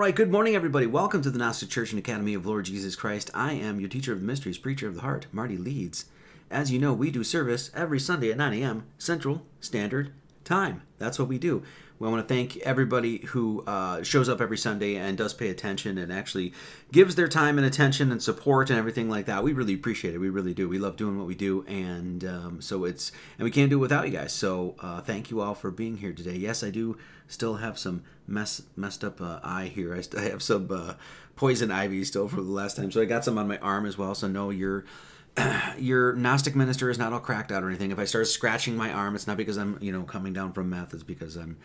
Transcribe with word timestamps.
Right, 0.00 0.16
good 0.16 0.32
morning, 0.32 0.54
everybody. 0.54 0.86
Welcome 0.86 1.20
to 1.20 1.30
the 1.30 1.38
Gnostic 1.38 1.68
Church 1.68 1.90
and 1.90 1.98
Academy 1.98 2.32
of 2.32 2.46
Lord 2.46 2.64
Jesus 2.64 2.96
Christ. 2.96 3.30
I 3.34 3.52
am 3.52 3.80
your 3.80 3.90
teacher 3.90 4.14
of 4.14 4.20
the 4.20 4.26
mysteries, 4.26 4.56
preacher 4.56 4.88
of 4.88 4.94
the 4.94 5.02
heart, 5.02 5.26
Marty 5.30 5.58
Leeds. 5.58 6.06
As 6.50 6.72
you 6.72 6.78
know, 6.78 6.94
we 6.94 7.10
do 7.10 7.22
service 7.22 7.70
every 7.74 8.00
Sunday 8.00 8.30
at 8.30 8.38
9 8.38 8.54
a.m. 8.54 8.86
Central 8.96 9.42
Standard 9.60 10.10
Time. 10.42 10.80
That's 10.96 11.18
what 11.18 11.28
we 11.28 11.36
do. 11.36 11.64
We 12.00 12.08
want 12.08 12.26
to 12.26 12.34
thank 12.34 12.56
everybody 12.58 13.18
who 13.26 13.62
uh, 13.66 14.02
shows 14.02 14.30
up 14.30 14.40
every 14.40 14.56
Sunday 14.56 14.96
and 14.96 15.18
does 15.18 15.34
pay 15.34 15.50
attention 15.50 15.98
and 15.98 16.10
actually 16.10 16.54
gives 16.90 17.14
their 17.14 17.28
time 17.28 17.58
and 17.58 17.66
attention 17.66 18.10
and 18.10 18.22
support 18.22 18.70
and 18.70 18.78
everything 18.78 19.10
like 19.10 19.26
that. 19.26 19.44
We 19.44 19.52
really 19.52 19.74
appreciate 19.74 20.14
it. 20.14 20.18
We 20.18 20.30
really 20.30 20.54
do. 20.54 20.66
We 20.66 20.78
love 20.78 20.96
doing 20.96 21.18
what 21.18 21.26
we 21.26 21.34
do, 21.34 21.62
and 21.68 22.24
um, 22.24 22.62
so 22.62 22.86
it's 22.86 23.12
and 23.36 23.44
we 23.44 23.50
can't 23.50 23.68
do 23.68 23.76
it 23.76 23.80
without 23.80 24.06
you 24.06 24.16
guys. 24.16 24.32
So 24.32 24.76
uh, 24.80 25.02
thank 25.02 25.30
you 25.30 25.42
all 25.42 25.54
for 25.54 25.70
being 25.70 25.98
here 25.98 26.14
today. 26.14 26.36
Yes, 26.36 26.64
I 26.64 26.70
do 26.70 26.96
still 27.28 27.56
have 27.56 27.78
some 27.78 28.02
mess 28.26 28.62
messed 28.76 29.04
up 29.04 29.20
uh, 29.20 29.40
eye 29.44 29.70
here. 29.72 29.94
I, 29.94 30.20
have 30.22 30.42
some 30.42 30.68
uh, 30.70 30.94
poison 31.36 31.70
ivy 31.70 32.02
still 32.04 32.28
from 32.28 32.46
the 32.46 32.52
last 32.52 32.78
time, 32.78 32.90
so 32.90 33.02
I 33.02 33.04
got 33.04 33.26
some 33.26 33.36
on 33.36 33.46
my 33.46 33.58
arm 33.58 33.84
as 33.84 33.98
well. 33.98 34.14
So 34.14 34.26
no, 34.26 34.48
you're 34.48 34.86
your 35.78 36.14
Gnostic 36.14 36.56
minister 36.56 36.90
is 36.90 36.98
not 36.98 37.12
all 37.12 37.20
cracked 37.20 37.52
out 37.52 37.62
or 37.62 37.68
anything. 37.68 37.90
If 37.90 37.98
I 37.98 38.04
start 38.04 38.26
scratching 38.26 38.76
my 38.76 38.92
arm, 38.92 39.14
it's 39.14 39.26
not 39.26 39.36
because 39.36 39.58
I'm, 39.58 39.78
you 39.80 39.92
know, 39.92 40.02
coming 40.02 40.32
down 40.32 40.52
from 40.52 40.70
meth. 40.70 40.94
It's 40.94 41.02
because 41.02 41.36
I'm 41.36 41.56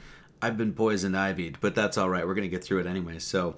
I've 0.41 0.57
been 0.57 0.73
poison 0.73 1.13
ivied, 1.13 1.55
but 1.61 1.75
that's 1.75 1.97
all 1.97 2.09
right. 2.09 2.25
We're 2.25 2.35
gonna 2.35 2.47
get 2.47 2.63
through 2.63 2.79
it 2.79 2.87
anyway. 2.87 3.19
So, 3.19 3.55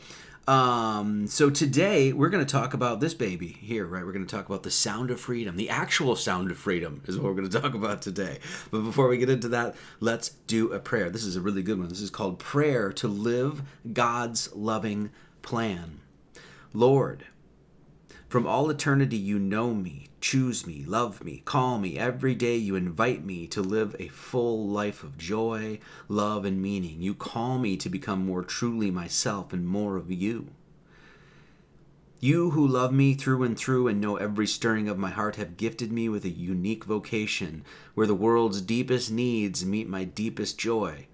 um, 0.48 1.28
so 1.28 1.50
today 1.50 2.14
we're 2.14 2.30
gonna 2.30 2.46
talk 2.46 2.74
about 2.74 3.00
this 3.00 3.14
baby 3.14 3.48
here, 3.48 3.86
right? 3.86 4.06
We're 4.06 4.14
gonna 4.14 4.26
talk 4.26 4.48
about 4.48 4.64
the 4.64 4.72
sound 4.72 5.12
of 5.12 5.20
freedom. 5.20 5.58
The 5.58 5.70
actual 5.70 6.16
sound 6.16 6.52
of 6.52 6.58
freedom 6.58 7.02
is 7.06 7.18
what 7.18 7.26
we're 7.26 7.42
gonna 7.42 7.50
talk 7.62 7.74
about 7.74 8.02
today. 8.02 8.40
But 8.72 8.82
before 8.82 9.08
we 9.08 9.18
get 9.18 9.30
into 9.30 9.50
that, 9.50 9.76
let's 10.00 10.30
do 10.30 10.72
a 10.72 10.80
prayer. 10.80 11.10
This 11.10 11.26
is 11.26 11.36
a 11.36 11.42
really 11.42 11.64
good 11.64 11.80
one. 11.80 11.90
This 11.90 12.02
is 12.02 12.10
called 12.10 12.40
prayer 12.40 12.94
to 12.94 13.08
live 13.08 13.64
God's 13.92 14.54
loving 14.56 15.10
plan. 15.42 16.00
Lord, 16.74 17.26
from 18.30 18.46
all 18.46 18.70
eternity, 18.70 19.18
you 19.18 19.40
know 19.40 19.74
me, 19.74 20.07
choose 20.20 20.66
me, 20.66 20.84
love 20.86 21.24
me, 21.24 21.42
call 21.46 21.78
me. 21.78 21.98
Every 21.98 22.36
day, 22.36 22.56
you 22.56 22.76
invite 22.76 23.24
me 23.24 23.48
to 23.48 23.62
live 23.62 23.96
a 24.00 24.08
full 24.08 24.68
life 24.68 25.04
of 25.04 25.18
joy, 25.18 25.80
love, 26.08 26.46
and 26.46 26.62
meaning. 26.62 27.02
You 27.02 27.14
call 27.14 27.60
me 27.60 27.78
to 27.78 27.90
become 27.90 28.26
more 28.26 28.44
truly 28.44 28.92
myself 28.92 29.54
and 29.54 29.68
more 29.68 29.96
of 29.96 30.12
you. 30.12 30.48
You 32.20 32.52
who 32.52 32.68
love 32.68 32.92
me 32.92 33.14
through 33.14 33.44
and 33.44 33.56
through 33.56 33.88
and 33.88 34.02
know 34.02 34.16
every 34.16 34.48
stirring 34.48 34.90
of 34.90 34.98
my 34.98 35.12
heart 35.12 35.36
have 35.36 35.56
gifted 35.56 35.92
me 35.92 36.10
with 36.10 36.26
a 36.26 36.30
unique 36.30 36.84
vocation 36.84 37.64
where 37.94 38.08
the 38.08 38.16
world's 38.16 38.60
deepest 38.60 39.12
needs 39.12 39.64
meet 39.64 39.88
my 39.88 40.04
deepest 40.04 40.58
joy. 40.58 41.06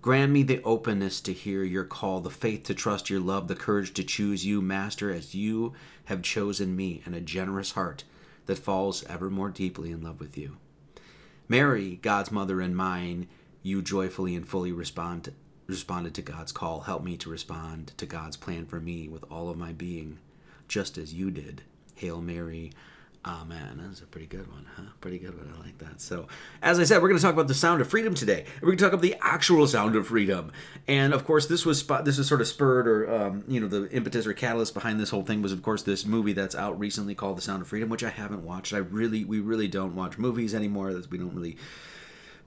Grant 0.00 0.30
me 0.30 0.44
the 0.44 0.62
openness 0.62 1.20
to 1.22 1.32
hear 1.32 1.64
your 1.64 1.82
call, 1.82 2.20
the 2.20 2.30
faith 2.30 2.62
to 2.64 2.74
trust 2.74 3.10
your 3.10 3.18
love, 3.18 3.48
the 3.48 3.56
courage 3.56 3.92
to 3.94 4.04
choose 4.04 4.46
you, 4.46 4.62
Master, 4.62 5.10
as 5.10 5.34
you 5.34 5.72
have 6.04 6.22
chosen 6.22 6.76
me, 6.76 7.02
and 7.04 7.12
a 7.16 7.20
generous 7.20 7.72
heart 7.72 8.04
that 8.46 8.58
falls 8.58 9.04
ever 9.04 9.30
more 9.30 9.50
deeply 9.50 9.90
in 9.90 10.02
love 10.02 10.20
with 10.20 10.38
you. 10.38 10.56
Mary, 11.48 11.98
God's 12.02 12.32
mother 12.32 12.60
and 12.60 12.76
mine, 12.76 13.28
you 13.62 13.82
joyfully 13.82 14.34
and 14.34 14.48
fully 14.48 14.72
respond, 14.72 15.32
responded 15.66 16.14
to 16.14 16.22
God's 16.22 16.52
call. 16.52 16.80
Help 16.80 17.04
me 17.04 17.16
to 17.18 17.30
respond 17.30 17.92
to 17.96 18.06
God's 18.06 18.36
plan 18.36 18.66
for 18.66 18.80
me 18.80 19.08
with 19.08 19.24
all 19.30 19.48
of 19.48 19.58
my 19.58 19.72
being, 19.72 20.18
just 20.68 20.98
as 20.98 21.14
you 21.14 21.30
did. 21.30 21.62
Hail 21.94 22.20
Mary, 22.20 22.72
Amen. 23.26 23.82
That's 23.82 24.00
a 24.02 24.06
pretty 24.06 24.28
good 24.28 24.46
one, 24.52 24.66
huh? 24.76 24.84
Pretty 25.00 25.18
good 25.18 25.36
one. 25.36 25.52
I 25.52 25.60
like 25.60 25.78
that. 25.78 26.00
So, 26.00 26.28
as 26.62 26.78
I 26.78 26.84
said, 26.84 27.02
we're 27.02 27.08
going 27.08 27.18
to 27.18 27.22
talk 27.22 27.34
about 27.34 27.48
the 27.48 27.54
sound 27.54 27.80
of 27.80 27.88
freedom 27.88 28.14
today. 28.14 28.44
We're 28.62 28.68
going 28.68 28.78
to 28.78 28.84
talk 28.84 28.92
about 28.92 29.02
the 29.02 29.16
actual 29.20 29.66
sound 29.66 29.96
of 29.96 30.06
freedom. 30.06 30.52
And 30.86 31.12
of 31.12 31.24
course, 31.24 31.46
this 31.46 31.66
was 31.66 31.84
this 32.04 32.20
is 32.20 32.28
sort 32.28 32.40
of 32.40 32.46
spurred, 32.46 32.86
or 32.86 33.12
um, 33.12 33.42
you 33.48 33.58
know, 33.58 33.66
the 33.66 33.90
impetus 33.90 34.28
or 34.28 34.32
catalyst 34.32 34.74
behind 34.74 35.00
this 35.00 35.10
whole 35.10 35.24
thing 35.24 35.42
was, 35.42 35.50
of 35.50 35.60
course, 35.60 35.82
this 35.82 36.06
movie 36.06 36.34
that's 36.34 36.54
out 36.54 36.78
recently 36.78 37.16
called 37.16 37.38
The 37.38 37.42
Sound 37.42 37.62
of 37.62 37.68
Freedom, 37.68 37.88
which 37.88 38.04
I 38.04 38.10
haven't 38.10 38.44
watched. 38.44 38.72
I 38.72 38.78
really, 38.78 39.24
we 39.24 39.40
really 39.40 39.66
don't 39.66 39.96
watch 39.96 40.18
movies 40.18 40.54
anymore. 40.54 40.94
We 41.10 41.18
don't 41.18 41.34
really 41.34 41.56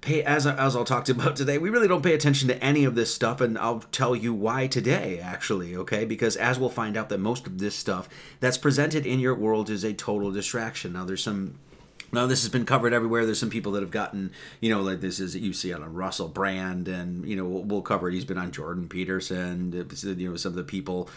pay 0.02 0.24
as 0.24 0.48
as 0.48 0.76
I'll 0.76 0.86
talk 0.86 1.06
to 1.06 1.12
about 1.12 1.36
today. 1.36 1.58
We 1.58 1.70
really 1.70 1.88
don't 1.88 2.04
pay 2.04 2.14
attention 2.14 2.48
to 2.48 2.64
any 2.64 2.84
of 2.84 2.96
this 2.96 3.14
stuff, 3.14 3.42
and 3.42 3.58
I'll 3.58 3.82
tell 3.92 4.16
you 4.16 4.34
why 4.34 4.68
today. 4.68 5.20
Actually, 5.20 5.76
okay, 5.76 6.06
because 6.06 6.36
as 6.36 6.60
we'll 6.60 6.70
find 6.70 6.98
out 6.98 7.10
that 7.10 7.20
most 7.20 7.48
of 7.48 7.60
this 7.60 7.76
stuff 7.76 8.10
that's 8.40 8.58
presented 8.58 9.06
in 9.06 9.20
your 9.20 9.36
world 9.36 9.70
is 9.70 9.84
a 9.84 9.94
total 9.94 10.32
distraction. 10.32 10.94
Now, 10.94 11.06
there's 11.06 11.24
some 11.24 11.56
now 12.12 12.26
this 12.26 12.42
has 12.42 12.50
been 12.50 12.66
covered 12.66 12.94
everywhere. 12.94 13.26
There's 13.26 13.40
some 13.40 13.50
people 13.50 13.74
that 13.74 13.82
have 13.82 13.92
gotten, 13.92 14.32
you 14.60 14.74
know, 14.74 14.82
like 14.82 15.02
this 15.02 15.20
is 15.20 15.36
you 15.36 15.54
see 15.54 15.74
on 15.74 15.94
Russell 15.94 16.28
Brand, 16.28 16.88
and 16.88 17.26
you 17.28 17.36
know 17.36 17.46
we'll, 17.46 17.64
we'll 17.64 17.82
cover 17.82 18.10
it. 18.10 18.14
He's 18.14 18.26
been 18.26 18.38
on 18.38 18.52
Jordan 18.52 18.88
Peterson, 18.88 19.72
you 20.04 20.30
know, 20.30 20.36
some 20.36 20.54
of 20.54 20.56
the 20.56 20.64
people 20.64 21.10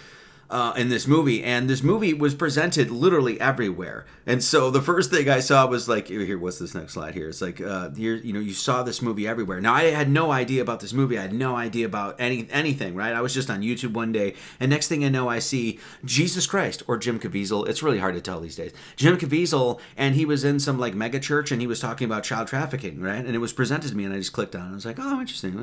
uh, 0.52 0.74
in 0.76 0.90
this 0.90 1.06
movie, 1.06 1.42
and 1.42 1.68
this 1.68 1.82
movie 1.82 2.12
was 2.12 2.34
presented 2.34 2.90
literally 2.90 3.40
everywhere. 3.40 4.04
And 4.26 4.44
so 4.44 4.70
the 4.70 4.82
first 4.82 5.10
thing 5.10 5.28
I 5.28 5.40
saw 5.40 5.66
was 5.66 5.88
like, 5.88 6.08
here, 6.08 6.38
what's 6.38 6.58
this 6.58 6.74
next 6.74 6.92
slide 6.92 7.14
here? 7.14 7.30
It's 7.30 7.40
like, 7.40 7.58
uh, 7.60 7.88
you 7.94 8.32
know, 8.34 8.38
you 8.38 8.52
saw 8.52 8.82
this 8.82 9.00
movie 9.00 9.26
everywhere. 9.26 9.62
Now 9.62 9.72
I 9.72 9.84
had 9.84 10.10
no 10.10 10.30
idea 10.30 10.60
about 10.60 10.80
this 10.80 10.92
movie. 10.92 11.18
I 11.18 11.22
had 11.22 11.32
no 11.32 11.56
idea 11.56 11.86
about 11.86 12.20
any 12.20 12.46
anything. 12.50 12.94
Right? 12.94 13.14
I 13.14 13.22
was 13.22 13.32
just 13.32 13.48
on 13.48 13.62
YouTube 13.62 13.94
one 13.94 14.12
day, 14.12 14.34
and 14.60 14.70
next 14.70 14.88
thing 14.88 15.04
I 15.04 15.08
know, 15.08 15.26
I 15.28 15.38
see 15.38 15.80
Jesus 16.04 16.46
Christ 16.46 16.82
or 16.86 16.98
Jim 16.98 17.18
Caviezel. 17.18 17.66
It's 17.66 17.82
really 17.82 17.98
hard 17.98 18.14
to 18.14 18.20
tell 18.20 18.40
these 18.40 18.56
days. 18.56 18.72
Jim 18.96 19.16
Caviezel, 19.16 19.80
and 19.96 20.14
he 20.14 20.26
was 20.26 20.44
in 20.44 20.60
some 20.60 20.78
like 20.78 20.94
mega 20.94 21.18
church, 21.18 21.50
and 21.50 21.62
he 21.62 21.66
was 21.66 21.80
talking 21.80 22.04
about 22.04 22.24
child 22.24 22.46
trafficking, 22.48 23.00
right? 23.00 23.24
And 23.24 23.34
it 23.34 23.38
was 23.38 23.54
presented 23.54 23.88
to 23.88 23.96
me, 23.96 24.04
and 24.04 24.12
I 24.12 24.18
just 24.18 24.34
clicked 24.34 24.54
on 24.54 24.68
it. 24.68 24.72
I 24.72 24.74
was 24.74 24.84
like, 24.84 24.98
oh, 25.00 25.18
interesting, 25.18 25.56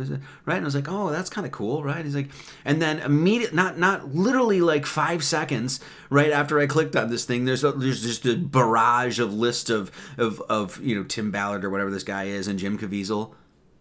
right? 0.46 0.56
And 0.56 0.66
I 0.66 0.66
was 0.66 0.76
like, 0.76 0.90
oh, 0.90 1.12
that's 1.12 1.30
kind 1.30 1.46
of 1.46 1.54
cool, 1.54 1.84
right? 1.84 2.04
He's 2.04 2.16
like, 2.16 2.30
and 2.66 2.82
then 2.82 2.98
immediate, 3.00 3.54
not 3.54 3.78
not 3.78 4.16
literally 4.16 4.62
like 4.62 4.79
like 4.80 4.86
five 4.86 5.24
seconds 5.24 5.80
right 6.10 6.32
after 6.32 6.60
I 6.60 6.66
clicked 6.66 6.96
on 6.96 7.10
this 7.10 7.26
thing. 7.26 7.46
There's 7.46 7.64
a, 7.64 7.74
there's 7.74 8.02
just 8.02 8.26
a 8.26 8.36
barrage 8.38 9.20
of 9.20 9.34
list 9.34 9.70
of, 9.70 9.92
of 10.18 10.42
of 10.50 10.82
you 10.82 10.96
know 10.96 11.04
Tim 11.04 11.32
Ballard 11.32 11.66
or 11.66 11.70
whatever 11.70 11.92
this 11.92 12.04
guy 12.04 12.26
is 12.26 12.48
and 12.48 12.58
Jim 12.58 12.78
Caviezel. 12.78 13.36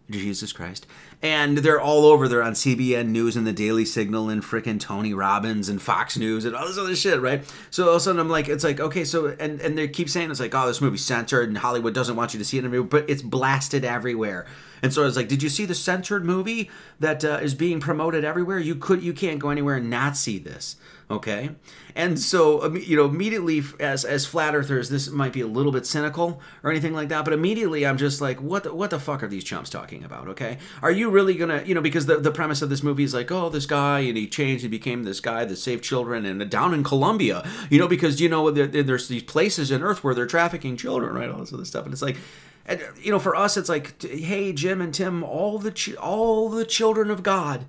Jesus 0.09 0.51
Christ. 0.51 0.87
And 1.21 1.57
they're 1.57 1.81
all 1.81 2.05
over. 2.05 2.29
They're 2.29 2.43
on 2.43 2.53
CBN 2.53 3.07
News 3.07 3.35
and 3.35 3.45
the 3.45 3.51
Daily 3.51 3.83
Signal 3.83 4.29
and 4.29 4.41
frickin' 4.41 4.79
Tony 4.79 5.13
Robbins 5.13 5.67
and 5.67 5.81
Fox 5.81 6.17
News 6.17 6.45
and 6.45 6.55
all 6.55 6.65
this 6.65 6.77
other 6.77 6.95
shit, 6.95 7.19
right? 7.19 7.43
So 7.69 7.83
all 7.83 7.89
of 7.89 7.95
a 7.97 7.99
sudden 7.99 8.21
I'm 8.21 8.29
like, 8.29 8.47
it's 8.47 8.63
like, 8.63 8.79
okay, 8.79 9.03
so, 9.03 9.35
and, 9.37 9.59
and 9.59 9.77
they 9.77 9.89
keep 9.89 10.09
saying 10.09 10.31
it's 10.31 10.39
like, 10.39 10.55
oh, 10.55 10.67
this 10.67 10.79
movie's 10.79 11.03
censored 11.03 11.49
and 11.49 11.57
Hollywood 11.57 11.93
doesn't 11.93 12.15
want 12.15 12.33
you 12.33 12.39
to 12.39 12.45
see 12.45 12.57
it, 12.57 12.89
but 12.89 13.09
it's 13.09 13.21
blasted 13.21 13.83
everywhere. 13.83 14.45
And 14.81 14.93
so 14.93 15.01
I 15.01 15.05
was 15.05 15.17
like, 15.17 15.27
did 15.27 15.43
you 15.43 15.49
see 15.49 15.65
the 15.65 15.75
censored 15.75 16.23
movie 16.23 16.69
that 17.01 17.25
uh, 17.25 17.39
is 17.41 17.53
being 17.53 17.81
promoted 17.81 18.23
everywhere? 18.23 18.59
You 18.59 18.75
could, 18.75 19.03
you 19.03 19.11
can't 19.11 19.39
go 19.39 19.49
anywhere 19.49 19.75
and 19.75 19.89
not 19.89 20.15
see 20.15 20.39
this 20.39 20.77
okay 21.11 21.49
and 21.95 22.19
so 22.19 22.71
you 22.75 22.95
know 22.95 23.05
immediately 23.05 23.63
as 23.79 24.05
as 24.05 24.27
flat 24.27 24.55
earthers 24.55 24.89
this 24.89 25.09
might 25.09 25.33
be 25.33 25.41
a 25.41 25.47
little 25.47 25.71
bit 25.71 25.85
cynical 25.85 26.39
or 26.61 26.69
anything 26.69 26.93
like 26.93 27.09
that 27.09 27.25
but 27.25 27.33
immediately 27.33 27.85
i'm 27.85 27.97
just 27.97 28.21
like 28.21 28.39
what 28.39 28.63
the, 28.63 28.73
what 28.73 28.91
the 28.91 28.99
fuck 28.99 29.23
are 29.23 29.27
these 29.27 29.43
chumps 29.43 29.71
talking 29.71 30.03
about 30.03 30.27
okay 30.27 30.59
are 30.83 30.91
you 30.91 31.08
really 31.09 31.35
gonna 31.35 31.63
you 31.65 31.75
know 31.75 31.81
because 31.81 32.05
the, 32.05 32.17
the 32.17 32.31
premise 32.31 32.61
of 32.61 32.69
this 32.69 32.83
movie 32.83 33.03
is 33.03 33.13
like 33.13 33.31
oh 33.31 33.49
this 33.49 33.65
guy 33.65 33.99
and 33.99 34.17
he 34.17 34.27
changed 34.27 34.63
he 34.63 34.69
became 34.69 35.03
this 35.03 35.19
guy 35.19 35.45
that 35.45 35.55
saved 35.57 35.83
children 35.83 36.25
and 36.25 36.49
down 36.49 36.73
in 36.73 36.83
colombia 36.83 37.47
you 37.69 37.79
know 37.79 37.87
because 37.87 38.21
you 38.21 38.29
know 38.29 38.49
there, 38.51 38.67
there's 38.67 39.07
these 39.07 39.23
places 39.23 39.71
in 39.71 39.83
earth 39.83 40.03
where 40.03 40.13
they're 40.13 40.25
trafficking 40.25 40.77
children 40.77 41.13
right 41.13 41.29
all 41.29 41.39
this 41.39 41.53
other 41.53 41.65
stuff 41.65 41.85
and 41.85 41.93
it's 41.93 42.01
like 42.01 42.17
and, 42.65 42.81
you 43.01 43.11
know 43.11 43.19
for 43.19 43.35
us 43.35 43.57
it's 43.57 43.69
like 43.69 44.01
hey 44.01 44.53
jim 44.53 44.81
and 44.81 44.93
tim 44.93 45.23
all 45.23 45.57
the 45.57 45.71
ch- 45.71 45.95
all 45.95 46.49
the 46.49 46.65
children 46.65 47.09
of 47.11 47.23
god 47.23 47.65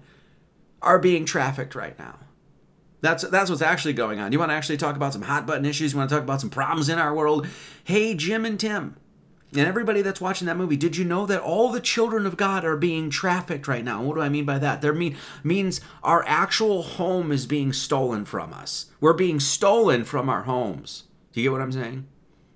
are 0.82 0.98
being 0.98 1.24
trafficked 1.24 1.74
right 1.74 1.98
now 1.98 2.18
that's 3.00 3.22
that's 3.24 3.48
what's 3.48 3.62
actually 3.62 3.94
going 3.94 4.20
on. 4.20 4.32
You 4.32 4.38
want 4.38 4.50
to 4.50 4.54
actually 4.54 4.76
talk 4.76 4.96
about 4.96 5.12
some 5.12 5.22
hot 5.22 5.46
button 5.46 5.64
issues? 5.64 5.92
You 5.92 5.98
want 5.98 6.10
to 6.10 6.16
talk 6.16 6.22
about 6.22 6.40
some 6.40 6.50
problems 6.50 6.88
in 6.88 6.98
our 6.98 7.14
world? 7.14 7.46
Hey, 7.84 8.14
Jim 8.14 8.44
and 8.44 8.60
Tim, 8.60 8.96
and 9.52 9.66
everybody 9.66 10.02
that's 10.02 10.20
watching 10.20 10.46
that 10.46 10.56
movie, 10.56 10.76
did 10.76 10.96
you 10.96 11.04
know 11.04 11.26
that 11.26 11.40
all 11.40 11.70
the 11.70 11.80
children 11.80 12.24
of 12.26 12.36
God 12.36 12.64
are 12.64 12.76
being 12.76 13.10
trafficked 13.10 13.66
right 13.66 13.84
now? 13.84 14.02
what 14.02 14.14
do 14.14 14.20
I 14.20 14.28
mean 14.28 14.44
by 14.44 14.58
that? 14.58 14.80
There 14.80 14.92
mean 14.92 15.16
means 15.42 15.80
our 16.02 16.24
actual 16.26 16.82
home 16.82 17.32
is 17.32 17.46
being 17.46 17.72
stolen 17.72 18.24
from 18.24 18.52
us. 18.52 18.86
We're 19.00 19.12
being 19.12 19.40
stolen 19.40 20.04
from 20.04 20.28
our 20.28 20.42
homes. 20.42 21.04
Do 21.32 21.40
you 21.40 21.46
get 21.46 21.52
what 21.52 21.62
I'm 21.62 21.72
saying? 21.72 22.06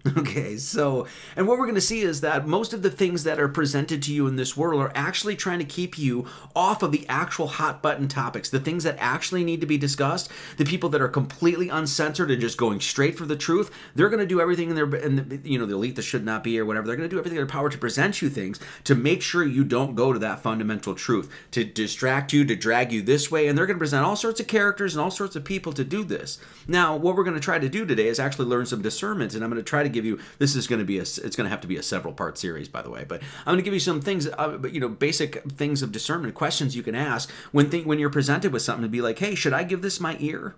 Okay, 0.18 0.58
so, 0.58 1.06
and 1.34 1.48
what 1.48 1.58
we're 1.58 1.64
going 1.64 1.74
to 1.76 1.80
see 1.80 2.02
is 2.02 2.20
that 2.20 2.46
most 2.46 2.72
of 2.72 2.82
the 2.82 2.90
things 2.90 3.24
that 3.24 3.40
are 3.40 3.48
presented 3.48 4.02
to 4.02 4.12
you 4.12 4.26
in 4.26 4.36
this 4.36 4.56
world 4.56 4.80
are 4.80 4.92
actually 4.94 5.34
trying 5.34 5.58
to 5.58 5.64
keep 5.64 5.98
you 5.98 6.26
off 6.54 6.82
of 6.82 6.92
the 6.92 7.06
actual 7.08 7.46
hot 7.46 7.80
button 7.80 8.06
topics, 8.06 8.50
the 8.50 8.60
things 8.60 8.84
that 8.84 8.96
actually 8.98 9.44
need 9.44 9.60
to 9.60 9.66
be 9.66 9.78
discussed. 9.78 10.30
The 10.58 10.64
people 10.64 10.90
that 10.90 11.00
are 11.00 11.08
completely 11.08 11.68
uncensored 11.68 12.30
and 12.30 12.40
just 12.40 12.58
going 12.58 12.80
straight 12.80 13.16
for 13.16 13.24
the 13.24 13.36
truth, 13.36 13.70
they're 13.94 14.10
going 14.10 14.20
to 14.20 14.26
do 14.26 14.40
everything 14.40 14.68
in 14.68 14.76
their, 14.76 14.94
in 14.94 15.16
the, 15.16 15.40
you 15.48 15.58
know, 15.58 15.66
the 15.66 15.74
elite 15.74 15.96
that 15.96 16.02
should 16.02 16.24
not 16.24 16.44
be 16.44 16.58
or 16.58 16.66
whatever. 16.66 16.86
They're 16.86 16.96
going 16.96 17.08
to 17.08 17.14
do 17.14 17.18
everything 17.18 17.38
in 17.38 17.46
their 17.46 17.52
power 17.52 17.70
to 17.70 17.78
present 17.78 18.20
you 18.20 18.28
things 18.28 18.60
to 18.84 18.94
make 18.94 19.22
sure 19.22 19.44
you 19.44 19.64
don't 19.64 19.94
go 19.94 20.12
to 20.12 20.18
that 20.18 20.40
fundamental 20.40 20.94
truth, 20.94 21.30
to 21.52 21.64
distract 21.64 22.32
you, 22.32 22.44
to 22.44 22.56
drag 22.56 22.92
you 22.92 23.00
this 23.00 23.30
way. 23.30 23.48
And 23.48 23.56
they're 23.56 23.66
going 23.66 23.78
to 23.78 23.82
present 23.82 24.04
all 24.04 24.16
sorts 24.16 24.40
of 24.40 24.48
characters 24.48 24.94
and 24.94 25.02
all 25.02 25.10
sorts 25.10 25.34
of 25.34 25.44
people 25.44 25.72
to 25.72 25.84
do 25.84 26.04
this. 26.04 26.38
Now, 26.68 26.94
what 26.96 27.16
we're 27.16 27.24
going 27.24 27.34
to 27.34 27.40
try 27.40 27.58
to 27.58 27.68
do 27.68 27.86
today 27.86 28.08
is 28.08 28.20
actually 28.20 28.46
learn 28.46 28.66
some 28.66 28.82
discernment, 28.82 29.34
and 29.34 29.42
I'm 29.42 29.50
going 29.50 29.62
to 29.62 29.68
try 29.68 29.82
to 29.82 29.93
give 29.94 30.04
you 30.04 30.18
this 30.38 30.54
is 30.54 30.66
going 30.66 30.78
to 30.78 30.84
be 30.84 30.98
a 30.98 31.02
it's 31.02 31.36
going 31.36 31.44
to 31.44 31.50
have 31.50 31.60
to 31.60 31.68
be 31.68 31.76
a 31.76 31.82
several 31.82 32.12
part 32.12 32.36
series 32.36 32.68
by 32.68 32.82
the 32.82 32.90
way 32.90 33.04
but 33.06 33.22
i'm 33.40 33.52
going 33.52 33.58
to 33.58 33.62
give 33.62 33.74
you 33.74 33.80
some 33.80 34.00
things 34.00 34.26
uh, 34.26 34.58
you 34.70 34.80
know 34.80 34.88
basic 34.88 35.42
things 35.44 35.82
of 35.82 35.92
discernment 35.92 36.34
questions 36.34 36.76
you 36.76 36.82
can 36.82 36.94
ask 36.94 37.30
when 37.52 37.70
th- 37.70 37.86
when 37.86 37.98
you're 37.98 38.10
presented 38.10 38.52
with 38.52 38.62
something 38.62 38.82
to 38.82 38.88
be 38.88 39.00
like 39.00 39.18
hey 39.18 39.34
should 39.34 39.52
i 39.52 39.62
give 39.62 39.82
this 39.82 40.00
my 40.00 40.16
ear 40.20 40.56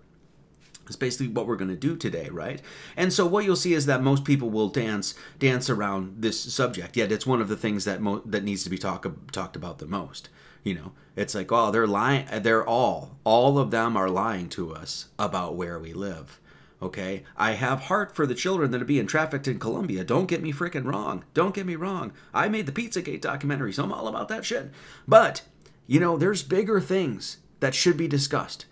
it's 0.87 0.97
basically 0.97 1.29
what 1.29 1.47
we're 1.47 1.57
going 1.57 1.71
to 1.71 1.77
do 1.77 1.97
today, 1.97 2.29
right? 2.31 2.61
And 2.97 3.13
so 3.13 3.27
what 3.27 3.45
you'll 3.45 3.57
see 3.57 3.75
is 3.75 3.87
that 3.87 4.03
most 4.03 4.25
people 4.25 4.51
will 4.51 4.69
dance 4.69 5.15
dance 5.39 5.69
around 5.69 6.23
this 6.23 6.41
subject. 6.41 6.97
Yet 6.97 7.13
it's 7.13 7.27
one 7.27 7.41
of 7.41 7.49
the 7.49 7.57
things 7.57 7.85
that 7.85 8.01
mo- 8.01 8.23
that 8.25 8.45
needs 8.45 8.65
to 8.65 8.71
be 8.71 8.79
talk 8.79 9.07
talked 9.33 9.57
about 9.57 9.79
the 9.79 9.87
most. 9.87 10.29
You 10.63 10.75
know, 10.75 10.93
it's 11.15 11.35
like, 11.35 11.53
oh, 11.53 11.71
they're 11.71 11.87
lying. 11.87 12.27
They're 12.43 12.67
all 12.67 13.19
all 13.25 13.59
of 13.59 13.71
them 13.71 13.97
are 13.97 14.09
lying 14.09 14.49
to 14.51 14.75
us 14.75 15.09
about 15.19 15.57
where 15.57 15.79
we 15.79 15.93
live. 15.93 16.41
Okay, 16.83 17.25
I 17.37 17.53
have 17.53 17.83
heart 17.85 18.15
for 18.15 18.27
the 18.27 18.35
children 18.35 18.71
that 18.71 18.83
are 18.83 18.87
being 18.87 19.07
trafficked 19.07 19.49
in 19.49 19.59
Colombia. 19.59 20.05
Don't 20.05 20.29
get 20.29 20.43
me 20.43 20.53
freaking 20.53 20.85
wrong. 20.85 21.25
Don't 21.33 21.55
get 21.55 21.65
me 21.65 21.75
wrong. 21.75 22.13
I 22.35 22.49
made 22.49 22.67
the 22.67 22.73
Pizzagate 22.73 23.23
documentary, 23.23 23.73
so 23.73 23.85
I'm 23.85 23.93
all 23.93 24.09
about 24.09 24.29
that 24.29 24.45
shit. 24.45 24.71
But 25.09 25.43
you 25.87 26.01
know, 26.01 26.17
there's 26.17 26.43
bigger 26.43 26.81
things 26.81 27.39
that 27.61 27.75
should 27.75 27.97
be 27.97 28.09
discussed. 28.09 28.67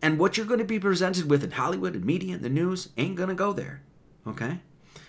And 0.00 0.18
what 0.18 0.36
you're 0.36 0.46
going 0.46 0.60
to 0.60 0.64
be 0.64 0.78
presented 0.78 1.28
with 1.28 1.42
in 1.42 1.52
Hollywood 1.52 1.94
and 1.94 2.04
media 2.04 2.34
and 2.34 2.44
the 2.44 2.48
news 2.48 2.90
ain't 2.96 3.16
going 3.16 3.30
to 3.30 3.34
go 3.34 3.52
there. 3.52 3.82
Okay? 4.26 4.60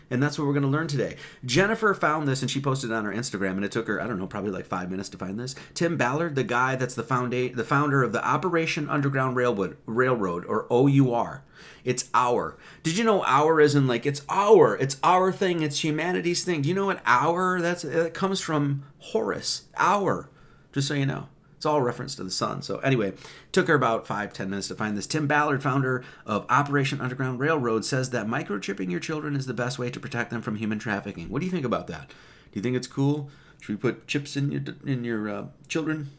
And 0.09 0.21
that's 0.21 0.37
what 0.37 0.47
we're 0.47 0.53
going 0.53 0.63
to 0.63 0.69
learn 0.69 0.87
today. 0.87 1.15
Jennifer 1.45 1.93
found 1.93 2.27
this 2.27 2.41
and 2.41 2.49
she 2.49 2.59
posted 2.59 2.91
it 2.91 2.93
on 2.93 3.05
her 3.05 3.13
Instagram, 3.13 3.51
and 3.51 3.65
it 3.65 3.71
took 3.71 3.87
her, 3.87 4.01
I 4.01 4.07
don't 4.07 4.19
know, 4.19 4.27
probably 4.27 4.51
like 4.51 4.65
five 4.65 4.89
minutes 4.89 5.09
to 5.09 5.17
find 5.17 5.39
this. 5.39 5.55
Tim 5.73 5.97
Ballard, 5.97 6.35
the 6.35 6.43
guy 6.43 6.75
that's 6.75 6.95
the, 6.95 7.03
founda- 7.03 7.55
the 7.55 7.63
founder 7.63 8.03
of 8.03 8.11
the 8.11 8.25
Operation 8.25 8.89
Underground 8.89 9.35
Railroad, 9.35 9.77
Railroad, 9.85 10.45
or 10.45 10.65
OUR. 10.71 11.43
It's 11.83 12.09
our. 12.13 12.57
Did 12.83 12.97
you 12.97 13.03
know 13.03 13.23
our 13.23 13.59
isn't 13.59 13.87
like 13.87 14.05
it's 14.05 14.21
our, 14.29 14.75
it's 14.77 14.97
our 15.03 15.31
thing, 15.31 15.61
it's 15.61 15.83
humanity's 15.83 16.43
thing. 16.43 16.61
Do 16.61 16.69
you 16.69 16.75
know 16.75 16.85
what 16.85 17.01
our? 17.05 17.61
That's 17.61 17.83
that 17.83 18.13
comes 18.13 18.41
from 18.41 18.85
Horus. 18.99 19.63
Our. 19.77 20.29
Just 20.71 20.87
so 20.87 20.93
you 20.93 21.05
know. 21.05 21.29
It's 21.59 21.65
all 21.65 21.81
reference 21.81 22.15
to 22.15 22.23
the 22.23 22.31
sun. 22.31 22.61
So 22.61 22.77
anyway, 22.77 23.11
took 23.51 23.67
her 23.67 23.73
about 23.73 24.07
five, 24.07 24.31
ten 24.31 24.49
minutes 24.49 24.69
to 24.69 24.75
find 24.75 24.97
this. 24.97 25.05
Tim 25.05 25.27
Ballard, 25.27 25.61
founder 25.61 26.05
of 26.25 26.45
Operation 26.47 27.01
Underground 27.01 27.41
Railroad, 27.41 27.83
says 27.83 28.11
that 28.11 28.27
microchipping 28.27 28.89
your 28.89 29.01
children 29.01 29.35
is 29.35 29.45
the 29.45 29.53
best 29.53 29.77
way 29.77 29.89
to 29.89 29.99
protect 29.99 30.29
them 30.29 30.41
from 30.41 30.55
human 30.55 30.79
trafficking. 30.79 31.27
What 31.27 31.39
do 31.39 31.45
you 31.45 31.51
think 31.51 31.65
about 31.65 31.87
that? 31.87 32.07
Do 32.07 32.15
you 32.53 32.61
think 32.61 32.77
it's 32.77 32.87
cool? 32.87 33.29
Should 33.59 33.73
we 33.73 33.75
put 33.75 34.07
chips 34.07 34.37
in 34.37 34.53
your 34.53 34.61
in 34.85 35.03
your 35.03 35.29
uh, 35.29 35.45
children? 35.67 36.11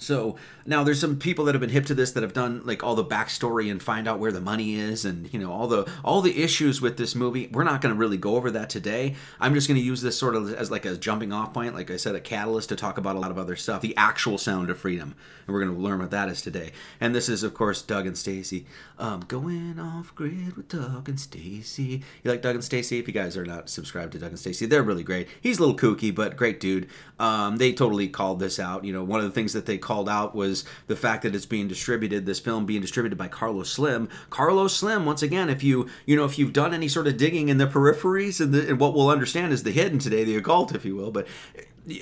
So 0.00 0.36
now 0.64 0.82
there's 0.82 1.00
some 1.00 1.16
people 1.16 1.44
that 1.44 1.54
have 1.54 1.60
been 1.60 1.70
hip 1.70 1.86
to 1.86 1.94
this 1.94 2.12
that 2.12 2.22
have 2.22 2.32
done 2.32 2.62
like 2.64 2.82
all 2.82 2.94
the 2.94 3.04
backstory 3.04 3.70
and 3.70 3.82
find 3.82 4.08
out 4.08 4.18
where 4.18 4.32
the 4.32 4.40
money 4.40 4.74
is 4.74 5.04
and 5.04 5.32
you 5.32 5.38
know 5.38 5.52
all 5.52 5.68
the 5.68 5.90
all 6.02 6.22
the 6.22 6.42
issues 6.42 6.80
with 6.80 6.96
this 6.96 7.14
movie. 7.14 7.48
We're 7.52 7.64
not 7.64 7.80
going 7.80 7.94
to 7.94 7.98
really 7.98 8.16
go 8.16 8.36
over 8.36 8.50
that 8.50 8.70
today. 8.70 9.14
I'm 9.38 9.54
just 9.54 9.68
going 9.68 9.78
to 9.78 9.84
use 9.84 10.00
this 10.00 10.18
sort 10.18 10.34
of 10.34 10.52
as 10.54 10.70
like 10.70 10.86
a 10.86 10.96
jumping 10.96 11.32
off 11.32 11.52
point, 11.52 11.74
like 11.74 11.90
I 11.90 11.96
said, 11.96 12.14
a 12.14 12.20
catalyst 12.20 12.70
to 12.70 12.76
talk 12.76 12.98
about 12.98 13.16
a 13.16 13.18
lot 13.18 13.30
of 13.30 13.38
other 13.38 13.56
stuff. 13.56 13.82
The 13.82 13.96
actual 13.96 14.38
sound 14.38 14.70
of 14.70 14.78
freedom, 14.78 15.14
and 15.46 15.54
we're 15.54 15.62
going 15.62 15.74
to 15.74 15.80
learn 15.80 15.98
what 15.98 16.10
that 16.10 16.28
is 16.28 16.40
today. 16.40 16.72
And 17.00 17.14
this 17.14 17.28
is 17.28 17.42
of 17.42 17.52
course 17.52 17.82
Doug 17.82 18.06
and 18.06 18.16
Stacy. 18.16 18.66
Um, 18.98 19.20
going 19.28 19.78
off 19.78 20.14
grid 20.14 20.56
with 20.56 20.68
Doug 20.68 21.08
and 21.08 21.20
Stacy. 21.20 22.02
You 22.22 22.30
like 22.30 22.42
Doug 22.42 22.54
and 22.54 22.64
Stacy? 22.64 22.98
If 22.98 23.06
you 23.06 23.14
guys 23.14 23.36
are 23.36 23.46
not 23.46 23.68
subscribed 23.68 24.12
to 24.12 24.18
Doug 24.18 24.30
and 24.30 24.38
Stacy, 24.38 24.66
they're 24.66 24.82
really 24.82 25.02
great. 25.02 25.28
He's 25.40 25.58
a 25.58 25.62
little 25.62 25.76
kooky, 25.76 26.14
but 26.14 26.36
great 26.36 26.58
dude. 26.58 26.88
Um, 27.18 27.56
they 27.58 27.72
totally 27.72 28.08
called 28.08 28.40
this 28.40 28.58
out. 28.58 28.84
You 28.84 28.92
know, 28.92 29.04
one 29.04 29.20
of 29.20 29.26
the 29.26 29.32
things 29.32 29.52
that 29.52 29.66
they 29.66 29.78
called 29.90 30.08
out 30.08 30.36
was 30.36 30.64
the 30.86 30.94
fact 30.94 31.24
that 31.24 31.34
it's 31.34 31.46
being 31.46 31.66
distributed, 31.66 32.24
this 32.24 32.38
film 32.38 32.64
being 32.64 32.80
distributed 32.80 33.18
by 33.18 33.26
Carlos 33.26 33.68
Slim. 33.68 34.08
Carlos 34.30 34.72
Slim, 34.72 35.04
once 35.04 35.20
again, 35.20 35.50
if 35.50 35.64
you 35.64 35.88
you 36.06 36.14
know 36.14 36.24
if 36.24 36.38
you've 36.38 36.52
done 36.52 36.72
any 36.72 36.86
sort 36.86 37.08
of 37.08 37.16
digging 37.16 37.48
in 37.48 37.58
the 37.58 37.66
peripheries 37.66 38.40
and, 38.40 38.54
the, 38.54 38.68
and 38.68 38.78
what 38.78 38.94
we'll 38.94 39.08
understand 39.08 39.52
is 39.52 39.64
the 39.64 39.72
hidden 39.72 39.98
today, 39.98 40.22
the 40.22 40.36
occult, 40.36 40.72
if 40.76 40.84
you 40.84 40.94
will, 40.94 41.10
but 41.10 41.26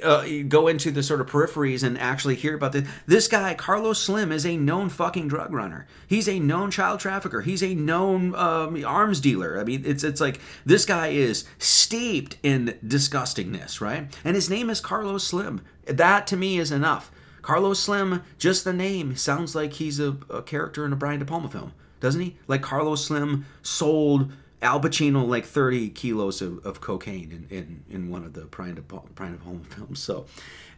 uh, 0.03 0.27
go 0.49 0.69
into 0.69 0.91
the 0.91 1.03
sort 1.03 1.23
of 1.23 1.29
peripheries 1.29 1.83
and 1.83 1.97
actually 1.99 2.35
hear 2.35 2.55
about 2.55 2.73
this. 2.73 2.87
This 3.07 3.27
guy, 3.27 3.55
Carlos 3.55 3.99
Slim, 3.99 4.33
is 4.33 4.45
a 4.45 4.59
known 4.59 4.91
fucking 4.91 5.29
drug 5.29 5.55
runner. 5.55 5.87
He's 6.07 6.29
a 6.29 6.39
known 6.39 6.71
child 6.71 7.01
trafficker. 7.01 7.41
He's 7.41 7.63
a 7.63 7.75
known 7.75 8.35
um, 8.35 8.85
arms 8.85 9.19
dealer. 9.19 9.59
I 9.59 9.65
mean, 9.65 9.83
it's 9.87 10.05
it's 10.05 10.21
like 10.21 10.43
this 10.67 10.85
guy 10.85 11.07
is 11.09 11.47
steeped 11.57 12.37
in 12.43 12.79
disgustingness, 12.87 13.81
right? 13.81 14.15
And 14.25 14.37
his 14.37 14.51
name 14.51 14.69
is 14.69 14.83
Carlos 14.83 15.25
Slim. 15.25 15.63
That 15.87 16.27
to 16.27 16.37
me 16.37 16.59
is 16.59 16.71
enough. 16.71 17.11
Carlos 17.49 17.81
Slim, 17.81 18.23
just 18.37 18.65
the 18.65 18.75
name 18.75 19.17
sounds 19.17 19.55
like 19.55 19.73
he's 19.73 19.99
a, 19.99 20.19
a 20.29 20.43
character 20.43 20.85
in 20.85 20.93
a 20.93 20.97
Brian 20.97 21.19
De 21.19 21.25
Palma 21.25 21.49
film, 21.49 21.73
doesn't 21.99 22.21
he? 22.21 22.37
Like 22.47 22.61
Carlos 22.61 23.03
Slim 23.03 23.47
sold 23.63 24.31
Al 24.61 24.79
Pacino 24.83 25.27
like 25.27 25.47
30 25.47 25.89
kilos 25.89 26.43
of, 26.43 26.59
of 26.67 26.83
cocaine 26.83 27.49
in, 27.49 27.57
in, 27.57 27.85
in 27.89 28.11
one 28.11 28.23
of 28.23 28.35
the 28.35 28.43
Brian 28.43 28.75
De, 28.75 28.83
Brian 28.83 29.33
De 29.33 29.39
Palma 29.39 29.65
films. 29.71 29.99
So, 29.99 30.27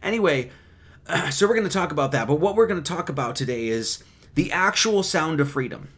anyway, 0.01 0.49
so 1.29 1.45
we're 1.45 1.55
going 1.55 1.67
to 1.67 1.73
talk 1.73 1.91
about 1.91 2.13
that. 2.13 2.25
But 2.25 2.35
what 2.35 2.55
we're 2.55 2.67
going 2.67 2.81
to 2.81 2.89
talk 2.89 3.09
about 3.09 3.35
today 3.35 3.67
is 3.67 4.01
the 4.35 4.49
actual 4.53 5.03
sound 5.03 5.41
of 5.41 5.51
freedom. 5.51 5.89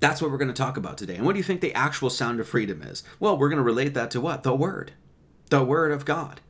That's 0.00 0.20
what 0.20 0.32
we're 0.32 0.38
going 0.38 0.48
to 0.48 0.52
talk 0.52 0.76
about 0.76 0.98
today. 0.98 1.14
And 1.14 1.24
what 1.24 1.34
do 1.34 1.38
you 1.38 1.44
think 1.44 1.60
the 1.60 1.74
actual 1.74 2.10
sound 2.10 2.40
of 2.40 2.48
freedom 2.48 2.82
is? 2.82 3.04
Well, 3.20 3.38
we're 3.38 3.50
going 3.50 3.58
to 3.58 3.62
relate 3.62 3.94
that 3.94 4.10
to 4.10 4.20
what? 4.20 4.42
The 4.42 4.52
Word. 4.52 4.94
The 5.50 5.62
Word 5.62 5.92
of 5.92 6.04
God. 6.04 6.40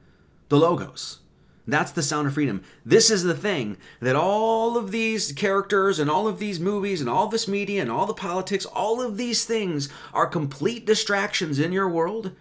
The 0.49 0.57
Logos. 0.57 1.19
That's 1.67 1.91
the 1.91 2.03
sound 2.03 2.29
of 2.29 2.35
freedom. 2.35 2.63
This 2.85 3.11
is 3.11 3.25
the 3.25 3.35
thing 3.35 3.77
that 4.01 4.15
all 4.15 4.77
of 4.77 4.93
these 4.93 5.33
characters 5.33 5.99
and 5.99 6.09
all 6.09 6.29
of 6.29 6.39
these 6.39 6.61
movies 6.61 7.01
and 7.01 7.11
all 7.11 7.27
this 7.27 7.49
media 7.49 7.83
and 7.83 7.91
all 7.91 8.07
the 8.07 8.15
politics, 8.15 8.65
all 8.67 9.01
of 9.01 9.17
these 9.17 9.45
things 9.45 9.89
are 10.15 10.27
complete 10.27 10.87
distractions 10.87 11.59
in 11.59 11.73
your 11.73 11.89
world, 11.89 12.33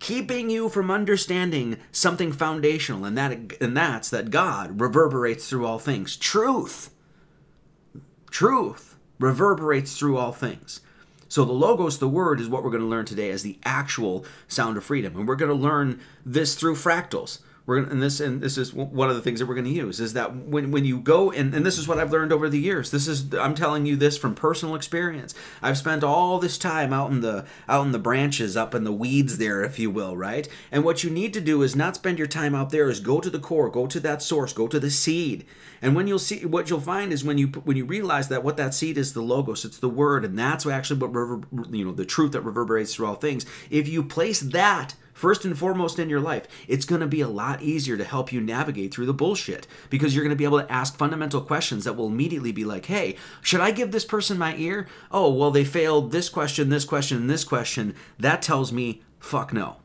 keeping 0.00 0.50
you 0.50 0.68
from 0.68 0.90
understanding 0.90 1.76
something 1.92 2.32
foundational, 2.32 3.04
and 3.04 3.16
that 3.16 3.32
and 3.60 3.76
that's 3.76 4.10
that 4.10 4.30
God 4.30 4.80
reverberates 4.80 5.48
through 5.48 5.64
all 5.64 5.78
things. 5.78 6.16
Truth. 6.16 6.92
Truth 8.28 8.96
reverberates 9.20 9.96
through 9.96 10.16
all 10.16 10.32
things. 10.32 10.80
So 11.28 11.44
the 11.44 11.52
logos, 11.52 11.98
the 11.98 12.08
word, 12.08 12.40
is 12.40 12.48
what 12.48 12.64
we're 12.64 12.70
going 12.70 12.82
to 12.82 12.88
learn 12.88 13.06
today 13.06 13.30
as 13.30 13.42
the 13.42 13.58
actual 13.64 14.26
sound 14.48 14.76
of 14.76 14.84
freedom. 14.84 15.16
And 15.16 15.28
we're 15.28 15.36
going 15.36 15.50
to 15.50 15.54
learn 15.54 16.00
this 16.26 16.56
through 16.56 16.74
fractals 16.74 17.38
we're 17.72 17.80
gonna, 17.80 17.92
and 17.92 18.02
this 18.02 18.20
and 18.20 18.40
this 18.40 18.58
is 18.58 18.74
one 18.74 19.08
of 19.08 19.16
the 19.16 19.22
things 19.22 19.40
that 19.40 19.46
we're 19.46 19.54
going 19.54 19.64
to 19.64 19.70
use 19.70 19.98
is 19.98 20.12
that 20.12 20.36
when 20.36 20.70
when 20.70 20.84
you 20.84 20.98
go 20.98 21.30
and, 21.32 21.54
and 21.54 21.64
this 21.64 21.78
is 21.78 21.88
what 21.88 21.98
I've 21.98 22.12
learned 22.12 22.32
over 22.32 22.48
the 22.48 22.58
years. 22.58 22.90
This 22.90 23.08
is 23.08 23.34
I'm 23.34 23.54
telling 23.54 23.86
you 23.86 23.96
this 23.96 24.18
from 24.18 24.34
personal 24.34 24.74
experience. 24.74 25.34
I've 25.62 25.78
spent 25.78 26.04
all 26.04 26.38
this 26.38 26.58
time 26.58 26.92
out 26.92 27.10
in 27.10 27.20
the 27.20 27.46
out 27.68 27.86
in 27.86 27.92
the 27.92 27.98
branches, 27.98 28.56
up 28.56 28.74
in 28.74 28.84
the 28.84 28.92
weeds 28.92 29.38
there, 29.38 29.62
if 29.62 29.78
you 29.78 29.90
will, 29.90 30.16
right? 30.16 30.48
And 30.70 30.84
what 30.84 31.02
you 31.02 31.08
need 31.08 31.32
to 31.34 31.40
do 31.40 31.62
is 31.62 31.74
not 31.74 31.96
spend 31.96 32.18
your 32.18 32.26
time 32.26 32.54
out 32.54 32.70
there. 32.70 32.90
Is 32.90 33.00
go 33.00 33.20
to 33.20 33.30
the 33.30 33.38
core, 33.38 33.70
go 33.70 33.86
to 33.86 34.00
that 34.00 34.22
source, 34.22 34.52
go 34.52 34.68
to 34.68 34.78
the 34.78 34.90
seed. 34.90 35.46
And 35.80 35.96
when 35.96 36.06
you'll 36.06 36.18
see 36.18 36.44
what 36.44 36.68
you'll 36.68 36.80
find 36.80 37.12
is 37.12 37.24
when 37.24 37.38
you 37.38 37.46
when 37.48 37.76
you 37.76 37.86
realize 37.86 38.28
that 38.28 38.44
what 38.44 38.58
that 38.58 38.74
seed 38.74 38.98
is 38.98 39.14
the 39.14 39.22
logos, 39.22 39.64
it's 39.64 39.78
the 39.78 39.88
word, 39.88 40.24
and 40.24 40.38
that's 40.38 40.66
actually 40.66 41.00
what 41.00 41.14
rever, 41.14 41.40
you 41.70 41.84
know 41.84 41.92
the 41.92 42.04
truth 42.04 42.32
that 42.32 42.42
reverberates 42.42 42.94
through 42.94 43.06
all 43.06 43.14
things. 43.14 43.46
If 43.70 43.88
you 43.88 44.02
place 44.02 44.40
that 44.40 44.94
first 45.22 45.44
and 45.44 45.56
foremost 45.56 46.00
in 46.00 46.10
your 46.10 46.20
life, 46.20 46.48
it's 46.66 46.84
going 46.84 47.00
to 47.00 47.06
be 47.06 47.20
a 47.20 47.28
lot 47.28 47.62
easier 47.62 47.96
to 47.96 48.02
help 48.02 48.32
you 48.32 48.40
navigate 48.40 48.92
through 48.92 49.06
the 49.06 49.14
bullshit 49.14 49.68
because 49.88 50.16
you're 50.16 50.24
going 50.24 50.34
to 50.34 50.36
be 50.36 50.44
able 50.44 50.60
to 50.60 50.72
ask 50.72 50.98
fundamental 50.98 51.40
questions 51.40 51.84
that 51.84 51.92
will 51.92 52.08
immediately 52.08 52.50
be 52.50 52.64
like, 52.64 52.86
hey, 52.86 53.14
should 53.40 53.60
I 53.60 53.70
give 53.70 53.92
this 53.92 54.04
person 54.04 54.36
my 54.36 54.56
ear? 54.56 54.88
Oh, 55.12 55.32
well, 55.32 55.52
they 55.52 55.64
failed 55.64 56.10
this 56.10 56.28
question, 56.28 56.70
this 56.70 56.84
question, 56.84 57.18
and 57.18 57.30
this 57.30 57.44
question. 57.44 57.94
That 58.18 58.42
tells 58.42 58.72
me, 58.72 59.02
fuck 59.20 59.52
no. 59.52 59.76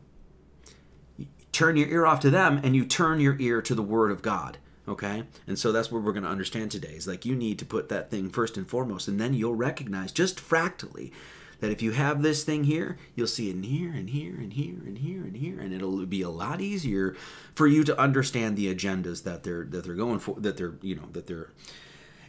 turn 1.51 1.77
your 1.77 1.87
ear 1.87 2.07
off 2.07 2.19
to 2.21 2.31
them 2.31 2.59
and 2.63 2.75
you 2.75 2.83
turn 2.83 3.19
your 3.19 3.39
ear 3.39 3.61
to 3.61 3.75
the 3.75 3.83
Word 3.83 4.09
of 4.09 4.23
God 4.23 4.57
okay 4.87 5.23
and 5.45 5.59
so 5.59 5.73
that's 5.73 5.91
what 5.91 6.01
we're 6.01 6.13
going 6.13 6.23
to 6.23 6.29
understand 6.29 6.71
today 6.71 6.93
is 6.93 7.07
like 7.07 7.25
you 7.25 7.35
need 7.35 7.59
to 7.59 7.65
put 7.65 7.89
that 7.89 8.09
thing 8.09 8.29
first 8.29 8.55
and 8.55 8.69
foremost 8.69 9.07
and 9.09 9.19
then 9.19 9.33
you'll 9.33 9.53
recognize 9.53 10.13
just 10.13 10.39
fractally 10.39 11.11
that 11.59 11.71
if 11.71 11.81
you 11.81 11.91
have 11.91 12.21
this 12.21 12.43
thing 12.43 12.65
here, 12.65 12.97
you'll 13.15 13.27
see 13.27 13.49
it 13.49 13.55
in 13.55 13.63
here 13.63 13.91
and 13.91 14.09
here 14.09 14.35
and 14.35 14.53
here 14.53 14.77
and 14.85 14.99
here 14.99 15.21
and 15.21 15.37
here, 15.37 15.59
and 15.59 15.73
it'll 15.73 16.05
be 16.05 16.21
a 16.21 16.29
lot 16.29 16.61
easier 16.61 17.15
for 17.55 17.67
you 17.67 17.83
to 17.83 17.99
understand 17.99 18.55
the 18.55 18.73
agendas 18.73 19.23
that 19.23 19.43
they're 19.43 19.65
that 19.65 19.83
they're 19.83 19.95
going 19.95 20.19
for, 20.19 20.35
that 20.39 20.57
they're 20.57 20.75
you 20.81 20.95
know 20.95 21.09
that 21.13 21.27
they're 21.27 21.49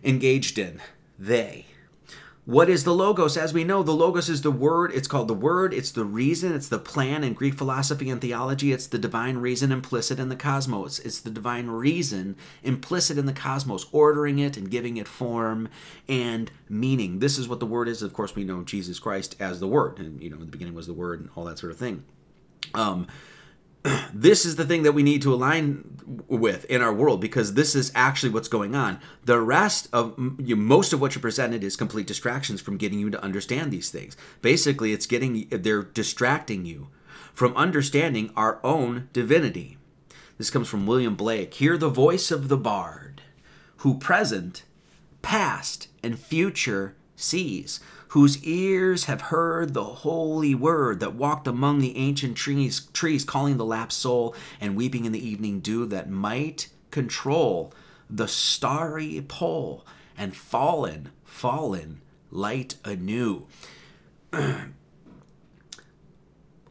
engaged 0.03 0.59
in. 0.59 0.81
They 1.19 1.67
what 2.49 2.71
is 2.71 2.85
the 2.85 2.95
Logos? 2.95 3.37
As 3.37 3.52
we 3.52 3.62
know, 3.62 3.83
the 3.83 3.93
Logos 3.93 4.31
is 4.31 4.40
the 4.40 4.50
Word. 4.50 4.90
It's 4.95 5.07
called 5.07 5.28
the 5.28 5.35
Word. 5.35 5.75
It's 5.75 5.90
the 5.90 6.07
reason. 6.07 6.55
It's 6.55 6.71
the 6.71 6.78
plan 6.78 7.23
in 7.23 7.35
Greek 7.35 7.52
philosophy 7.52 8.09
and 8.09 8.23
theology. 8.23 8.73
It's 8.73 8.87
the 8.87 8.99
divine 8.99 9.37
reason 9.37 9.71
implicit 9.71 10.19
in 10.19 10.31
the 10.31 10.35
cosmos. 10.35 10.99
It's 11.00 11.21
the 11.21 11.28
divine 11.28 11.67
reason 11.67 12.37
implicit 12.62 13.19
in 13.19 13.26
the 13.26 13.35
cosmos, 13.35 13.85
ordering 13.93 14.38
it 14.38 14.57
and 14.57 14.71
giving 14.71 14.97
it 14.97 15.07
form 15.07 15.69
and 16.09 16.50
meaning. 16.71 17.19
This 17.19 17.37
is 17.37 17.49
what 17.49 17.61
the 17.61 17.67
Word 17.67 17.87
is. 17.87 18.00
Of 18.00 18.14
course, 18.14 18.35
we 18.35 18.45
know 18.45 18.62
Jesus 18.62 18.99
Christ 18.99 19.37
as 19.38 19.61
the 19.61 19.69
Word. 19.69 19.99
And, 19.99 20.23
you 20.23 20.31
know, 20.31 20.37
in 20.37 20.47
the 20.47 20.50
beginning 20.50 20.73
was 20.73 20.87
the 20.87 20.95
Word 20.95 21.21
and 21.21 21.28
all 21.37 21.45
that 21.45 21.59
sort 21.59 21.71
of 21.71 21.76
thing. 21.76 22.02
Um, 22.73 23.09
this 24.13 24.45
is 24.45 24.57
the 24.57 24.65
thing 24.65 24.83
that 24.83 24.93
we 24.93 25.03
need 25.03 25.23
to 25.23 25.33
align 25.33 25.99
with 26.27 26.65
in 26.67 26.83
our 26.83 26.93
world 26.93 27.21
because 27.21 27.55
this 27.55 27.75
is 27.75 27.93
actually 27.95 28.31
what's 28.31 28.49
going 28.49 28.75
on. 28.75 29.01
The 29.25 29.41
rest 29.41 29.89
of 29.93 30.19
you, 30.39 30.57
most 30.57 30.93
of 30.93 31.01
what 31.01 31.15
you're 31.15 31.23
presented 31.23 31.63
is 31.63 31.77
complete 31.77 32.07
distractions 32.07 32.61
from 32.61 32.77
getting 32.77 32.99
you 32.99 33.11
to 33.11 33.23
understand 33.23 33.71
these 33.71 33.91
things. 33.91 34.17
Basically, 34.43 34.93
it's 34.93 35.07
getting 35.07 35.49
they're 35.51 35.83
distracting 35.83 36.65
you 36.65 36.89
from 37.33 37.57
understanding 37.57 38.31
our 38.37 38.59
own 38.65 39.09
divinity. 39.13 39.77
This 40.39 40.51
comes 40.51 40.69
from 40.69 40.87
William 40.87 41.15
Blake. 41.15 41.55
Hear 41.55 41.77
the 41.77 41.89
voice 41.89 42.31
of 42.31 42.49
the 42.49 42.57
bard, 42.57 43.23
who 43.79 43.99
present, 43.99 44.63
past, 45.23 45.89
and 46.03 46.19
future 46.19 46.95
sees 47.17 47.81
whose 48.09 48.43
ears 48.43 49.05
have 49.05 49.21
heard 49.23 49.75
the 49.75 49.85
holy 49.85 50.55
word 50.55 51.00
that 51.00 51.15
walked 51.15 51.47
among 51.47 51.81
the 51.81 51.97
ancient 51.97 52.37
trees, 52.37 52.87
trees 52.93 53.25
calling 53.25 53.57
the 53.57 53.65
lapsed 53.65 53.99
soul 53.99 54.35
and 54.61 54.77
weeping 54.77 55.05
in 55.05 55.12
the 55.12 55.27
evening 55.27 55.61
dew 55.61 55.87
that 55.87 56.11
might 56.11 56.69
control 56.91 57.73
the 58.09 58.29
starry 58.29 59.25
pole 59.29 59.87
and 60.17 60.35
fallen, 60.35 61.11
fallen 61.25 62.00
light 62.31 62.77
anew. 62.85 63.47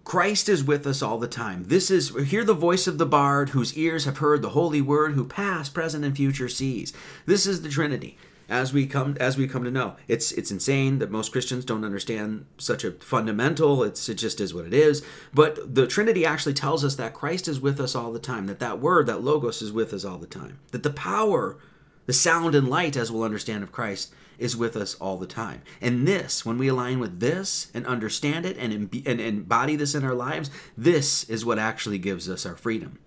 Christ 0.04 0.48
is 0.48 0.64
with 0.64 0.88
us 0.88 1.02
all 1.02 1.18
the 1.18 1.28
time. 1.28 1.66
This 1.66 1.92
is 1.92 2.16
hear 2.30 2.46
the 2.46 2.54
voice 2.54 2.88
of 2.88 2.98
the 2.98 3.06
bard 3.06 3.50
whose 3.50 3.78
ears 3.78 4.06
have 4.06 4.20
heard 4.20 4.42
the 4.42 4.52
holy 4.52 4.82
word, 4.82 5.14
who 5.14 5.26
past, 5.26 5.74
present, 5.74 6.06
and 6.06 6.16
future 6.16 6.48
sees. 6.48 6.94
This 7.26 7.46
is 7.46 7.62
the 7.62 7.68
Trinity 7.70 8.18
as 8.50 8.72
we 8.74 8.86
come 8.86 9.18
as 9.20 9.38
we 9.38 9.48
come 9.48 9.64
to 9.64 9.72
know. 9.72 9.96
It's 10.08 10.32
it's 10.32 10.52
insane 10.52 11.00
that 11.00 11.12
most 11.12 11.32
Christians 11.32 11.66
don't 11.66 11.84
understand 11.84 12.46
such 12.58 12.84
a 12.84 12.92
fundamental. 12.92 13.84
It's 13.84 14.08
it 14.10 14.16
just 14.16 14.40
is 14.40 14.54
what 14.54 14.66
it 14.66 14.74
is. 14.74 15.04
But 15.34 15.76
the 15.76 15.88
Trinity 15.88 16.26
actually 16.26 16.54
tells 16.54 16.84
us 16.84 16.96
that 16.96 17.14
Christ 17.14 17.48
is 17.48 17.60
with 17.60 17.80
us 17.80 17.96
all 17.96 18.12
the 18.12 18.20
time. 18.20 18.48
That 18.48 18.60
that 18.60 18.80
word, 18.80 19.08
that 19.08 19.24
logos, 19.24 19.62
is 19.62 19.72
with 19.72 19.94
us 19.94 20.06
all 20.06 20.18
the 20.18 20.28
time. 20.28 20.60
That 20.72 20.84
the 20.84 20.90
power, 20.90 21.58
the 22.06 22.14
sound 22.14 22.56
and 22.56 22.70
light, 22.70 22.96
as 22.96 23.12
we'll 23.12 23.24
understand 23.24 23.64
of 23.64 23.72
Christ, 23.72 24.14
is 24.38 24.56
with 24.56 24.76
us 24.76 24.96
all 24.96 25.18
the 25.18 25.28
time. 25.28 25.62
And 25.82 26.08
this, 26.08 26.46
when 26.46 26.58
we 26.58 26.68
align 26.68 27.00
with 27.00 27.20
this 27.20 27.72
and 27.74 27.86
understand 27.86 28.46
it 28.46 28.56
and, 28.58 28.72
and 29.06 29.20
embody 29.20 29.76
this 29.76 29.96
in 29.96 30.04
our 30.04 30.14
lives, 30.14 30.50
this 30.78 31.24
is 31.30 31.44
what 31.44 31.60
actually 31.60 31.98
gives 31.98 32.30
us 32.30 32.46
our 32.46 32.56
freedom. 32.56 33.00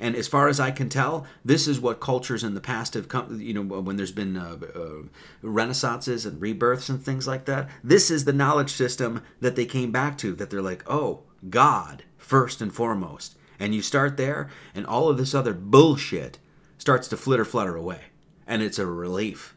And 0.00 0.14
as 0.14 0.28
far 0.28 0.48
as 0.48 0.60
I 0.60 0.70
can 0.70 0.88
tell, 0.88 1.26
this 1.44 1.66
is 1.66 1.80
what 1.80 2.00
cultures 2.00 2.44
in 2.44 2.54
the 2.54 2.60
past 2.60 2.94
have 2.94 3.08
come, 3.08 3.40
you 3.40 3.52
know, 3.52 3.62
when 3.62 3.96
there's 3.96 4.12
been 4.12 4.36
uh, 4.36 4.56
uh, 4.74 5.02
renaissances 5.42 6.24
and 6.24 6.40
rebirths 6.40 6.88
and 6.88 7.02
things 7.02 7.26
like 7.26 7.46
that. 7.46 7.68
This 7.82 8.10
is 8.10 8.24
the 8.24 8.32
knowledge 8.32 8.70
system 8.70 9.22
that 9.40 9.56
they 9.56 9.66
came 9.66 9.90
back 9.90 10.16
to, 10.18 10.34
that 10.34 10.50
they're 10.50 10.62
like, 10.62 10.84
oh, 10.88 11.24
God, 11.50 12.04
first 12.16 12.60
and 12.60 12.72
foremost. 12.72 13.36
And 13.58 13.74
you 13.74 13.82
start 13.82 14.16
there, 14.16 14.48
and 14.72 14.86
all 14.86 15.08
of 15.08 15.18
this 15.18 15.34
other 15.34 15.52
bullshit 15.52 16.38
starts 16.78 17.08
to 17.08 17.16
flitter 17.16 17.44
flutter 17.44 17.74
away. 17.74 18.02
And 18.46 18.62
it's 18.62 18.78
a 18.78 18.86
relief 18.86 19.56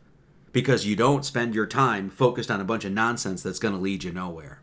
because 0.52 0.88
you 0.88 0.96
don't 0.96 1.24
spend 1.24 1.54
your 1.54 1.68
time 1.68 2.10
focused 2.10 2.50
on 2.50 2.60
a 2.60 2.66
bunch 2.66 2.84
of 2.84 2.92
nonsense 2.92 3.44
that's 3.44 3.60
going 3.60 3.74
to 3.74 3.80
lead 3.80 4.04
you 4.04 4.12
nowhere. 4.12 4.61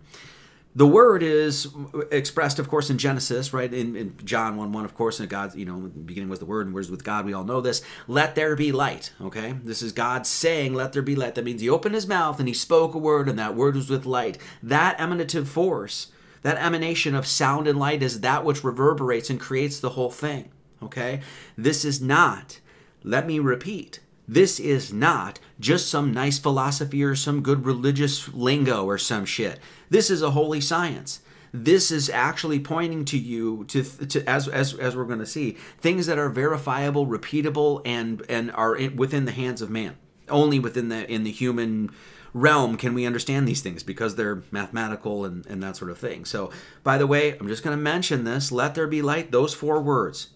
The 0.76 0.86
word 0.86 1.22
is 1.22 1.68
expressed, 2.12 2.58
of 2.58 2.68
course, 2.68 2.90
in 2.90 2.98
Genesis, 2.98 3.52
right? 3.52 3.72
In, 3.72 3.96
in 3.96 4.14
John 4.24 4.56
1 4.56 4.72
1, 4.72 4.84
of 4.84 4.94
course, 4.94 5.18
and 5.18 5.28
God, 5.28 5.54
you 5.54 5.64
know, 5.64 5.82
the 5.82 5.88
beginning 5.88 6.28
was 6.28 6.38
the 6.38 6.44
word, 6.46 6.66
and 6.66 6.74
words 6.74 6.90
with 6.90 7.02
God. 7.02 7.24
We 7.24 7.32
all 7.32 7.44
know 7.44 7.60
this. 7.60 7.82
Let 8.06 8.34
there 8.34 8.54
be 8.54 8.70
light, 8.70 9.12
okay? 9.20 9.54
This 9.64 9.82
is 9.82 9.92
God 9.92 10.26
saying, 10.26 10.74
Let 10.74 10.92
there 10.92 11.02
be 11.02 11.16
light. 11.16 11.34
That 11.34 11.44
means 11.44 11.60
he 11.60 11.70
opened 11.70 11.94
his 11.94 12.06
mouth 12.06 12.38
and 12.38 12.46
he 12.46 12.54
spoke 12.54 12.94
a 12.94 12.98
word, 12.98 13.28
and 13.28 13.38
that 13.38 13.56
word 13.56 13.76
was 13.76 13.90
with 13.90 14.06
light. 14.06 14.38
That 14.62 14.98
emanative 14.98 15.46
force, 15.46 16.08
that 16.42 16.58
emanation 16.58 17.14
of 17.14 17.26
sound 17.26 17.66
and 17.66 17.78
light 17.78 18.02
is 18.02 18.20
that 18.20 18.44
which 18.44 18.62
reverberates 18.62 19.30
and 19.30 19.40
creates 19.40 19.80
the 19.80 19.90
whole 19.90 20.10
thing, 20.10 20.50
okay? 20.82 21.22
This 21.56 21.84
is 21.84 22.00
not, 22.00 22.60
let 23.02 23.26
me 23.26 23.38
repeat, 23.38 24.00
this 24.28 24.60
is 24.60 24.92
not 24.92 25.40
just 25.60 25.88
some 25.88 26.12
nice 26.12 26.38
philosophy 26.38 27.02
or 27.02 27.14
some 27.14 27.42
good 27.42 27.66
religious 27.66 28.32
lingo 28.32 28.84
or 28.84 28.98
some 28.98 29.24
shit. 29.24 29.58
This 29.90 30.10
is 30.10 30.22
a 30.22 30.30
holy 30.30 30.60
science. 30.60 31.20
This 31.52 31.90
is 31.90 32.10
actually 32.10 32.60
pointing 32.60 33.04
to 33.06 33.18
you 33.18 33.64
to, 33.68 33.82
to 33.82 34.28
as, 34.28 34.48
as, 34.48 34.74
as 34.74 34.94
we're 34.94 35.04
going 35.04 35.18
to 35.18 35.26
see 35.26 35.52
things 35.78 36.06
that 36.06 36.18
are 36.18 36.28
verifiable, 36.28 37.06
repeatable, 37.06 37.80
and 37.84 38.22
and 38.28 38.52
are 38.52 38.76
in, 38.76 38.96
within 38.96 39.24
the 39.24 39.32
hands 39.32 39.62
of 39.62 39.70
man. 39.70 39.96
Only 40.28 40.58
within 40.58 40.88
the 40.90 41.10
in 41.10 41.24
the 41.24 41.32
human 41.32 41.90
realm 42.34 42.76
can 42.76 42.92
we 42.92 43.06
understand 43.06 43.48
these 43.48 43.62
things 43.62 43.82
because 43.82 44.16
they're 44.16 44.42
mathematical 44.50 45.24
and, 45.24 45.46
and 45.46 45.62
that 45.62 45.76
sort 45.76 45.90
of 45.90 45.98
thing. 45.98 46.26
So, 46.26 46.50
by 46.84 46.98
the 46.98 47.06
way, 47.06 47.36
I'm 47.38 47.48
just 47.48 47.64
going 47.64 47.76
to 47.76 47.82
mention 47.82 48.24
this 48.24 48.52
let 48.52 48.74
there 48.74 48.86
be 48.86 49.00
light, 49.00 49.32
those 49.32 49.54
four 49.54 49.80
words. 49.80 50.28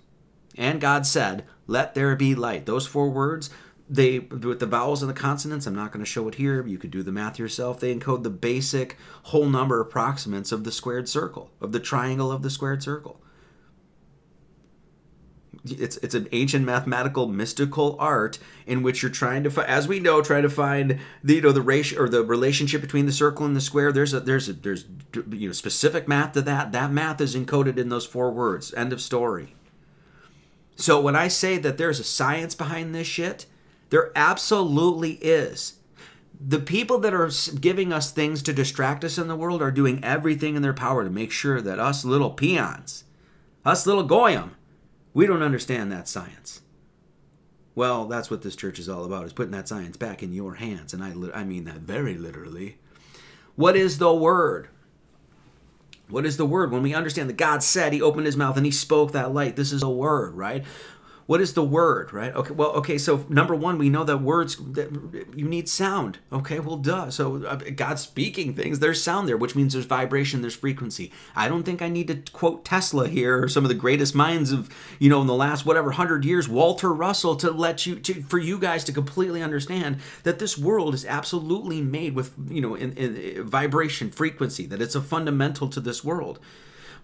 And 0.57 0.81
God 0.81 1.07
said, 1.07 1.45
let 1.67 1.95
there 1.95 2.15
be 2.15 2.35
light. 2.35 2.67
Those 2.67 2.87
four 2.87 3.09
words 3.09 3.49
they 3.89 4.21
with 4.21 4.61
the 4.61 4.67
vowels 4.67 5.03
and 5.03 5.11
the 5.11 5.15
consonants 5.15 5.67
i'm 5.67 5.75
not 5.75 5.93
going 5.93 6.05
to 6.05 6.11
show 6.11 6.29
it 6.29 6.37
here 6.37 6.67
you 6.67 6.79
could 6.79 6.91
do 6.91 7.03
the 7.03 7.13
math 7.13 7.39
yourself. 7.39 7.81
They 7.81 7.95
encode 7.95 8.23
the 8.23 8.31
basic 8.31 8.97
whole 9.25 9.49
number 9.49 9.85
approximants 9.85 10.53
of 10.53 10.65
the 10.65 10.73
squared 10.73 11.09
circle 11.09 11.51
of 11.61 11.73
the 11.73 11.81
triangle 11.81 12.33
of 12.33 12.43
the 12.43 12.51
squared 12.51 12.83
circle. 12.83 13.21
It's 15.65 15.97
it's 15.99 16.15
an 16.15 16.29
ancient 16.33 16.65
mathematical 16.65 17.29
mystical 17.29 17.97
art 18.01 18.39
in 18.67 18.83
which 18.83 19.03
you're 19.03 19.13
trying 19.13 19.45
to 19.45 19.51
find 19.51 19.69
as 19.69 19.87
we 19.87 20.01
know 20.01 20.21
trying 20.21 20.43
to 20.43 20.51
find 20.51 20.99
the 21.23 21.35
you 21.35 21.41
know 21.41 21.53
the 21.53 21.63
ratio 21.63 22.03
or 22.03 22.09
the 22.09 22.25
relationship 22.25 22.81
between 22.81 23.07
the 23.07 23.13
circle 23.13 23.47
and 23.47 23.55
the 23.55 23.61
square. 23.61 23.93
There's 23.93 24.13
a 24.13 24.21
there's 24.21 24.49
a 24.49 24.55
there's 24.55 24.87
you 25.31 25.49
know 25.49 25.53
specific 25.53 26.09
math 26.09 26.33
to 26.33 26.43
that. 26.43 26.73
That 26.73 26.91
math 26.91 27.21
is 27.21 27.37
encoded 27.37 27.79
in 27.79 27.91
those 27.91 28.07
four 28.07 28.33
words. 28.33 28.75
End 28.75 28.93
of 28.93 29.01
story. 29.01 29.55
So 30.75 31.01
when 31.01 31.15
i 31.15 31.29
say 31.29 31.59
that 31.59 31.79
there's 31.79 32.01
a 32.01 32.05
science 32.05 32.55
behind 32.57 32.93
this 32.93 33.07
shit 33.07 33.47
there 33.93 34.11
absolutely 34.17 35.19
is. 35.21 35.75
The 36.41 36.59
people 36.59 36.99
that 37.01 37.13
are 37.13 37.31
giving 37.61 37.93
us 37.93 38.11
things 38.11 38.43
to 38.43 38.55
distract 38.55 39.05
us 39.05 39.19
in 39.19 39.29
the 39.29 39.37
world 39.37 39.61
are 39.61 39.71
doing 39.71 40.03
everything 40.03 40.57
in 40.57 40.63
their 40.63 40.73
power 40.73 41.05
to 41.05 41.11
make 41.11 41.31
sure 41.31 41.61
that 41.61 41.79
us 41.79 42.03
little 42.03 42.31
peons, 42.31 43.05
us 43.67 43.87
little 43.87 44.03
goyim, 44.03 44.57
we 45.13 45.27
don't 45.27 45.43
understand 45.43 45.93
that 45.93 46.09
science. 46.09 46.63
Well, 47.75 48.07
that's 48.07 48.31
what 48.31 48.41
this 48.41 48.57
church 48.57 48.79
is 48.79 48.89
all 48.89 49.05
about, 49.05 49.27
is 49.27 49.35
putting 49.35 49.53
that 49.53 49.69
science 49.69 49.99
back 49.99 50.23
in 50.23 50.33
your 50.33 50.55
hands. 50.55 50.95
And 50.95 51.05
I, 51.05 51.41
I 51.41 51.45
mean 51.45 51.65
that 51.65 51.81
very 51.81 52.17
literally. 52.17 52.79
What 53.57 53.77
is 53.77 53.99
the 53.99 54.15
word? 54.15 54.69
What 56.09 56.25
is 56.25 56.39
the 56.39 56.47
word? 56.47 56.73
When 56.73 56.83
we 56.83 56.95
understand 56.95 57.29
that 57.29 57.37
God 57.37 57.63
said, 57.63 57.93
He 57.93 58.01
opened 58.01 58.25
His 58.25 58.39
mouth 58.39 58.57
and 58.57 58.65
He 58.65 58.73
spoke 58.73 59.13
that 59.13 59.35
light. 59.35 59.57
This 59.57 59.71
is 59.71 59.83
a 59.83 59.91
word, 59.91 60.35
right? 60.35 60.65
What 61.33 61.41
is 61.41 61.55
the 61.55 61.65
word 61.65 62.13
right? 62.13 62.35
Okay 62.35 62.53
well 62.53 62.73
okay 62.73 62.99
so 62.99 63.25
number 63.31 63.55
one 63.55 63.79
we 63.79 63.89
know 63.89 64.05
that 64.05 64.19
words 64.19 64.57
that 64.75 64.91
you 65.35 65.49
need 65.49 65.67
sound. 65.67 66.19
Okay 66.31 66.61
well 66.61 66.77
duh. 66.77 67.09
So 67.09 67.43
uh, 67.47 67.57
god's 67.75 68.03
speaking 68.03 68.55
things. 68.55 68.81
There's 68.81 69.03
sound 69.03 69.31
there 69.31 69.39
which 69.39 69.57
means 69.57 69.73
there's 69.73 69.87
vibration 69.87 70.43
there's 70.43 70.55
frequency. 70.55 71.11
I 71.35 71.49
don't 71.49 71.63
think 71.63 71.81
i 71.81 71.89
need 71.89 72.09
to 72.09 72.17
quote 72.33 72.67
tesla 72.67 73.09
here 73.09 73.43
or 73.43 73.49
some 73.49 73.65
of 73.65 73.69
the 73.69 73.75
greatest 73.75 74.15
minds 74.15 74.53
of 74.53 74.69
you 74.99 75.09
know 75.09 75.23
in 75.23 75.27
the 75.27 75.35
last 75.47 75.65
whatever 75.65 75.93
hundred 75.93 76.25
years 76.25 76.49
walter 76.49 76.93
russell 76.93 77.35
to 77.37 77.51
let 77.51 77.87
you 77.87 77.97
to 77.97 78.23
for 78.23 78.39
you 78.39 78.59
guys 78.59 78.85
to 78.85 78.93
completely 78.93 79.43
understand 79.43 79.97
that 80.25 80.39
this 80.39 80.59
world 80.59 80.93
is 80.93 81.07
absolutely 81.07 81.81
made 81.81 82.15
with 82.15 82.35
you 82.49 82.61
know 82.61 82.75
in, 82.75 82.93
in 82.93 83.43
vibration 83.45 84.11
frequency 84.11 84.67
that 84.67 84.83
it's 84.83 84.95
a 84.95 85.01
fundamental 85.01 85.69
to 85.69 85.81
this 85.81 86.05
world 86.05 86.39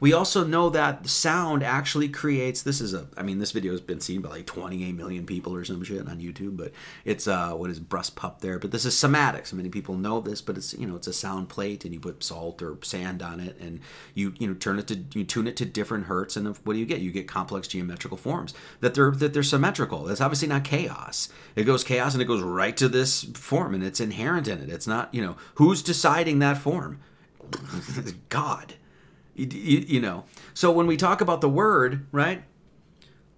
we 0.01 0.13
also 0.13 0.45
know 0.45 0.71
that 0.71 1.09
sound 1.09 1.63
actually 1.63 2.09
creates. 2.09 2.63
This 2.63 2.81
is 2.81 2.95
a. 2.95 3.09
I 3.17 3.23
mean, 3.23 3.39
this 3.39 3.51
video 3.51 3.73
has 3.73 3.81
been 3.81 4.01
seen 4.01 4.21
by 4.21 4.31
like 4.31 4.47
28 4.47 4.95
million 4.95 5.27
people 5.27 5.55
or 5.55 5.65
some 5.65 5.83
shit 5.83 6.09
on 6.09 6.21
YouTube. 6.21 6.57
But 6.57 6.73
it's 7.05 7.27
uh, 7.27 7.53
what 7.53 7.71
is 7.71 7.81
breast 7.81 8.15
pup 8.15 8.41
there? 8.41 8.59
But 8.59 8.71
this 8.71 8.85
is 8.85 8.95
cymatics. 8.95 9.53
Many 9.53 9.69
people 9.69 9.97
know 9.97 10.21
this, 10.21 10.41
but 10.41 10.57
it's 10.57 10.73
you 10.75 10.87
know 10.87 10.95
it's 10.95 11.09
a 11.09 11.13
sound 11.13 11.49
plate, 11.49 11.85
and 11.85 11.93
you 11.93 12.01
put 12.01 12.23
salt 12.23 12.63
or 12.63 12.79
sand 12.83 13.23
on 13.23 13.41
it, 13.41 13.59
and 13.59 13.81
you 14.15 14.35
you 14.39 14.47
know 14.47 14.55
turn 14.55 14.79
it 14.79 14.87
to 14.89 15.05
you 15.15 15.25
tune 15.25 15.49
it 15.49 15.57
to 15.57 15.65
different 15.65 16.07
hertz, 16.07 16.37
and 16.37 16.47
what 16.59 16.75
do 16.75 16.79
you 16.79 16.87
get? 16.87 17.01
You 17.01 17.11
get 17.11 17.27
complex 17.27 17.67
geometrical 17.67 18.17
forms 18.17 18.55
that 18.81 18.95
they're 18.95 19.11
that 19.11 19.33
they're 19.33 19.43
symmetrical. 19.43 20.05
That's 20.05 20.21
obviously 20.21 20.49
not 20.49 20.63
chaos. 20.63 21.29
It 21.57 21.65
goes 21.65 21.83
chaos, 21.83 22.15
and 22.15 22.23
it 22.23 22.27
goes 22.27 22.43
right 22.43 22.77
to 22.77 22.89
this 22.89 23.25
form, 23.35 23.75
and 23.75 23.83
it's 23.83 24.01
inherent 24.01 24.47
in 24.47 24.61
it. 24.61 24.71
It's 24.71 24.87
not 24.87 25.13
you 25.13 25.23
know 25.23 25.37
who's 25.57 25.83
deciding 25.83 26.39
that 26.39 26.59
form. 26.59 27.01
God. 28.29 28.75
You, 29.39 29.47
you, 29.51 29.79
you 29.87 30.01
know. 30.01 30.25
So 30.53 30.71
when 30.73 30.87
we 30.87 30.97
talk 30.97 31.21
about 31.21 31.41
the 31.41 31.49
word, 31.49 32.07
right? 32.13 32.43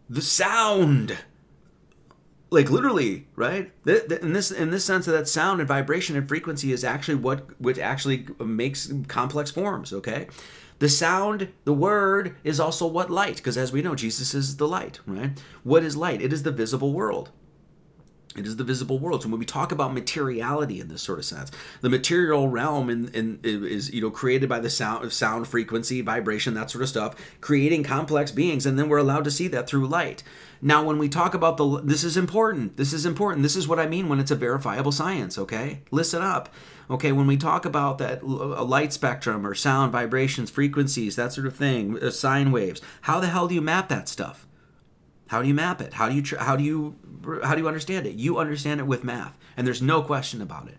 The 0.09 0.23
sound 0.23 1.17
like 2.51 2.69
literally 2.69 3.29
right 3.37 3.71
in 3.87 4.33
this 4.33 4.51
in 4.51 4.71
this 4.71 4.85
sense 4.85 5.07
of 5.07 5.13
that 5.13 5.29
sound 5.29 5.61
and 5.61 5.69
vibration 5.69 6.17
and 6.17 6.29
frequency 6.29 6.73
is 6.73 6.83
actually 6.83 7.15
what 7.15 7.49
which 7.61 7.79
actually 7.79 8.27
makes 8.45 8.93
complex 9.07 9.53
forms 9.53 9.93
okay 9.93 10.27
the 10.81 10.89
sound 10.89 11.53
the 11.65 11.73
word 11.73 12.35
is 12.43 12.59
also 12.59 12.87
what 12.87 13.09
light 13.09 13.37
because 13.37 13.57
as 13.57 13.73
we 13.73 13.83
know 13.83 13.95
jesus 13.95 14.35
is 14.35 14.57
the 14.57 14.67
light 14.67 14.99
right 15.07 15.41
what 15.63 15.85
is 15.85 15.97
light 15.97 16.21
it 16.21 16.33
is 16.33 16.43
the 16.43 16.51
visible 16.51 16.93
world 16.93 17.31
It 18.37 18.47
is 18.47 18.57
the 18.57 18.65
visible 18.65 19.01
world. 19.01 19.23
So 19.23 19.29
when 19.29 19.41
we 19.41 19.45
talk 19.45 19.73
about 19.73 19.93
materiality 19.93 20.81
in 20.81 20.87
this 20.87 21.03
sort 21.03 21.19
of 21.19 21.25
sense, 21.25 21.51
the 21.81 21.91
material 21.91 22.47
realm 22.47 22.89
in, 22.89 23.09
in, 23.09 23.41
is 23.43 23.93
you 23.93 24.01
know 24.01 24.11
created 24.11 24.49
by 24.49 24.61
the 24.61 24.71
sound 24.71 25.13
sound 25.13 25.49
frequency, 25.49 26.01
vibration, 26.01 26.55
that 26.55 26.71
sort 26.71 26.83
of 26.83 26.89
stuff, 26.89 27.17
creating 27.41 27.83
complex 27.83 28.31
beings, 28.31 28.67
and 28.67 28.79
then 28.79 28.89
we're 28.89 28.99
allowed 28.99 29.25
to 29.25 29.33
see 29.33 29.49
that 29.49 29.69
through 29.69 29.89
light. 29.89 30.23
Now, 30.63 30.85
when 30.85 30.99
we 30.99 31.09
talk 31.09 31.35
about 31.35 31.57
the 31.57 31.81
this 31.83 32.05
is 32.05 32.17
important. 32.17 32.77
This 32.77 32.93
is 32.93 33.05
important. 33.05 33.43
This 33.43 33.57
is 33.57 33.67
what 33.67 33.81
I 33.81 33.89
mean 33.89 34.09
when 34.09 34.21
it's 34.21 34.31
a 34.31 34.37
verifiable 34.37 34.93
science. 34.93 35.37
Okay, 35.37 35.81
listen 35.91 36.23
up. 36.23 36.55
Okay, 36.89 37.11
when 37.11 37.27
we 37.27 37.37
talk 37.37 37.65
about 37.65 37.99
that 37.99 38.23
a 38.23 38.63
light 38.63 38.93
spectrum 38.93 39.45
or 39.45 39.55
sound 39.55 39.91
vibrations, 39.91 40.51
frequencies, 40.51 41.17
that 41.17 41.33
sort 41.33 41.49
of 41.49 41.57
thing, 41.57 41.99
uh, 42.01 42.11
sine 42.11 42.53
waves, 42.53 42.81
how 43.03 43.19
the 43.19 43.29
hell 43.29 43.49
do 43.49 43.57
you 43.57 43.61
map 43.61 43.89
that 43.89 44.09
stuff? 44.09 44.47
How 45.31 45.41
do 45.41 45.47
you 45.47 45.55
map 45.55 45.81
it? 45.81 45.93
How 45.93 46.09
do 46.09 46.15
you 46.17 46.25
how 46.41 46.57
do 46.57 46.65
you 46.65 46.97
how 47.45 47.55
do 47.55 47.61
you 47.61 47.69
understand 47.69 48.05
it? 48.05 48.17
You 48.17 48.39
understand 48.39 48.81
it 48.81 48.87
with 48.89 49.05
math, 49.05 49.39
and 49.57 49.65
there's 49.65 49.81
no 49.81 50.03
question 50.03 50.43
about 50.43 50.67
it. 50.67 50.77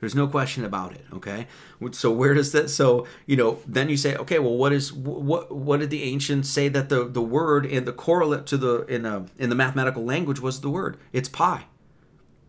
There's 0.00 0.16
no 0.16 0.26
question 0.26 0.64
about 0.64 0.94
it. 0.94 1.04
Okay. 1.12 1.46
So 1.92 2.10
where 2.10 2.34
does 2.34 2.50
that? 2.50 2.70
So 2.70 3.06
you 3.26 3.36
know, 3.36 3.60
then 3.68 3.88
you 3.88 3.96
say, 3.96 4.16
okay, 4.16 4.40
well, 4.40 4.56
what 4.56 4.72
is 4.72 4.92
what? 4.92 5.54
What 5.54 5.78
did 5.78 5.90
the 5.90 6.02
ancients 6.02 6.48
say 6.48 6.68
that 6.70 6.88
the 6.88 7.04
the 7.04 7.22
word 7.22 7.66
and 7.66 7.86
the 7.86 7.92
correlate 7.92 8.46
to 8.46 8.56
the 8.56 8.84
in 8.86 9.06
a 9.06 9.26
in 9.38 9.48
the 9.48 9.54
mathematical 9.54 10.04
language 10.04 10.40
was 10.40 10.60
the 10.60 10.70
word? 10.70 10.96
It's 11.12 11.28
pi. 11.28 11.66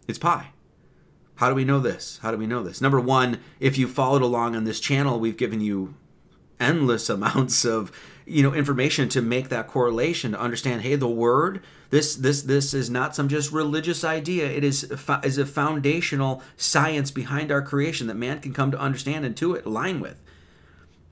It's 0.08 0.18
pi. 0.18 0.48
How 1.36 1.50
do 1.50 1.54
we 1.54 1.64
know 1.64 1.80
this? 1.80 2.18
How 2.24 2.32
do 2.32 2.38
we 2.38 2.48
know 2.48 2.64
this? 2.64 2.82
Number 2.82 3.00
one, 3.00 3.40
if 3.60 3.78
you 3.78 3.88
followed 3.88 4.24
along 4.24 4.56
on 4.56 4.64
this 4.64 4.80
channel, 4.80 5.20
we've 5.20 5.38
given 5.38 5.62
you 5.62 5.94
endless 6.60 7.08
amounts 7.18 7.66
of 7.66 7.92
you 8.26 8.44
know 8.44 8.54
information 8.54 9.08
to 9.10 9.22
make 9.22 9.50
that 9.50 9.68
correlation 9.68 10.32
to 10.32 10.40
understand 10.40 10.82
hey 10.82 10.96
the 10.96 11.08
word 11.08 11.62
this 11.90 12.16
this 12.16 12.42
this 12.42 12.74
is 12.74 12.90
not 12.90 13.16
some 13.16 13.30
just 13.30 13.52
religious 13.52 14.04
idea. 14.04 14.48
It 14.48 14.64
is 14.64 14.84
is 15.24 15.38
a 15.38 15.46
foundational 15.46 16.42
science 16.58 17.12
behind 17.12 17.52
our 17.52 17.62
creation 17.62 18.08
that 18.08 18.16
man 18.16 18.42
can 18.42 18.54
come 18.54 18.72
to 18.72 18.80
understand 18.80 19.24
and 19.26 19.38
to 19.38 19.56
it 19.56 19.66
align 19.66 20.00
with. 20.00 20.22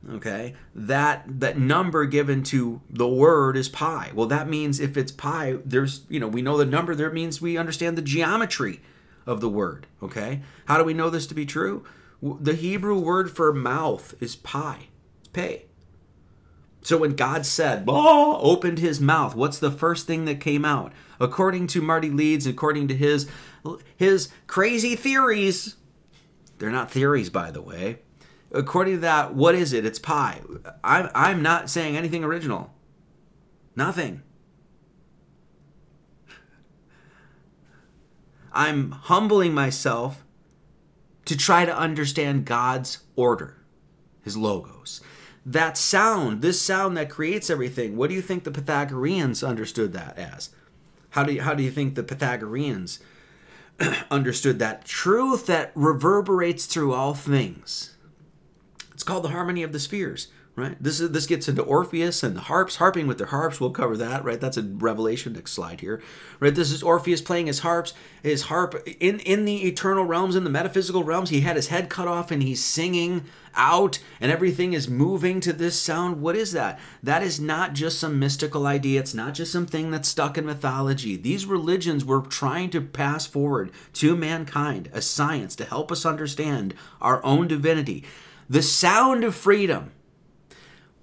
Okay? 0.10 0.56
That 0.76 1.40
that 1.40 1.58
number 1.58 2.06
given 2.06 2.44
to 2.44 2.82
the 2.90 3.08
word 3.08 3.56
is 3.56 3.70
pi. 3.70 4.12
Well 4.14 4.28
that 4.28 4.50
means 4.50 4.80
if 4.80 4.98
it's 4.98 5.12
pi 5.12 5.60
there's 5.64 6.02
you 6.10 6.20
know 6.20 6.28
we 6.28 6.42
know 6.42 6.58
the 6.58 6.66
number 6.66 6.96
there 6.96 7.12
means 7.12 7.42
we 7.42 7.58
understand 7.58 7.98
the 7.98 8.02
geometry 8.02 8.82
of 9.26 9.40
the 9.40 9.50
word. 9.50 9.88
Okay? 10.02 10.42
How 10.66 10.78
do 10.78 10.84
we 10.84 10.94
know 10.94 11.10
this 11.10 11.28
to 11.28 11.36
be 11.36 11.46
true? 11.46 11.86
The 12.22 12.56
hebrew 12.56 13.00
word 13.00 13.32
for 13.32 13.54
mouth 13.54 14.16
is 14.22 14.36
pi. 14.36 14.88
It's 15.20 15.30
pay. 15.30 15.66
So 16.84 16.98
when 16.98 17.16
God 17.16 17.46
said, 17.46 17.86
oh, 17.88 18.38
opened 18.42 18.80
his 18.80 19.00
mouth, 19.00 19.36
what's 19.36 19.58
the 19.58 19.72
first 19.72 20.06
thing 20.06 20.26
that 20.26 20.42
came 20.42 20.66
out? 20.66 20.92
According 21.20 21.68
to 21.68 21.82
Marty 21.82 22.10
Leeds, 22.10 22.46
according 22.46 22.90
to 22.90 22.96
his 22.96 23.28
his 23.96 24.30
crazy 24.48 24.98
theories, 24.98 25.78
they're 26.60 26.70
not 26.70 26.92
theories, 26.92 27.30
by 27.30 27.50
the 27.50 27.62
way. 27.62 28.00
According 28.52 28.96
to 28.96 29.00
that, 29.00 29.34
what 29.34 29.56
is 29.56 29.72
it? 29.72 29.86
It's 29.86 29.98
pi. 29.98 30.42
I'm, 30.84 31.10
I'm 31.16 31.42
not 31.42 31.70
saying 31.70 31.96
anything 31.96 32.26
original. 32.26 32.74
Nothing. 33.76 34.22
I'm 38.52 38.92
humbling 38.92 39.54
myself 39.54 40.24
to 41.26 41.38
try 41.38 41.64
to 41.64 41.76
understand 41.76 42.46
God's 42.46 43.00
order, 43.16 43.64
his 44.22 44.36
logos 44.36 45.02
that 45.46 45.78
sound, 45.78 46.42
this 46.42 46.62
sound 46.62 46.96
that 46.98 47.10
creates 47.10 47.50
everything, 47.50 47.98
what 47.98 48.10
do 48.10 48.16
you 48.16 48.22
think 48.22 48.44
the 48.44 48.52
Pythagoreans 48.52 49.44
understood 49.44 49.94
that 49.94 50.18
as? 50.18 50.50
How 51.12 51.24
do 51.24 51.34
you, 51.34 51.42
how 51.42 51.54
do 51.54 51.64
you 51.64 51.72
think 51.72 51.96
the 51.96 52.04
Pythagoreans 52.04 53.00
understood 54.12 54.60
that 54.60 54.86
truth 54.86 55.46
that 55.48 55.72
reverberates 55.76 56.66
through 56.66 56.94
all 56.94 57.14
things? 57.14 57.96
It's 58.94 59.04
called 59.04 59.24
the 59.24 59.30
harmony 59.30 59.64
of 59.64 59.74
the 59.74 59.80
spheres 59.80 60.28
right? 60.56 60.76
This 60.82 61.00
is 61.00 61.12
this 61.12 61.26
gets 61.26 61.50
into 61.50 61.64
Orpheus 61.64 62.22
and 62.22 62.36
the 62.36 62.42
harps, 62.42 62.76
harping 62.76 63.08
with 63.08 63.18
their 63.18 63.28
harps. 63.28 63.60
We'll 63.60 63.72
cover 63.72 63.98
that, 63.98 64.24
right? 64.24 64.40
That's 64.40 64.58
a 64.58 64.62
revelation. 64.62 65.34
Next 65.34 65.52
slide 65.52 65.82
here, 65.82 66.02
right? 66.40 66.54
This 66.54 66.72
is 66.72 66.84
Orpheus 66.84 67.22
playing 67.22 67.48
his 67.48 67.60
harps, 67.60 67.94
his 68.22 68.44
harp 68.44 68.88
in 69.00 69.20
in 69.22 69.46
the 69.46 69.66
eternal 69.68 70.06
realms, 70.06 70.36
in 70.36 70.44
the 70.44 70.50
metaphysical 70.50 71.04
realms. 71.04 71.32
He 71.32 71.42
had 71.42 71.56
his 71.56 71.68
head 71.68 71.90
cut 71.90 72.08
off 72.08 72.30
and 72.30 72.44
he's 72.44 72.64
singing 72.64 73.26
out, 73.56 74.00
and 74.20 74.32
everything 74.32 74.74
is 74.74 74.88
moving 74.88 75.40
to 75.40 75.54
this 75.54 75.80
sound. 75.80 76.22
What 76.22 76.36
is 76.36 76.52
that? 76.52 76.80
That 77.02 77.24
is 77.24 77.40
not 77.40 77.74
just 77.74 78.00
some 78.00 78.20
mystical 78.20 78.68
idea. 78.68 79.00
It's 79.00 79.14
not 79.14 79.34
just 79.34 79.52
something 79.52 79.90
that's 79.90 80.10
stuck 80.10 80.38
in 80.38 80.46
mythology. 80.46 81.16
These 81.16 81.46
religions 81.48 82.06
were 82.06 82.22
trying 82.22 82.70
to 82.72 82.82
pass 82.82 83.26
forward 83.26 83.72
to 83.94 84.16
mankind 84.16 84.90
a 84.94 85.02
science 85.02 85.56
to 85.56 85.66
help 85.66 85.92
us 85.92 86.06
understand 86.06 86.76
our 87.02 87.24
own 87.26 87.48
divinity. 87.48 88.04
The 88.50 88.62
sound 88.62 89.24
of 89.24 89.36
freedom 89.36 89.92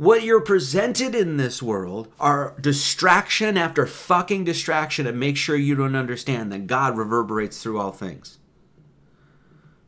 what 0.01 0.23
you're 0.23 0.41
presented 0.41 1.15
in 1.15 1.37
this 1.37 1.63
world 1.63 2.09
are 2.19 2.55
distraction 2.59 3.59
after 3.59 3.85
fucking 3.85 4.43
distraction 4.45 5.07
and 5.07 5.21
make 5.21 5.37
sure 5.37 5.55
you 5.55 5.75
don't 5.75 5.95
understand 5.95 6.51
that 6.51 6.67
God 6.67 6.97
reverberates 6.97 7.63
through 7.63 7.79
all 7.79 7.93
things. 7.93 8.39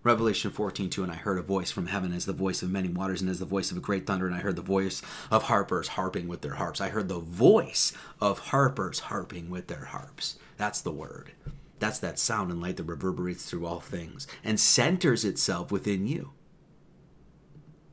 Revelation 0.03 0.51
14, 0.51 0.91
2, 0.91 1.03
and 1.03 1.11
I 1.11 1.15
heard 1.15 1.39
a 1.39 1.43
voice 1.43 1.71
from 1.71 1.87
heaven 1.87 2.13
as 2.13 2.27
the 2.27 2.35
voice 2.35 2.61
of 2.61 2.71
many 2.71 2.89
waters 2.89 3.23
and 3.23 3.31
as 3.31 3.39
the 3.39 3.47
voice 3.47 3.71
of 3.71 3.79
a 3.79 3.81
great 3.81 4.07
thunder, 4.07 4.27
and 4.27 4.35
I 4.35 4.41
heard 4.41 4.57
the 4.57 4.61
voice 4.61 5.01
of 5.31 5.45
harpers 5.45 5.89
harping 5.89 6.29
with 6.29 6.43
their 6.43 6.57
harps. 6.57 6.83
I 6.83 6.91
heard 6.91 7.09
the 7.09 7.19
voice 7.19 7.95
of 8.21 8.39
harpers 8.39 8.99
harping 8.99 9.49
with 9.49 9.69
their 9.69 9.87
harps. 9.87 10.37
That's 10.59 10.83
the 10.83 10.93
word. 10.93 11.33
That's 11.79 12.01
that 12.01 12.19
sound 12.19 12.51
and 12.51 12.61
light 12.61 12.77
that 12.77 12.85
reverberates 12.85 13.49
through 13.49 13.65
all 13.65 13.81
things 13.81 14.27
and 14.45 14.61
centers 14.61 15.25
itself 15.25 15.73
within 15.73 16.07
you. 16.07 16.33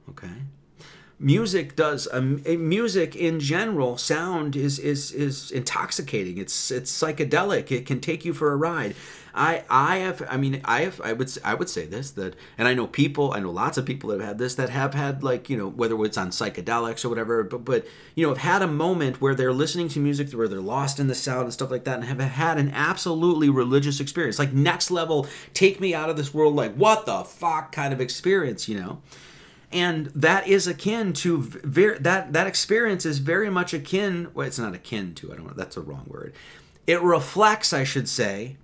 Okay? 0.09 0.41
Music 1.19 1.75
does 1.75 2.07
um, 2.11 2.41
music 2.45 3.15
in 3.15 3.39
general 3.39 3.97
sound 3.97 4.55
is 4.55 4.79
is 4.79 5.11
is 5.11 5.51
intoxicating. 5.51 6.37
It's 6.37 6.71
it's 6.71 6.91
psychedelic. 6.91 7.71
It 7.71 7.85
can 7.85 7.99
take 7.99 8.23
you 8.25 8.33
for 8.33 8.51
a 8.51 8.55
ride. 8.55 8.95
I 9.33 9.63
i 9.69 9.97
have 9.97 10.25
i 10.29 10.37
mean 10.37 10.59
i 10.65 10.81
have 10.81 10.99
i 11.01 11.13
would 11.13 11.31
i 11.45 11.53
would 11.53 11.69
say 11.69 11.85
this 11.85 12.11
that 12.11 12.35
and 12.57 12.67
i 12.67 12.73
know 12.73 12.87
people 12.87 13.31
i 13.31 13.39
know 13.39 13.51
lots 13.51 13.77
of 13.77 13.85
people 13.85 14.09
that 14.09 14.19
have 14.19 14.27
had 14.27 14.37
this 14.39 14.55
that 14.55 14.69
have 14.69 14.95
had 14.95 15.23
like 15.23 15.49
you 15.51 15.55
know 15.55 15.69
whether 15.69 16.03
it's 16.03 16.17
on 16.17 16.31
psychedelics 16.31 17.05
or 17.05 17.09
whatever 17.09 17.43
but 17.43 17.63
but 17.63 17.85
you 18.15 18.25
know 18.25 18.33
have 18.33 18.39
had 18.39 18.61
a 18.63 18.67
moment 18.67 19.21
where 19.21 19.35
they're 19.35 19.53
listening 19.53 19.87
to 19.89 19.99
music 19.99 20.31
where 20.31 20.47
they're 20.47 20.59
lost 20.59 20.99
in 20.99 21.07
the 21.07 21.15
sound 21.15 21.43
and 21.43 21.53
stuff 21.53 21.69
like 21.69 21.83
that 21.83 21.99
and 21.99 22.05
have 22.05 22.19
had 22.19 22.57
an 22.57 22.71
absolutely 22.71 23.49
religious 23.49 23.99
experience. 23.99 24.39
Like 24.39 24.53
next 24.53 24.91
level 24.91 25.27
take 25.53 25.79
me 25.79 25.93
out 25.93 26.09
of 26.09 26.17
this 26.17 26.33
world 26.33 26.55
like 26.55 26.73
what 26.73 27.05
the 27.05 27.23
fuck 27.23 27.71
kind 27.71 27.93
of 27.93 28.01
experience 28.01 28.67
you 28.67 28.79
know 28.79 29.01
and 29.71 30.07
that 30.07 30.47
is 30.47 30.67
akin 30.67 31.13
to 31.13 31.43
that 31.43 32.33
that 32.33 32.47
experience 32.47 33.05
is 33.05 33.19
very 33.19 33.49
much 33.49 33.73
akin 33.73 34.29
well 34.33 34.47
it's 34.47 34.59
not 34.59 34.73
akin 34.73 35.13
to 35.13 35.31
i 35.31 35.35
don't 35.35 35.47
know 35.47 35.53
that's 35.55 35.77
a 35.77 35.81
wrong 35.81 36.05
word. 36.07 36.33
It 36.87 37.01
reflects 37.01 37.71
i 37.73 37.83
should 37.83 38.09
say 38.09 38.57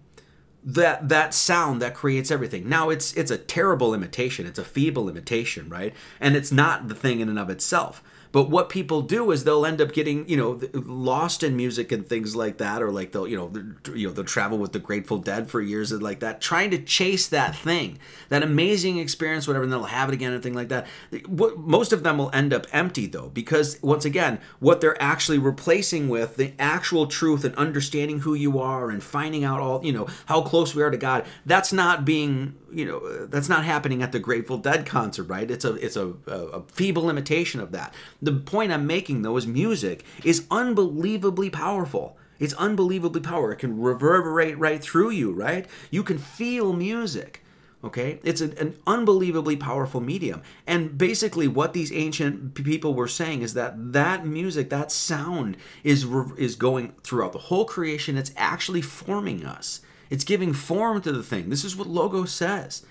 that 0.63 1.09
that 1.09 1.35
sound 1.35 1.79
that 1.79 1.93
creates 1.93 2.31
everything. 2.31 2.67
Now 2.67 2.89
it's 2.89 3.13
it's 3.13 3.29
a 3.29 3.37
terrible 3.37 3.93
imitation 3.93 4.47
it's 4.47 4.59
a 4.59 4.65
feeble 4.65 5.07
imitation 5.07 5.69
right? 5.69 5.93
And 6.19 6.35
it's 6.35 6.51
not 6.51 6.87
the 6.87 6.95
thing 6.95 7.19
in 7.19 7.29
and 7.29 7.37
of 7.37 7.49
itself 7.49 8.03
but 8.35 8.49
what 8.49 8.67
people 8.67 9.01
do 9.01 9.31
is 9.31 9.45
they'll 9.45 9.65
end 9.65 9.79
up 9.79 9.93
getting, 9.93 10.27
you 10.27 10.35
know, 10.35 10.59
lost 10.73 11.41
in 11.41 11.55
music 11.55 11.93
and 11.93 12.05
things 12.05 12.35
like 12.35 12.57
that, 12.57 12.81
or 12.81 12.91
like 12.91 13.13
they'll, 13.13 13.25
you 13.25 13.37
know, 13.37 13.49
you 13.95 14.09
know, 14.09 14.13
they'll 14.13 14.25
travel 14.25 14.57
with 14.57 14.73
the 14.73 14.79
Grateful 14.79 15.19
Dead 15.19 15.49
for 15.49 15.61
years 15.61 15.93
and 15.93 16.03
like 16.03 16.19
that, 16.19 16.41
trying 16.41 16.69
to 16.71 16.77
chase 16.77 17.29
that 17.29 17.55
thing, 17.55 17.97
that 18.27 18.43
amazing 18.43 18.97
experience, 18.97 19.47
whatever, 19.47 19.63
and 19.63 19.71
they'll 19.71 19.85
have 19.85 20.09
it 20.09 20.13
again 20.15 20.33
and 20.33 20.43
thing 20.43 20.53
like 20.53 20.67
that. 20.67 20.85
What 21.27 21.59
most 21.59 21.93
of 21.93 22.03
them 22.03 22.17
will 22.17 22.29
end 22.33 22.51
up 22.51 22.67
empty 22.73 23.07
though, 23.07 23.29
because 23.29 23.81
once 23.81 24.03
again, 24.03 24.41
what 24.59 24.81
they're 24.81 25.01
actually 25.01 25.37
replacing 25.37 26.09
with 26.09 26.35
the 26.35 26.51
actual 26.59 27.07
truth 27.07 27.45
and 27.45 27.55
understanding 27.55 28.19
who 28.19 28.33
you 28.33 28.59
are 28.59 28.89
and 28.89 29.01
finding 29.01 29.45
out 29.45 29.61
all, 29.61 29.85
you 29.85 29.93
know, 29.93 30.07
how 30.25 30.41
close 30.41 30.75
we 30.75 30.83
are 30.83 30.91
to 30.91 30.97
God. 30.97 31.25
That's 31.45 31.71
not 31.71 32.03
being 32.03 32.55
you 32.75 32.85
know 32.85 33.25
that's 33.27 33.47
not 33.47 33.63
happening 33.63 34.03
at 34.03 34.11
the 34.11 34.19
Grateful 34.19 34.57
Dead 34.57 34.85
concert, 34.85 35.23
right? 35.23 35.49
It's 35.49 35.63
a 35.63 35.75
it's 35.75 35.95
a, 35.95 36.13
a, 36.27 36.61
feeble 36.63 37.09
imitation 37.09 37.61
of 37.61 37.71
that. 37.71 37.93
The 38.21 38.33
point 38.33 38.71
I'm 38.71 38.85
making 38.85 39.21
though 39.21 39.38
is 39.38 39.47
music 39.47 40.03
is 40.23 40.45
unbelievably 40.51 41.51
powerful. 41.51 42.17
It's 42.38 42.53
unbelievably 42.55 43.21
powerful. 43.21 43.51
It 43.51 43.59
can 43.59 43.79
reverberate 43.79 44.57
right 44.57 44.81
through 44.81 45.11
you, 45.11 45.31
right? 45.31 45.65
You 45.89 46.03
can 46.03 46.17
feel 46.17 46.73
music. 46.73 47.41
Okay, 47.83 48.19
it's 48.23 48.41
an, 48.41 48.57
an, 48.57 48.77
unbelievably 48.88 49.57
powerful 49.57 50.01
medium, 50.01 50.41
and 50.65 50.97
basically, 50.97 51.47
what 51.47 51.73
these 51.73 51.93
ancient 51.93 52.55
people 52.55 52.95
were 52.95 53.07
saying 53.07 53.43
is 53.43 53.53
that 53.53 53.93
that 53.93 54.25
music, 54.25 54.71
that 54.71 54.91
sound, 54.91 55.55
is 55.83 56.05
is 56.35 56.55
going 56.55 56.93
throughout 57.03 57.31
the 57.31 57.38
whole 57.38 57.63
creation. 57.65 58.17
It's 58.17 58.33
actually 58.35 58.81
forming 58.81 59.45
us. 59.45 59.81
It's 60.09 60.23
giving 60.23 60.53
form 60.53 61.01
to 61.01 61.11
the 61.11 61.23
thing. 61.23 61.49
This 61.49 61.63
is 61.63 61.75
what 61.75 61.87
logo 61.87 62.25
says. 62.25 62.85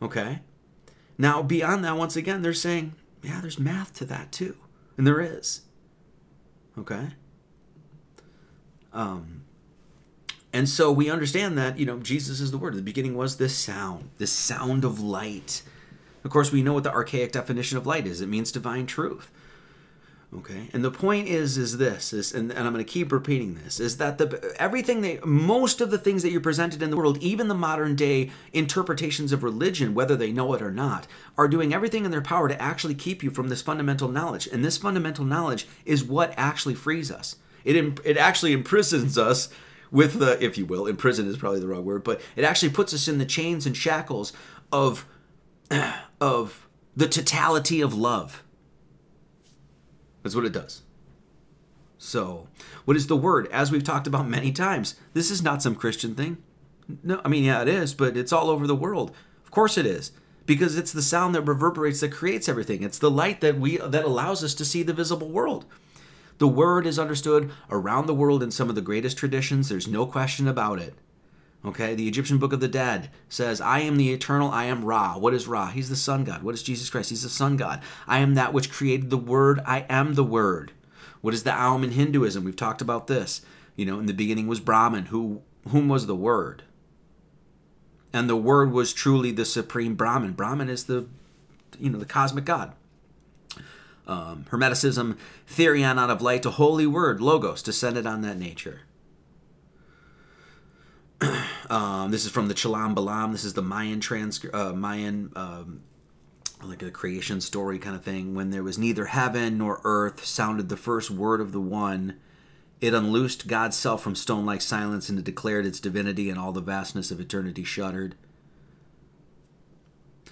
Okay? 0.00 0.40
Now, 1.18 1.42
beyond 1.42 1.84
that, 1.84 1.96
once 1.96 2.16
again, 2.16 2.42
they're 2.42 2.54
saying, 2.54 2.94
yeah, 3.22 3.40
there's 3.40 3.58
math 3.58 3.94
to 3.94 4.04
that 4.06 4.32
too. 4.32 4.56
And 4.96 5.06
there 5.06 5.20
is. 5.20 5.62
Okay? 6.78 7.08
Um, 8.92 9.44
And 10.52 10.68
so 10.68 10.92
we 10.92 11.10
understand 11.10 11.58
that, 11.58 11.80
you 11.80 11.84
know, 11.86 11.98
Jesus 11.98 12.38
is 12.40 12.52
the 12.52 12.58
Word. 12.58 12.76
The 12.76 12.82
beginning 12.82 13.16
was 13.16 13.36
this 13.36 13.56
sound, 13.56 14.10
this 14.18 14.30
sound 14.30 14.84
of 14.84 15.00
light. 15.00 15.62
Of 16.22 16.30
course, 16.30 16.52
we 16.52 16.62
know 16.62 16.72
what 16.74 16.84
the 16.84 16.92
archaic 16.92 17.32
definition 17.32 17.76
of 17.76 17.88
light 17.88 18.06
is 18.06 18.20
it 18.20 18.28
means 18.28 18.52
divine 18.52 18.86
truth. 18.86 19.32
Okay, 20.36 20.68
and 20.72 20.84
the 20.84 20.90
point 20.90 21.28
is, 21.28 21.56
is 21.56 21.78
this, 21.78 22.12
is, 22.12 22.32
and, 22.32 22.50
and 22.50 22.66
I'm 22.66 22.72
going 22.72 22.84
to 22.84 22.92
keep 22.92 23.12
repeating 23.12 23.54
this, 23.54 23.78
is 23.78 23.98
that 23.98 24.18
the 24.18 24.52
everything 24.58 25.00
that 25.02 25.24
most 25.24 25.80
of 25.80 25.92
the 25.92 25.98
things 25.98 26.22
that 26.22 26.32
you're 26.32 26.40
presented 26.40 26.82
in 26.82 26.90
the 26.90 26.96
world, 26.96 27.18
even 27.18 27.46
the 27.46 27.54
modern 27.54 27.94
day 27.94 28.32
interpretations 28.52 29.32
of 29.32 29.44
religion, 29.44 29.94
whether 29.94 30.16
they 30.16 30.32
know 30.32 30.52
it 30.54 30.60
or 30.62 30.72
not, 30.72 31.06
are 31.38 31.46
doing 31.46 31.72
everything 31.72 32.04
in 32.04 32.10
their 32.10 32.20
power 32.20 32.48
to 32.48 32.60
actually 32.60 32.96
keep 32.96 33.22
you 33.22 33.30
from 33.30 33.48
this 33.48 33.62
fundamental 33.62 34.08
knowledge. 34.08 34.48
And 34.48 34.64
this 34.64 34.76
fundamental 34.76 35.24
knowledge 35.24 35.68
is 35.84 36.02
what 36.02 36.34
actually 36.36 36.74
frees 36.74 37.12
us. 37.12 37.36
It 37.64 37.76
it 38.04 38.16
actually 38.16 38.52
imprisons 38.52 39.16
us 39.16 39.50
with 39.92 40.18
the, 40.18 40.44
if 40.44 40.58
you 40.58 40.66
will, 40.66 40.88
imprison 40.88 41.28
is 41.28 41.36
probably 41.36 41.60
the 41.60 41.68
wrong 41.68 41.84
word, 41.84 42.02
but 42.02 42.20
it 42.34 42.42
actually 42.42 42.70
puts 42.70 42.92
us 42.92 43.06
in 43.06 43.18
the 43.18 43.24
chains 43.24 43.66
and 43.66 43.76
shackles 43.76 44.32
of 44.72 45.06
of 46.20 46.66
the 46.96 47.06
totality 47.06 47.80
of 47.80 47.94
love 47.94 48.42
that's 50.24 50.34
what 50.34 50.46
it 50.46 50.52
does. 50.52 50.82
So, 51.98 52.48
what 52.84 52.96
is 52.96 53.06
the 53.06 53.16
word? 53.16 53.46
As 53.52 53.70
we've 53.70 53.84
talked 53.84 54.06
about 54.06 54.26
many 54.28 54.50
times, 54.50 54.96
this 55.12 55.30
is 55.30 55.42
not 55.42 55.62
some 55.62 55.76
Christian 55.76 56.14
thing. 56.14 56.38
No, 57.02 57.20
I 57.24 57.28
mean, 57.28 57.44
yeah, 57.44 57.62
it 57.62 57.68
is, 57.68 57.94
but 57.94 58.16
it's 58.16 58.32
all 58.32 58.50
over 58.50 58.66
the 58.66 58.74
world. 58.74 59.12
Of 59.44 59.50
course 59.50 59.78
it 59.78 59.86
is. 59.86 60.12
Because 60.46 60.76
it's 60.76 60.92
the 60.92 61.02
sound 61.02 61.34
that 61.34 61.42
reverberates 61.42 62.00
that 62.00 62.12
creates 62.12 62.48
everything. 62.48 62.82
It's 62.82 62.98
the 62.98 63.10
light 63.10 63.40
that 63.40 63.58
we 63.58 63.76
that 63.78 64.04
allows 64.04 64.42
us 64.42 64.54
to 64.54 64.64
see 64.64 64.82
the 64.82 64.92
visible 64.92 65.28
world. 65.28 65.64
The 66.38 66.48
word 66.48 66.86
is 66.86 66.98
understood 66.98 67.52
around 67.70 68.06
the 68.06 68.14
world 68.14 68.42
in 68.42 68.50
some 68.50 68.68
of 68.68 68.74
the 68.74 68.82
greatest 68.82 69.16
traditions. 69.16 69.68
There's 69.68 69.88
no 69.88 70.04
question 70.04 70.48
about 70.48 70.80
it. 70.80 70.94
Okay, 71.64 71.94
the 71.94 72.08
Egyptian 72.08 72.36
Book 72.36 72.52
of 72.52 72.60
the 72.60 72.68
Dead 72.68 73.10
says, 73.28 73.60
I 73.60 73.80
am 73.80 73.96
the 73.96 74.12
eternal, 74.12 74.50
I 74.50 74.64
am 74.64 74.84
Ra. 74.84 75.16
What 75.16 75.32
is 75.32 75.48
Ra? 75.48 75.68
He's 75.68 75.88
the 75.88 75.96
sun 75.96 76.24
god. 76.24 76.42
What 76.42 76.54
is 76.54 76.62
Jesus 76.62 76.90
Christ? 76.90 77.08
He's 77.08 77.22
the 77.22 77.30
sun 77.30 77.56
god. 77.56 77.80
I 78.06 78.18
am 78.18 78.34
that 78.34 78.52
which 78.52 78.70
created 78.70 79.08
the 79.08 79.16
word, 79.16 79.60
I 79.64 79.86
am 79.88 80.14
the 80.14 80.24
word. 80.24 80.72
What 81.22 81.32
is 81.32 81.44
the 81.44 81.58
Aum 81.58 81.82
in 81.82 81.92
Hinduism? 81.92 82.44
We've 82.44 82.54
talked 82.54 82.82
about 82.82 83.06
this. 83.06 83.40
You 83.76 83.86
know, 83.86 83.98
in 83.98 84.04
the 84.04 84.12
beginning 84.12 84.46
was 84.46 84.60
Brahman, 84.60 85.06
who 85.06 85.40
whom 85.68 85.88
was 85.88 86.06
the 86.06 86.14
word? 86.14 86.64
And 88.12 88.28
the 88.28 88.36
word 88.36 88.70
was 88.70 88.92
truly 88.92 89.32
the 89.32 89.46
supreme 89.46 89.94
Brahman. 89.94 90.32
Brahman 90.32 90.68
is 90.68 90.84
the 90.84 91.06
you 91.80 91.88
know, 91.88 91.98
the 91.98 92.04
cosmic 92.04 92.44
God. 92.44 92.72
Um, 94.06 94.44
Hermeticism, 94.50 95.16
Theorion 95.46 95.98
out 95.98 96.10
of 96.10 96.20
light, 96.20 96.44
a 96.44 96.50
holy 96.50 96.86
word, 96.86 97.22
logos, 97.22 97.62
descended 97.62 98.06
on 98.06 98.20
that 98.20 98.38
nature. 98.38 98.82
Um, 101.70 102.10
this 102.10 102.26
is 102.26 102.30
from 102.30 102.48
the 102.48 102.54
Chilam 102.54 102.94
Balam. 102.94 103.32
This 103.32 103.42
is 103.42 103.54
the 103.54 103.62
Mayan 103.62 103.98
trans 103.98 104.44
uh, 104.52 104.74
Mayan 104.74 105.32
um, 105.34 105.82
like 106.62 106.82
a 106.82 106.90
creation 106.90 107.40
story 107.40 107.78
kind 107.78 107.96
of 107.96 108.04
thing. 108.04 108.34
When 108.34 108.50
there 108.50 108.62
was 108.62 108.78
neither 108.78 109.06
heaven 109.06 109.58
nor 109.58 109.80
earth, 109.82 110.24
sounded 110.24 110.68
the 110.68 110.76
first 110.76 111.10
word 111.10 111.40
of 111.40 111.52
the 111.52 111.60
one. 111.60 112.20
It 112.82 112.92
unloosed 112.92 113.48
God's 113.48 113.78
self 113.78 114.02
from 114.02 114.14
stone 114.14 114.44
like 114.44 114.60
silence 114.60 115.08
and 115.08 115.18
it 115.18 115.24
declared 115.24 115.64
its 115.64 115.80
divinity, 115.80 116.28
and 116.28 116.38
all 116.38 116.52
the 116.52 116.60
vastness 116.60 117.10
of 117.10 117.18
eternity 117.18 117.64
shuddered. 117.64 118.14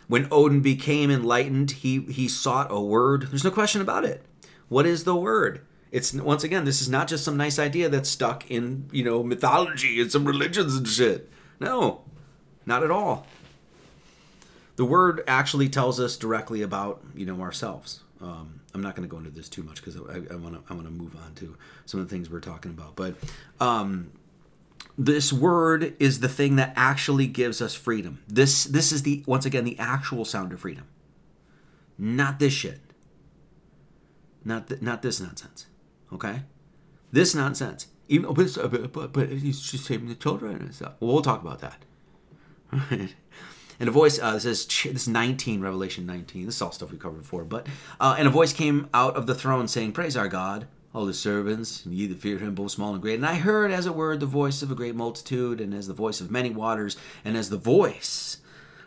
When 0.06 0.28
Odin 0.30 0.60
became 0.60 1.10
enlightened, 1.10 1.70
he, 1.70 2.00
he 2.02 2.28
sought 2.28 2.70
a 2.70 2.80
word. 2.80 3.28
There's 3.30 3.44
no 3.44 3.50
question 3.50 3.80
about 3.80 4.04
it. 4.04 4.22
What 4.68 4.84
is 4.84 5.04
the 5.04 5.16
word? 5.16 5.62
It's 5.92 6.14
once 6.14 6.42
again, 6.42 6.64
this 6.64 6.80
is 6.80 6.88
not 6.88 7.06
just 7.06 7.22
some 7.22 7.36
nice 7.36 7.58
idea 7.58 7.90
that's 7.90 8.08
stuck 8.08 8.50
in 8.50 8.88
you 8.90 9.04
know 9.04 9.22
mythology 9.22 10.00
and 10.00 10.10
some 10.10 10.24
religions 10.24 10.74
and 10.74 10.88
shit. 10.88 11.30
No, 11.60 12.00
not 12.64 12.82
at 12.82 12.90
all. 12.90 13.26
The 14.76 14.86
word 14.86 15.22
actually 15.28 15.68
tells 15.68 16.00
us 16.00 16.16
directly 16.16 16.62
about 16.62 17.04
you 17.14 17.26
know 17.26 17.40
ourselves. 17.42 18.00
Um, 18.22 18.60
I'm 18.72 18.80
not 18.80 18.96
going 18.96 19.06
to 19.06 19.10
go 19.10 19.18
into 19.18 19.30
this 19.30 19.50
too 19.50 19.62
much 19.62 19.84
because 19.84 19.96
I 19.96 20.34
want 20.36 20.54
to 20.54 20.62
I 20.70 20.74
want 20.74 20.86
to 20.86 20.90
move 20.90 21.14
on 21.14 21.34
to 21.36 21.56
some 21.84 22.00
of 22.00 22.08
the 22.08 22.14
things 22.14 22.30
we're 22.30 22.40
talking 22.40 22.70
about. 22.70 22.96
But 22.96 23.16
um, 23.60 24.12
this 24.96 25.30
word 25.30 25.94
is 25.98 26.20
the 26.20 26.28
thing 26.28 26.56
that 26.56 26.72
actually 26.74 27.26
gives 27.26 27.60
us 27.60 27.74
freedom. 27.74 28.22
This 28.26 28.64
this 28.64 28.92
is 28.92 29.02
the 29.02 29.22
once 29.26 29.44
again 29.44 29.64
the 29.64 29.78
actual 29.78 30.24
sound 30.24 30.54
of 30.54 30.60
freedom, 30.60 30.86
not 31.98 32.38
this 32.38 32.54
shit. 32.54 32.80
Not 34.42 34.68
th- 34.68 34.80
not 34.80 35.02
this 35.02 35.20
nonsense. 35.20 35.66
Okay? 36.12 36.42
This 37.10 37.34
nonsense. 37.34 37.88
Even 38.08 38.32
but, 38.34 38.92
but, 38.92 39.12
but, 39.12 39.28
he's 39.28 39.60
just 39.60 39.84
saving 39.84 40.08
the 40.08 40.14
children 40.14 40.56
and 40.56 40.74
stuff. 40.74 40.94
Well, 41.00 41.14
we'll 41.14 41.22
talk 41.22 41.40
about 41.40 41.60
that. 41.60 41.84
and 43.82 43.88
a 43.88 43.92
voice 43.92 44.18
uh, 44.18 44.38
says 44.38 44.66
this 44.66 44.86
is 44.86 45.08
19 45.08 45.60
revelation 45.60 46.06
19 46.06 46.46
this 46.46 46.56
is 46.56 46.62
all 46.62 46.72
stuff 46.72 46.90
we 46.90 46.96
covered 46.96 47.18
before 47.22 47.44
but 47.44 47.66
uh, 48.00 48.14
and 48.16 48.26
a 48.26 48.30
voice 48.30 48.52
came 48.52 48.88
out 48.94 49.16
of 49.16 49.26
the 49.26 49.34
throne 49.34 49.68
saying 49.68 49.92
praise 49.92 50.16
our 50.16 50.28
god 50.28 50.66
all 50.94 51.06
his 51.06 51.18
servants 51.18 51.84
and 51.84 51.94
ye 51.94 52.06
that 52.06 52.18
fear 52.18 52.38
him 52.38 52.54
both 52.54 52.70
small 52.70 52.92
and 52.92 53.02
great 53.02 53.16
and 53.16 53.26
i 53.26 53.34
heard 53.34 53.70
as 53.70 53.84
it 53.84 53.94
were 53.94 54.16
the 54.16 54.24
voice 54.24 54.62
of 54.62 54.70
a 54.70 54.74
great 54.74 54.94
multitude 54.94 55.60
and 55.60 55.74
as 55.74 55.86
the 55.86 55.94
voice 55.94 56.20
of 56.20 56.30
many 56.30 56.48
waters 56.48 56.96
and 57.24 57.36
as 57.36 57.50
the 57.50 57.56
voice 57.56 58.38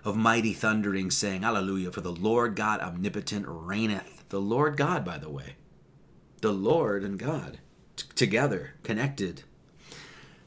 of 0.04 0.16
mighty 0.16 0.54
thundering 0.54 1.12
saying 1.12 1.42
hallelujah 1.42 1.92
for 1.92 2.02
the 2.02 2.12
lord 2.12 2.56
god 2.56 2.80
omnipotent 2.80 3.46
reigneth 3.48 4.24
the 4.30 4.42
lord 4.42 4.78
god 4.78 5.04
by 5.04 5.18
the 5.18 5.30
way 5.30 5.56
the 6.42 6.52
Lord 6.52 7.04
and 7.04 7.18
God 7.18 7.60
t- 7.96 8.06
together, 8.16 8.74
connected. 8.84 9.44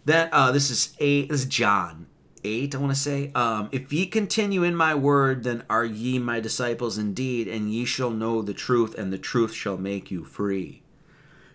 That 0.05 0.33
uh, 0.33 0.53
this 0.53 0.71
is 0.71 0.95
eight. 0.99 1.29
This 1.29 1.41
is 1.41 1.47
John 1.47 2.07
eight. 2.45 2.75
I 2.75 2.79
want 2.79 2.95
to 2.95 3.01
say, 3.01 3.31
um, 3.35 3.69
if 3.73 3.93
ye 3.93 4.07
continue 4.07 4.63
in 4.63 4.75
my 4.75 4.95
word, 4.95 5.45
then 5.45 5.65
are 5.69 5.85
ye 5.85 6.19
my 6.19 6.41
disciples 6.41 6.99
indeed, 6.99 7.49
and 7.49 7.73
ye 7.73 7.85
shall 7.85 8.11
know 8.11 8.43
the 8.43 8.55
truth, 8.55 8.95
and 8.97 9.13
the 9.13 9.19
truth 9.19 9.53
shall 9.53 9.77
make 9.77 10.11
you 10.11 10.25
free. 10.25 10.83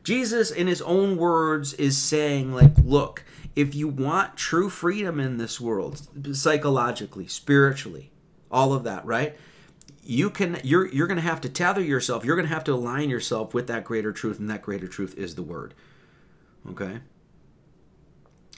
Jesus, 0.03 0.51
in 0.51 0.67
his 0.67 0.81
own 0.81 1.17
words, 1.17 1.73
is 1.75 1.97
saying, 1.97 2.53
like, 2.53 2.73
look, 2.83 3.23
if 3.55 3.73
you 3.73 3.87
want 3.87 4.35
true 4.35 4.69
freedom 4.69 5.19
in 5.19 5.37
this 5.37 5.61
world, 5.61 6.01
psychologically, 6.33 7.27
spiritually, 7.27 8.11
all 8.51 8.73
of 8.73 8.83
that, 8.83 9.05
right? 9.05 9.37
You 10.05 10.29
can 10.29 10.59
you're 10.63 10.87
you're 10.87 11.07
going 11.07 11.17
to 11.17 11.21
have 11.21 11.41
to 11.41 11.49
tether 11.49 11.81
yourself 11.81 12.25
you're 12.25 12.35
going 12.35 12.47
to 12.47 12.53
have 12.53 12.63
to 12.63 12.73
align 12.73 13.09
yourself 13.09 13.53
with 13.53 13.67
that 13.67 13.83
greater 13.83 14.11
truth 14.11 14.39
and 14.39 14.49
that 14.49 14.61
greater 14.61 14.87
truth 14.87 15.17
is 15.17 15.35
the 15.35 15.43
word 15.43 15.73
okay 16.69 16.99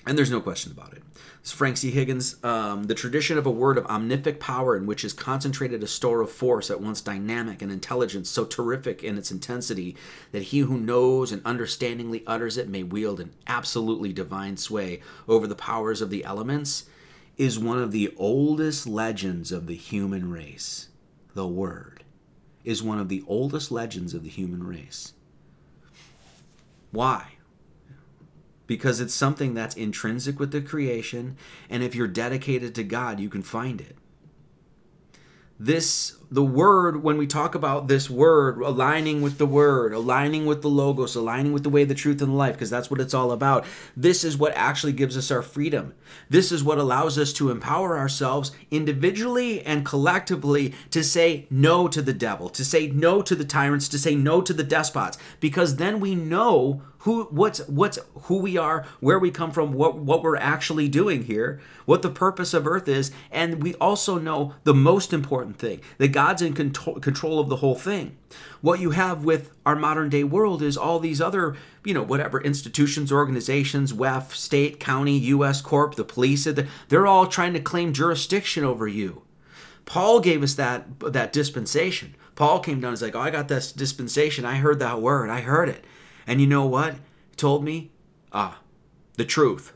and 0.06 0.18
there's 0.18 0.32
no 0.32 0.42
question 0.42 0.72
about 0.72 0.94
it. 0.94 1.02
It's 1.40 1.52
Frank 1.52 1.78
C. 1.78 1.90
Higgins. 1.90 2.44
Um, 2.44 2.84
the 2.84 2.94
tradition 2.94 3.40
of 3.40 3.48
a 3.48 3.52
word 3.52 3.78
of 3.78 3.86
omnific 3.86 4.40
power 4.40 4.78
in 4.78 4.86
which 4.86 5.04
is 5.04 5.14
concentrated 5.14 5.82
a 5.82 5.88
store 5.88 6.22
of 6.22 6.32
force 6.32 6.70
at 6.70 6.80
once 6.80 7.02
dynamic 7.02 7.62
and 7.62 7.72
intelligent, 7.72 8.28
so 8.28 8.46
terrific 8.46 9.04
in 9.04 9.18
its 9.18 9.32
intensity 9.32 9.96
that 10.32 10.44
he 10.44 10.60
who 10.60 10.78
knows 10.78 11.32
and 11.32 11.42
understandingly 11.44 12.24
utters 12.28 12.56
it 12.56 12.70
may 12.70 12.84
wield 12.84 13.20
an 13.20 13.34
absolutely 13.48 14.14
divine 14.14 14.58
sway 14.58 15.02
over 15.28 15.48
the 15.48 15.56
powers 15.56 16.02
of 16.02 16.12
the 16.12 16.24
elements, 16.24 16.86
is 17.38 17.58
one 17.58 17.80
of 17.80 17.92
the 17.92 18.14
oldest 18.16 18.86
legends 18.86 19.52
of 19.52 19.66
the 19.66 19.76
human 19.76 20.30
race 20.30 20.90
the 21.36 21.48
Word, 21.48 22.04
is 22.64 22.82
one 22.82 22.98
of 22.98 23.10
the 23.10 23.24
oldest 23.28 23.72
legends 23.72 24.16
of 24.16 24.24
the 24.24 24.30
human 24.30 24.66
race. 24.66 25.14
Why? 26.92 27.34
Because 28.66 29.00
it's 29.00 29.14
something 29.14 29.54
that's 29.54 29.76
intrinsic 29.76 30.40
with 30.40 30.52
the 30.52 30.62
creation, 30.62 31.38
and 31.70 31.84
if 31.84 31.94
you're 31.94 32.08
dedicated 32.08 32.74
to 32.74 32.84
God, 32.84 33.20
you 33.20 33.30
can 33.30 33.44
find 33.44 33.80
it 33.80 33.98
this 35.60 36.18
the 36.30 36.44
word 36.44 37.02
when 37.02 37.18
we 37.18 37.26
talk 37.26 37.56
about 37.56 37.88
this 37.88 38.10
word 38.10 38.60
aligning 38.62 39.22
with 39.22 39.38
the 39.38 39.46
word 39.46 39.94
aligning 39.94 40.46
with 40.46 40.62
the 40.62 40.70
logos 40.70 41.16
aligning 41.16 41.54
with 41.54 41.64
the 41.64 41.70
way 41.70 41.86
the 41.86 41.96
truth 41.96 42.22
and 42.22 42.32
the 42.32 42.36
life 42.36 42.56
because 42.56 42.70
that's 42.70 42.92
what 42.92 43.00
it's 43.00 43.14
all 43.14 43.32
about. 43.32 43.66
This 43.96 44.24
is 44.24 44.38
what 44.38 44.54
actually 44.54 44.92
gives 44.92 45.16
us 45.16 45.32
our 45.32 45.42
freedom. 45.42 45.94
This 46.30 46.52
is 46.52 46.64
what 46.64 46.78
allows 46.78 47.18
us 47.18 47.32
to 47.34 47.52
empower 47.52 47.98
ourselves 47.98 48.52
individually 48.70 49.62
and 49.62 49.86
collectively 49.86 50.74
to 50.92 51.04
say 51.04 51.48
no 51.50 51.88
to 51.88 52.02
the 52.02 52.14
devil 52.14 52.50
to 52.50 52.66
say 52.66 52.88
no 52.88 53.22
to 53.22 53.36
the 53.36 53.46
tyrants 53.46 53.88
to 53.90 54.00
say 54.00 54.16
no 54.16 54.42
to 54.42 54.54
the 54.54 54.64
despots 54.64 55.18
because 55.40 55.78
then 55.78 56.00
we 56.00 56.16
know 56.16 56.82
who 57.06 57.26
what's 57.26 57.60
what's 57.68 58.00
who 58.24 58.38
we 58.38 58.58
are 58.58 58.86
where 59.00 59.20
we 59.20 59.32
come 59.32 59.52
from 59.52 59.72
what 59.74 59.96
what 59.96 60.24
we're 60.24 60.36
actually 60.36 60.90
doing 60.90 61.24
here 61.24 61.62
what 61.86 62.02
the 62.02 62.10
purpose 62.10 62.54
of 62.54 62.68
earth 62.68 62.88
is 62.88 63.12
and 63.32 63.62
we 63.62 63.76
also 63.76 64.18
know 64.18 64.56
the 64.64 64.74
most 64.74 65.14
important 65.14 65.58
thing 65.58 65.80
that 66.00 66.12
god's 66.12 66.42
in 66.42 66.54
control, 66.54 67.00
control 67.00 67.40
of 67.40 67.50
the 67.50 67.58
whole 67.58 67.76
thing. 67.76 68.18
What 68.62 68.80
you 68.80 68.92
have 68.92 69.24
with 69.24 69.52
our 69.66 69.76
modern 69.76 70.10
day 70.10 70.24
world 70.24 70.64
is 70.64 70.76
all 70.76 71.00
these 71.00 71.22
other 71.22 71.56
you 71.84 71.94
know 71.94 72.04
whatever 72.04 72.42
institutions 72.42 73.12
organizations 73.12 73.94
wef 73.94 74.32
state 74.32 74.80
county 74.80 75.20
us 75.20 75.62
corp 75.62 75.96
the 75.96 76.04
police 76.04 76.48
they're 76.90 77.08
all 77.08 77.28
trying 77.28 77.54
to 77.54 77.60
claim 77.60 77.94
jurisdiction 77.94 78.64
over 78.64 78.88
you. 78.88 79.22
Paul 79.86 80.20
gave 80.20 80.42
us 80.42 80.56
that 80.56 81.00
that 81.02 81.32
dispensation. 81.32 82.16
Paul 82.34 82.60
came 82.60 82.82
down 82.82 82.90
and 82.90 82.94
was 82.94 83.02
like 83.04 83.16
oh 83.16 83.20
i 83.20 83.30
got 83.30 83.48
this 83.48 83.72
dispensation. 83.72 84.44
I 84.44 84.56
heard 84.56 84.80
that 84.80 85.02
word. 85.02 85.30
I 85.30 85.42
heard 85.42 85.70
it 85.70 85.86
and 86.28 86.42
you 86.42 86.48
know 86.48 86.66
what? 86.66 86.96
Told 87.38 87.64
me, 87.64 87.92
ah, 88.32 88.60
the 89.16 89.26
truth. 89.26 89.74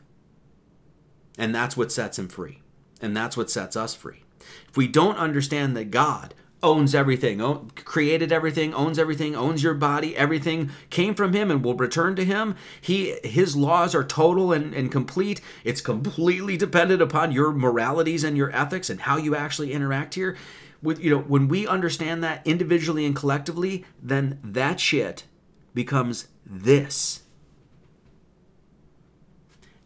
And 1.38 1.54
that's 1.54 1.76
what 1.76 1.92
sets 1.92 2.18
him 2.18 2.28
free. 2.28 2.60
And 3.00 3.16
that's 3.16 3.36
what 3.36 3.50
sets 3.50 3.76
us 3.76 3.94
free. 3.94 4.24
If 4.68 4.76
we 4.76 4.86
don't 4.86 5.16
understand 5.16 5.76
that 5.76 5.90
God 5.90 6.34
owns 6.62 6.94
everything, 6.94 7.40
created 7.74 8.32
everything, 8.32 8.74
owns 8.74 8.98
everything, 8.98 9.34
owns 9.34 9.62
your 9.62 9.74
body, 9.74 10.16
everything 10.16 10.70
came 10.90 11.14
from 11.14 11.32
him 11.32 11.50
and 11.50 11.64
will 11.64 11.74
return 11.74 12.14
to 12.16 12.24
him. 12.24 12.54
He 12.80 13.16
his 13.24 13.56
laws 13.56 13.94
are 13.94 14.04
total 14.04 14.52
and, 14.52 14.74
and 14.74 14.92
complete. 14.92 15.40
It's 15.64 15.80
completely 15.80 16.56
dependent 16.56 17.00
upon 17.00 17.32
your 17.32 17.52
moralities 17.52 18.24
and 18.24 18.36
your 18.36 18.54
ethics 18.54 18.90
and 18.90 19.00
how 19.00 19.16
you 19.16 19.34
actually 19.34 19.72
interact 19.72 20.14
here. 20.14 20.36
With 20.82 21.02
you 21.02 21.10
know, 21.10 21.20
when 21.20 21.48
we 21.48 21.66
understand 21.66 22.22
that 22.24 22.46
individually 22.46 23.06
and 23.06 23.16
collectively, 23.16 23.84
then 24.02 24.38
that 24.42 24.80
shit 24.80 25.24
becomes 25.74 26.28
this. 26.44 27.22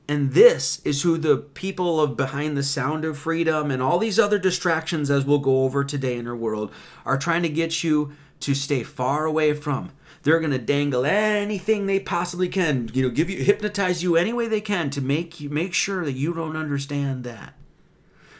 And 0.06 0.32
this 0.32 0.82
is 0.84 1.02
who 1.02 1.16
the 1.16 1.38
people 1.38 1.98
of 1.98 2.16
Behind 2.16 2.56
the 2.56 2.62
Sound 2.62 3.04
of 3.04 3.16
Freedom 3.16 3.70
and 3.70 3.82
all 3.82 3.98
these 3.98 4.18
other 4.18 4.38
distractions, 4.38 5.10
as 5.10 5.24
we'll 5.24 5.38
go 5.38 5.64
over 5.64 5.82
today 5.82 6.16
in 6.16 6.28
our 6.28 6.36
world, 6.36 6.70
are 7.06 7.16
trying 7.16 7.42
to 7.42 7.48
get 7.48 7.82
you 7.82 8.12
to 8.40 8.54
stay 8.54 8.82
far 8.82 9.24
away 9.24 9.54
from. 9.54 9.92
They're 10.22 10.40
going 10.40 10.52
to 10.52 10.58
dangle 10.58 11.06
anything 11.06 11.86
they 11.86 12.00
possibly 12.00 12.48
can, 12.48 12.90
you 12.92 13.02
know, 13.02 13.10
give 13.10 13.30
you 13.30 13.44
hypnotize 13.44 14.02
you 14.02 14.16
any 14.16 14.32
way 14.32 14.46
they 14.46 14.60
can 14.60 14.90
to 14.90 15.00
make 15.00 15.40
you 15.40 15.50
make 15.50 15.74
sure 15.74 16.04
that 16.04 16.12
you 16.12 16.34
don't 16.34 16.56
understand 16.56 17.24
that. 17.24 17.54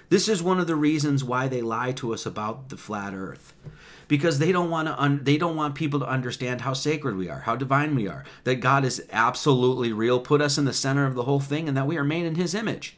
This 0.09 0.29
is 0.29 0.43
one 0.43 0.61
of 0.61 0.67
the 0.67 0.77
reasons 0.77 1.25
why 1.25 1.49
they 1.49 1.63
lie 1.63 1.93
to 1.93 2.13
us 2.13 2.27
about 2.27 2.69
the 2.69 2.77
flat 2.77 3.15
earth 3.15 3.55
because 4.09 4.39
they 4.39 4.53
don't 4.53 4.71
want 4.71 4.89
to 4.89 5.01
un- 5.01 5.21
they 5.23 5.37
don't 5.37 5.57
want 5.57 5.75
people 5.75 6.01
to 6.01 6.07
understand 6.07 6.63
how 6.63 6.73
sacred 6.73 7.17
we 7.17 7.29
are, 7.29 7.41
how 7.41 7.57
divine 7.57 7.95
we 7.95 8.09
are, 8.09 8.25
that 8.45 8.57
God 8.57 8.85
is 8.85 9.07
absolutely 9.13 9.93
real, 9.93 10.21
put 10.21 10.41
us 10.41 10.59
in 10.59 10.65
the 10.65 10.73
center 10.73 11.07
of 11.07 11.15
the 11.15 11.25
whole 11.25 11.41
thing 11.41 11.69
and 11.69 11.77
that 11.77 11.87
we 11.87 11.97
are 11.97 12.05
made 12.05 12.27
in 12.27 12.35
his 12.35 12.55
image. 12.55 12.97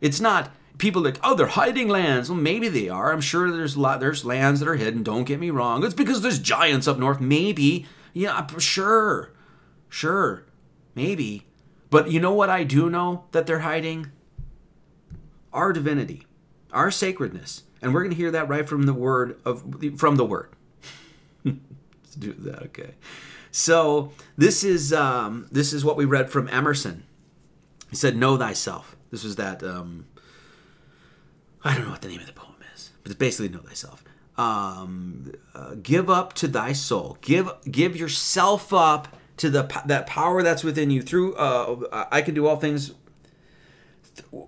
It's 0.00 0.20
not 0.20 0.52
people 0.78 1.02
like, 1.02 1.18
oh, 1.22 1.34
they're 1.34 1.46
hiding 1.48 1.88
lands. 1.88 2.30
Well, 2.30 2.38
maybe 2.38 2.68
they 2.68 2.88
are. 2.88 3.12
I'm 3.12 3.20
sure 3.20 3.50
there's 3.50 3.76
lot 3.76 4.00
there's 4.00 4.24
lands 4.24 4.60
that 4.60 4.68
are 4.68 4.76
hidden, 4.76 5.02
don't 5.02 5.24
get 5.24 5.40
me 5.40 5.50
wrong. 5.50 5.84
It's 5.84 5.94
because 5.94 6.22
there's 6.22 6.38
giants 6.38 6.88
up 6.88 6.98
north. 6.98 7.20
Maybe. 7.20 7.86
Yeah, 8.12 8.46
sure. 8.58 9.32
Sure. 9.88 10.44
Maybe. 10.94 11.46
But 11.90 12.10
you 12.10 12.20
know 12.20 12.32
what 12.32 12.50
I 12.50 12.64
do 12.64 12.90
know 12.90 13.24
that 13.32 13.46
they're 13.46 13.60
hiding? 13.60 14.10
Our 15.52 15.72
divinity, 15.72 16.26
our 16.72 16.90
sacredness 16.90 17.62
and 17.80 17.94
we're 17.94 18.00
going 18.00 18.10
to 18.10 18.16
hear 18.16 18.30
that 18.30 18.48
right 18.48 18.68
from 18.68 18.84
the 18.84 18.94
word 18.94 19.38
of 19.44 19.62
from 19.96 20.16
the 20.16 20.24
word. 20.24 20.50
Let's 21.44 22.14
do 22.18 22.32
that, 22.34 22.62
okay. 22.64 22.94
So 23.50 24.12
this 24.36 24.64
is 24.64 24.92
um, 24.92 25.46
this 25.50 25.72
is 25.72 25.84
what 25.84 25.96
we 25.96 26.04
read 26.04 26.30
from 26.30 26.48
Emerson. 26.48 27.04
He 27.90 27.96
said, 27.96 28.16
"Know 28.16 28.36
thyself." 28.36 28.96
This 29.10 29.24
was 29.24 29.36
that. 29.36 29.62
Um, 29.62 30.06
I 31.64 31.74
don't 31.74 31.84
know 31.84 31.90
what 31.90 32.02
the 32.02 32.08
name 32.08 32.20
of 32.20 32.26
the 32.26 32.32
poem 32.32 32.56
is, 32.74 32.90
but 33.02 33.10
it's 33.10 33.18
basically 33.18 33.48
"Know 33.48 33.62
thyself." 33.62 34.04
Um, 34.36 35.32
uh, 35.54 35.74
give 35.82 36.08
up 36.08 36.34
to 36.34 36.48
thy 36.48 36.72
soul. 36.72 37.18
Give 37.20 37.50
give 37.68 37.96
yourself 37.96 38.72
up 38.72 39.16
to 39.38 39.50
the 39.50 39.82
that 39.86 40.06
power 40.06 40.42
that's 40.42 40.62
within 40.62 40.90
you. 40.90 41.02
Through 41.02 41.34
uh, 41.36 42.06
I 42.12 42.22
can 42.22 42.34
do 42.34 42.46
all 42.46 42.56
things 42.56 42.92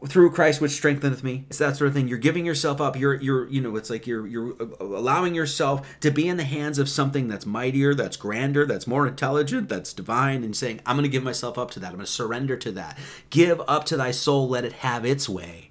through 0.09 0.31
Christ 0.31 0.61
which 0.61 0.73
strengtheneth 0.73 1.23
me. 1.25 1.45
It's 1.49 1.59
that 1.59 1.77
sort 1.77 1.89
of 1.89 1.95
thing. 1.95 2.09
You're 2.09 2.19
giving 2.19 2.47
yourself 2.47 2.81
up. 2.81 2.99
You're 2.99 3.15
you're 3.15 3.49
you 3.49 3.61
know 3.61 3.77
it's 3.77 3.91
like 3.91 4.07
you're 4.07 4.27
you're 4.27 4.55
allowing 4.81 5.35
yourself 5.35 6.01
to 6.01 6.11
be 6.11 6.29
in 6.29 6.37
the 6.37 6.45
hands 6.45 6.79
of 6.79 6.89
something 6.89 7.29
that's 7.29 7.47
mightier, 7.47 7.95
that's 7.95 8.17
grander, 8.17 8.67
that's 8.67 8.87
more 8.87 9.07
intelligent, 9.07 9.69
that's 9.69 9.93
divine, 9.93 10.45
and 10.45 10.57
saying 10.57 10.81
I'm 10.87 10.97
going 10.97 11.05
to 11.05 11.09
give 11.09 11.23
myself 11.23 11.59
up 11.59 11.71
to 11.73 11.81
that. 11.81 11.89
I'm 11.89 11.95
going 11.95 12.07
to 12.07 12.11
surrender 12.11 12.57
to 12.57 12.73
that. 12.73 12.99
Give 13.31 13.61
up 13.67 13.85
to 13.87 13.97
thy 13.97 14.11
soul. 14.11 14.49
Let 14.49 14.65
it 14.65 14.73
have 14.75 15.05
its 15.05 15.29
way. 15.29 15.71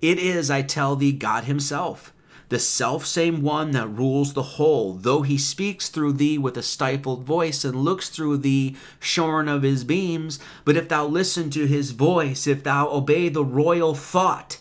It 0.00 0.18
is, 0.18 0.50
I 0.50 0.62
tell 0.62 0.94
thee, 0.94 1.12
God 1.12 1.44
Himself 1.44 2.12
the 2.48 2.58
self 2.58 3.04
same 3.04 3.42
one 3.42 3.72
that 3.72 3.88
rules 3.88 4.32
the 4.32 4.42
whole, 4.42 4.94
though 4.94 5.22
he 5.22 5.36
speaks 5.36 5.88
through 5.88 6.14
thee 6.14 6.38
with 6.38 6.56
a 6.56 6.62
stifled 6.62 7.24
voice 7.24 7.64
and 7.64 7.84
looks 7.84 8.08
through 8.08 8.38
thee 8.38 8.76
shorn 8.98 9.48
of 9.48 9.62
his 9.62 9.84
beams. 9.84 10.38
But 10.64 10.76
if 10.76 10.88
thou 10.88 11.06
listen 11.06 11.50
to 11.50 11.66
his 11.66 11.90
voice, 11.90 12.46
if 12.46 12.62
thou 12.62 12.88
obey 12.88 13.28
the 13.28 13.44
royal 13.44 13.94
thought, 13.94 14.60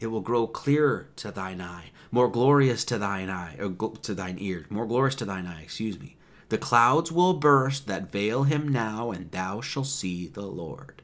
it 0.00 0.08
will 0.08 0.20
grow 0.20 0.46
clearer 0.46 1.08
to 1.16 1.30
thine 1.30 1.60
eye, 1.60 1.90
more 2.10 2.28
glorious 2.28 2.84
to 2.86 2.98
thine 2.98 3.30
eye, 3.30 3.56
or 3.58 3.70
to 4.02 4.14
thine 4.14 4.36
ear, 4.40 4.66
more 4.68 4.86
glorious 4.86 5.14
to 5.16 5.24
thine 5.24 5.46
eye, 5.46 5.62
excuse 5.62 6.00
me. 6.00 6.16
The 6.48 6.58
clouds 6.58 7.12
will 7.12 7.34
burst 7.34 7.86
that 7.86 8.10
veil 8.10 8.42
him 8.42 8.68
now, 8.68 9.12
and 9.12 9.30
thou 9.30 9.60
shalt 9.60 9.86
see 9.86 10.26
the 10.26 10.42
Lord 10.42 11.01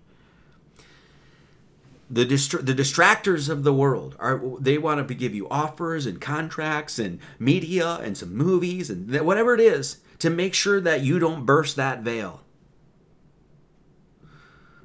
the 2.11 2.25
dist- 2.25 2.65
the 2.65 2.75
distractors 2.75 3.49
of 3.49 3.65
the 3.65 3.73
world 3.73 4.17
are 4.19 4.43
they 4.59 4.79
want 4.79 5.07
to 5.07 5.15
give 5.15 5.35
you 5.35 5.49
offers 5.49 6.07
and 6.07 6.21
contracts 6.21 6.99
and 6.99 7.19
media 7.39 7.97
and 8.03 8.17
some 8.17 8.35
movies 8.35 8.91
and 8.91 9.21
whatever 9.21 9.55
it 9.55 9.61
is 9.61 9.99
to 10.19 10.31
make 10.31 10.55
sure 10.55 10.81
that 10.81 11.03
you 11.03 11.19
don't 11.19 11.47
burst 11.47 11.77
that 11.77 12.01
veil 12.01 12.41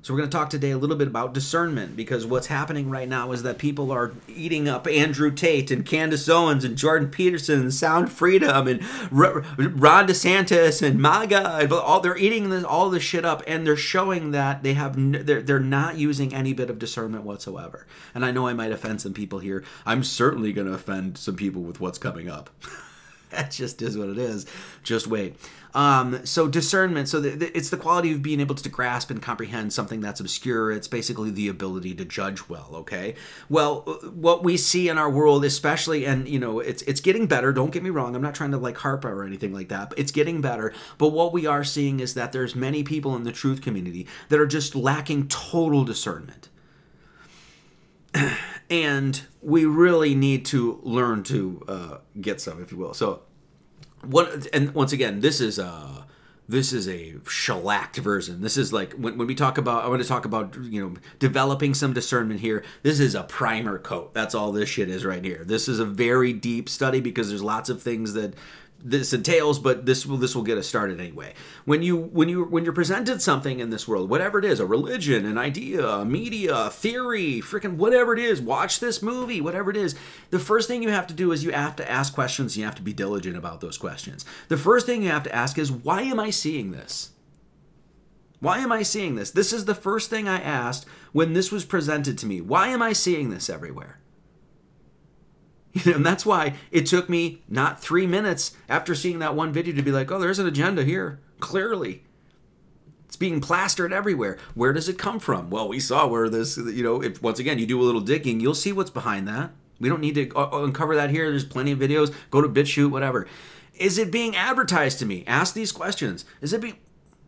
so 0.04 0.14
we're 0.14 0.18
going 0.18 0.30
to 0.30 0.38
talk 0.38 0.50
today 0.50 0.72
a 0.72 0.78
little 0.78 0.98
bit 0.98 1.08
about 1.08 1.34
discernment 1.34 1.96
because 1.96 2.26
what's 2.26 2.48
happening 2.48 2.90
right 2.90 3.08
now 3.08 3.32
is 3.32 3.42
that 3.44 3.58
people 3.58 3.90
are 3.90 4.12
eating 4.28 4.68
up 4.68 4.86
Andrew 4.86 5.32
Tate 5.32 5.72
and 5.72 5.86
Candace 5.86 6.28
Owens 6.28 6.66
and 6.66 6.78
Jordan 6.78 7.08
Peterson 7.08 7.62
and 7.62 7.74
Sound 7.74 8.12
Freedom 8.12 8.68
and 8.68 8.82
Ron 9.10 10.06
DeSantis 10.06 10.86
and 10.86 11.00
MAGA. 11.00 11.74
All 11.74 12.02
they're 12.02 12.18
eating 12.18 12.50
this, 12.50 12.66
all 12.66 12.90
this 12.90 13.02
shit 13.02 13.24
up 13.24 13.44
and 13.48 13.66
they're 13.66 13.78
showing 13.78 14.32
that 14.32 14.62
they 14.62 14.74
have 14.74 14.96
they're 15.26 15.42
they're 15.42 15.60
not 15.62 15.96
using 15.96 16.34
any 16.34 16.52
bit 16.52 16.70
of 16.70 16.78
discernment 16.78 17.24
whatsoever. 17.24 17.88
And 18.14 18.26
I 18.26 18.32
know 18.32 18.46
I 18.46 18.54
might 18.54 18.74
offend 18.74 19.00
some 19.00 19.14
people 19.14 19.40
here. 19.40 19.64
I'm 19.86 20.04
certainly 20.04 20.52
going 20.52 20.68
to 20.68 20.74
offend 20.74 21.18
some 21.18 21.38
people 21.38 21.62
with 21.62 21.80
what's 21.80 21.98
coming 21.98 22.30
up. 22.30 22.50
that 23.36 23.52
just 23.52 23.82
is 23.82 23.98
what 23.98 24.10
it 24.10 24.18
is. 24.18 24.46
Just 24.84 25.08
wait. 25.08 25.36
Um, 25.74 26.24
so 26.26 26.48
discernment. 26.48 27.10
So 27.10 27.20
the, 27.20 27.32
the, 27.32 27.58
it's 27.58 27.70
the 27.70 27.78
quality 27.78 28.12
of 28.14 28.22
being 28.22 28.40
able 28.40 28.56
to 28.56 28.70
grasp 28.70 29.10
and 29.10 29.22
comprehend 29.22 29.74
something 29.74 30.02
that's 30.02 30.20
obscure. 30.20 30.72
It's 30.72 30.88
basically 30.88 31.32
the 31.32 31.48
ability 31.48 31.96
to 31.96 32.06
judge 32.06 32.48
well. 32.48 32.70
Okay. 32.74 33.16
Well, 33.50 33.82
what 34.14 34.44
we 34.44 34.58
see 34.58 34.88
in 34.88 34.98
our 34.98 35.10
world, 35.10 35.44
especially, 35.44 36.06
and 36.06 36.28
you 36.28 36.40
know, 36.40 36.60
it's 36.60 36.84
it's 36.84 37.02
getting 37.02 37.26
better. 37.26 37.52
Don't 37.52 37.72
get 37.72 37.84
me 37.84 37.90
wrong. 37.90 38.16
I'm 38.16 38.22
not 38.22 38.36
trying 38.36 38.52
to 38.52 38.58
like 38.58 38.78
harp 38.78 39.04
or 39.04 39.24
anything 39.24 39.54
like 39.54 39.70
that. 39.70 39.90
But 39.90 40.00
it's 40.00 40.12
getting 40.12 40.42
better. 40.42 40.74
But 40.98 41.10
what 41.10 41.34
we 41.34 41.46
are 41.46 41.64
seeing 41.64 42.00
is 42.00 42.14
that 42.14 42.32
there's 42.32 42.56
many 42.56 42.84
people 42.84 43.16
in 43.16 43.24
the 43.24 43.32
truth 43.32 43.62
community 43.62 44.08
that 44.30 44.40
are 44.40 44.48
just 44.48 44.76
lacking 44.76 45.28
total 45.28 45.84
discernment. 45.84 46.50
and 48.70 49.22
we 49.42 49.66
really 49.66 50.16
need 50.16 50.46
to 50.46 50.80
learn 50.84 51.24
to 51.24 51.64
uh, 51.68 51.98
get 52.20 52.42
some, 52.42 52.62
if 52.62 52.72
you 52.72 52.78
will. 52.78 52.94
So 52.94 53.24
what 54.04 54.48
and 54.54 54.74
once 54.74 54.92
again 54.92 55.22
this 55.22 55.40
is 55.40 55.58
a 55.58 56.06
this 56.46 56.74
is 56.74 56.90
a 56.90 57.16
shellacked 57.26 57.96
version. 57.98 58.42
This 58.42 58.58
is 58.58 58.74
like 58.74 58.92
when, 58.94 59.18
when 59.18 59.28
we 59.28 59.34
talk 59.34 59.58
about 59.58 59.86
i 59.86 59.88
want 59.88 60.02
to 60.02 60.08
talk 60.08 60.26
about 60.26 60.56
you 60.58 60.84
know 60.84 60.96
developing 61.18 61.74
some 61.74 61.94
discernment 61.94 62.42
here. 62.42 62.64
This 62.84 63.00
is 63.00 63.16
a 63.16 63.24
primer 63.24 63.80
coat. 63.80 64.14
That's 64.14 64.36
all 64.36 64.52
this 64.52 64.68
shit 64.68 64.90
is 64.90 65.06
right 65.06 65.24
here. 65.24 65.44
This 65.46 65.70
is 65.70 65.80
a 65.80 65.86
very 65.86 66.34
deep 66.34 66.68
study 66.68 67.00
because 67.00 67.30
there's 67.30 67.44
lots 67.44 67.70
of 67.70 67.82
things 67.82 68.14
that 68.14 68.34
this 68.84 69.14
entails, 69.14 69.60
but 69.60 69.86
this 69.86 70.06
will 70.06 70.18
this 70.18 70.36
will 70.36 70.44
get 70.44 70.58
us 70.58 70.68
started 70.68 71.00
anyway. 71.00 71.34
When 71.66 71.82
you 71.82 71.98
when 71.98 72.28
you 72.28 72.44
when 72.44 72.64
you're 72.64 72.74
presented 72.74 73.22
something 73.22 73.60
in 73.60 73.70
this 73.70 73.88
world, 73.88 74.10
whatever 74.10 74.40
it 74.40 74.46
is, 74.46 74.60
a 74.60 74.66
religion, 74.66 75.26
an 75.26 75.38
idea, 75.38 75.88
a 75.88 76.06
media, 76.06 76.56
a 76.56 76.70
theory, 76.70 77.42
freaking 77.42 77.78
whatever 77.78 78.14
it 78.14 78.20
is, 78.20 78.42
watch 78.42 78.80
this 78.80 79.02
movie, 79.02 79.40
whatever 79.40 79.72
it 79.72 79.78
is, 79.78 79.96
the 80.32 80.40
first 80.40 80.68
thing 80.68 80.84
you 80.84 80.90
have 80.90 81.08
to 81.08 81.14
do 81.14 81.32
is 81.32 81.44
you 81.44 81.52
have 81.52 81.76
to 81.78 81.90
ask 81.90 82.14
questions. 82.14 82.58
You 82.58 82.66
have 82.66 82.76
to 82.76 82.82
be 82.82 82.94
diligent 82.94 83.38
about 83.38 83.62
those 83.62 83.78
questions. 83.78 84.26
The 84.50 84.58
first 84.58 84.86
thing 84.86 85.04
you 85.04 85.10
have 85.10 85.24
to 85.24 85.36
ask 85.36 85.58
is 85.58 85.72
why 85.72 86.02
am 86.02 86.20
I 86.20 86.30
seeing 86.30 86.72
this? 86.72 87.12
Why 88.42 88.58
am 88.58 88.74
I 88.74 88.84
seeing 88.84 89.16
this? 89.16 89.32
This 89.32 89.54
is 89.54 89.64
the 89.64 89.76
first 89.76 90.10
thing 90.10 90.28
I 90.28 90.42
asked 90.42 90.86
when 91.14 91.32
this 91.32 91.50
was 91.50 91.64
presented 91.64 92.18
to 92.18 92.26
me. 92.26 92.42
Why 92.42 92.68
am 92.68 92.82
I 92.82 92.92
seeing 92.92 93.30
this 93.30 93.50
everywhere? 93.50 94.00
and 95.86 96.06
that's 96.06 96.26
why 96.26 96.54
it 96.72 96.86
took 96.86 97.10
me 97.10 97.42
not 97.50 97.82
three 97.82 98.06
minutes 98.06 98.56
after 98.70 98.94
seeing 98.94 99.20
that 99.20 99.36
one 99.36 99.52
video 99.52 99.76
to 99.76 99.82
be 99.82 99.92
like, 99.92 100.12
oh, 100.12 100.20
there's 100.20 100.40
an 100.40 100.48
agenda 100.48 100.84
here. 100.84 101.20
Clearly. 101.40 102.04
It's 103.08 103.16
being 103.16 103.42
plastered 103.42 103.94
everywhere. 103.94 104.38
Where 104.56 104.74
does 104.74 104.90
it 104.90 104.98
come 104.98 105.20
from? 105.20 105.50
Well, 105.50 105.68
we 105.68 105.80
saw 105.80 106.08
where 106.08 106.30
this, 106.30 106.58
you 106.58 106.84
know, 106.84 107.02
if 107.02 107.22
once 107.22 107.40
again 107.40 107.60
you 107.60 107.66
do 107.66 107.82
a 107.82 107.84
little 107.84 108.02
digging, 108.02 108.40
you'll 108.40 108.56
see 108.56 108.72
what's 108.72 108.90
behind 108.90 109.28
that. 109.28 109.52
We 109.80 109.90
don't 109.90 110.02
need 110.02 110.16
to 110.16 110.32
uh, 110.36 110.50
uh, 110.52 110.64
uncover 110.64 110.96
that 110.96 111.10
here. 111.10 111.30
There's 111.30 111.46
plenty 111.46 111.72
of 111.72 111.80
videos. 111.80 112.14
Go 112.32 112.42
to 112.42 112.48
BitChute, 112.48 112.92
whatever. 112.92 113.28
Is 113.76 113.98
it 113.98 114.12
being 114.12 114.36
advertised 114.36 115.00
to 115.00 115.06
me? 115.06 115.24
Ask 115.26 115.54
these 115.54 115.72
questions. 115.72 116.26
Is 116.42 116.54
it 116.54 116.62
being, 116.62 116.78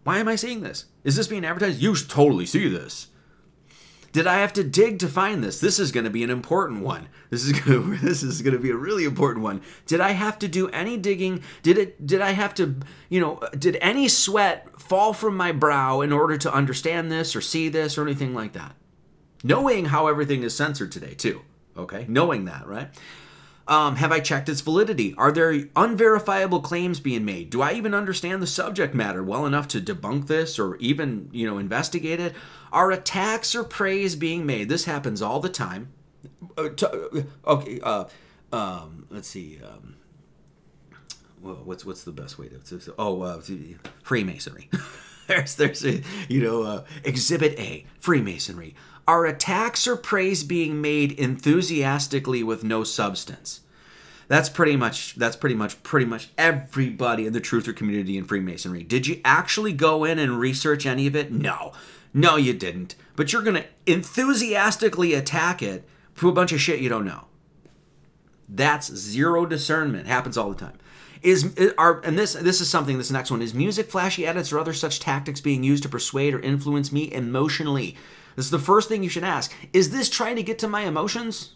why 0.03 0.19
am 0.19 0.27
I 0.27 0.35
seeing 0.35 0.61
this? 0.61 0.85
Is 1.03 1.15
this 1.15 1.27
being 1.27 1.43
advertised? 1.43 1.81
You 1.81 1.95
totally 1.95 2.45
see 2.45 2.69
this 2.69 3.07
Did 4.15 4.27
I 4.27 4.35
have 4.35 4.53
to 4.53 4.63
dig 4.63 4.99
to 4.99 5.09
find 5.09 5.43
this? 5.43 5.59
This 5.59 5.77
is 5.77 5.91
going 5.91 6.05
to 6.05 6.09
be 6.09 6.23
an 6.23 6.29
important 6.29 6.83
one. 6.83 7.09
This 7.31 7.43
is 7.43 7.51
going 7.59 7.97
to, 7.97 7.97
this 7.97 8.23
is 8.23 8.41
going 8.41 8.53
to 8.53 8.59
be 8.61 8.69
a 8.69 8.75
really 8.77 9.03
important 9.03 9.43
one. 9.43 9.59
Did 9.85 9.99
I 9.99 10.11
have 10.11 10.39
to 10.39 10.47
do 10.47 10.69
any 10.69 10.95
digging? 10.95 11.43
Did 11.63 11.77
it 11.77 12.07
did 12.07 12.21
I 12.21 12.31
have 12.31 12.53
to, 12.53 12.77
you 13.09 13.19
know, 13.19 13.41
did 13.59 13.77
any 13.81 14.07
sweat 14.07 14.79
fall 14.79 15.11
from 15.11 15.35
my 15.35 15.51
brow 15.51 15.99
in 15.99 16.13
order 16.13 16.37
to 16.37 16.53
understand 16.53 17.11
this 17.11 17.35
or 17.35 17.41
see 17.41 17.67
this 17.67 17.97
or 17.97 18.03
anything 18.03 18.33
like 18.33 18.53
that? 18.53 18.77
Knowing 19.43 19.83
how 19.83 20.07
everything 20.07 20.43
is 20.43 20.55
censored 20.55 20.93
today 20.93 21.13
too. 21.13 21.41
Okay? 21.75 22.05
Knowing 22.07 22.45
that, 22.45 22.65
right? 22.65 22.97
Um, 23.67 23.95
have 23.95 24.11
I 24.11 24.19
checked 24.19 24.47
its 24.47 24.61
validity? 24.61 25.15
Are 25.17 25.31
there 25.31 25.65
unverifiable 25.75 26.61
claims 26.61 26.99
being 26.99 27.25
made? 27.25 27.49
Do 27.49 27.63
I 27.63 27.73
even 27.73 27.95
understand 27.95 28.41
the 28.41 28.47
subject 28.47 28.93
matter 28.93 29.23
well 29.23 29.45
enough 29.45 29.67
to 29.69 29.81
debunk 29.81 30.27
this 30.27 30.59
or 30.59 30.75
even, 30.77 31.29
you 31.31 31.47
know, 31.47 31.57
investigate 31.57 32.19
it? 32.19 32.35
Are 32.71 32.91
attacks 32.91 33.55
or 33.55 33.63
praise 33.63 34.15
being 34.15 34.45
made? 34.45 34.69
This 34.69 34.85
happens 34.85 35.21
all 35.21 35.39
the 35.39 35.49
time. 35.49 35.93
Uh, 36.57 36.69
uh, 36.83 37.23
okay, 37.47 37.79
uh, 37.81 38.05
um, 38.53 39.07
let's 39.09 39.27
see. 39.27 39.59
Um, 39.63 39.95
well, 41.41 41.61
what's 41.63 41.85
what's 41.85 42.03
the 42.03 42.11
best 42.11 42.37
way 42.37 42.49
to? 42.49 42.79
to 42.79 42.93
oh, 42.99 43.21
uh, 43.21 43.41
Freemasonry. 44.03 44.69
there's 45.27 45.55
there's 45.55 45.85
a, 45.85 46.01
you 46.27 46.41
know 46.41 46.63
uh, 46.63 46.83
Exhibit 47.03 47.57
A, 47.59 47.85
Freemasonry. 47.99 48.75
Are 49.07 49.25
attacks 49.25 49.87
or 49.87 49.95
praise 49.95 50.43
being 50.43 50.81
made 50.81 51.11
enthusiastically 51.11 52.41
with 52.41 52.63
no 52.63 52.83
substance? 52.83 53.61
That's 54.27 54.49
pretty 54.49 54.75
much 54.75 55.13
that's 55.15 55.35
pretty 55.35 55.55
much 55.55 55.83
pretty 55.83 56.07
much 56.07 56.29
everybody 56.37 57.27
in 57.27 57.33
the 57.33 57.41
truther 57.41 57.75
community 57.75 58.17
in 58.17 58.25
Freemasonry. 58.25 58.83
Did 58.83 59.05
you 59.05 59.21
actually 59.23 59.73
go 59.73 60.03
in 60.03 60.17
and 60.17 60.39
research 60.39 60.85
any 60.85 61.05
of 61.05 61.15
it? 61.15 61.31
No. 61.31 61.73
No, 62.13 62.35
you 62.35 62.53
didn't. 62.53 62.95
But 63.15 63.31
you're 63.31 63.43
going 63.43 63.61
to 63.61 63.65
enthusiastically 63.85 65.13
attack 65.13 65.61
it 65.61 65.87
for 66.13 66.27
a 66.27 66.31
bunch 66.31 66.53
of 66.53 66.61
shit 66.61 66.79
you 66.79 66.89
don't 66.89 67.05
know. 67.05 67.25
That's 68.47 68.93
zero 68.93 69.45
discernment. 69.45 70.07
Happens 70.07 70.37
all 70.37 70.49
the 70.49 70.55
time. 70.55 70.79
Is 71.21 71.55
are 71.77 72.01
and 72.01 72.17
this 72.17 72.33
this 72.33 72.61
is 72.61 72.69
something 72.69 72.97
this 72.97 73.11
next 73.11 73.31
one 73.31 73.41
is 73.41 73.53
music 73.53 73.91
flashy 73.91 74.25
edits 74.25 74.51
or 74.51 74.59
other 74.59 74.73
such 74.73 74.99
tactics 74.99 75.41
being 75.41 75.63
used 75.63 75.83
to 75.83 75.89
persuade 75.89 76.33
or 76.33 76.39
influence 76.39 76.91
me 76.91 77.11
emotionally 77.11 77.95
this 78.35 78.45
is 78.45 78.51
the 78.51 78.59
first 78.59 78.89
thing 78.89 79.03
you 79.03 79.09
should 79.09 79.23
ask. 79.23 79.53
Is 79.73 79.91
this 79.91 80.09
trying 80.09 80.35
to 80.35 80.43
get 80.43 80.59
to 80.59 80.67
my 80.67 80.81
emotions? 80.81 81.53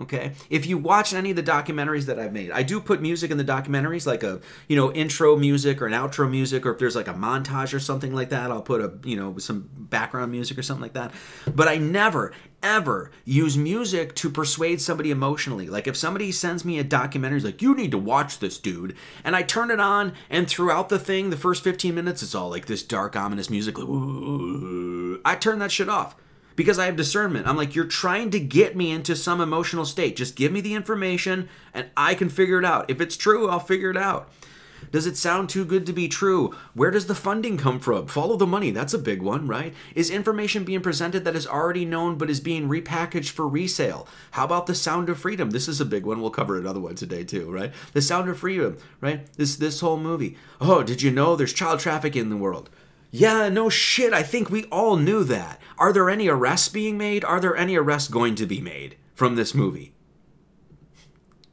Okay. 0.00 0.32
If 0.48 0.66
you 0.66 0.78
watch 0.78 1.12
any 1.12 1.30
of 1.30 1.36
the 1.36 1.42
documentaries 1.42 2.06
that 2.06 2.18
I've 2.18 2.32
made, 2.32 2.50
I 2.50 2.62
do 2.62 2.80
put 2.80 3.02
music 3.02 3.30
in 3.30 3.36
the 3.36 3.44
documentaries, 3.44 4.06
like 4.06 4.22
a 4.22 4.40
you 4.66 4.74
know 4.74 4.90
intro 4.92 5.36
music 5.36 5.82
or 5.82 5.86
an 5.86 5.92
outro 5.92 6.28
music, 6.30 6.64
or 6.64 6.72
if 6.72 6.78
there's 6.78 6.96
like 6.96 7.08
a 7.08 7.14
montage 7.14 7.74
or 7.74 7.80
something 7.80 8.14
like 8.14 8.30
that, 8.30 8.50
I'll 8.50 8.62
put 8.62 8.80
a 8.80 8.92
you 9.06 9.16
know 9.16 9.36
some 9.38 9.68
background 9.76 10.32
music 10.32 10.56
or 10.56 10.62
something 10.62 10.82
like 10.82 10.94
that. 10.94 11.12
But 11.54 11.68
I 11.68 11.76
never 11.76 12.32
ever 12.62 13.10
use 13.24 13.58
music 13.58 14.14
to 14.14 14.30
persuade 14.30 14.80
somebody 14.80 15.10
emotionally. 15.10 15.68
Like 15.68 15.86
if 15.86 15.96
somebody 15.96 16.32
sends 16.32 16.64
me 16.64 16.78
a 16.78 16.84
documentary, 16.84 17.40
like 17.40 17.60
you 17.60 17.74
need 17.74 17.90
to 17.90 17.98
watch 17.98 18.38
this, 18.38 18.58
dude, 18.58 18.96
and 19.24 19.36
I 19.36 19.42
turn 19.42 19.70
it 19.70 19.80
on, 19.80 20.14
and 20.30 20.48
throughout 20.48 20.88
the 20.88 20.98
thing, 20.98 21.30
the 21.30 21.36
first 21.36 21.62
15 21.62 21.94
minutes, 21.94 22.22
it's 22.22 22.34
all 22.34 22.48
like 22.48 22.66
this 22.66 22.82
dark, 22.82 23.14
ominous 23.14 23.50
music. 23.50 23.78
Like, 23.78 25.20
I 25.24 25.36
turn 25.36 25.58
that 25.58 25.70
shit 25.70 25.88
off 25.88 26.16
because 26.56 26.78
I 26.78 26.86
have 26.86 26.96
discernment. 26.96 27.46
I'm 27.46 27.56
like, 27.56 27.74
you're 27.74 27.84
trying 27.84 28.30
to 28.30 28.40
get 28.40 28.76
me 28.76 28.90
into 28.90 29.16
some 29.16 29.40
emotional 29.40 29.84
state. 29.84 30.16
Just 30.16 30.36
give 30.36 30.52
me 30.52 30.60
the 30.60 30.74
information 30.74 31.48
and 31.74 31.86
I 31.96 32.14
can 32.14 32.28
figure 32.28 32.58
it 32.58 32.64
out. 32.64 32.90
If 32.90 33.00
it's 33.00 33.16
true, 33.16 33.48
I'll 33.48 33.60
figure 33.60 33.90
it 33.90 33.96
out. 33.96 34.30
Does 34.90 35.06
it 35.06 35.16
sound 35.16 35.48
too 35.48 35.64
good 35.64 35.86
to 35.86 35.92
be 35.92 36.08
true? 36.08 36.54
Where 36.74 36.90
does 36.90 37.06
the 37.06 37.14
funding 37.14 37.56
come 37.56 37.78
from? 37.78 38.08
Follow 38.08 38.36
the 38.36 38.46
money. 38.46 38.70
That's 38.70 38.94
a 38.94 38.98
big 38.98 39.22
one, 39.22 39.46
right? 39.46 39.74
Is 39.94 40.10
information 40.10 40.64
being 40.64 40.80
presented 40.80 41.24
that 41.24 41.36
is 41.36 41.46
already 41.46 41.84
known 41.84 42.18
but 42.18 42.28
is 42.28 42.40
being 42.40 42.68
repackaged 42.68 43.30
for 43.30 43.46
resale? 43.46 44.08
How 44.32 44.44
about 44.44 44.66
the 44.66 44.74
sound 44.74 45.08
of 45.08 45.18
freedom? 45.18 45.50
This 45.50 45.68
is 45.68 45.80
a 45.80 45.86
big 45.86 46.04
one. 46.04 46.20
We'll 46.20 46.30
cover 46.30 46.58
another 46.58 46.80
one 46.80 46.94
today 46.94 47.24
too, 47.24 47.50
right? 47.50 47.72
The 47.92 48.02
sound 48.02 48.28
of 48.28 48.38
freedom, 48.38 48.76
right? 49.00 49.32
This 49.34 49.56
this 49.56 49.80
whole 49.80 49.98
movie. 49.98 50.36
Oh, 50.60 50.82
did 50.82 51.00
you 51.02 51.10
know 51.10 51.36
there's 51.36 51.52
child 51.52 51.80
trafficking 51.80 52.22
in 52.22 52.30
the 52.30 52.36
world? 52.36 52.68
Yeah, 53.14 53.50
no 53.50 53.68
shit. 53.68 54.14
I 54.14 54.22
think 54.22 54.48
we 54.50 54.64
all 54.64 54.96
knew 54.96 55.22
that. 55.24 55.60
Are 55.76 55.92
there 55.92 56.08
any 56.08 56.28
arrests 56.28 56.70
being 56.70 56.96
made? 56.96 57.24
Are 57.24 57.40
there 57.40 57.54
any 57.54 57.76
arrests 57.76 58.08
going 58.08 58.34
to 58.36 58.46
be 58.46 58.60
made 58.60 58.96
from 59.14 59.36
this 59.36 59.54
movie? 59.54 59.92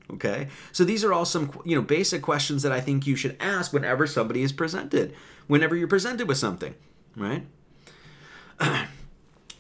Okay? 0.10 0.48
So 0.72 0.86
these 0.86 1.04
are 1.04 1.12
all 1.12 1.26
some, 1.26 1.52
you 1.65 1.76
know, 1.76 1.82
basic 1.82 2.22
questions 2.22 2.63
that 2.63 2.72
I 2.72 2.80
think 2.80 3.06
you 3.06 3.17
should 3.17 3.36
ask 3.41 3.74
whenever 3.74 4.08
somebody 4.08 4.41
is 4.41 4.54
presented, 4.54 5.13
whenever 5.48 5.76
you're 5.76 5.89
presented 5.89 6.30
with 6.30 6.38
something, 6.38 6.76
right? 7.17 7.45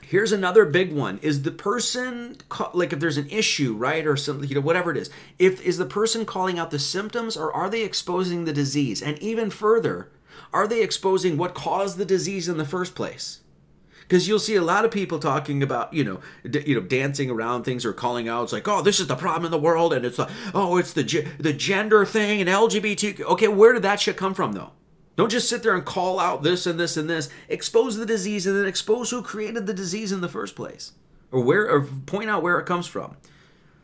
Here's 0.01 0.31
another 0.31 0.63
big 0.65 0.93
one. 0.93 1.19
Is 1.21 1.43
the 1.43 1.51
person 1.51 2.37
like 2.73 2.93
if 2.93 2.99
there's 2.99 3.17
an 3.17 3.29
issue, 3.29 3.75
right, 3.75 4.07
or 4.07 4.15
something, 4.15 4.47
you 4.47 4.55
know, 4.55 4.61
whatever 4.61 4.89
it 4.89 4.97
is. 4.97 5.09
If 5.37 5.61
is 5.61 5.77
the 5.77 5.85
person 5.85 6.25
calling 6.25 6.57
out 6.57 6.71
the 6.71 6.79
symptoms 6.79 7.35
or 7.35 7.53
are 7.53 7.69
they 7.69 7.83
exposing 7.83 8.45
the 8.45 8.53
disease? 8.53 9.03
And 9.03 9.19
even 9.19 9.49
further, 9.51 10.09
are 10.53 10.67
they 10.67 10.81
exposing 10.81 11.37
what 11.37 11.53
caused 11.53 11.97
the 11.97 12.05
disease 12.05 12.47
in 12.47 12.57
the 12.57 12.65
first 12.65 12.95
place? 12.95 13.41
Because 14.09 14.27
you'll 14.27 14.39
see 14.39 14.55
a 14.55 14.61
lot 14.63 14.85
of 14.85 14.91
people 14.91 15.19
talking 15.19 15.61
about, 15.61 15.93
you 15.93 16.03
know, 16.03 16.19
d- 16.49 16.63
you 16.65 16.73
know, 16.73 16.81
dancing 16.81 17.29
around 17.29 17.63
things 17.63 17.85
or 17.85 17.93
calling 17.93 18.27
out. 18.27 18.43
It's 18.43 18.53
like, 18.53 18.67
oh, 18.67 18.81
this 18.81 18.99
is 18.99 19.05
the 19.05 19.15
problem 19.15 19.45
in 19.45 19.51
the 19.51 19.59
world, 19.59 19.93
and 19.93 20.03
it's 20.03 20.17
like, 20.17 20.31
oh, 20.55 20.77
it's 20.77 20.93
the 20.93 21.03
the 21.39 21.53
gender 21.53 22.05
thing 22.05 22.41
and 22.41 22.49
LGBT. 22.49 23.21
Okay, 23.21 23.47
where 23.47 23.71
did 23.71 23.83
that 23.83 24.01
shit 24.01 24.17
come 24.17 24.33
from, 24.33 24.53
though? 24.53 24.71
Don't 25.15 25.31
just 25.31 25.47
sit 25.47 25.61
there 25.61 25.75
and 25.75 25.85
call 25.85 26.19
out 26.19 26.41
this 26.41 26.65
and 26.65 26.79
this 26.79 26.97
and 26.97 27.07
this. 27.07 27.29
Expose 27.49 27.97
the 27.97 28.05
disease 28.05 28.47
and 28.47 28.57
then 28.57 28.65
expose 28.65 29.11
who 29.11 29.21
created 29.21 29.67
the 29.67 29.73
disease 29.75 30.11
in 30.11 30.21
the 30.21 30.27
first 30.27 30.55
place, 30.55 30.93
or 31.31 31.43
where, 31.43 31.69
or 31.69 31.85
point 31.85 32.31
out 32.31 32.41
where 32.41 32.57
it 32.57 32.65
comes 32.65 32.87
from. 32.87 33.15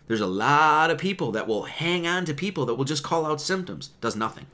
There's 0.08 0.22
a 0.22 0.28
lot 0.28 0.90
of 0.90 0.98
people 0.98 1.32
that 1.34 1.48
will 1.48 1.64
hang 1.64 2.08
on 2.08 2.26
to 2.26 2.34
people 2.34 2.66
that 2.66 2.76
will 2.76 2.86
just 2.86 3.04
call 3.04 3.28
out 3.28 3.42
symptoms. 3.42 3.90
Does 4.02 4.16
nothing 4.16 4.48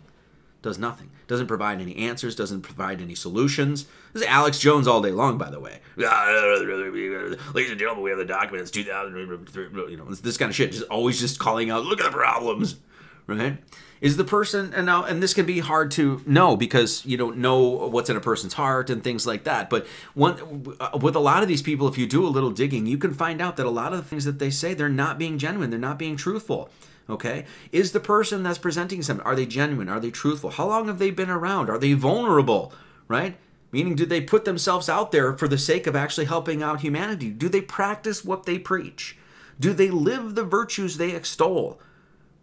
does 0.61 0.77
nothing. 0.77 1.09
Doesn't 1.31 1.47
provide 1.47 1.79
any 1.79 1.95
answers, 1.95 2.35
doesn't 2.35 2.63
provide 2.63 2.99
any 2.99 3.15
solutions. 3.15 3.85
This 4.11 4.23
is 4.23 4.27
Alex 4.27 4.59
Jones 4.59 4.85
all 4.85 5.01
day 5.01 5.11
long, 5.11 5.37
by 5.37 5.49
the 5.49 5.61
way. 5.61 5.79
Ladies 7.55 7.71
and 7.71 7.79
gentlemen, 7.79 8.03
we 8.03 8.09
have 8.09 8.19
the 8.19 8.25
documents, 8.25 8.69
2000, 8.69 9.15
you 9.15 9.95
know, 9.95 10.13
this 10.13 10.35
kind 10.35 10.49
of 10.49 10.55
shit. 10.57 10.73
Just 10.73 10.83
always 10.89 11.21
just 11.21 11.39
calling 11.39 11.69
out, 11.69 11.85
look 11.85 12.01
at 12.01 12.03
the 12.03 12.11
problems, 12.11 12.81
right? 13.27 13.63
Is 14.01 14.17
the 14.17 14.25
person, 14.25 14.73
and 14.73 14.85
now, 14.85 15.05
and 15.05 15.23
this 15.23 15.33
can 15.33 15.45
be 15.45 15.59
hard 15.59 15.89
to 15.91 16.21
know 16.25 16.57
because 16.57 17.05
you 17.05 17.15
don't 17.15 17.37
know 17.37 17.61
what's 17.61 18.09
in 18.09 18.17
a 18.17 18.19
person's 18.19 18.55
heart 18.55 18.89
and 18.89 19.01
things 19.01 19.25
like 19.25 19.45
that. 19.45 19.69
But 19.69 19.87
one, 20.13 20.75
uh, 20.81 20.99
with 21.01 21.15
a 21.15 21.21
lot 21.21 21.43
of 21.43 21.47
these 21.47 21.61
people, 21.61 21.87
if 21.87 21.97
you 21.97 22.07
do 22.07 22.25
a 22.25 22.27
little 22.27 22.51
digging, 22.51 22.87
you 22.87 22.97
can 22.97 23.13
find 23.13 23.41
out 23.41 23.55
that 23.55 23.65
a 23.65 23.69
lot 23.69 23.93
of 23.93 23.99
the 23.99 24.05
things 24.05 24.25
that 24.25 24.39
they 24.39 24.49
say, 24.49 24.73
they're 24.73 24.89
not 24.89 25.17
being 25.17 25.37
genuine, 25.37 25.69
they're 25.69 25.79
not 25.79 25.97
being 25.97 26.17
truthful 26.17 26.69
Okay? 27.11 27.45
Is 27.71 27.91
the 27.91 27.99
person 27.99 28.43
that's 28.43 28.57
presenting 28.57 29.01
something, 29.01 29.25
are 29.25 29.35
they 29.35 29.45
genuine? 29.45 29.89
Are 29.89 29.99
they 29.99 30.11
truthful? 30.11 30.51
How 30.51 30.67
long 30.67 30.87
have 30.87 30.99
they 30.99 31.11
been 31.11 31.29
around? 31.29 31.69
Are 31.69 31.77
they 31.77 31.93
vulnerable? 31.93 32.73
Right? 33.07 33.37
Meaning, 33.71 33.95
do 33.95 34.05
they 34.05 34.21
put 34.21 34.45
themselves 34.45 34.89
out 34.89 35.11
there 35.11 35.37
for 35.37 35.47
the 35.47 35.57
sake 35.57 35.87
of 35.87 35.95
actually 35.95 36.25
helping 36.25 36.61
out 36.61 36.81
humanity? 36.81 37.29
Do 37.29 37.47
they 37.47 37.61
practice 37.61 38.25
what 38.25 38.45
they 38.45 38.59
preach? 38.59 39.17
Do 39.59 39.73
they 39.73 39.89
live 39.89 40.35
the 40.35 40.43
virtues 40.43 40.97
they 40.97 41.11
extol? 41.11 41.79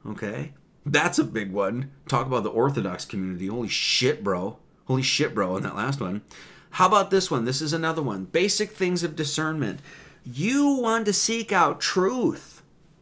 Okay? 0.07 0.53
That's 0.87 1.19
a 1.19 1.25
big 1.25 1.53
one. 1.53 1.91
Talk 2.07 2.27
about 2.27 2.45
the 2.45 2.51
Orthodox 2.51 3.05
community. 3.05 3.49
Holy 3.49 3.69
shit, 3.69 4.25
bro. 4.25 4.59
Holy 4.87 5.03
shit, 5.03 5.35
bro, 5.35 5.57
on 5.57 5.63
that 5.63 5.77
last 5.77 6.01
one. 6.01 6.23
How 6.73 6.87
about 6.87 7.11
this 7.11 7.31
one? 7.31 7.45
This 7.45 7.61
is 7.61 7.73
another 7.73 8.03
one. 8.03 8.25
Basic 8.25 8.71
things 8.71 9.03
of 9.03 9.17
discernment. 9.17 9.81
You 10.25 10.79
want 10.81 11.07
to 11.07 11.13
seek 11.13 11.53
out 11.53 11.81
truth 11.81 12.58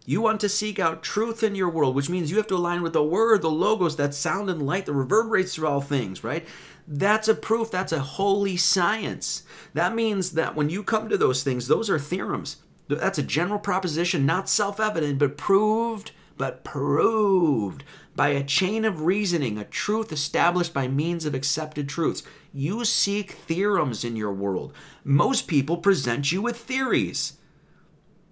you 0.09 0.21
want 0.21 0.41
to 0.41 0.49
seek 0.49 0.79
out 0.79 1.03
truth 1.03 1.43
in 1.43 1.57
your 1.57 1.69
world, 1.69 1.97
which 1.97 2.09
means 2.09 2.31
you 2.31 2.37
have 2.37 2.47
to 2.47 2.55
align 2.55 2.81
with 2.81 2.93
the 2.93 3.03
word, 3.03 3.43
the 3.43 3.51
logos, 3.51 3.97
that 3.97 4.15
sound 4.15 4.49
and 4.49 4.65
light 4.65 4.87
that 4.87 4.93
reverberates 4.93 5.57
through 5.57 5.67
all 5.67 5.81
things, 5.81 6.23
right? 6.23 6.47
That's 6.87 7.27
a 7.27 7.35
proof. 7.35 7.73
That's 7.73 7.91
a 7.91 7.99
holy 7.99 8.57
science. 8.57 9.43
That 9.75 9.97
means 9.97 10.33
that 10.33 10.55
when 10.55 10.71
you 10.71 10.85
come 10.85 11.09
to 11.09 11.19
those 11.19 11.43
things, 11.43 11.67
those 11.67 11.91
are 11.91 11.99
theorems. 11.99 12.59
That's 12.87 13.19
a 13.19 13.23
general 13.25 13.59
proposition, 13.59 14.25
not 14.25 14.49
self 14.49 14.79
evident, 14.79 15.19
but 15.19 15.37
proved, 15.37 16.13
but 16.37 16.63
proved 16.63 17.83
by 18.15 18.29
a 18.29 18.45
chain 18.45 18.85
of 18.85 19.03
reasoning, 19.03 19.59
a 19.59 19.65
truth 19.65 20.13
established 20.13 20.73
by 20.73 20.87
means 20.87 21.25
of 21.25 21.35
accepted 21.35 21.89
truths. 21.89 22.23
You 22.55 22.85
seek 22.85 23.33
theorems 23.33 24.05
in 24.05 24.15
your 24.15 24.33
world. 24.33 24.73
Most 25.03 25.49
people 25.49 25.79
present 25.79 26.31
you 26.31 26.41
with 26.41 26.57
theories. 26.57 27.39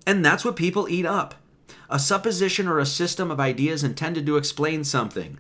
And 0.07 0.25
that's 0.25 0.45
what 0.45 0.55
people 0.55 0.89
eat 0.89 1.05
up 1.05 1.35
a 1.89 1.99
supposition 1.99 2.67
or 2.67 2.79
a 2.79 2.87
system 2.87 3.31
of 3.31 3.41
ideas 3.41 3.85
intended 3.85 4.27
to 4.27 4.37
explain 4.37 4.85
something. 4.85 5.39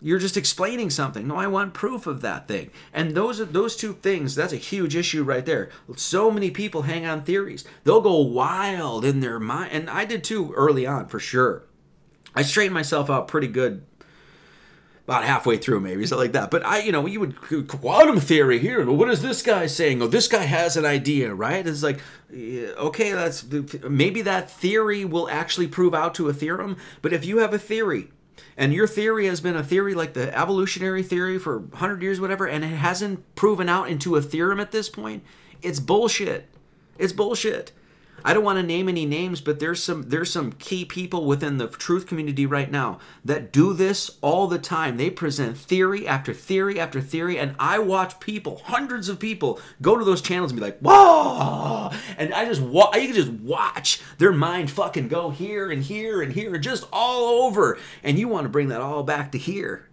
You're 0.00 0.18
just 0.18 0.36
explaining 0.36 0.90
something. 0.90 1.26
No, 1.26 1.36
I 1.36 1.46
want 1.46 1.72
proof 1.72 2.06
of 2.06 2.20
that 2.20 2.46
thing. 2.46 2.70
And 2.92 3.14
those 3.14 3.38
those 3.38 3.76
two 3.76 3.94
things, 3.94 4.34
that's 4.34 4.52
a 4.52 4.56
huge 4.56 4.94
issue 4.94 5.24
right 5.24 5.44
there. 5.44 5.70
So 5.96 6.30
many 6.30 6.50
people 6.50 6.82
hang 6.82 7.06
on 7.06 7.22
theories. 7.22 7.64
They'll 7.84 8.02
go 8.02 8.20
wild 8.20 9.04
in 9.04 9.20
their 9.20 9.40
mind. 9.40 9.72
And 9.72 9.88
I 9.88 10.04
did 10.04 10.22
too 10.22 10.52
early 10.54 10.86
on, 10.86 11.08
for 11.08 11.18
sure. 11.18 11.64
I 12.34 12.42
straightened 12.42 12.74
myself 12.74 13.08
out 13.08 13.28
pretty 13.28 13.48
good 13.48 13.84
about 15.06 15.24
halfway 15.24 15.56
through, 15.56 15.78
maybe 15.78 16.04
something 16.04 16.24
like 16.24 16.32
that. 16.32 16.50
But 16.50 16.66
I, 16.66 16.80
you 16.80 16.90
know, 16.90 17.06
you 17.06 17.20
would 17.20 17.68
quantum 17.68 18.18
theory 18.18 18.58
here. 18.58 18.84
What 18.90 19.08
is 19.08 19.22
this 19.22 19.40
guy 19.40 19.66
saying? 19.66 20.02
Oh, 20.02 20.08
this 20.08 20.26
guy 20.26 20.42
has 20.42 20.76
an 20.76 20.84
idea, 20.84 21.32
right? 21.32 21.64
It's 21.64 21.84
like, 21.84 22.00
okay, 22.32 23.12
that's 23.12 23.44
maybe 23.88 24.22
that 24.22 24.50
theory 24.50 25.04
will 25.04 25.28
actually 25.30 25.68
prove 25.68 25.94
out 25.94 26.14
to 26.16 26.28
a 26.28 26.32
theorem. 26.32 26.76
But 27.02 27.12
if 27.12 27.24
you 27.24 27.38
have 27.38 27.54
a 27.54 27.58
theory 27.58 28.08
and 28.56 28.72
your 28.72 28.88
theory 28.88 29.26
has 29.26 29.40
been 29.40 29.54
a 29.54 29.62
theory 29.62 29.94
like 29.94 30.14
the 30.14 30.36
evolutionary 30.36 31.04
theory 31.04 31.38
for 31.38 31.58
100 31.58 32.02
years 32.02 32.20
whatever 32.20 32.46
and 32.46 32.64
it 32.64 32.68
hasn't 32.68 33.34
proven 33.34 33.68
out 33.68 33.88
into 33.88 34.16
a 34.16 34.22
theorem 34.22 34.60
at 34.60 34.72
this 34.72 34.88
point 34.88 35.22
it's 35.62 35.80
bullshit 35.80 36.48
it's 36.98 37.12
bullshit 37.12 37.72
I 38.26 38.34
don't 38.34 38.42
want 38.42 38.58
to 38.58 38.64
name 38.64 38.88
any 38.88 39.06
names, 39.06 39.40
but 39.40 39.60
there's 39.60 39.80
some 39.80 40.02
there's 40.08 40.32
some 40.32 40.50
key 40.50 40.84
people 40.84 41.26
within 41.26 41.58
the 41.58 41.68
truth 41.68 42.08
community 42.08 42.44
right 42.44 42.68
now 42.68 42.98
that 43.24 43.52
do 43.52 43.72
this 43.72 44.18
all 44.20 44.48
the 44.48 44.58
time. 44.58 44.96
They 44.96 45.10
present 45.10 45.56
theory 45.56 46.08
after 46.08 46.34
theory 46.34 46.80
after 46.80 47.00
theory, 47.00 47.38
and 47.38 47.54
I 47.60 47.78
watch 47.78 48.18
people, 48.18 48.62
hundreds 48.64 49.08
of 49.08 49.20
people, 49.20 49.60
go 49.80 49.96
to 49.96 50.04
those 50.04 50.20
channels 50.20 50.50
and 50.50 50.58
be 50.58 50.66
like, 50.66 50.80
"Whoa!" 50.80 51.92
And 52.18 52.34
I 52.34 52.46
just 52.46 52.62
wa- 52.62 52.90
I 52.92 53.06
can 53.06 53.14
just 53.14 53.30
watch 53.30 54.02
their 54.18 54.32
mind 54.32 54.72
fucking 54.72 55.06
go 55.06 55.30
here 55.30 55.70
and 55.70 55.84
here 55.84 56.20
and 56.20 56.32
here, 56.32 56.52
and 56.52 56.64
just 56.64 56.84
all 56.92 57.44
over. 57.44 57.78
And 58.02 58.18
you 58.18 58.26
want 58.26 58.44
to 58.44 58.48
bring 58.48 58.70
that 58.70 58.80
all 58.80 59.04
back 59.04 59.30
to 59.32 59.38
here. 59.38 59.86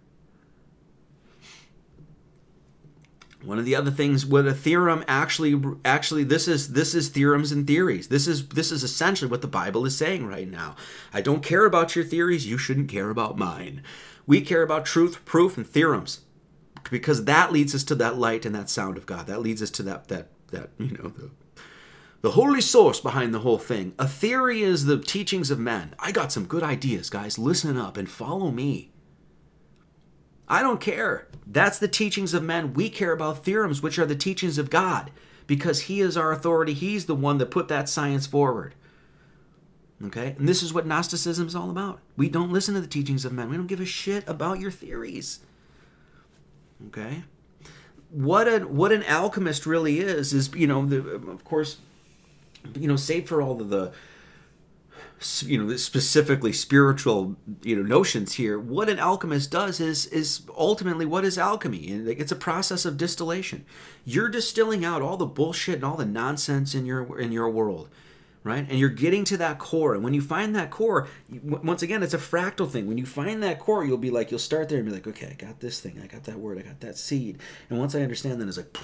One 3.44 3.58
of 3.58 3.64
the 3.64 3.76
other 3.76 3.90
things 3.90 4.24
what 4.24 4.46
a 4.46 4.54
theorem 4.54 5.04
actually 5.06 5.60
actually 5.84 6.24
this 6.24 6.48
is 6.48 6.72
this 6.72 6.94
is 6.94 7.08
theorems 7.08 7.52
and 7.52 7.66
theories. 7.66 8.08
This 8.08 8.26
is 8.26 8.48
this 8.48 8.72
is 8.72 8.82
essentially 8.82 9.30
what 9.30 9.42
the 9.42 9.48
Bible 9.48 9.84
is 9.84 9.96
saying 9.96 10.26
right 10.26 10.50
now. 10.50 10.76
I 11.12 11.20
don't 11.20 11.42
care 11.42 11.64
about 11.64 11.94
your 11.94 12.04
theories, 12.04 12.46
you 12.46 12.58
shouldn't 12.58 12.88
care 12.88 13.10
about 13.10 13.38
mine. 13.38 13.82
We 14.26 14.40
care 14.40 14.62
about 14.62 14.86
truth, 14.86 15.24
proof 15.24 15.56
and 15.56 15.66
theorems. 15.66 16.20
Because 16.90 17.24
that 17.24 17.52
leads 17.52 17.74
us 17.74 17.84
to 17.84 17.94
that 17.96 18.18
light 18.18 18.44
and 18.44 18.54
that 18.54 18.68
sound 18.70 18.96
of 18.96 19.06
God. 19.06 19.26
That 19.26 19.40
leads 19.40 19.62
us 19.62 19.70
to 19.72 19.82
that 19.84 20.08
that 20.08 20.28
that, 20.50 20.70
you 20.78 20.96
know, 20.96 21.08
the 21.08 21.30
the 22.24 22.30
holy 22.30 22.62
source 22.62 23.00
behind 23.00 23.34
the 23.34 23.40
whole 23.40 23.58
thing. 23.58 23.92
A 23.98 24.08
theory 24.08 24.62
is 24.62 24.86
the 24.86 24.98
teachings 24.98 25.50
of 25.50 25.58
men. 25.58 25.94
I 25.98 26.10
got 26.10 26.32
some 26.32 26.46
good 26.46 26.62
ideas, 26.62 27.10
guys. 27.10 27.38
Listen 27.38 27.76
up 27.76 27.98
and 27.98 28.08
follow 28.08 28.50
me. 28.50 28.93
I 30.48 30.62
don't 30.62 30.80
care. 30.80 31.26
That's 31.46 31.78
the 31.78 31.88
teachings 31.88 32.34
of 32.34 32.42
men. 32.42 32.74
We 32.74 32.90
care 32.90 33.12
about 33.12 33.44
theorems, 33.44 33.82
which 33.82 33.98
are 33.98 34.06
the 34.06 34.16
teachings 34.16 34.58
of 34.58 34.70
God, 34.70 35.10
because 35.46 35.82
He 35.82 36.00
is 36.00 36.16
our 36.16 36.32
authority. 36.32 36.74
He's 36.74 37.06
the 37.06 37.14
one 37.14 37.38
that 37.38 37.50
put 37.50 37.68
that 37.68 37.88
science 37.88 38.26
forward. 38.26 38.74
Okay? 40.04 40.34
And 40.38 40.48
this 40.48 40.62
is 40.62 40.72
what 40.72 40.86
Gnosticism 40.86 41.46
is 41.46 41.54
all 41.54 41.70
about. 41.70 42.00
We 42.16 42.28
don't 42.28 42.52
listen 42.52 42.74
to 42.74 42.80
the 42.80 42.86
teachings 42.86 43.24
of 43.24 43.32
men, 43.32 43.48
we 43.48 43.56
don't 43.56 43.66
give 43.66 43.80
a 43.80 43.86
shit 43.86 44.28
about 44.28 44.60
your 44.60 44.70
theories. 44.70 45.40
Okay? 46.88 47.24
What 48.10 48.46
a 48.46 48.60
what 48.60 48.92
an 48.92 49.02
alchemist 49.04 49.66
really 49.66 49.98
is 49.98 50.32
is 50.32 50.54
you 50.54 50.68
know 50.68 50.86
the, 50.86 50.98
of 50.98 51.42
course 51.42 51.78
you 52.74 52.86
know 52.86 52.94
save 52.94 53.28
for 53.28 53.42
all 53.42 53.60
of 53.60 53.70
the 53.70 53.92
you 55.42 55.62
know 55.62 55.76
specifically 55.76 56.52
spiritual 56.52 57.36
you 57.62 57.76
know 57.76 57.82
notions 57.82 58.34
here 58.34 58.58
what 58.58 58.88
an 58.88 58.98
alchemist 58.98 59.50
does 59.50 59.80
is 59.80 60.06
is 60.06 60.42
ultimately 60.56 61.06
what 61.06 61.24
is 61.24 61.38
alchemy. 61.38 61.90
And 61.90 62.08
it's 62.08 62.32
a 62.32 62.36
process 62.36 62.84
of 62.84 62.96
distillation. 62.96 63.64
You're 64.04 64.28
distilling 64.28 64.84
out 64.84 65.02
all 65.02 65.16
the 65.16 65.26
bullshit 65.26 65.76
and 65.76 65.84
all 65.84 65.96
the 65.96 66.04
nonsense 66.04 66.74
in 66.74 66.86
your 66.86 67.18
in 67.18 67.32
your 67.32 67.48
world 67.48 67.88
right? 68.42 68.66
And 68.68 68.78
you're 68.78 68.90
getting 68.90 69.24
to 69.24 69.38
that 69.38 69.58
core. 69.58 69.94
And 69.94 70.04
when 70.04 70.12
you 70.12 70.20
find 70.20 70.54
that 70.54 70.70
core 70.70 71.08
once 71.42 71.82
again 71.82 72.02
it's 72.02 72.14
a 72.14 72.18
fractal 72.18 72.70
thing. 72.70 72.86
When 72.86 72.98
you 72.98 73.06
find 73.06 73.42
that 73.42 73.58
core 73.58 73.84
you'll 73.84 73.96
be 73.96 74.10
like 74.10 74.30
you'll 74.30 74.40
start 74.40 74.68
there 74.68 74.78
and 74.78 74.86
be 74.86 74.92
like 74.92 75.06
okay 75.06 75.28
i 75.28 75.34
got 75.34 75.60
this 75.60 75.80
thing. 75.80 76.00
I 76.02 76.06
got 76.06 76.24
that 76.24 76.38
word. 76.38 76.58
I 76.58 76.62
got 76.62 76.80
that 76.80 76.98
seed. 76.98 77.38
And 77.70 77.78
once 77.78 77.94
i 77.94 78.02
understand 78.02 78.40
that 78.40 78.48
it's 78.48 78.56
like 78.56 78.76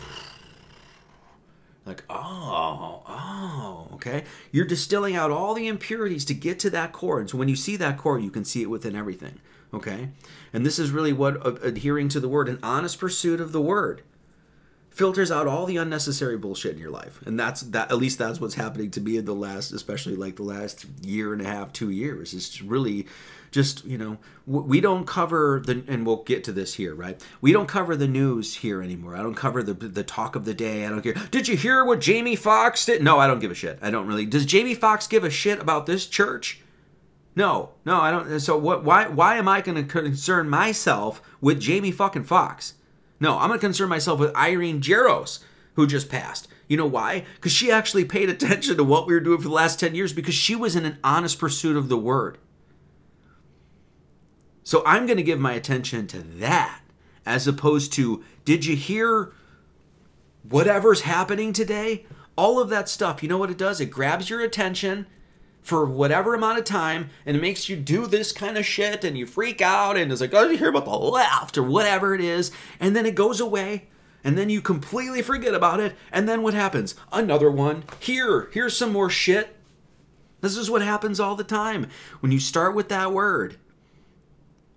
like, 1.90 2.04
oh, 2.08 3.02
oh, 3.06 3.88
okay. 3.94 4.24
You're 4.52 4.64
distilling 4.64 5.16
out 5.16 5.30
all 5.30 5.54
the 5.54 5.66
impurities 5.66 6.24
to 6.26 6.34
get 6.34 6.58
to 6.60 6.70
that 6.70 6.92
core. 6.92 7.20
And 7.20 7.28
so 7.28 7.36
when 7.36 7.48
you 7.48 7.56
see 7.56 7.76
that 7.76 7.98
core, 7.98 8.18
you 8.18 8.30
can 8.30 8.44
see 8.44 8.62
it 8.62 8.70
within 8.70 8.94
everything, 8.94 9.40
okay? 9.74 10.10
And 10.52 10.64
this 10.64 10.78
is 10.78 10.90
really 10.90 11.12
what 11.12 11.44
uh, 11.44 11.56
adhering 11.62 12.08
to 12.10 12.20
the 12.20 12.28
word, 12.28 12.48
an 12.48 12.58
honest 12.62 12.98
pursuit 12.98 13.40
of 13.40 13.52
the 13.52 13.60
word, 13.60 14.02
filters 14.90 15.30
out 15.30 15.46
all 15.46 15.66
the 15.66 15.76
unnecessary 15.76 16.36
bullshit 16.36 16.74
in 16.74 16.80
your 16.80 16.90
life. 16.90 17.20
And 17.26 17.38
that's 17.38 17.62
that, 17.62 17.90
at 17.90 17.98
least 17.98 18.18
that's 18.18 18.40
what's 18.40 18.54
happening 18.54 18.90
to 18.92 19.00
me 19.00 19.16
in 19.16 19.24
the 19.24 19.34
last, 19.34 19.72
especially 19.72 20.16
like 20.16 20.36
the 20.36 20.42
last 20.42 20.86
year 21.02 21.32
and 21.32 21.42
a 21.42 21.46
half, 21.46 21.72
two 21.72 21.90
years. 21.90 22.34
It's 22.34 22.62
really 22.62 23.06
just 23.50 23.84
you 23.84 23.98
know 23.98 24.18
we 24.46 24.80
don't 24.80 25.06
cover 25.06 25.62
the 25.64 25.84
and 25.88 26.06
we'll 26.06 26.22
get 26.22 26.44
to 26.44 26.52
this 26.52 26.74
here 26.74 26.94
right? 26.94 27.22
We 27.40 27.52
don't 27.52 27.68
cover 27.68 27.96
the 27.96 28.08
news 28.08 28.56
here 28.56 28.82
anymore. 28.82 29.16
I 29.16 29.22
don't 29.22 29.34
cover 29.34 29.62
the 29.62 29.74
the 29.74 30.04
talk 30.04 30.36
of 30.36 30.44
the 30.44 30.54
day. 30.54 30.86
I 30.86 30.88
don't 30.88 31.02
care. 31.02 31.14
Did 31.30 31.48
you 31.48 31.56
hear 31.56 31.84
what 31.84 32.00
Jamie 32.00 32.36
Foxx 32.36 32.86
did? 32.86 33.02
No 33.02 33.18
i 33.18 33.26
don't 33.26 33.40
give 33.40 33.50
a 33.50 33.54
shit. 33.54 33.78
I 33.82 33.90
don't 33.90 34.06
really 34.06 34.26
does 34.26 34.46
Jamie 34.46 34.74
Foxx 34.74 35.06
give 35.06 35.24
a 35.24 35.30
shit 35.30 35.60
about 35.60 35.86
this 35.86 36.06
church? 36.06 36.60
No 37.36 37.70
no 37.84 38.00
i 38.00 38.10
don't 38.10 38.40
so 38.40 38.56
what 38.56 38.84
why 38.84 39.08
why 39.08 39.36
am 39.36 39.48
i 39.48 39.60
going 39.60 39.76
to 39.76 39.84
concern 39.84 40.48
myself 40.48 41.22
with 41.40 41.60
jamie 41.60 41.92
fucking 41.92 42.24
Foxx 42.24 42.74
no 43.20 43.38
i'm 43.38 43.48
going 43.48 43.58
to 43.60 43.64
concern 43.64 43.88
myself 43.88 44.18
with 44.18 44.34
irene 44.34 44.80
jaros 44.80 45.38
who 45.74 45.86
just 45.86 46.08
passed. 46.08 46.48
You 46.68 46.76
know 46.76 46.86
why? 46.86 47.24
Because 47.36 47.52
she 47.52 47.70
actually 47.70 48.04
paid 48.04 48.28
attention 48.28 48.76
to 48.76 48.84
what 48.84 49.06
we 49.06 49.14
were 49.14 49.20
doing 49.20 49.38
for 49.38 49.48
the 49.48 49.54
last 49.54 49.80
10 49.80 49.94
years 49.94 50.12
because 50.12 50.34
she 50.34 50.54
was 50.54 50.76
in 50.76 50.84
an 50.84 50.98
honest 51.02 51.38
pursuit 51.38 51.76
of 51.76 51.88
the 51.88 51.96
word. 51.96 52.38
So 54.70 54.84
I'm 54.86 55.04
going 55.06 55.16
to 55.16 55.24
give 55.24 55.40
my 55.40 55.54
attention 55.54 56.06
to 56.06 56.22
that 56.22 56.82
as 57.26 57.48
opposed 57.48 57.92
to, 57.94 58.22
did 58.44 58.64
you 58.64 58.76
hear 58.76 59.32
whatever's 60.48 61.00
happening 61.00 61.52
today? 61.52 62.06
All 62.36 62.60
of 62.60 62.68
that 62.68 62.88
stuff, 62.88 63.20
you 63.20 63.28
know 63.28 63.36
what 63.36 63.50
it 63.50 63.58
does? 63.58 63.80
It 63.80 63.86
grabs 63.86 64.30
your 64.30 64.38
attention 64.38 65.06
for 65.60 65.84
whatever 65.84 66.36
amount 66.36 66.60
of 66.60 66.64
time 66.66 67.10
and 67.26 67.36
it 67.36 67.40
makes 67.40 67.68
you 67.68 67.74
do 67.74 68.06
this 68.06 68.30
kind 68.30 68.56
of 68.56 68.64
shit 68.64 69.02
and 69.02 69.18
you 69.18 69.26
freak 69.26 69.60
out 69.60 69.96
and 69.96 70.12
it's 70.12 70.20
like, 70.20 70.34
oh, 70.34 70.48
you 70.48 70.56
hear 70.56 70.68
about 70.68 70.84
the 70.84 70.96
left 70.96 71.58
or 71.58 71.64
whatever 71.64 72.14
it 72.14 72.20
is. 72.20 72.52
And 72.78 72.94
then 72.94 73.06
it 73.06 73.16
goes 73.16 73.40
away 73.40 73.88
and 74.22 74.38
then 74.38 74.50
you 74.50 74.62
completely 74.62 75.20
forget 75.20 75.52
about 75.52 75.80
it. 75.80 75.96
And 76.12 76.28
then 76.28 76.42
what 76.42 76.54
happens? 76.54 76.94
Another 77.10 77.50
one. 77.50 77.82
Here, 77.98 78.48
here's 78.52 78.76
some 78.76 78.92
more 78.92 79.10
shit. 79.10 79.56
This 80.42 80.56
is 80.56 80.70
what 80.70 80.82
happens 80.82 81.18
all 81.18 81.34
the 81.34 81.42
time. 81.42 81.88
When 82.20 82.30
you 82.30 82.38
start 82.38 82.76
with 82.76 82.88
that 82.90 83.12
word, 83.12 83.56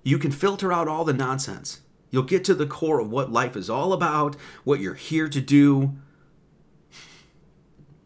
you 0.04 0.18
can 0.18 0.32
filter 0.32 0.72
out 0.72 0.88
all 0.88 1.06
the 1.06 1.14
nonsense. 1.14 1.82
You'll 2.12 2.24
get 2.24 2.44
to 2.46 2.54
the 2.54 2.68
core 2.68 3.00
of 3.00 3.10
what 3.10 3.32
life 3.32 3.56
is 3.56 3.70
all 3.70 3.94
about, 3.94 4.36
what 4.64 4.80
you're 4.80 4.94
here 4.94 5.28
to 5.28 5.42
do, 5.42 5.94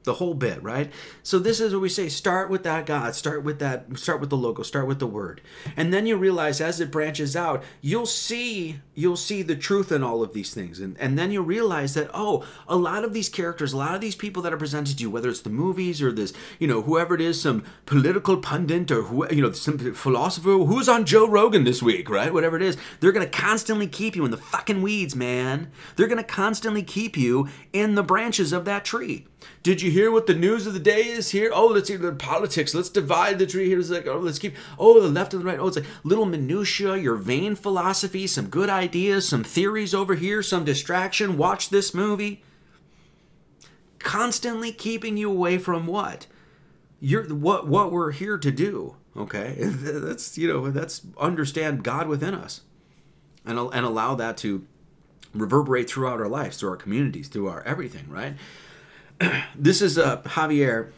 the 0.08 0.16
whole 0.16 0.34
bit, 0.34 0.64
right? 0.64 0.92
So 1.22 1.38
this 1.38 1.60
is 1.60 1.74
what 1.74 1.82
we 1.82 1.90
say, 1.90 2.08
start 2.08 2.50
with 2.50 2.64
that 2.64 2.86
God, 2.86 3.14
start 3.14 3.44
with 3.44 3.60
that, 3.60 4.00
start 4.00 4.22
with 4.22 4.30
the 4.30 4.38
logo, 4.38 4.64
start 4.64 4.88
with 4.88 5.00
the 5.00 5.06
word. 5.06 5.42
And 5.76 5.94
then 5.94 6.08
you 6.08 6.16
realize 6.16 6.62
as 6.62 6.80
it 6.80 6.90
branches 6.90 7.36
out, 7.36 7.62
you'll 7.82 8.06
see, 8.06 8.80
you'll 8.96 9.18
see 9.18 9.42
the 9.44 9.56
truth 9.56 9.92
in 9.92 10.04
all 10.04 10.24
of 10.24 10.34
these 10.34 10.54
things. 10.54 10.80
And, 10.80 10.98
and 10.98 11.20
then 11.20 11.32
you 11.32 11.44
realize 11.44 11.94
that, 11.94 12.10
oh, 12.14 12.46
a 12.70 12.78
lot 12.78 13.04
of 13.04 13.14
these 13.14 13.28
characters, 13.28 13.74
a 13.74 13.78
lot 13.78 13.96
of 13.96 14.02
these 14.02 14.16
people 14.16 14.42
that 14.44 14.54
are 14.54 14.58
presented 14.58 14.98
to 14.98 15.04
you, 15.04 15.12
whether 15.12 15.30
it's 15.30 15.42
the 15.42 15.50
movies 15.50 16.02
or 16.02 16.12
this, 16.14 16.32
you 16.58 16.68
know, 16.68 16.82
whoever 16.82 17.14
it 17.14 17.22
is, 17.22 17.42
some 17.42 17.66
political 17.86 18.38
pundit 18.38 18.90
or 18.90 19.04
who, 19.04 19.28
you 19.30 19.42
know, 19.42 19.52
some 19.52 19.78
philosopher, 19.94 20.52
who's 20.52 20.88
on 20.88 21.06
Joe 21.06 21.28
Rogan 21.28 21.66
this 21.66 21.84
week, 21.84 22.10
right? 22.10 22.34
Whatever 22.34 22.56
it 22.56 22.64
is, 22.64 22.78
they're 23.02 23.12
going 23.12 23.26
to 23.26 23.32
constantly 23.32 23.88
keep 23.88 24.16
you 24.16 24.24
in 24.24 24.32
the 24.32 24.38
fucking 24.38 24.82
weeds, 24.82 25.18
man. 25.18 25.70
They're 25.98 26.08
going 26.08 26.18
to 26.18 26.24
constantly 26.24 26.82
keep 26.82 27.18
you 27.18 27.50
in 27.74 27.96
the 27.96 28.04
branches 28.04 28.54
of 28.54 28.64
that 28.64 28.86
tree. 28.86 29.26
Did 29.64 29.82
you 29.82 29.92
hear 29.92 30.12
what 30.12 30.28
the 30.28 30.34
news 30.34 30.66
of 30.66 30.74
the 30.74 30.80
day 30.80 31.08
is 31.08 31.32
here? 31.32 31.52
Oh, 31.54 31.68
let's 31.68 31.90
hear 31.90 31.98
the 31.98 32.12
politics. 32.12 32.74
Let's 32.74 32.90
divide 32.90 33.38
the 33.38 33.46
tree 33.46 33.68
here. 33.68 33.80
It's 33.80 33.90
like, 33.90 34.08
oh, 34.08 34.18
let's 34.18 34.40
keep, 34.40 34.56
oh, 34.80 35.00
the 35.00 35.10
left 35.10 35.34
and 35.34 35.42
the 35.42 35.46
right. 35.46 35.60
Oh, 35.60 35.68
it's 35.68 35.78
like 35.78 35.86
little 36.04 36.26
minutia, 36.26 36.96
your 36.98 37.16
vain 37.16 37.56
philosophy, 37.56 38.28
some 38.28 38.48
good 38.48 38.70
ideas, 38.70 39.28
some 39.28 39.44
theories 39.44 39.94
over 39.94 40.16
here, 40.16 40.42
some 40.42 40.64
distraction. 40.64 41.38
Watch 41.38 41.70
this 41.70 41.94
movie. 41.94 42.44
Constantly 44.00 44.72
keeping 44.72 45.18
you 45.18 45.30
away 45.30 45.58
from 45.58 45.86
what? 45.86 46.28
You're 47.00 47.26
what 47.26 47.68
what 47.68 47.92
we're 47.92 48.12
here 48.12 48.38
to 48.38 48.52
do. 48.52 48.96
Okay, 49.16 49.56
that's 49.60 50.38
you 50.38 50.48
know 50.48 50.72
that's 50.72 51.02
understand 51.20 51.84
God 51.84 52.08
within 52.08 52.34
us, 52.34 52.62
and 53.46 53.60
and 53.60 53.86
allow 53.86 54.16
that 54.16 54.38
to 54.38 54.66
reverberate 55.34 55.90
throughout 55.90 56.22
our 56.22 56.30
lives, 56.30 56.58
through 56.58 56.70
our 56.70 56.78
communities, 56.78 57.28
through 57.28 57.50
our 57.50 57.62
everything. 57.64 58.06
Right 58.10 58.36
this 59.56 59.82
is 59.82 59.98
uh, 59.98 60.22
Javier, 60.22 60.92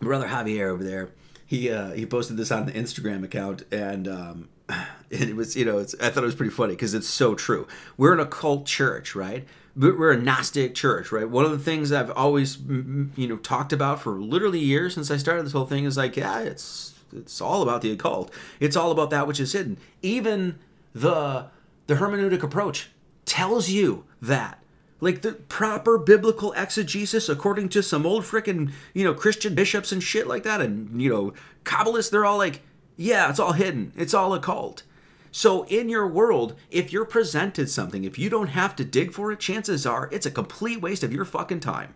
brother 0.00 0.28
Javier 0.28 0.68
over 0.68 0.82
there. 0.84 1.10
He 1.46 1.70
uh, 1.70 1.92
he 1.92 2.06
posted 2.06 2.36
this 2.36 2.50
on 2.50 2.66
the 2.66 2.72
Instagram 2.72 3.22
account, 3.24 3.62
and 3.70 4.08
um, 4.08 4.48
it 5.10 5.36
was 5.36 5.56
you 5.56 5.64
know 5.64 5.78
I 5.80 5.84
thought 5.84 6.22
it 6.22 6.26
was 6.26 6.34
pretty 6.34 6.52
funny 6.52 6.74
because 6.74 6.94
it's 6.94 7.08
so 7.08 7.34
true. 7.34 7.66
We're 7.96 8.12
an 8.12 8.20
occult 8.20 8.66
church, 8.66 9.14
right? 9.14 9.46
We're 9.76 10.12
a 10.12 10.16
Gnostic 10.16 10.74
church, 10.74 11.10
right? 11.10 11.28
One 11.28 11.44
of 11.44 11.50
the 11.50 11.58
things 11.58 11.90
I've 11.90 12.10
always 12.12 12.58
you 12.58 13.28
know 13.28 13.36
talked 13.36 13.72
about 13.72 14.00
for 14.00 14.12
literally 14.20 14.60
years 14.60 14.94
since 14.94 15.10
I 15.10 15.16
started 15.16 15.44
this 15.44 15.52
whole 15.52 15.66
thing 15.66 15.84
is 15.84 15.96
like, 15.96 16.16
yeah, 16.16 16.40
it's 16.40 16.94
it's 17.12 17.40
all 17.40 17.62
about 17.62 17.82
the 17.82 17.90
occult. 17.90 18.32
It's 18.60 18.76
all 18.76 18.90
about 18.90 19.10
that 19.10 19.26
which 19.26 19.38
is 19.40 19.52
hidden. 19.52 19.76
Even 20.02 20.58
the 20.94 21.46
The 21.86 21.94
hermeneutic 21.96 22.42
approach 22.42 22.90
tells 23.26 23.68
you 23.68 24.04
that. 24.22 24.58
Like 25.04 25.20
the 25.20 25.32
proper 25.32 25.98
biblical 25.98 26.54
exegesis, 26.54 27.28
according 27.28 27.68
to 27.68 27.82
some 27.82 28.06
old 28.06 28.24
frickin', 28.24 28.72
you 28.94 29.04
know, 29.04 29.12
Christian 29.12 29.54
bishops 29.54 29.92
and 29.92 30.02
shit 30.02 30.26
like 30.26 30.44
that, 30.44 30.62
and, 30.62 30.98
you 30.98 31.10
know, 31.10 31.34
Kabbalists, 31.62 32.10
they're 32.10 32.24
all 32.24 32.38
like, 32.38 32.62
yeah, 32.96 33.28
it's 33.28 33.38
all 33.38 33.52
hidden. 33.52 33.92
It's 33.96 34.14
all 34.14 34.32
occult. 34.32 34.82
So, 35.30 35.64
in 35.66 35.90
your 35.90 36.06
world, 36.06 36.54
if 36.70 36.90
you're 36.90 37.04
presented 37.04 37.68
something, 37.68 38.04
if 38.04 38.18
you 38.18 38.30
don't 38.30 38.46
have 38.46 38.74
to 38.76 38.84
dig 38.84 39.12
for 39.12 39.30
it, 39.30 39.40
chances 39.40 39.84
are 39.84 40.08
it's 40.10 40.24
a 40.24 40.30
complete 40.30 40.80
waste 40.80 41.04
of 41.04 41.12
your 41.12 41.26
fucking 41.26 41.60
time. 41.60 41.92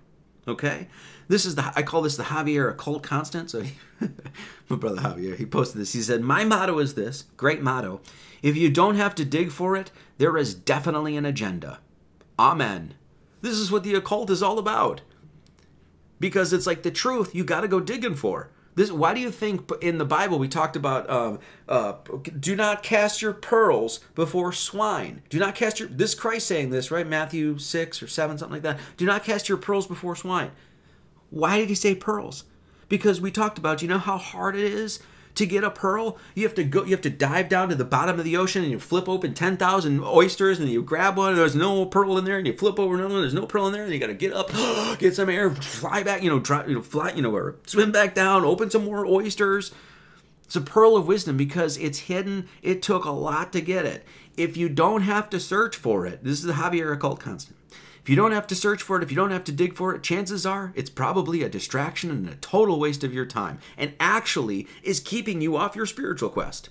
Okay? 0.47 0.89
This 1.29 1.47
is 1.47 1.55
the, 1.55 1.73
I 1.75 1.81
call 1.81 2.03
this 2.03 2.19
the 2.19 2.25
Javier 2.25 2.69
occult 2.69 3.03
constant. 3.03 3.51
So, 3.51 3.63
he, 3.63 3.73
my 4.69 4.77
brother 4.77 5.01
Javier, 5.01 5.35
he 5.35 5.47
posted 5.47 5.81
this. 5.81 5.95
He 5.95 6.03
said, 6.03 6.21
My 6.21 6.45
motto 6.45 6.79
is 6.79 6.93
this 6.93 7.25
great 7.39 7.63
motto. 7.63 8.03
If 8.43 8.55
you 8.55 8.69
don't 8.69 8.97
have 8.97 9.15
to 9.15 9.25
dig 9.25 9.51
for 9.51 9.77
it, 9.77 9.91
there 10.19 10.37
is 10.37 10.53
definitely 10.55 11.17
an 11.17 11.25
agenda. 11.25 11.79
Amen. 12.39 12.95
This 13.41 13.55
is 13.55 13.70
what 13.70 13.84
the 13.84 13.95
occult 13.95 14.30
is 14.30 14.43
all 14.43 14.59
about. 14.59 15.01
Because 16.20 16.53
it's 16.53 16.66
like 16.66 16.82
the 16.82 16.91
truth 16.91 17.34
you 17.34 17.45
got 17.45 17.61
to 17.61 17.68
go 17.68 17.80
digging 17.80 18.14
for. 18.14 18.51
This, 18.74 18.93
why 18.93 19.12
do 19.12 19.20
you 19.20 19.32
think 19.32 19.68
in 19.80 19.99
the 19.99 20.05
Bible 20.05 20.39
we 20.39 20.47
talked 20.47 20.76
about 20.76 21.11
um, 21.11 21.41
uh, 21.68 21.95
do 22.39 22.55
not 22.55 22.84
cast 22.84 23.20
your 23.20 23.32
pearls 23.32 23.99
before 24.14 24.53
swine? 24.53 25.22
Do 25.28 25.41
not 25.41 25.57
cast 25.57 25.80
your 25.80 25.89
this 25.89 26.14
Christ 26.14 26.47
saying 26.47 26.70
this 26.70 26.93
right 26.93 27.07
Matthew 27.07 27.59
six 27.59 28.01
or 28.01 28.07
seven 28.07 28.39
something 28.39 28.55
like 28.55 28.62
that. 28.62 28.78
Do 28.97 29.05
not 29.05 29.24
cast 29.24 29.49
your 29.49 29.59
pearls 29.59 29.89
before 29.89 30.14
swine. 30.14 30.53
Why 31.30 31.59
did 31.59 31.68
he 31.68 31.74
say 31.74 31.97
pearls? 31.97 32.45
Because 32.89 33.20
we 33.20 33.32
talked 33.32 33.59
about 33.59 33.82
you 33.82 33.89
know 33.89 33.99
how 33.99 34.16
hard 34.16 34.55
it 34.55 34.72
is 34.72 35.01
to 35.39 35.47
get 35.47 35.64
a 35.64 35.70
pearl, 35.70 36.18
you 36.34 36.45
have 36.45 36.55
to 36.55 36.64
go. 36.64 36.84
You 36.84 36.91
have 36.93 37.01
to 37.03 37.11
dive 37.11 37.49
down 37.49 37.68
to 37.70 37.74
the 37.74 37.84
bottom 37.84 38.18
of 38.18 38.24
the 38.24 38.36
ocean 38.36 38.62
and 38.62 38.70
you 38.70 38.78
flip 38.78 39.09
open 39.09 39.34
ten 39.34 39.57
thousand 39.57 40.01
oysters 40.05 40.61
and 40.61 40.68
you 40.68 40.82
grab 40.82 41.16
one. 41.16 41.30
and 41.30 41.39
There's 41.39 41.57
no 41.57 41.86
pearl 41.86 42.18
in 42.18 42.24
there, 42.24 42.39
and 42.39 42.47
you 42.47 42.57
flip 42.57 42.78
over 42.78 42.95
another 42.95 43.14
one. 43.14 43.22
There's 43.22 43.34
no 43.34 43.47
pearl 43.47 43.66
in 43.66 43.72
there, 43.72 43.84
and 43.84 43.93
you 43.93 43.99
got 43.99 44.09
to 44.09 44.14
get 44.14 44.32
up, 44.32 44.51
get 44.99 45.14
some 45.14 45.28
air, 45.28 45.51
fly 45.51 46.03
back. 46.03 46.22
You 46.22 46.30
know, 46.30 46.41
try, 46.41 46.66
you 46.66 46.74
know, 46.74 46.82
fly. 46.82 47.12
You 47.12 47.22
know, 47.22 47.34
or 47.34 47.57
swim 47.66 47.93
back 47.93 48.14
down, 48.14 48.45
open 48.45 48.70
some 48.70 48.84
more 48.84 49.07
oysters. 49.07 49.72
It's 50.45 50.57
a 50.57 50.62
pearl 50.62 50.97
of 50.97 51.07
wisdom 51.07 51.36
because 51.36 51.76
it's 51.76 51.99
hidden. 52.01 52.49
It 52.62 52.80
took 52.80 53.05
a 53.05 53.11
lot 53.11 53.53
to 53.53 53.61
get 53.61 53.84
it. 53.84 54.03
If 54.34 54.57
you 54.57 54.70
don't 54.70 55.03
have 55.03 55.28
to 55.30 55.39
search 55.39 55.76
for 55.76 56.07
it, 56.07 56.24
this 56.24 56.39
is 56.39 56.45
the 56.45 56.55
Javier 56.55 56.91
occult 56.93 57.20
constant. 57.20 57.58
If 58.09 58.11
you 58.11 58.17
don't 58.17 58.33
have 58.33 58.47
to 58.47 58.55
search 58.55 58.83
for 58.83 58.97
it, 58.97 59.03
if 59.03 59.11
you 59.11 59.17
don't 59.17 59.33
have 59.33 59.45
to 59.45 59.53
dig 59.53 59.75
for 59.75 59.95
it, 59.95 60.03
chances 60.03 60.47
are 60.47 60.73
it's 60.75 60.89
probably 60.89 61.43
a 61.43 61.49
distraction 61.51 62.11
and 62.11 62.27
a 62.27 62.37
total 62.37 62.81
waste 62.81 63.05
of 63.05 63.13
your 63.13 63.27
time, 63.27 63.59
and 63.77 63.93
actually 64.01 64.67
is 64.83 64.99
keeping 64.99 65.43
you 65.43 65.59
off 65.59 65.77
your 65.77 65.85
spiritual 65.85 66.31
quest. 66.31 66.71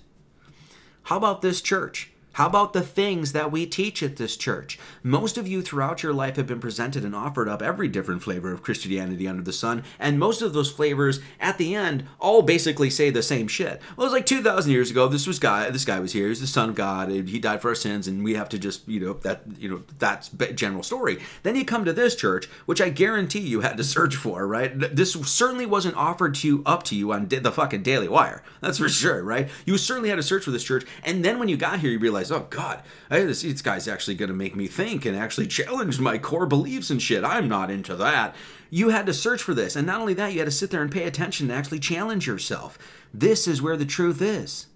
How 1.04 1.16
about 1.16 1.40
this 1.40 1.60
church? 1.60 2.10
How 2.32 2.46
about 2.46 2.72
the 2.72 2.82
things 2.82 3.32
that 3.32 3.50
we 3.50 3.66
teach 3.66 4.00
at 4.00 4.16
this 4.16 4.36
church? 4.36 4.78
Most 5.02 5.36
of 5.36 5.48
you 5.48 5.60
throughout 5.60 6.04
your 6.04 6.12
life 6.12 6.36
have 6.36 6.46
been 6.46 6.60
presented 6.60 7.04
and 7.04 7.14
offered 7.14 7.48
up 7.48 7.60
every 7.60 7.88
different 7.88 8.22
flavor 8.22 8.52
of 8.52 8.62
Christianity 8.62 9.26
under 9.26 9.42
the 9.42 9.52
sun, 9.52 9.82
and 9.98 10.20
most 10.20 10.40
of 10.40 10.52
those 10.52 10.70
flavors 10.70 11.18
at 11.40 11.58
the 11.58 11.74
end 11.74 12.04
all 12.20 12.42
basically 12.42 12.90
say 12.90 13.10
the 13.10 13.24
same 13.24 13.48
shit. 13.48 13.80
Well, 13.96 14.06
it 14.06 14.10
was 14.10 14.12
like 14.12 14.26
2,000 14.26 14.70
years 14.70 14.90
ago. 14.90 15.08
This 15.08 15.26
was 15.26 15.40
guy. 15.40 15.68
This 15.70 15.84
guy 15.84 15.98
was 15.98 16.12
here. 16.12 16.28
He's 16.28 16.40
the 16.40 16.46
Son 16.46 16.68
of 16.68 16.76
God. 16.76 17.10
He 17.10 17.40
died 17.40 17.60
for 17.60 17.70
our 17.70 17.74
sins, 17.74 18.06
and 18.06 18.22
we 18.22 18.34
have 18.34 18.48
to 18.50 18.58
just 18.58 18.86
you 18.86 19.00
know 19.00 19.14
that 19.14 19.42
you 19.58 19.68
know 19.68 19.82
that's 19.98 20.28
general 20.54 20.84
story. 20.84 21.18
Then 21.42 21.56
you 21.56 21.64
come 21.64 21.84
to 21.86 21.92
this 21.92 22.14
church, 22.14 22.46
which 22.66 22.80
I 22.80 22.88
guarantee 22.88 23.40
you 23.40 23.62
had 23.62 23.76
to 23.78 23.84
search 23.84 24.14
for. 24.14 24.46
Right? 24.46 24.78
This 24.94 25.14
certainly 25.14 25.66
wasn't 25.66 25.96
offered 25.96 26.36
to 26.36 26.46
you 26.46 26.62
up 26.64 26.84
to 26.84 26.94
you 26.94 27.12
on 27.12 27.26
the 27.26 27.50
fucking 27.50 27.82
Daily 27.82 28.06
Wire. 28.08 28.44
That's 28.60 28.78
for 28.78 28.88
sure. 28.88 29.24
Right? 29.24 29.48
You 29.64 29.76
certainly 29.76 30.08
had 30.08 30.16
to 30.16 30.22
search 30.22 30.44
for 30.44 30.52
this 30.52 30.62
church, 30.62 30.84
and 31.02 31.24
then 31.24 31.40
when 31.40 31.48
you 31.48 31.56
got 31.56 31.80
here, 31.80 31.90
you 31.90 31.98
realize 31.98 32.17
oh 32.30 32.46
God, 32.50 32.82
I, 33.10 33.20
this, 33.20 33.42
this 33.42 33.62
guy's 33.62 33.88
actually 33.88 34.14
going 34.14 34.28
to 34.28 34.34
make 34.34 34.56
me 34.56 34.66
think 34.66 35.04
and 35.04 35.16
actually 35.16 35.46
challenge 35.46 36.00
my 36.00 36.18
core 36.18 36.46
beliefs 36.46 36.90
and 36.90 37.00
shit. 37.00 37.24
I'm 37.24 37.48
not 37.48 37.70
into 37.70 37.96
that. 37.96 38.34
You 38.70 38.90
had 38.90 39.06
to 39.06 39.14
search 39.14 39.42
for 39.42 39.54
this. 39.54 39.76
And 39.76 39.86
not 39.86 40.00
only 40.00 40.14
that, 40.14 40.32
you 40.32 40.38
had 40.38 40.46
to 40.46 40.50
sit 40.50 40.70
there 40.70 40.82
and 40.82 40.92
pay 40.92 41.04
attention 41.04 41.50
and 41.50 41.58
actually 41.58 41.78
challenge 41.78 42.26
yourself. 42.26 42.78
This 43.12 43.48
is 43.48 43.62
where 43.62 43.76
the 43.76 43.86
truth 43.86 44.20
is. 44.20 44.66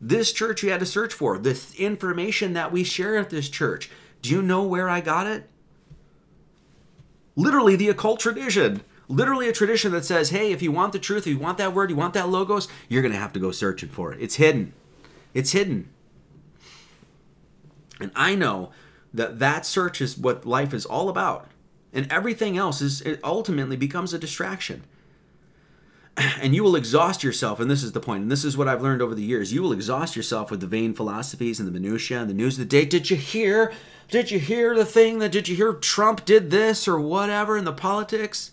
This 0.00 0.32
church 0.32 0.62
you 0.62 0.70
had 0.70 0.80
to 0.80 0.86
search 0.86 1.14
for. 1.14 1.38
The 1.38 1.58
information 1.78 2.52
that 2.54 2.72
we 2.72 2.84
share 2.84 3.16
at 3.16 3.30
this 3.30 3.48
church. 3.48 3.90
Do 4.20 4.30
you 4.30 4.42
know 4.42 4.62
where 4.64 4.88
I 4.88 5.00
got 5.00 5.26
it? 5.26 5.48
Literally, 7.34 7.76
the 7.76 7.88
occult 7.88 8.20
tradition 8.20 8.82
literally 9.12 9.48
a 9.48 9.52
tradition 9.52 9.92
that 9.92 10.04
says, 10.04 10.30
hey, 10.30 10.52
if 10.52 10.62
you 10.62 10.72
want 10.72 10.92
the 10.92 10.98
truth, 10.98 11.26
if 11.26 11.32
you 11.32 11.38
want 11.38 11.58
that 11.58 11.74
word, 11.74 11.90
you 11.90 11.96
want 11.96 12.14
that 12.14 12.28
logos, 12.28 12.66
you're 12.88 13.02
going 13.02 13.12
to 13.12 13.18
have 13.18 13.32
to 13.32 13.40
go 13.40 13.50
searching 13.50 13.88
for 13.88 14.12
it. 14.12 14.20
It's 14.20 14.36
hidden. 14.36 14.72
It's 15.34 15.52
hidden. 15.52 15.88
And 18.00 18.10
I 18.14 18.34
know 18.34 18.70
that 19.14 19.38
that 19.38 19.66
search 19.66 20.00
is 20.00 20.18
what 20.18 20.46
life 20.46 20.74
is 20.74 20.86
all 20.86 21.08
about. 21.08 21.48
And 21.92 22.10
everything 22.10 22.56
else 22.56 22.80
is 22.80 23.00
it 23.02 23.20
ultimately 23.22 23.76
becomes 23.76 24.12
a 24.12 24.18
distraction. 24.18 24.84
And 26.42 26.54
you 26.54 26.62
will 26.62 26.76
exhaust 26.76 27.24
yourself, 27.24 27.58
and 27.58 27.70
this 27.70 27.82
is 27.82 27.92
the 27.92 28.00
point, 28.00 28.22
and 28.22 28.30
this 28.30 28.44
is 28.44 28.56
what 28.56 28.68
I've 28.68 28.82
learned 28.82 29.00
over 29.00 29.14
the 29.14 29.22
years. 29.22 29.52
You 29.52 29.62
will 29.62 29.72
exhaust 29.72 30.14
yourself 30.14 30.50
with 30.50 30.60
the 30.60 30.66
vain 30.66 30.92
philosophies 30.92 31.58
and 31.58 31.66
the 31.66 31.72
minutiae 31.72 32.20
and 32.20 32.28
the 32.28 32.34
news 32.34 32.54
of 32.54 32.58
the 32.58 32.64
day. 32.66 32.84
Did 32.84 33.08
you 33.10 33.16
hear? 33.16 33.72
Did 34.10 34.30
you 34.30 34.38
hear 34.38 34.74
the 34.74 34.84
thing 34.84 35.20
that 35.20 35.32
did 35.32 35.48
you 35.48 35.56
hear 35.56 35.72
Trump 35.72 36.26
did 36.26 36.50
this 36.50 36.86
or 36.86 37.00
whatever 37.00 37.56
in 37.56 37.64
the 37.64 37.72
politics? 37.72 38.50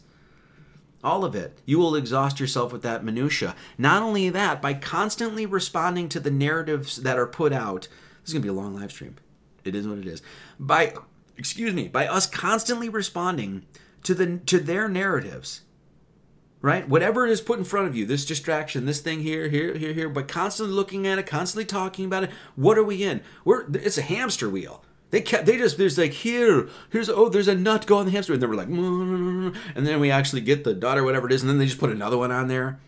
All 1.04 1.24
of 1.24 1.36
it. 1.36 1.60
You 1.66 1.80
will 1.80 1.96
exhaust 1.96 2.40
yourself 2.40 2.72
with 2.72 2.82
that 2.82 3.04
minutia. 3.04 3.56
Not 3.78 4.04
only 4.04 4.30
that, 4.30 4.62
by 4.62 4.74
constantly 4.74 5.46
responding 5.46 6.10
to 6.10 6.20
the 6.20 6.32
narratives 6.32 6.98
that 6.98 7.18
are 7.18 7.28
put 7.28 7.54
out. 7.54 7.88
This 8.22 8.30
is 8.30 8.34
going 8.34 8.42
to 8.42 8.46
be 8.46 8.50
a 8.50 8.62
long 8.62 8.76
live 8.76 8.92
stream. 8.92 9.16
It 9.64 9.76
is 9.76 9.88
what 9.88 10.00
it 10.00 10.08
is. 10.08 10.22
By 10.60 10.94
excuse 11.38 11.74
me, 11.74 11.88
by 11.88 12.08
us 12.08 12.28
constantly 12.28 12.90
responding 12.90 13.66
to 14.04 14.14
the 14.14 14.38
to 14.40 14.60
their 14.60 14.88
narratives. 14.88 15.62
Right? 16.62 16.90
Whatever 16.90 17.26
it 17.26 17.32
is 17.32 17.40
put 17.40 17.58
in 17.58 17.64
front 17.64 17.88
of 17.88 17.96
you, 17.96 18.06
this 18.06 18.26
distraction, 18.26 18.86
this 18.86 19.00
thing 19.00 19.22
here, 19.22 19.48
here, 19.48 19.78
here, 19.78 19.94
here, 19.94 20.10
but 20.10 20.28
constantly 20.28 20.76
looking 20.76 21.08
at 21.08 21.18
it, 21.18 21.26
constantly 21.26 21.64
talking 21.64 22.04
about 22.04 22.26
it. 22.26 22.32
What 22.58 22.78
are 22.78 22.84
we 22.84 23.02
in? 23.02 23.22
We're 23.46 23.66
it's 23.74 23.98
a 23.98 24.02
hamster 24.02 24.50
wheel. 24.50 24.84
They 25.12 25.22
kept, 25.22 25.46
they 25.46 25.58
just, 25.58 25.78
there's 25.78 25.98
like, 25.98 26.12
here, 26.12 26.70
here's, 26.92 27.10
oh, 27.10 27.30
there's 27.30 27.48
a 27.48 27.56
nut, 27.56 27.88
go 27.88 27.98
on 27.98 28.06
the 28.06 28.12
hamster. 28.12 28.34
And 28.34 28.42
then 28.42 28.50
we're 28.50 28.56
like, 28.56 28.68
mmm, 28.68 28.78
mmm, 28.78 29.52
mmm, 29.52 29.58
and 29.76 29.88
then 29.88 30.00
we 30.00 30.12
actually 30.12 30.42
get 30.42 30.64
the 30.64 30.98
or 30.98 31.04
whatever 31.04 31.28
it 31.28 31.34
is, 31.34 31.42
and 31.42 31.50
then 31.50 31.58
they 31.58 31.66
just 31.66 31.80
put 31.80 31.90
another 31.90 32.18
one 32.18 32.32
on 32.32 32.48
there. 32.48 32.80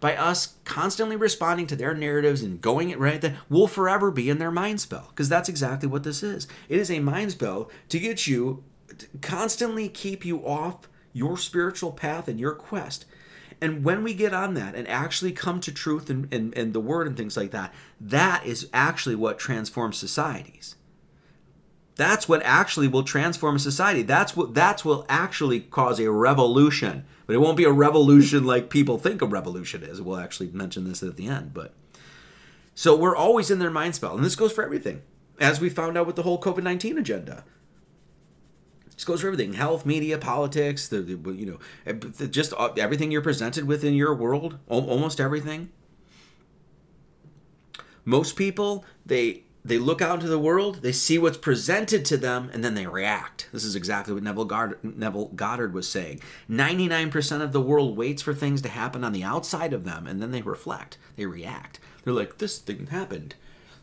By 0.00 0.16
us 0.16 0.54
constantly 0.64 1.16
responding 1.16 1.66
to 1.68 1.76
their 1.76 1.94
narratives 1.94 2.42
and 2.42 2.60
going 2.60 2.90
it 2.90 2.98
right, 2.98 3.20
that 3.20 3.34
we'll 3.48 3.66
forever 3.66 4.10
be 4.10 4.30
in 4.30 4.38
their 4.38 4.50
mind 4.50 4.80
spell. 4.80 5.06
Because 5.10 5.28
that's 5.28 5.48
exactly 5.48 5.88
what 5.88 6.04
this 6.04 6.22
is. 6.22 6.46
It 6.68 6.78
is 6.78 6.90
a 6.90 7.00
mind 7.00 7.32
spell 7.32 7.70
to 7.88 7.98
get 7.98 8.26
you, 8.26 8.62
to 8.96 9.06
constantly 9.20 9.88
keep 9.88 10.24
you 10.24 10.46
off 10.46 10.88
your 11.12 11.36
spiritual 11.36 11.90
path 11.90 12.28
and 12.28 12.38
your 12.38 12.54
quest. 12.54 13.06
And 13.60 13.82
when 13.82 14.04
we 14.04 14.14
get 14.14 14.32
on 14.32 14.54
that 14.54 14.76
and 14.76 14.86
actually 14.86 15.32
come 15.32 15.60
to 15.60 15.72
truth 15.72 16.10
and, 16.10 16.32
and, 16.32 16.56
and 16.56 16.72
the 16.72 16.80
word 16.80 17.08
and 17.08 17.16
things 17.16 17.36
like 17.36 17.50
that, 17.50 17.74
that 18.00 18.46
is 18.46 18.68
actually 18.72 19.16
what 19.16 19.40
transforms 19.40 19.96
societies. 19.96 20.76
That's 21.98 22.28
what 22.28 22.42
actually 22.44 22.86
will 22.86 23.02
transform 23.02 23.56
a 23.56 23.58
society. 23.58 24.02
That's 24.02 24.36
what 24.36 24.54
that's 24.54 24.84
will 24.84 25.04
actually 25.08 25.58
cause 25.58 25.98
a 25.98 26.10
revolution. 26.12 27.04
But 27.26 27.34
it 27.34 27.40
won't 27.40 27.56
be 27.56 27.64
a 27.64 27.72
revolution 27.72 28.44
like 28.44 28.70
people 28.70 28.98
think 28.98 29.20
a 29.20 29.26
revolution 29.26 29.82
is. 29.82 30.00
We'll 30.00 30.16
actually 30.16 30.50
mention 30.50 30.84
this 30.84 31.02
at 31.02 31.16
the 31.16 31.26
end, 31.26 31.52
but 31.52 31.74
so 32.76 32.94
we're 32.94 33.16
always 33.16 33.50
in 33.50 33.58
their 33.58 33.68
mind 33.68 33.96
spell, 33.96 34.14
and 34.14 34.24
this 34.24 34.36
goes 34.36 34.52
for 34.52 34.62
everything. 34.62 35.02
As 35.40 35.60
we 35.60 35.68
found 35.68 35.98
out 35.98 36.06
with 36.06 36.14
the 36.14 36.22
whole 36.22 36.40
COVID 36.40 36.62
nineteen 36.62 36.98
agenda, 36.98 37.44
this 38.94 39.04
goes 39.04 39.22
for 39.22 39.26
everything: 39.26 39.54
health, 39.54 39.84
media, 39.84 40.18
politics. 40.18 40.86
The, 40.86 41.00
the 41.00 41.32
you 41.32 41.46
know, 41.46 41.58
eh, 41.84 42.26
just 42.28 42.52
uh, 42.56 42.72
everything 42.78 43.10
you're 43.10 43.22
presented 43.22 43.64
with 43.64 43.82
in 43.82 43.94
your 43.94 44.14
world. 44.14 44.58
Almost 44.68 45.20
everything. 45.20 45.70
Most 48.04 48.36
people 48.36 48.84
they 49.04 49.42
they 49.64 49.78
look 49.78 50.00
out 50.00 50.16
into 50.16 50.28
the 50.28 50.38
world, 50.38 50.82
they 50.82 50.92
see 50.92 51.18
what's 51.18 51.36
presented 51.36 52.04
to 52.06 52.16
them, 52.16 52.50
and 52.52 52.64
then 52.64 52.74
they 52.74 52.86
react. 52.86 53.48
This 53.52 53.64
is 53.64 53.74
exactly 53.74 54.14
what 54.14 54.22
Neville 54.22 54.44
Goddard, 54.44 54.78
Neville 54.82 55.26
Goddard 55.28 55.74
was 55.74 55.88
saying. 55.88 56.20
99% 56.48 57.42
of 57.42 57.52
the 57.52 57.60
world 57.60 57.96
waits 57.96 58.22
for 58.22 58.34
things 58.34 58.62
to 58.62 58.68
happen 58.68 59.04
on 59.04 59.12
the 59.12 59.24
outside 59.24 59.72
of 59.72 59.84
them, 59.84 60.06
and 60.06 60.22
then 60.22 60.30
they 60.30 60.42
reflect. 60.42 60.96
They 61.16 61.26
react. 61.26 61.80
They're 62.04 62.14
like, 62.14 62.38
this 62.38 62.58
thing 62.58 62.86
happened. 62.86 63.34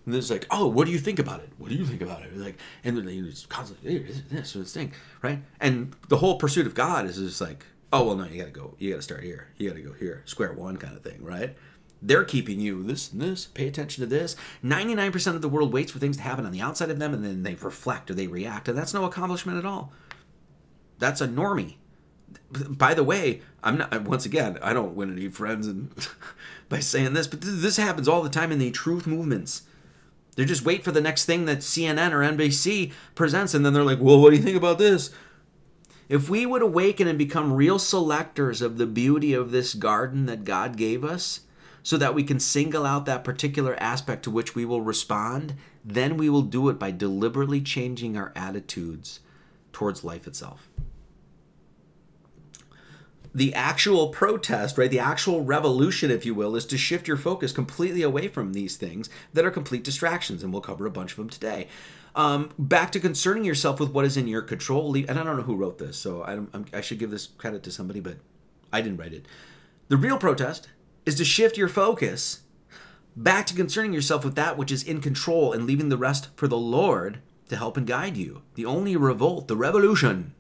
And 0.05 0.13
it's 0.15 0.30
like, 0.30 0.45
oh, 0.51 0.67
what 0.67 0.86
do 0.86 0.91
you 0.91 0.99
think 0.99 1.19
about 1.19 1.41
it? 1.41 1.49
What 1.57 1.69
do 1.69 1.76
you 1.76 1.86
think 1.86 2.01
about 2.01 2.21
it? 2.21 2.38
Like, 2.38 2.57
and 2.84 2.95
then 2.95 3.05
they 3.05 3.19
just 3.21 3.49
constantly 3.49 3.97
this, 3.99 4.21
this, 4.30 4.53
this 4.53 4.73
thing, 4.73 4.93
right? 5.21 5.39
And 5.59 5.95
the 6.09 6.17
whole 6.17 6.38
pursuit 6.38 6.67
of 6.67 6.76
God 6.76 7.05
is 7.05 7.17
just 7.17 7.41
like, 7.41 7.65
oh 7.91 8.05
well, 8.05 8.15
no, 8.15 8.26
you 8.26 8.39
got 8.39 8.53
to 8.53 8.59
go, 8.59 8.76
you 8.78 8.91
got 8.91 8.97
to 8.97 9.01
start 9.01 9.23
here, 9.23 9.47
you 9.57 9.69
got 9.69 9.76
to 9.76 9.82
go 9.82 9.93
here, 9.93 10.21
square 10.26 10.53
one 10.53 10.78
kind 10.78 10.95
of 10.95 11.03
thing, 11.03 11.23
right? 11.23 11.55
They're 12.01 12.23
keeping 12.23 12.59
you 12.59 12.83
this 12.83 13.11
and 13.11 13.21
this, 13.21 13.45
pay 13.45 13.67
attention 13.67 14.01
to 14.01 14.07
this. 14.07 14.35
99% 14.63 15.35
of 15.35 15.41
the 15.41 15.49
world 15.49 15.73
waits 15.73 15.91
for 15.91 15.99
things 15.99 16.17
to 16.17 16.23
happen 16.23 16.45
on 16.45 16.51
the 16.51 16.61
outside 16.61 16.89
of 16.89 16.99
them 16.99 17.13
and 17.13 17.23
then 17.23 17.43
they 17.43 17.55
reflect 17.55 18.11
or 18.11 18.13
they 18.13 18.27
react. 18.27 18.67
And 18.67 18.77
that's 18.77 18.93
no 18.93 19.05
accomplishment 19.05 19.57
at 19.57 19.65
all. 19.65 19.91
That's 20.99 21.21
a 21.21 21.27
normie. 21.27 21.75
By 22.51 22.93
the 22.93 23.03
way, 23.03 23.41
I'm 23.63 23.77
not, 23.77 24.03
once 24.03 24.25
again, 24.25 24.57
I 24.61 24.73
don't 24.73 24.95
win 24.95 25.11
any 25.11 25.29
friends 25.29 25.67
and 25.67 25.91
by 26.69 26.79
saying 26.79 27.13
this, 27.13 27.27
but 27.27 27.41
this 27.41 27.77
happens 27.77 28.07
all 28.07 28.21
the 28.21 28.29
time 28.29 28.51
in 28.51 28.59
the 28.59 28.71
truth 28.71 29.07
movements. 29.07 29.63
They 30.35 30.45
just 30.45 30.65
wait 30.65 30.83
for 30.83 30.91
the 30.91 31.01
next 31.01 31.25
thing 31.25 31.45
that 31.45 31.59
CNN 31.59 32.11
or 32.11 32.19
NBC 32.19 32.91
presents, 33.15 33.53
and 33.53 33.65
then 33.65 33.73
they're 33.73 33.83
like, 33.83 34.01
well, 34.01 34.19
what 34.19 34.31
do 34.31 34.35
you 34.35 34.43
think 34.43 34.57
about 34.57 34.77
this? 34.77 35.11
If 36.09 36.29
we 36.29 36.45
would 36.45 36.61
awaken 36.61 37.07
and 37.07 37.17
become 37.17 37.53
real 37.53 37.79
selectors 37.79 38.61
of 38.61 38.77
the 38.77 38.85
beauty 38.85 39.33
of 39.33 39.51
this 39.51 39.73
garden 39.73 40.25
that 40.27 40.43
God 40.43 40.77
gave 40.77 41.03
us, 41.03 41.41
so 41.86 41.97
that 41.97 42.15
we 42.15 42.23
can 42.23 42.39
single 42.39 42.83
out 42.83 43.05
that 43.05 43.23
particular 43.23 43.79
aspect 43.79 44.23
to 44.23 44.31
which 44.31 44.55
we 44.55 44.65
will 44.65 44.81
respond, 44.81 45.53
then 45.86 46.17
we 46.17 46.27
will 46.27 46.41
do 46.41 46.67
it 46.67 46.79
by 46.79 46.89
deliberately 46.89 47.61
changing 47.61 48.17
our 48.17 48.33
attitudes 48.36 49.19
towards 49.71 50.03
life 50.03 50.25
itself. 50.25 50.67
The 53.36 53.53
actual 53.53 54.07
protest, 54.07 54.79
right, 54.79 54.89
the 54.89 54.97
actual 54.97 55.43
revolution, 55.43 56.09
if 56.09 56.25
you 56.25 56.33
will, 56.33 56.55
is 56.55 56.65
to 56.67 56.77
shift 56.77 57.07
your 57.07 57.17
focus 57.17 57.51
completely 57.51 58.01
away 58.01 58.29
from 58.29 58.53
these 58.53 58.77
things 58.77 59.07
that 59.33 59.45
are 59.45 59.51
complete 59.51 59.83
distractions, 59.83 60.41
and 60.41 60.51
we'll 60.51 60.63
cover 60.63 60.88
a 60.88 60.91
bunch 60.91 61.11
of 61.11 61.17
them 61.17 61.29
today. 61.29 61.67
Um, 62.15 62.49
back 62.57 62.91
to 62.93 62.99
concerning 62.99 63.45
yourself 63.45 63.79
with 63.79 63.91
what 63.91 64.05
is 64.05 64.17
in 64.17 64.27
your 64.27 64.41
control. 64.41 64.95
And 64.95 65.11
I 65.11 65.23
don't 65.23 65.38
know 65.38 65.43
who 65.43 65.55
wrote 65.55 65.77
this, 65.77 65.97
so 65.97 66.23
I, 66.23 66.39
I 66.75 66.81
should 66.81 66.97
give 66.97 67.11
this 67.11 67.27
credit 67.27 67.61
to 67.61 67.71
somebody, 67.71 67.99
but 67.99 68.17
I 68.73 68.81
didn't 68.81 68.97
write 68.97 69.13
it. 69.13 69.27
The 69.89 69.97
real 69.97 70.17
protest 70.17 70.69
is 71.06 71.16
to 71.16 71.26
shift 71.26 71.58
your 71.58 71.70
focus 71.70 72.41
back 73.16 73.45
to 73.47 73.56
concerning 73.56 73.93
yourself 73.93 74.26
with 74.26 74.36
that 74.36 74.58
which 74.58 74.72
is 74.72 74.84
in 74.84 75.01
control 75.01 75.53
and 75.53 75.66
leaving 75.66 75.89
the 75.89 75.97
rest 75.97 76.30
for 76.36 76.47
the 76.47 76.58
Lord 76.58 77.20
to 77.49 77.56
help 77.56 77.78
and 77.78 77.88
guide 77.88 78.18
you. 78.18 78.41
The 78.56 78.66
only 78.66 78.95
revolt, 78.97 79.47
the 79.47 79.56
revolution, 79.56 80.34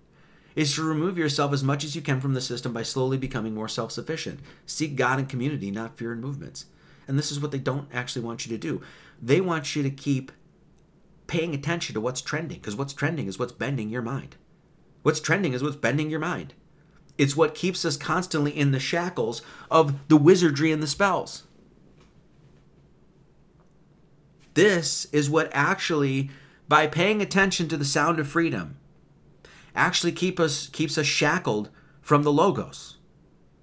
is 0.55 0.73
to 0.75 0.83
remove 0.83 1.17
yourself 1.17 1.53
as 1.53 1.63
much 1.63 1.83
as 1.83 1.95
you 1.95 2.01
can 2.01 2.19
from 2.19 2.33
the 2.33 2.41
system 2.41 2.73
by 2.73 2.83
slowly 2.83 3.17
becoming 3.17 3.53
more 3.53 3.67
self 3.67 3.91
sufficient. 3.91 4.39
Seek 4.65 4.95
God 4.95 5.19
and 5.19 5.29
community, 5.29 5.71
not 5.71 5.97
fear 5.97 6.11
and 6.11 6.21
movements. 6.21 6.65
And 7.07 7.19
this 7.19 7.31
is 7.31 7.39
what 7.39 7.51
they 7.51 7.59
don't 7.59 7.87
actually 7.93 8.25
want 8.25 8.45
you 8.45 8.51
to 8.51 8.57
do. 8.57 8.81
They 9.21 9.41
want 9.41 9.75
you 9.75 9.83
to 9.83 9.89
keep 9.89 10.31
paying 11.27 11.53
attention 11.53 11.93
to 11.93 12.01
what's 12.01 12.21
trending 12.21 12.59
because 12.59 12.75
what's 12.75 12.93
trending 12.93 13.27
is 13.27 13.37
what's 13.37 13.51
bending 13.51 13.89
your 13.89 14.01
mind. 14.01 14.35
What's 15.03 15.19
trending 15.19 15.53
is 15.53 15.61
what's 15.61 15.75
bending 15.75 16.09
your 16.09 16.19
mind. 16.19 16.53
It's 17.17 17.35
what 17.35 17.55
keeps 17.55 17.85
us 17.85 17.97
constantly 17.97 18.51
in 18.51 18.71
the 18.71 18.79
shackles 18.79 19.41
of 19.71 20.07
the 20.07 20.17
wizardry 20.17 20.71
and 20.71 20.83
the 20.83 20.87
spells. 20.87 21.43
This 24.53 25.05
is 25.11 25.29
what 25.29 25.49
actually, 25.53 26.29
by 26.67 26.87
paying 26.87 27.21
attention 27.21 27.67
to 27.69 27.77
the 27.77 27.85
sound 27.85 28.19
of 28.19 28.27
freedom, 28.27 28.77
actually 29.75 30.13
keep 30.13 30.39
us 30.39 30.67
keeps 30.67 30.97
us 30.97 31.05
shackled 31.05 31.69
from 32.01 32.23
the 32.23 32.31
logos. 32.31 32.97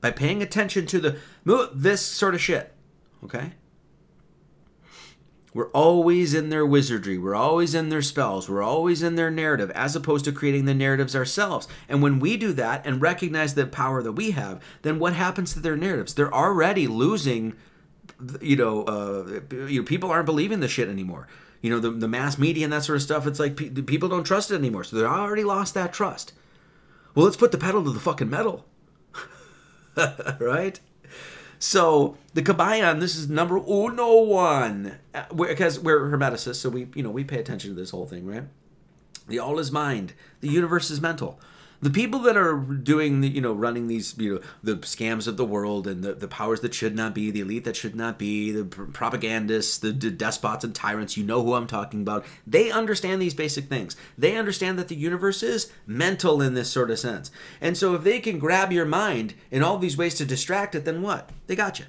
By 0.01 0.11
paying 0.11 0.43
attention 0.43 0.87
to 0.87 0.99
the 1.01 1.19
this 1.75 2.03
sort 2.03 2.35
of 2.35 2.41
shit. 2.41 2.75
Okay? 3.25 3.53
We're 5.55 5.71
always 5.71 6.33
in 6.33 6.49
their 6.49 6.65
wizardry. 6.65 7.19
We're 7.19 7.35
always 7.35 7.75
in 7.75 7.91
their 7.91 8.01
spells. 8.01 8.49
We're 8.49 8.63
always 8.63 9.03
in 9.03 9.17
their 9.17 9.31
narrative, 9.31 9.71
as 9.73 9.95
opposed 9.95 10.25
to 10.25 10.33
creating 10.33 10.65
the 10.65 10.75
narratives 10.75 11.15
ourselves. 11.15 11.69
And 11.89 12.03
when 12.03 12.21
we 12.21 12.39
do 12.39 12.53
that 12.55 12.87
and 12.87 13.03
recognize 13.03 13.55
the 13.55 13.67
power 13.67 14.03
that 14.03 14.13
we 14.13 14.31
have, 14.31 14.63
then 14.81 14.99
what 14.99 15.13
happens 15.13 15.53
to 15.53 15.61
their 15.61 15.77
narratives? 15.77 16.15
They're 16.15 16.33
already 16.33 16.87
losing. 16.87 17.55
You 18.41 18.57
know, 18.57 18.85
uh, 18.85 19.41
you 19.67 19.81
know, 19.81 19.87
people 19.87 20.11
aren't 20.11 20.27
believing 20.27 20.61
the 20.61 20.69
shit 20.69 20.89
anymore. 20.89 21.29
You 21.61 21.71
know, 21.71 21.79
the, 21.79 21.91
the 21.91 22.09
mass 22.09 22.39
media 22.39 22.65
and 22.65 22.73
that 22.73 22.85
sort 22.85 22.97
of 22.97 23.03
stuff. 23.03 23.27
It's 23.27 23.39
like 23.39 23.57
pe- 23.57 23.71
people 23.71 24.09
don't 24.09 24.25
trust 24.25 24.51
it 24.51 24.57
anymore, 24.57 24.85
so 24.85 24.97
they 24.97 25.05
already 25.05 25.45
lost 25.45 25.75
that 25.75 25.93
trust. 25.93 26.33
Well, 27.15 27.25
let's 27.27 27.37
put 27.37 27.53
the 27.53 27.59
pedal 27.59 27.85
to 27.85 27.91
the 27.91 28.01
fucking 28.01 28.31
metal, 28.31 28.65
right? 30.41 30.81
So 31.63 32.17
the 32.35 32.43
Kybalion, 32.43 32.99
this 32.99 33.15
is 33.15 33.29
number 33.29 33.57
uno 33.57 34.23
one 34.23 34.99
uh, 35.15 35.27
because 35.33 35.79
we're 35.79 36.11
hermeticists, 36.11 36.57
so 36.57 36.69
we 36.69 36.89
you 36.97 37.05
know 37.05 37.11
we 37.11 37.23
pay 37.23 37.39
attention 37.39 37.71
to 37.71 37.77
this 37.77 37.91
whole 37.91 38.05
thing, 38.05 38.27
right? 38.27 38.43
The 39.29 39.39
all 39.39 39.61
is 39.61 39.71
mind, 39.71 40.15
the 40.41 40.49
universe 40.49 40.91
is 40.91 41.01
mental 41.01 41.39
the 41.83 41.91
people 41.91 42.21
that 42.21 42.37
are 42.37 42.57
doing 42.57 43.21
the, 43.21 43.29
you 43.29 43.41
know 43.41 43.53
running 43.53 43.89
these 43.89 44.17
you 44.17 44.35
know 44.35 44.41
the 44.63 44.77
scams 44.77 45.27
of 45.27 45.37
the 45.37 45.45
world 45.45 45.87
and 45.87 46.03
the, 46.03 46.15
the 46.15 46.29
powers 46.29 46.61
that 46.61 46.73
should 46.73 46.95
not 46.95 47.15
be 47.15 47.31
the 47.31 47.41
elite 47.41 47.65
that 47.65 47.77
should 47.77 47.97
not 47.97 48.19
be 48.19 48.53
the 48.53 48.65
propagandists 48.65 49.79
the, 49.79 49.93
despots 49.93 50.65
and 50.65 50.75
tyrants 50.75 51.17
you 51.17 51.25
know 51.25 51.43
who 51.43 51.55
i'm 51.55 51.67
talking 51.67 52.01
about. 52.01 52.25
They 52.47 52.71
understand 52.71 53.21
these 53.21 53.35
basic 53.35 53.65
things. 53.67 53.97
They 54.17 54.37
understand 54.37 54.79
that 54.79 54.89
the 54.89 54.95
universe 54.95 55.43
is 55.43 55.73
mental 55.87 56.41
in 56.41 56.55
this 56.55 56.71
sort 56.71 56.91
of 56.91 56.99
sense. 56.99 57.31
And 57.61 57.77
so 57.77 57.95
if 57.95 58.05
they 58.05 58.21
can 58.21 58.39
grab 58.39 58.73
your 58.73 58.87
mind 58.87 59.35
in 59.51 59.63
all 59.63 59.79
these 59.79 59.97
ways 59.97 60.15
to 60.15 60.25
distract 60.25 60.75
it 60.75 60.85
then 60.85 61.03
what? 61.03 61.31
They 61.49 61.57
got 61.57 61.79
you. 61.79 61.87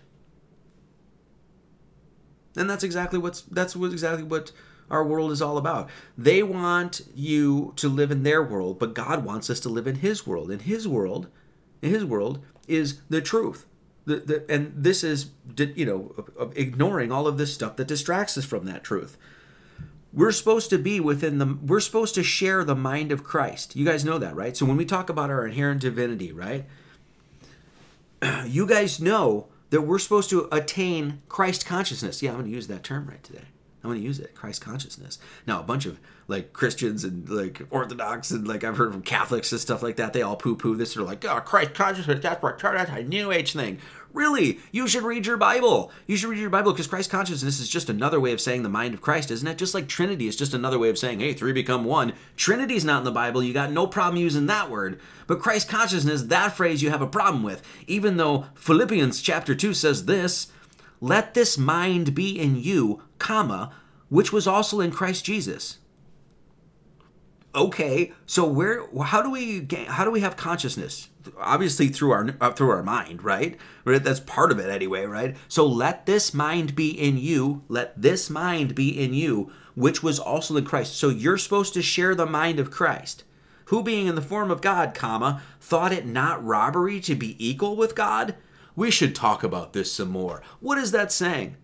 And 2.56 2.70
that's 2.70 2.84
exactly 2.84 3.20
what's 3.20 3.42
that's 3.42 3.76
what 3.76 3.92
exactly 3.92 4.24
what 4.24 4.52
our 4.94 5.04
world 5.04 5.32
is 5.32 5.42
all 5.42 5.58
about. 5.58 5.90
They 6.16 6.44
want 6.44 7.02
you 7.16 7.74
to 7.78 7.90
live 7.90 8.12
in 8.12 8.22
their 8.22 8.44
world, 8.44 8.78
but 8.78 8.94
God 8.94 9.26
wants 9.26 9.50
us 9.50 9.60
to 9.62 9.70
live 9.70 9.88
in 9.88 9.96
His 9.96 10.26
world. 10.28 10.52
In 10.52 10.60
His 10.60 10.88
world, 10.88 11.28
in 11.82 11.90
His 11.90 12.06
world 12.06 12.44
is 12.68 13.02
the 13.10 13.20
truth. 13.20 13.66
The, 14.06 14.18
the, 14.18 14.46
and 14.48 14.72
this 14.76 15.04
is, 15.04 15.32
you 15.58 15.86
know, 15.86 16.52
ignoring 16.56 17.12
all 17.12 17.26
of 17.26 17.38
this 17.38 17.54
stuff 17.54 17.76
that 17.78 17.88
distracts 17.88 18.38
us 18.38 18.46
from 18.46 18.66
that 18.66 18.84
truth. 18.84 19.18
We're 20.12 20.32
supposed 20.32 20.70
to 20.70 20.78
be 20.78 21.00
within 21.00 21.40
the, 21.40 21.58
we're 21.62 21.80
supposed 21.80 22.14
to 22.16 22.24
share 22.24 22.64
the 22.64 22.76
mind 22.76 23.12
of 23.12 23.24
Christ. 23.24 23.76
You 23.76 23.86
guys 23.86 24.06
know 24.06 24.20
that, 24.20 24.36
right? 24.36 24.56
So 24.56 24.66
when 24.68 24.78
we 24.78 24.86
talk 24.86 25.10
about 25.10 25.32
our 25.32 25.48
inherent 25.48 25.82
divinity, 25.82 26.32
right? 26.32 26.66
You 28.46 28.68
guys 28.68 29.02
know 29.02 29.48
that 29.72 29.82
we're 29.82 30.00
supposed 30.00 30.30
to 30.30 30.48
attain 30.52 31.24
Christ 31.28 31.66
consciousness. 31.66 32.22
Yeah, 32.22 32.30
I'm 32.30 32.38
going 32.38 32.46
to 32.46 32.56
use 32.56 32.68
that 32.68 32.84
term 32.84 33.08
right 33.08 33.24
today. 33.24 33.46
I'm 33.84 33.90
going 33.90 34.00
to 34.00 34.06
use 34.06 34.20
it. 34.20 34.34
Christ 34.34 34.62
consciousness. 34.62 35.20
Now, 35.46 35.60
a 35.60 35.64
bunch 35.64 35.86
of 35.86 36.00
like 36.30 36.54
Christians 36.54 37.04
and 37.04 37.28
like 37.28 37.62
Orthodox 37.70 38.32
and 38.32 38.48
like 38.48 38.64
I've 38.64 38.78
heard 38.78 38.94
from 38.94 39.02
Catholics 39.02 39.52
and 39.52 39.60
stuff 39.60 39.84
like 39.84 39.98
that. 39.98 40.14
They 40.14 40.22
all 40.22 40.38
poo 40.38 40.56
poo 40.56 40.76
this. 40.76 40.94
They're 40.94 41.04
like, 41.04 41.26
oh, 41.26 41.42
Christ 41.42 41.74
consciousness. 41.74 42.22
That's 42.24 42.42
what 42.42 42.64
a 42.64 43.04
New 43.04 43.32
Age 43.32 43.54
thing. 43.54 43.80
Really, 44.14 44.60
you 44.72 44.88
should 44.88 45.04
read 45.04 45.26
your 45.26 45.38
Bible. 45.38 45.92
You 46.06 46.16
should 46.16 46.30
read 46.30 46.40
your 46.40 46.52
Bible 46.52 46.72
because 46.72 46.88
Christ 46.88 47.10
consciousness 47.10 47.60
is 47.60 47.68
just 47.68 47.90
another 47.90 48.20
way 48.20 48.32
of 48.32 48.40
saying 48.40 48.62
the 48.62 48.70
mind 48.70 48.94
of 48.94 49.02
Christ, 49.02 49.32
isn't 49.32 49.48
it? 49.48 49.58
Just 49.58 49.74
like 49.74 49.88
Trinity 49.88 50.28
is 50.28 50.36
just 50.36 50.54
another 50.54 50.78
way 50.78 50.90
of 50.90 51.00
saying, 51.00 51.20
hey, 51.20 51.34
three 51.34 51.52
become 51.52 51.84
one. 51.84 52.14
Trinity's 52.38 52.86
not 52.86 53.00
in 53.00 53.06
the 53.06 53.12
Bible. 53.12 53.44
You 53.44 53.54
got 53.54 53.72
no 53.72 53.88
problem 53.88 54.22
using 54.22 54.46
that 54.46 54.70
word. 54.70 55.00
But 55.26 55.42
Christ 55.42 55.68
consciousness, 55.68 56.24
that 56.24 56.56
phrase 56.56 56.84
you 56.84 56.92
have 56.92 57.02
a 57.02 57.08
problem 57.08 57.42
with. 57.44 57.64
Even 57.88 58.18
though 58.18 58.46
Philippians 58.54 59.20
chapter 59.20 59.56
2 59.56 59.74
says 59.74 60.06
this, 60.06 60.48
let 61.04 61.34
this 61.34 61.58
mind 61.58 62.16
be 62.16 62.40
in 62.40 62.56
you, 62.56 63.04
comma, 63.20 63.74
which 64.08 64.32
was 64.32 64.48
also 64.48 64.80
in 64.80 64.90
Christ 64.90 65.26
Jesus. 65.26 65.80
Okay, 67.54 68.14
so 68.26 68.48
where 68.48 68.86
how 69.04 69.22
do 69.22 69.30
we 69.30 69.60
gain, 69.60 69.88
how 69.88 70.06
do 70.06 70.12
we 70.12 70.22
have 70.22 70.38
consciousness? 70.38 71.10
Obviously 71.38 71.90
through 71.90 72.12
our 72.12 72.30
uh, 72.40 72.52
through 72.52 72.70
our 72.70 72.84
mind, 72.84 73.22
right? 73.22 73.60
That's 73.84 74.22
part 74.22 74.52
of 74.54 74.60
it 74.60 74.70
anyway, 74.70 75.04
right? 75.04 75.36
So 75.50 75.68
let 75.68 76.06
this 76.06 76.34
mind 76.34 76.74
be 76.74 76.90
in 76.90 77.18
you, 77.18 77.64
let 77.68 78.02
this 78.02 78.30
mind 78.30 78.74
be 78.74 78.90
in 78.90 79.14
you, 79.14 79.52
which 79.76 80.02
was 80.02 80.20
also 80.20 80.56
in 80.56 80.64
Christ. 80.64 80.96
So 80.96 81.10
you're 81.10 81.38
supposed 81.38 81.74
to 81.74 81.82
share 81.82 82.16
the 82.16 82.26
mind 82.26 82.60
of 82.62 82.72
Christ 82.72 83.26
who 83.66 83.84
being 83.84 84.08
in 84.08 84.16
the 84.16 84.22
form 84.22 84.52
of 84.52 84.62
God, 84.62 84.94
comma, 84.94 85.42
thought 85.60 85.92
it 85.92 86.06
not 86.06 86.44
robbery 86.44 87.00
to 87.02 87.16
be 87.16 87.36
equal 87.46 87.76
with 87.76 87.96
God? 87.96 88.36
We 88.76 88.92
should 88.92 89.16
talk 89.16 89.44
about 89.44 89.74
this 89.74 89.92
some 89.92 90.10
more. 90.10 90.42
What 90.60 90.78
is 90.78 90.92
that 90.92 91.12
saying? 91.12 91.58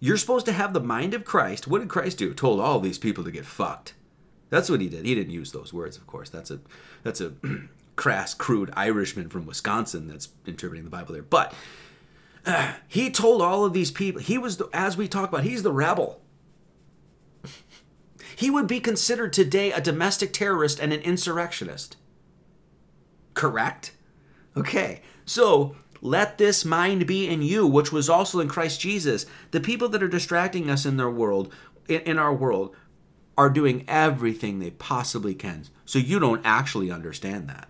You're 0.00 0.16
supposed 0.18 0.46
to 0.46 0.52
have 0.52 0.74
the 0.74 0.80
mind 0.80 1.14
of 1.14 1.24
Christ. 1.24 1.66
What 1.66 1.78
did 1.78 1.88
Christ 1.88 2.18
do? 2.18 2.34
Told 2.34 2.60
all 2.60 2.80
these 2.80 2.98
people 2.98 3.24
to 3.24 3.30
get 3.30 3.46
fucked. 3.46 3.94
That's 4.50 4.68
what 4.68 4.80
he 4.80 4.88
did. 4.88 5.06
He 5.06 5.14
didn't 5.14 5.32
use 5.32 5.52
those 5.52 5.72
words, 5.72 5.96
of 5.96 6.06
course. 6.06 6.28
That's 6.28 6.50
a 6.50 6.60
that's 7.02 7.20
a 7.20 7.32
crass, 7.96 8.34
crude 8.34 8.72
Irishman 8.76 9.28
from 9.28 9.46
Wisconsin 9.46 10.06
that's 10.06 10.28
interpreting 10.46 10.84
the 10.84 10.90
Bible 10.90 11.14
there. 11.14 11.22
But 11.22 11.54
uh, 12.44 12.74
he 12.88 13.10
told 13.10 13.40
all 13.40 13.64
of 13.64 13.72
these 13.72 13.90
people. 13.90 14.20
He 14.20 14.38
was, 14.38 14.58
the, 14.58 14.68
as 14.72 14.96
we 14.96 15.08
talk 15.08 15.28
about, 15.28 15.44
he's 15.44 15.62
the 15.62 15.72
rebel. 15.72 16.20
he 18.36 18.50
would 18.50 18.66
be 18.66 18.80
considered 18.80 19.32
today 19.32 19.72
a 19.72 19.80
domestic 19.80 20.32
terrorist 20.32 20.78
and 20.78 20.92
an 20.92 21.00
insurrectionist. 21.00 21.96
Correct? 23.32 23.92
Okay, 24.56 25.02
so 25.24 25.76
let 26.04 26.36
this 26.36 26.66
mind 26.66 27.06
be 27.06 27.26
in 27.26 27.40
you, 27.40 27.66
which 27.66 27.90
was 27.90 28.10
also 28.10 28.38
in 28.38 28.46
Christ 28.46 28.78
Jesus. 28.78 29.24
The 29.52 29.60
people 29.60 29.88
that 29.88 30.02
are 30.02 30.08
distracting 30.08 30.68
us 30.68 30.84
in 30.84 30.98
their 30.98 31.08
world, 31.08 31.50
in 31.88 32.18
our 32.18 32.32
world, 32.32 32.76
are 33.38 33.48
doing 33.48 33.86
everything 33.88 34.58
they 34.58 34.70
possibly 34.70 35.34
can. 35.34 35.64
So 35.86 35.98
you 35.98 36.20
don't 36.20 36.42
actually 36.44 36.90
understand 36.90 37.48
that. 37.48 37.68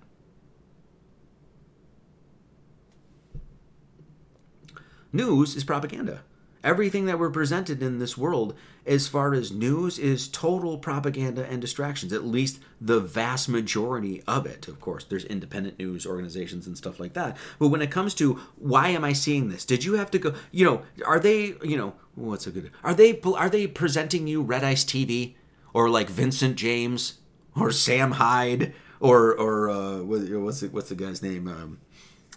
News 5.12 5.54
is 5.54 5.62
propaganda. 5.62 6.22
Everything 6.64 7.06
that 7.06 7.20
we're 7.20 7.30
presented 7.30 7.84
in 7.84 8.00
this 8.00 8.18
world, 8.18 8.56
as 8.86 9.08
far 9.08 9.34
as 9.34 9.50
news, 9.50 9.98
is 9.98 10.28
total 10.28 10.78
propaganda 10.78 11.46
and 11.46 11.60
distractions, 11.60 12.12
at 12.12 12.24
least 12.24 12.60
the 12.80 13.00
vast 13.00 13.48
majority 13.48 14.22
of 14.26 14.46
it. 14.46 14.68
Of 14.68 14.80
course, 14.80 15.04
there's 15.04 15.24
independent 15.24 15.78
news 15.78 16.06
organizations 16.06 16.66
and 16.66 16.76
stuff 16.76 17.00
like 17.00 17.14
that. 17.14 17.36
But 17.58 17.68
when 17.68 17.82
it 17.82 17.90
comes 17.90 18.14
to 18.14 18.34
why 18.56 18.88
am 18.88 19.04
I 19.04 19.12
seeing 19.12 19.48
this? 19.48 19.64
Did 19.64 19.84
you 19.84 19.94
have 19.94 20.10
to 20.12 20.18
go, 20.18 20.34
you 20.50 20.64
know, 20.64 20.82
are 21.06 21.18
they, 21.18 21.54
you 21.62 21.76
know, 21.76 21.94
what's 22.14 22.46
a 22.46 22.50
good 22.50 22.70
are 22.82 22.94
they 22.94 23.20
are 23.20 23.50
they 23.50 23.66
presenting 23.66 24.26
you 24.26 24.42
red 24.42 24.62
ice 24.62 24.84
tv 24.84 25.34
or 25.72 25.88
like 25.88 26.08
vincent 26.08 26.56
james 26.56 27.18
or 27.56 27.70
sam 27.70 28.12
hyde 28.12 28.74
or 29.00 29.34
or 29.34 29.68
uh, 29.68 29.98
what's 30.02 30.60
the, 30.60 30.68
what's 30.68 30.88
the 30.88 30.94
guy's 30.94 31.22
name 31.22 31.48
um, 31.48 31.78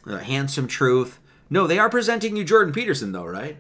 uh, 0.06 0.18
handsome 0.18 0.68
truth 0.68 1.20
no 1.50 1.68
they 1.68 1.80
are 1.80 1.90
presenting 1.90 2.36
you 2.36 2.44
jordan 2.44 2.74
peterson 2.74 3.12
though 3.12 3.26
right 3.26 3.58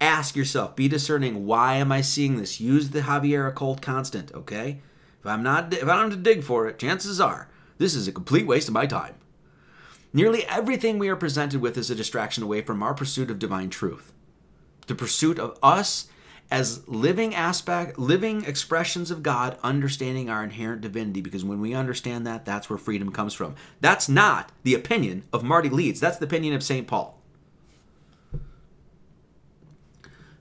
ask 0.00 0.36
yourself 0.36 0.76
be 0.76 0.88
discerning 0.88 1.46
why 1.46 1.74
am 1.74 1.90
i 1.92 2.00
seeing 2.00 2.36
this? 2.36 2.60
Use 2.60 2.90
the 2.90 3.02
javier 3.02 3.48
occult 3.48 3.80
constant 3.80 4.32
okay? 4.32 4.80
If 5.20 5.26
i'm 5.26 5.42
not 5.42 5.72
if 5.72 5.84
i 5.84 5.94
don't 5.94 6.10
have 6.10 6.10
to 6.10 6.16
dig 6.16 6.42
for 6.42 6.68
it 6.68 6.78
chances 6.78 7.20
are 7.20 7.48
this 7.78 7.94
is 7.94 8.08
a 8.08 8.12
complete 8.12 8.46
waste 8.46 8.68
of 8.68 8.74
my 8.74 8.86
time. 8.86 9.14
Nearly 10.12 10.44
everything 10.46 10.98
we 10.98 11.08
are 11.08 11.16
presented 11.16 11.60
with 11.60 11.76
is 11.76 11.90
a 11.90 11.94
distraction 11.94 12.42
away 12.42 12.62
from 12.62 12.82
our 12.82 12.94
pursuit 12.94 13.30
of 13.30 13.38
divine 13.38 13.70
truth. 13.70 14.12
The 14.86 14.94
pursuit 14.94 15.38
of 15.38 15.58
us 15.62 16.08
as 16.50 16.86
living 16.88 17.34
aspect 17.34 17.98
living 17.98 18.42
expressions 18.44 19.10
of 19.10 19.22
god 19.22 19.58
understanding 19.62 20.30
our 20.30 20.42
inherent 20.42 20.80
divinity 20.80 21.20
because 21.20 21.44
when 21.44 21.60
we 21.60 21.74
understand 21.74 22.26
that 22.26 22.44
that's 22.44 22.70
where 22.70 22.78
freedom 22.78 23.12
comes 23.12 23.34
from. 23.34 23.54
That's 23.80 24.08
not 24.08 24.50
the 24.62 24.74
opinion 24.74 25.24
of 25.32 25.44
marty 25.44 25.68
leeds. 25.68 26.00
That's 26.00 26.16
the 26.16 26.26
opinion 26.26 26.54
of 26.54 26.62
st 26.62 26.86
paul 26.86 27.17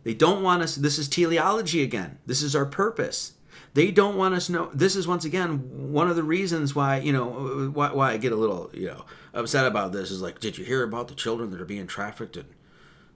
they 0.08 0.14
don't 0.14 0.42
want 0.42 0.64
us 0.64 0.76
this 0.76 0.98
is 0.98 1.10
teleology 1.10 1.84
again 1.84 2.18
this 2.26 2.42
is 2.42 2.56
our 2.56 2.66
purpose 2.66 3.34
they 3.74 3.92
don't 3.92 4.16
want 4.16 4.34
us 4.34 4.50
know 4.50 4.72
this 4.74 4.96
is 4.96 5.06
once 5.06 5.26
again 5.26 5.92
one 5.92 6.10
of 6.10 6.16
the 6.16 6.24
reasons 6.24 6.74
why 6.74 6.98
you 6.98 7.12
know 7.12 7.70
why, 7.74 7.92
why 7.92 8.14
i 8.14 8.18
get 8.18 8.32
a 8.32 8.38
little 8.38 8.70
you 8.74 8.88
know 8.88 9.04
upset 9.34 9.66
about 9.66 9.92
this 9.92 10.10
is 10.10 10.22
like 10.22 10.40
did 10.40 10.58
you 10.58 10.64
hear 10.64 10.82
about 10.82 11.10
the 11.10 11.14
children 11.14 11.52
that 11.52 11.60
are 11.60 11.66
being 11.66 11.88
trafficked 11.88 12.38
in 12.38 12.46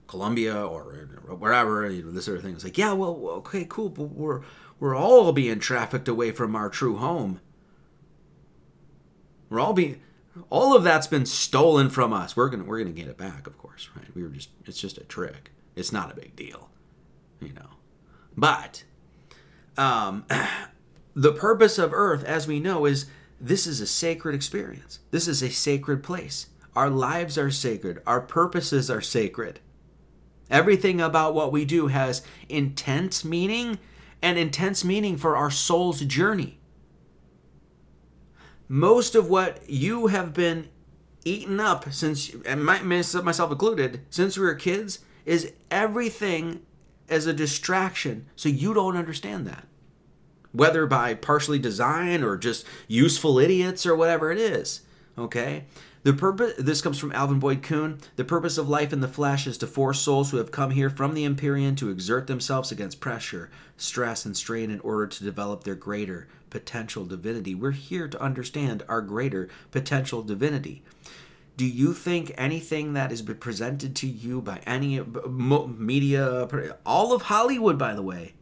Colombia 0.06 0.54
or 0.54 1.08
wherever, 1.38 1.88
you 1.88 2.02
know, 2.02 2.10
this 2.10 2.26
sort 2.26 2.36
of 2.36 2.44
thing. 2.44 2.52
It's 2.52 2.64
like, 2.64 2.76
yeah, 2.76 2.92
well, 2.92 3.16
okay, 3.38 3.64
cool, 3.66 3.88
but 3.88 4.10
we're 4.10 4.42
we're 4.78 4.94
all 4.94 5.32
being 5.32 5.58
trafficked 5.58 6.06
away 6.06 6.32
from 6.32 6.54
our 6.54 6.68
true 6.68 6.98
home. 6.98 7.40
We're 9.48 9.60
all 9.60 9.72
being 9.72 10.02
all 10.50 10.76
of 10.76 10.84
that's 10.84 11.06
been 11.06 11.24
stolen 11.24 11.88
from 11.88 12.12
us. 12.12 12.36
We're 12.36 12.50
gonna 12.50 12.64
we're 12.64 12.78
gonna 12.78 12.90
get 12.90 13.08
it 13.08 13.16
back, 13.16 13.46
of 13.46 13.56
course, 13.56 13.88
right? 13.96 14.14
We 14.14 14.22
were 14.22 14.28
just 14.28 14.50
it's 14.66 14.78
just 14.78 14.98
a 14.98 15.04
trick. 15.04 15.50
It's 15.76 15.92
not 15.92 16.12
a 16.12 16.14
big 16.14 16.36
deal, 16.36 16.68
you 17.42 17.52
know. 17.52 17.70
But 18.36 18.84
um, 19.76 20.24
the 21.14 21.32
purpose 21.32 21.78
of 21.78 21.92
Earth, 21.92 22.24
as 22.24 22.46
we 22.46 22.60
know, 22.60 22.86
is 22.86 23.06
this 23.40 23.66
is 23.66 23.80
a 23.80 23.86
sacred 23.86 24.34
experience. 24.34 25.00
This 25.10 25.26
is 25.26 25.42
a 25.42 25.50
sacred 25.50 26.02
place. 26.02 26.46
Our 26.74 26.88
lives 26.88 27.36
are 27.36 27.50
sacred. 27.50 28.00
Our 28.06 28.20
purposes 28.20 28.90
are 28.90 29.00
sacred. 29.00 29.60
Everything 30.50 31.00
about 31.00 31.34
what 31.34 31.52
we 31.52 31.64
do 31.64 31.88
has 31.88 32.22
intense 32.48 33.24
meaning 33.24 33.78
and 34.22 34.38
intense 34.38 34.84
meaning 34.84 35.16
for 35.16 35.36
our 35.36 35.50
soul's 35.50 36.00
journey. 36.00 36.60
Most 38.68 39.14
of 39.14 39.28
what 39.28 39.68
you 39.68 40.06
have 40.06 40.32
been 40.32 40.68
eaten 41.24 41.60
up 41.60 41.92
since, 41.92 42.34
and 42.46 42.64
myself 42.64 43.50
included, 43.50 44.00
since 44.08 44.36
we 44.38 44.44
were 44.44 44.54
kids, 44.54 45.00
is 45.24 45.52
everything 45.70 46.62
as 47.12 47.26
a 47.26 47.32
distraction. 47.32 48.26
So 48.34 48.48
you 48.48 48.74
don't 48.74 48.96
understand 48.96 49.46
that. 49.46 49.66
Whether 50.52 50.86
by 50.86 51.14
partially 51.14 51.58
design 51.58 52.22
or 52.22 52.36
just 52.36 52.66
useful 52.88 53.38
idiots 53.38 53.86
or 53.86 53.94
whatever 53.94 54.30
it 54.30 54.38
is. 54.38 54.82
Okay? 55.16 55.64
The 56.04 56.12
purpose 56.12 56.54
this 56.58 56.82
comes 56.82 56.98
from 56.98 57.12
Alvin 57.12 57.38
Boyd 57.38 57.62
Kuhn. 57.62 57.98
The 58.16 58.24
purpose 58.24 58.58
of 58.58 58.68
life 58.68 58.92
in 58.92 59.00
the 59.00 59.08
flesh 59.08 59.46
is 59.46 59.56
to 59.58 59.68
force 59.68 60.00
souls 60.00 60.30
who 60.30 60.38
have 60.38 60.50
come 60.50 60.72
here 60.72 60.90
from 60.90 61.14
the 61.14 61.24
Empyrean 61.24 61.76
to 61.76 61.90
exert 61.90 62.26
themselves 62.26 62.72
against 62.72 63.00
pressure, 63.00 63.50
stress, 63.76 64.24
and 64.24 64.36
strain 64.36 64.70
in 64.70 64.80
order 64.80 65.06
to 65.06 65.24
develop 65.24 65.62
their 65.62 65.76
greater 65.76 66.26
potential 66.50 67.04
divinity. 67.04 67.54
We're 67.54 67.70
here 67.70 68.08
to 68.08 68.20
understand 68.20 68.82
our 68.88 69.00
greater 69.00 69.48
potential 69.70 70.22
divinity. 70.22 70.82
Do 71.56 71.66
you 71.66 71.92
think 71.92 72.32
anything 72.36 72.94
that 72.94 73.10
been 73.22 73.36
presented 73.36 73.94
to 73.96 74.06
you 74.06 74.40
by 74.40 74.60
any 74.66 75.00
media, 75.00 76.48
all 76.86 77.12
of 77.12 77.22
Hollywood, 77.22 77.78
by 77.78 77.94
the 77.94 78.02
way, 78.02 78.34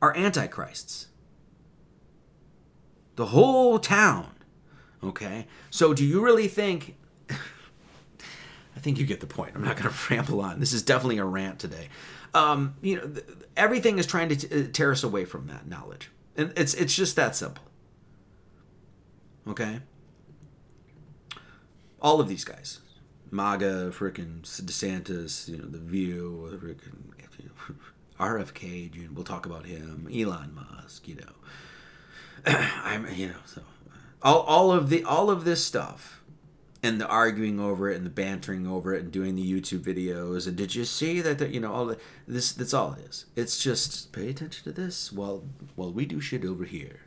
are 0.00 0.16
antichrists? 0.16 1.08
The 3.16 3.26
whole 3.26 3.78
town 3.78 4.34
Okay? 5.02 5.46
So 5.70 5.94
do 5.94 6.04
you 6.04 6.22
really 6.22 6.48
think 6.48 6.96
I 7.30 8.80
think 8.80 8.98
you 8.98 9.06
get 9.06 9.20
the 9.20 9.26
point. 9.26 9.52
I'm 9.54 9.64
not 9.64 9.76
going 9.76 9.90
to 9.94 10.14
ramble 10.14 10.40
on. 10.40 10.60
This 10.60 10.72
is 10.72 10.82
definitely 10.82 11.18
a 11.18 11.24
rant 11.24 11.58
today. 11.58 11.88
Um, 12.32 12.74
you 12.80 12.96
know, 12.96 13.08
th- 13.08 13.26
everything 13.56 13.98
is 13.98 14.06
trying 14.06 14.28
to 14.28 14.36
t- 14.36 14.60
uh, 14.60 14.68
tear 14.72 14.92
us 14.92 15.02
away 15.02 15.24
from 15.24 15.46
that 15.48 15.66
knowledge. 15.66 16.10
And 16.36 16.52
it's 16.56 16.74
it's 16.74 16.94
just 16.94 17.16
that 17.16 17.34
simple. 17.34 17.64
Okay? 19.48 19.80
All 22.00 22.20
of 22.20 22.28
these 22.28 22.44
guys. 22.44 22.80
MAGA, 23.30 23.92
freaking 23.92 24.40
DeSantis, 24.42 25.48
you 25.48 25.58
know, 25.58 25.66
The 25.66 25.78
View, 25.78 26.48
freaking 26.60 27.12
you 27.38 27.44
know, 27.44 27.74
RFK, 28.18 29.12
we'll 29.12 29.24
talk 29.24 29.46
about 29.46 29.66
him, 29.66 30.08
Elon 30.12 30.52
Musk, 30.54 31.06
you 31.06 31.16
know. 31.16 31.32
I'm, 32.84 33.06
you 33.14 33.28
know, 33.28 33.34
so 33.46 33.62
all, 34.22 34.40
all 34.40 34.72
of 34.72 34.90
the 34.90 35.04
all 35.04 35.30
of 35.30 35.44
this 35.44 35.64
stuff 35.64 36.22
and 36.82 37.00
the 37.00 37.06
arguing 37.06 37.60
over 37.60 37.90
it 37.90 37.96
and 37.96 38.06
the 38.06 38.10
bantering 38.10 38.66
over 38.66 38.94
it 38.94 39.02
and 39.02 39.12
doing 39.12 39.36
the 39.36 39.52
YouTube 39.52 39.80
videos 39.80 40.46
and 40.46 40.56
did 40.56 40.74
you 40.74 40.84
see 40.84 41.20
that, 41.20 41.38
that 41.38 41.50
you 41.50 41.60
know 41.60 41.72
all 41.72 41.86
the, 41.86 41.98
this 42.26 42.52
that's 42.52 42.74
all 42.74 42.94
it 42.94 43.06
is. 43.08 43.26
It's 43.36 43.62
just 43.62 44.12
pay 44.12 44.28
attention 44.28 44.64
to 44.64 44.72
this 44.72 45.12
while 45.12 45.44
while 45.76 45.92
we 45.92 46.06
do 46.06 46.20
shit 46.20 46.44
over 46.44 46.64
here. 46.64 47.00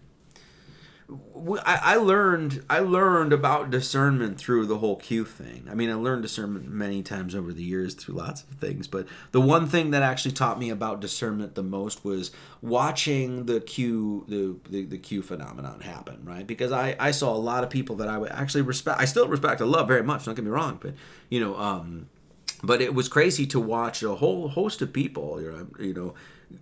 I, 1.10 1.80
I 1.84 1.96
learned 1.98 2.64
I 2.70 2.80
learned 2.80 3.34
about 3.34 3.70
discernment 3.70 4.38
through 4.38 4.66
the 4.68 4.78
whole 4.78 4.96
Q 4.96 5.26
thing. 5.26 5.68
I 5.70 5.76
mean, 5.76 5.90
I 5.90 5.96
learned 5.96 6.22
discernment 6.22 6.70
many 6.70 7.04
times 7.04 7.36
over 7.36 7.52
the 7.52 7.64
years 7.64 7.94
through 7.94 8.16
lots 8.16 8.44
of 8.44 8.50
things, 8.58 8.88
but 8.88 9.08
the 9.32 9.42
one 9.42 9.68
thing 9.68 9.92
that 9.92 10.02
actually 10.02 10.32
taught 10.32 10.58
me 10.58 10.70
about 10.70 11.02
discernment 11.02 11.56
the 11.56 11.64
most 11.64 12.06
was 12.06 12.32
watching 12.62 13.46
the 13.46 13.60
Q 13.60 14.26
the 14.28 14.58
the, 14.70 14.86
the 14.86 14.98
Q 14.98 15.22
phenomenon 15.22 15.82
happen, 15.82 16.22
right? 16.24 16.48
Because 16.48 16.72
I 16.72 16.96
I 17.00 17.12
saw 17.12 17.36
a 17.36 17.38
lot 17.38 17.64
of 17.64 17.70
people 17.70 17.98
that 17.98 18.08
I 18.08 18.18
would 18.18 18.32
actually 18.32 18.62
respect. 18.62 19.00
I 19.02 19.06
still 19.06 19.28
respect. 19.28 19.62
I 19.62 19.66
love 19.66 19.88
very 19.88 20.04
much. 20.04 20.26
Don't 20.26 20.36
get 20.36 20.46
me 20.46 20.52
wrong, 20.52 20.80
but 20.82 20.94
you 21.30 21.42
know, 21.42 21.58
um, 21.58 22.08
but 22.64 22.82
it 22.82 22.94
was 22.96 23.10
crazy 23.10 23.46
to 23.48 23.60
watch 23.60 24.02
a 24.04 24.16
whole 24.16 24.48
host 24.48 24.82
of 24.82 24.94
people, 24.94 25.42
you 25.42 25.52
know, 25.52 25.68
you 25.80 25.94
know, 25.94 26.14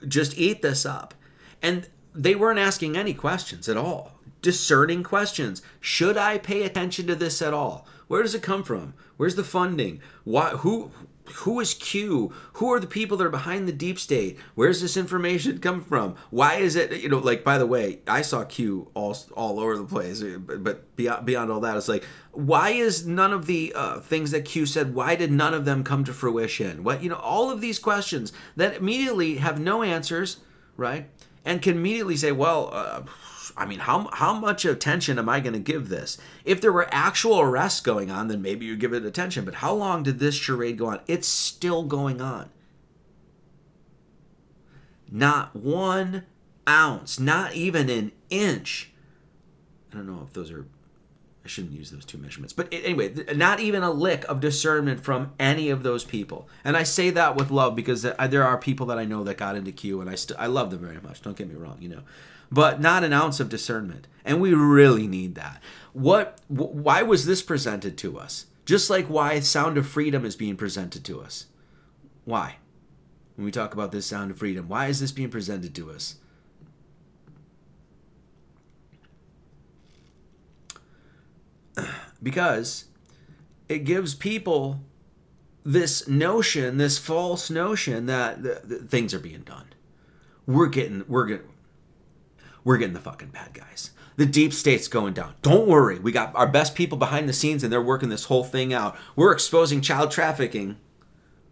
just 0.08 0.36
eat 0.38 0.64
this 0.64 0.84
up, 0.84 1.14
and 1.62 1.88
they 2.16 2.34
weren't 2.34 2.60
asking 2.60 2.98
any 2.98 3.14
questions 3.14 3.70
at 3.70 3.78
all 3.78 4.14
discerning 4.42 5.04
questions. 5.04 5.62
Should 5.80 6.18
I 6.18 6.38
pay 6.38 6.64
attention 6.64 7.08
to 7.08 7.16
this 7.16 7.42
at 7.42 7.54
all? 7.54 7.88
Where 8.08 8.24
does 8.24 8.36
it 8.36 8.44
come 8.44 8.64
from? 8.64 8.94
Where's 9.18 9.36
the 9.36 9.44
funding? 9.44 10.02
Why, 10.24 10.50
who 10.50 10.92
who 11.32 11.60
is 11.60 11.74
Q? 11.74 12.34
Who 12.54 12.74
are 12.74 12.80
the 12.80 12.88
people 12.88 13.18
that 13.18 13.26
are 13.26 13.30
behind 13.30 13.68
the 13.68 13.74
deep 13.74 14.00
state? 14.00 14.38
Where's 14.56 14.82
this 14.82 14.98
information 14.98 15.60
come 15.60 15.82
from? 15.82 16.16
Why 16.30 16.56
is 16.56 16.76
it 16.76 16.92
you 17.02 17.10
know 17.10 17.20
like 17.20 17.44
by 17.44 17.58
the 17.58 17.66
way, 17.66 18.00
I 18.08 18.22
saw 18.22 18.44
Q 18.44 18.92
all 18.94 19.16
all 19.34 19.60
over 19.60 19.78
the 19.78 19.84
place, 19.84 20.22
but 20.22 20.96
beyond 20.96 21.26
beyond 21.26 21.52
all 21.52 21.62
that, 21.62 21.78
it's 21.78 21.88
like 21.88 22.04
why 22.32 22.72
is 22.72 23.06
none 23.06 23.34
of 23.34 23.46
the 23.46 23.74
uh, 23.76 24.00
things 24.00 24.32
that 24.32 24.46
Q 24.46 24.66
said? 24.66 24.94
Why 24.94 25.16
did 25.16 25.32
none 25.32 25.54
of 25.54 25.66
them 25.66 25.84
come 25.84 26.04
to 26.06 26.14
fruition? 26.14 26.84
What 26.84 27.04
you 27.04 27.10
know, 27.10 27.16
all 27.16 27.50
of 27.50 27.62
these 27.62 27.80
questions 27.80 28.34
that 28.56 28.76
immediately 28.76 29.36
have 29.36 29.60
no 29.60 29.84
answers, 29.84 30.38
right? 30.78 31.10
And 31.46 31.62
can 31.62 31.78
immediately 31.78 32.18
say, 32.18 32.32
well. 32.32 32.70
Uh, 32.72 33.04
I 33.58 33.66
mean, 33.66 33.80
how 33.80 34.10
how 34.14 34.34
much 34.34 34.66
attention 34.66 35.18
am 35.18 35.30
I 35.30 35.40
going 35.40 35.54
to 35.54 35.60
give 35.60 35.90
this? 35.90 36.18
If 36.46 36.62
there 36.62 36.72
were 36.72 36.88
actual 36.92 37.40
arrests 37.40 37.82
going 37.82 38.12
on, 38.12 38.28
then 38.28 38.42
maybe 38.42 38.66
you 38.66 38.76
give 38.76 38.94
it 38.94 39.06
attention. 39.06 39.46
But 39.46 39.56
how 39.56 39.74
long 39.74 40.04
did 40.04 40.20
this 40.20 40.36
charade 40.36 40.78
go 40.78 40.88
on? 40.88 41.00
It's 41.08 41.28
still 41.28 41.84
going 41.84 42.22
on. 42.22 42.50
Not 45.10 45.56
one 45.56 46.26
ounce, 46.68 47.20
not 47.20 47.54
even 47.54 47.90
an 47.90 48.12
inch. 48.30 48.92
I 49.92 49.98
don't 49.98 50.08
know 50.08 50.24
if 50.26 50.34
those 50.34 50.52
are. 50.52 50.68
I 51.44 51.48
shouldn't 51.48 51.74
use 51.74 51.90
those 51.90 52.06
two 52.06 52.20
measurements. 52.20 52.54
But 52.54 52.72
anyway, 52.72 53.16
not 53.36 53.60
even 53.60 53.82
a 53.82 53.90
lick 53.90 54.26
of 54.30 54.40
discernment 54.40 55.00
from 55.00 55.34
any 55.40 55.72
of 55.72 55.82
those 55.82 56.06
people. 56.06 56.48
And 56.64 56.78
I 56.78 56.84
say 56.84 57.10
that 57.10 57.36
with 57.36 57.50
love 57.50 57.76
because 57.76 58.06
uh, 58.06 58.28
there 58.28 58.44
are 58.44 58.60
people 58.60 58.86
that 58.86 59.00
I 59.00 59.06
know 59.06 59.24
that 59.24 59.40
got 59.40 59.56
into 59.56 59.72
Q 59.72 60.02
and 60.02 60.10
I 60.10 60.14
st- 60.14 60.40
I 60.40 60.46
love 60.46 60.70
them 60.70 60.82
very 60.82 61.02
much. 61.02 61.24
Don't 61.24 61.36
get 61.36 61.50
me 61.50 61.56
wrong, 61.56 61.78
you 61.80 61.90
know 61.90 62.04
but 62.52 62.82
not 62.82 63.04
an 63.04 63.14
ounce 63.14 63.40
of 63.40 63.50
discernment. 63.50 64.08
And 64.26 64.42
we 64.42 64.54
really 64.54 65.08
need 65.08 65.36
that. 65.36 65.62
What 65.94 66.40
why 66.48 67.02
was 67.02 67.26
this 67.26 67.42
presented 67.42 67.98
to 68.00 68.20
us? 68.20 68.46
Just 68.66 68.90
like 68.90 69.08
why 69.08 69.40
Sound 69.40 69.78
of 69.78 69.88
Freedom 69.88 70.26
is 70.26 70.36
being 70.36 70.56
presented 70.56 71.04
to 71.06 71.22
us. 71.22 71.48
Why? 72.26 72.58
When 73.36 73.46
we 73.46 73.52
talk 73.52 73.74
about 73.74 73.92
this 73.92 74.06
Sound 74.06 74.32
of 74.32 74.38
Freedom, 74.38 74.68
why 74.68 74.88
is 74.88 75.00
this 75.00 75.12
being 75.12 75.30
presented 75.30 75.74
to 75.76 75.90
us? 75.90 76.18
because 82.24 82.86
it 83.68 83.80
gives 83.80 84.14
people 84.14 84.82
this 85.64 86.08
notion, 86.08 86.78
this 86.78 86.98
false 86.98 87.50
notion 87.50 88.06
that 88.08 88.44
the, 88.44 88.62
the 88.64 88.76
things 88.78 89.14
are 89.14 89.20
being 89.20 89.42
done. 89.42 89.68
We're 90.46 90.68
getting 90.68 91.06
we're 91.08 91.26
getting 91.26 91.51
we're 92.64 92.78
getting 92.78 92.94
the 92.94 93.00
fucking 93.00 93.30
bad 93.30 93.54
guys. 93.54 93.92
The 94.18 94.26
deep 94.26 94.54
state's 94.54 94.88
going 94.88 95.14
down. 95.14 95.36
Don't 95.42 95.68
worry. 95.68 95.98
We 95.98 96.12
got 96.12 96.36
our 96.36 96.48
best 96.48 96.76
people 96.76 96.98
behind 96.98 97.28
the 97.28 97.34
scenes 97.34 97.64
and 97.64 97.72
they're 97.72 97.82
working 97.82 98.10
this 98.10 98.26
whole 98.26 98.44
thing 98.44 98.74
out. 98.74 98.98
We're 99.16 99.32
exposing 99.32 99.82
child 99.82 100.12
trafficking. 100.12 100.78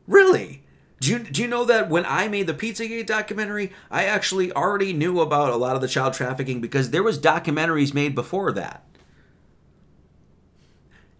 Really? 0.07 0.63
Do 0.99 1.11
you, 1.11 1.19
do 1.19 1.41
you 1.41 1.47
know 1.47 1.63
that 1.65 1.89
when 1.89 2.05
I 2.05 2.27
made 2.27 2.47
the 2.47 2.53
Pizzagate 2.53 3.05
documentary, 3.05 3.71
I 3.89 4.03
actually 4.03 4.51
already 4.51 4.91
knew 4.91 5.21
about 5.21 5.53
a 5.53 5.55
lot 5.55 5.75
of 5.75 5.81
the 5.81 5.87
child 5.87 6.13
trafficking 6.13 6.59
because 6.59 6.91
there 6.91 7.03
was 7.03 7.17
documentaries 7.17 7.93
made 7.93 8.15
before 8.15 8.51
that. 8.51 8.85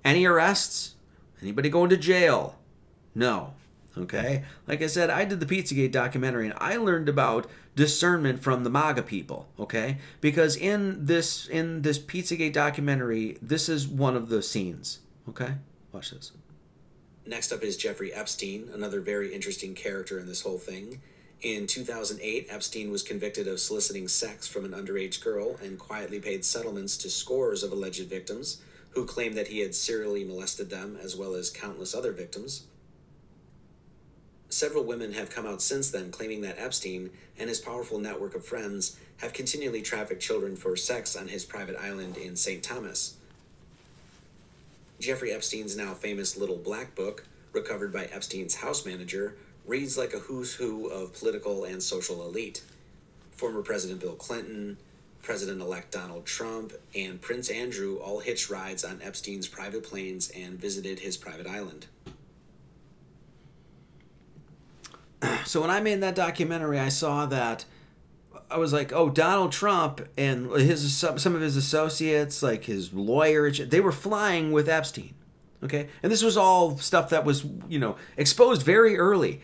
Any 0.04 0.26
arrests? 0.26 0.96
Anybody 1.42 1.70
going 1.70 1.90
to 1.90 1.98
jail? 1.98 2.58
No. 3.16 3.54
Okay? 3.98 4.44
Like 4.68 4.82
I 4.82 4.88
said, 4.88 5.10
I 5.10 5.26
did 5.26 5.40
the 5.40 5.46
Pizzagate 5.46 5.92
documentary 5.92 6.46
and 6.46 6.58
I 6.58 6.78
learned 6.78 7.10
about 7.10 7.50
discernment 7.76 8.42
from 8.42 8.64
the 8.64 8.70
MAGA 8.70 9.04
people, 9.04 9.48
okay? 9.60 9.98
Because 10.22 10.56
in 10.56 11.06
this 11.06 11.48
in 11.48 11.82
this 11.82 11.98
Pizzagate 11.98 12.54
documentary, 12.54 13.38
this 13.42 13.70
is 13.70 13.88
one 13.88 14.16
of 14.16 14.30
the 14.30 14.44
scenes, 14.44 15.00
okay? 15.28 15.56
Watch 15.92 16.12
this. 16.12 16.32
Next 17.26 17.52
up 17.52 17.64
is 17.64 17.78
Jeffrey 17.78 18.14
Epstein, 18.14 18.70
another 18.74 19.02
very 19.02 19.34
interesting 19.34 19.76
character 19.76 20.20
in 20.20 20.28
this 20.28 20.42
whole 20.42 20.58
thing. 20.58 21.02
In 21.42 21.68
2008, 21.68 22.48
Epstein 22.50 22.92
was 22.92 23.02
convicted 23.02 23.48
of 23.48 23.62
soliciting 23.62 24.08
sex 24.10 24.46
from 24.46 24.66
an 24.66 24.72
underage 24.72 25.24
girl 25.24 25.56
and 25.64 25.80
quietly 25.80 26.20
paid 26.20 26.44
settlements 26.44 26.98
to 26.98 27.10
scores 27.10 27.64
of 27.64 27.72
alleged 27.72 28.10
victims 28.10 28.62
who 28.90 29.06
claimed 29.06 29.38
that 29.38 29.48
he 29.48 29.60
had 29.60 29.74
serially 29.74 30.24
molested 30.26 30.70
them 30.70 30.98
as 31.02 31.16
well 31.16 31.36
as 31.36 31.50
countless 31.50 31.96
other 31.96 32.12
victims. 32.12 32.64
Several 34.50 34.84
women 34.84 35.14
have 35.14 35.30
come 35.30 35.46
out 35.46 35.62
since 35.62 35.92
then 35.92 36.12
claiming 36.12 36.42
that 36.42 36.58
Epstein 36.58 37.12
and 37.38 37.50
his 37.50 37.60
powerful 37.60 38.00
network 38.00 38.34
of 38.34 38.44
friends 38.44 38.98
have 39.18 39.32
continually 39.32 39.84
trafficked 39.84 40.22
children 40.22 40.56
for 40.56 40.76
sex 40.76 41.16
on 41.16 41.28
his 41.28 41.46
private 41.46 41.78
island 41.80 42.18
in 42.18 42.36
St. 42.36 42.64
Thomas. 42.64 43.16
Jeffrey 45.00 45.32
Epstein's 45.32 45.78
now 45.78 45.94
famous 45.94 46.36
Little 46.36 46.58
Black 46.58 46.96
Book, 46.96 47.26
recovered 47.54 47.94
by 47.94 48.06
Epstein's 48.06 48.56
house 48.56 48.86
manager, 48.86 49.36
reads 49.66 49.98
like 49.98 50.14
a 50.14 50.20
who's 50.20 50.56
who 50.56 50.88
of 50.88 51.14
political 51.14 51.64
and 51.64 51.82
social 51.82 52.26
elite. 52.26 52.64
Former 53.32 53.62
President 53.62 54.02
Bill 54.02 54.16
Clinton, 54.16 54.78
President 55.22 55.62
elect 55.62 55.92
Donald 55.92 56.26
Trump, 56.26 56.74
and 56.96 57.22
Prince 57.22 57.50
Andrew 57.50 57.98
all 57.98 58.20
hitched 58.20 58.50
rides 58.50 58.84
on 58.84 59.02
Epstein's 59.02 59.48
private 59.48 59.84
planes 59.84 60.32
and 60.32 60.60
visited 60.60 61.00
his 61.00 61.18
private 61.18 61.46
island. 61.46 61.86
So 65.46 65.62
when 65.62 65.70
I 65.70 65.80
made 65.80 66.02
that 66.02 66.16
documentary, 66.16 66.80
I 66.80 66.90
saw 66.90 67.26
that 67.26 67.66
I 68.52 68.58
was 68.58 68.74
like, 68.74 68.92
oh, 68.94 69.10
Donald 69.10 69.52
Trump 69.52 70.08
and 70.18 70.52
his 70.52 70.96
some 70.96 71.36
of 71.36 71.42
his 71.42 71.56
associates, 71.56 72.42
like 72.42 72.66
his 72.66 72.94
lawyer, 72.94 73.52
they 73.52 73.80
were 73.80 73.92
flying 73.92 74.52
with 74.52 74.68
Epstein. 74.68 75.14
Okay, 75.62 75.90
and 76.02 76.12
this 76.12 76.24
was 76.24 76.38
all 76.38 76.78
stuff 76.78 77.10
that 77.10 77.26
was 77.26 77.46
you 77.68 77.80
know 77.80 77.96
exposed 78.18 78.64
very 78.64 78.98
early. 78.98 79.42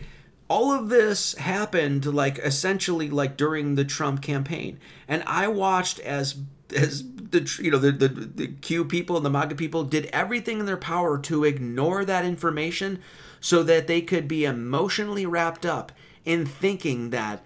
All 0.47 0.71
of 0.71 0.89
this 0.89 1.33
happened 1.35 2.05
like 2.05 2.37
essentially 2.39 3.09
like 3.09 3.35
during 3.35 3.75
the 3.75 3.85
Trump 3.85 4.21
campaign, 4.21 4.79
and 5.07 5.23
I 5.27 5.47
watched 5.47 5.99
as 5.99 6.35
the 6.75 7.59
you 7.61 7.71
know 7.71 7.77
the, 7.77 7.91
the 7.91 8.07
the 8.07 8.47
Q 8.47 8.85
people 8.85 9.17
and 9.17 9.25
the 9.25 9.29
MAGA 9.29 9.55
people 9.55 9.83
did 9.83 10.05
everything 10.07 10.59
in 10.59 10.65
their 10.65 10.77
power 10.77 11.17
to 11.19 11.43
ignore 11.43 12.05
that 12.05 12.25
information 12.25 12.99
so 13.39 13.63
that 13.63 13.87
they 13.87 14.01
could 14.01 14.27
be 14.27 14.45
emotionally 14.45 15.25
wrapped 15.25 15.65
up 15.65 15.91
in 16.23 16.45
thinking 16.45 17.11
that 17.11 17.43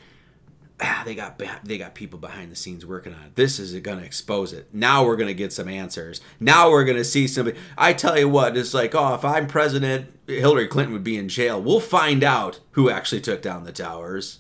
ah, 0.82 1.04
they 1.06 1.16
got 1.16 1.42
they 1.64 1.78
got 1.78 1.96
people 1.96 2.20
behind 2.20 2.52
the 2.52 2.56
scenes 2.56 2.86
working 2.86 3.14
on 3.14 3.24
it. 3.24 3.36
This 3.36 3.60
is 3.60 3.78
going 3.80 4.00
to 4.00 4.06
expose 4.06 4.54
it. 4.54 4.70
Now 4.74 5.06
we're 5.06 5.18
going 5.18 5.28
to 5.28 5.34
get 5.34 5.54
some 5.54 5.68
answers. 5.68 6.22
Now 6.40 6.70
we're 6.70 6.86
going 6.86 6.98
to 6.98 7.04
see 7.04 7.28
somebody. 7.28 7.58
I 7.78 7.94
tell 7.94 8.18
you 8.18 8.30
what, 8.30 8.58
it's 8.58 8.74
like, 8.74 8.96
oh, 8.96 9.16
if 9.16 9.26
I'm 9.26 9.48
president, 9.48 10.12
Hillary 10.28 10.68
Clinton 10.68 10.94
would 10.94 11.04
be 11.04 11.18
in 11.18 11.30
jail. 11.30 11.62
We'll 11.62 11.80
find 11.80 12.24
out 12.24 12.60
who 12.72 12.90
actually 12.90 13.22
took 13.22 13.42
down 13.42 13.64
the 13.64 13.72
towers. 13.72 14.40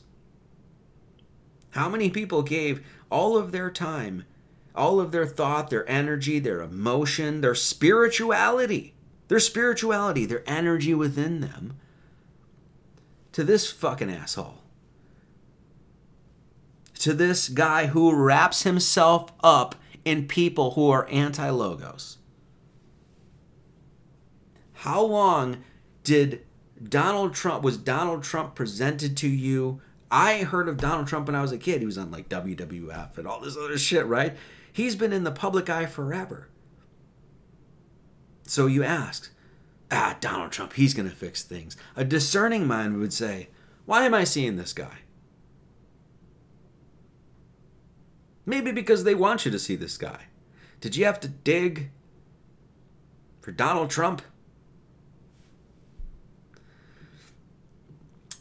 How 1.71 1.87
many 1.87 2.09
people 2.09 2.41
gave 2.41 2.83
all 3.11 3.37
of 3.37 3.51
their 3.51 3.69
time, 3.69 4.25
all 4.75 4.99
of 4.99 5.11
their 5.11 5.25
thought, 5.25 5.69
their 5.69 5.89
energy, 5.89 6.39
their 6.39 6.61
emotion, 6.61 7.41
their 7.41 7.55
spirituality, 7.55 8.93
their 9.27 9.39
spirituality, 9.39 10.25
their 10.25 10.43
energy 10.47 10.93
within 10.93 11.41
them 11.41 11.77
to 13.31 13.43
this 13.43 13.71
fucking 13.71 14.11
asshole? 14.11 14.59
to 16.99 17.13
this 17.13 17.47
guy 17.49 17.87
who 17.87 18.13
wraps 18.13 18.63
himself 18.63 19.31
up 19.41 19.75
in 20.05 20.27
people 20.27 20.71
who 20.71 20.89
are 20.89 21.07
anti 21.09 21.49
logos. 21.49 22.17
How 24.73 25.01
long 25.01 25.63
did 26.03 26.45
Donald 26.81 27.33
Trump 27.33 27.63
was 27.63 27.77
Donald 27.77 28.23
Trump 28.23 28.53
presented 28.53 29.17
to 29.17 29.27
you? 29.27 29.81
I 30.11 30.43
heard 30.43 30.67
of 30.67 30.77
Donald 30.77 31.07
Trump 31.07 31.27
when 31.27 31.35
I 31.35 31.41
was 31.41 31.51
a 31.51 31.57
kid. 31.57 31.79
He 31.79 31.85
was 31.85 31.97
on 31.97 32.11
like 32.11 32.29
WWF 32.29 33.17
and 33.17 33.27
all 33.27 33.39
this 33.39 33.57
other 33.57 33.77
shit, 33.77 34.05
right? 34.05 34.35
He's 34.79 34.95
been 34.95 35.11
in 35.11 35.25
the 35.25 35.31
public 35.33 35.69
eye 35.69 35.87
forever. 35.87 36.47
So 38.43 38.65
you 38.65 38.81
ask, 38.81 39.29
ah, 39.91 40.15
Donald 40.21 40.53
Trump, 40.53 40.71
he's 40.71 40.93
going 40.93 41.09
to 41.09 41.13
fix 41.13 41.43
things. 41.43 41.75
A 41.97 42.05
discerning 42.05 42.65
mind 42.65 42.97
would 42.97 43.11
say, 43.11 43.49
why 43.85 44.05
am 44.05 44.13
I 44.13 44.23
seeing 44.23 44.55
this 44.55 44.71
guy? 44.71 44.99
Maybe 48.45 48.71
because 48.71 49.03
they 49.03 49.13
want 49.13 49.43
you 49.43 49.51
to 49.51 49.59
see 49.59 49.75
this 49.75 49.97
guy. 49.97 50.27
Did 50.79 50.95
you 50.95 51.03
have 51.03 51.19
to 51.19 51.27
dig 51.27 51.91
for 53.41 53.51
Donald 53.51 53.89
Trump? 53.89 54.21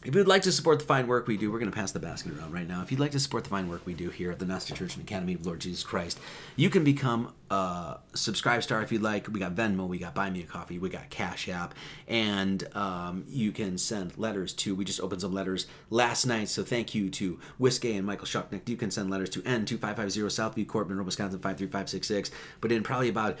If 0.05 0.15
you'd 0.15 0.29
like 0.29 0.43
to 0.43 0.51
support 0.53 0.79
the 0.79 0.85
fine 0.85 1.07
work 1.07 1.27
we 1.27 1.35
do, 1.35 1.51
we're 1.51 1.59
going 1.59 1.69
to 1.69 1.75
pass 1.75 1.91
the 1.91 1.99
basket 1.99 2.31
around 2.37 2.53
right 2.53 2.67
now. 2.67 2.81
If 2.81 2.89
you'd 2.89 3.01
like 3.01 3.11
to 3.11 3.19
support 3.19 3.43
the 3.43 3.49
fine 3.49 3.67
work 3.67 3.85
we 3.85 3.93
do 3.93 4.09
here 4.09 4.31
at 4.31 4.39
the 4.39 4.45
Gnostic 4.45 4.77
Church 4.77 4.95
and 4.95 5.03
Academy 5.03 5.33
of 5.33 5.45
Lord 5.45 5.59
Jesus 5.59 5.83
Christ, 5.83 6.21
you 6.55 6.69
can 6.69 6.85
become 6.85 7.33
a 7.49 7.97
subscribe 8.13 8.63
star 8.63 8.81
if 8.81 8.93
you'd 8.93 9.01
like. 9.01 9.27
We 9.27 9.41
got 9.41 9.55
Venmo, 9.55 9.89
we 9.89 9.97
got 9.97 10.15
Buy 10.15 10.29
Me 10.29 10.41
a 10.41 10.45
Coffee, 10.45 10.79
we 10.79 10.87
got 10.87 11.09
Cash 11.09 11.49
App, 11.49 11.73
and 12.07 12.65
um, 12.77 13.25
you 13.27 13.51
can 13.51 13.77
send 13.77 14.17
letters 14.17 14.53
to. 14.53 14.73
We 14.73 14.85
just 14.85 15.01
opened 15.01 15.19
some 15.19 15.33
letters 15.33 15.67
last 15.89 16.25
night, 16.25 16.47
so 16.47 16.63
thank 16.63 16.95
you 16.95 17.09
to 17.09 17.37
Whiskey 17.57 17.97
and 17.97 18.07
Michael 18.07 18.25
Shucknick. 18.25 18.69
You 18.69 18.77
can 18.77 18.91
send 18.91 19.09
letters 19.09 19.29
to 19.31 19.41
N2550 19.41 19.95
Southview 19.97 20.65
Court, 20.65 20.87
Monroe, 20.87 21.03
Wisconsin 21.03 21.39
53566. 21.39 22.31
But 22.61 22.71
in 22.71 22.83
probably 22.83 23.09
about 23.09 23.37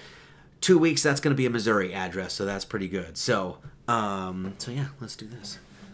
two 0.59 0.77
weeks, 0.77 1.03
that's 1.03 1.21
going 1.21 1.33
to 1.33 1.37
be 1.37 1.45
a 1.45 1.49
Missouri 1.49 1.93
address, 1.93 2.33
so 2.33 2.43
that's 2.43 2.65
pretty 2.65 2.89
good. 2.89 3.17
So, 3.17 3.59
um, 3.87 4.55
so 4.57 4.71
yeah, 4.71 4.87
let's 4.99 5.15
do 5.15 5.25
this. 5.25 5.57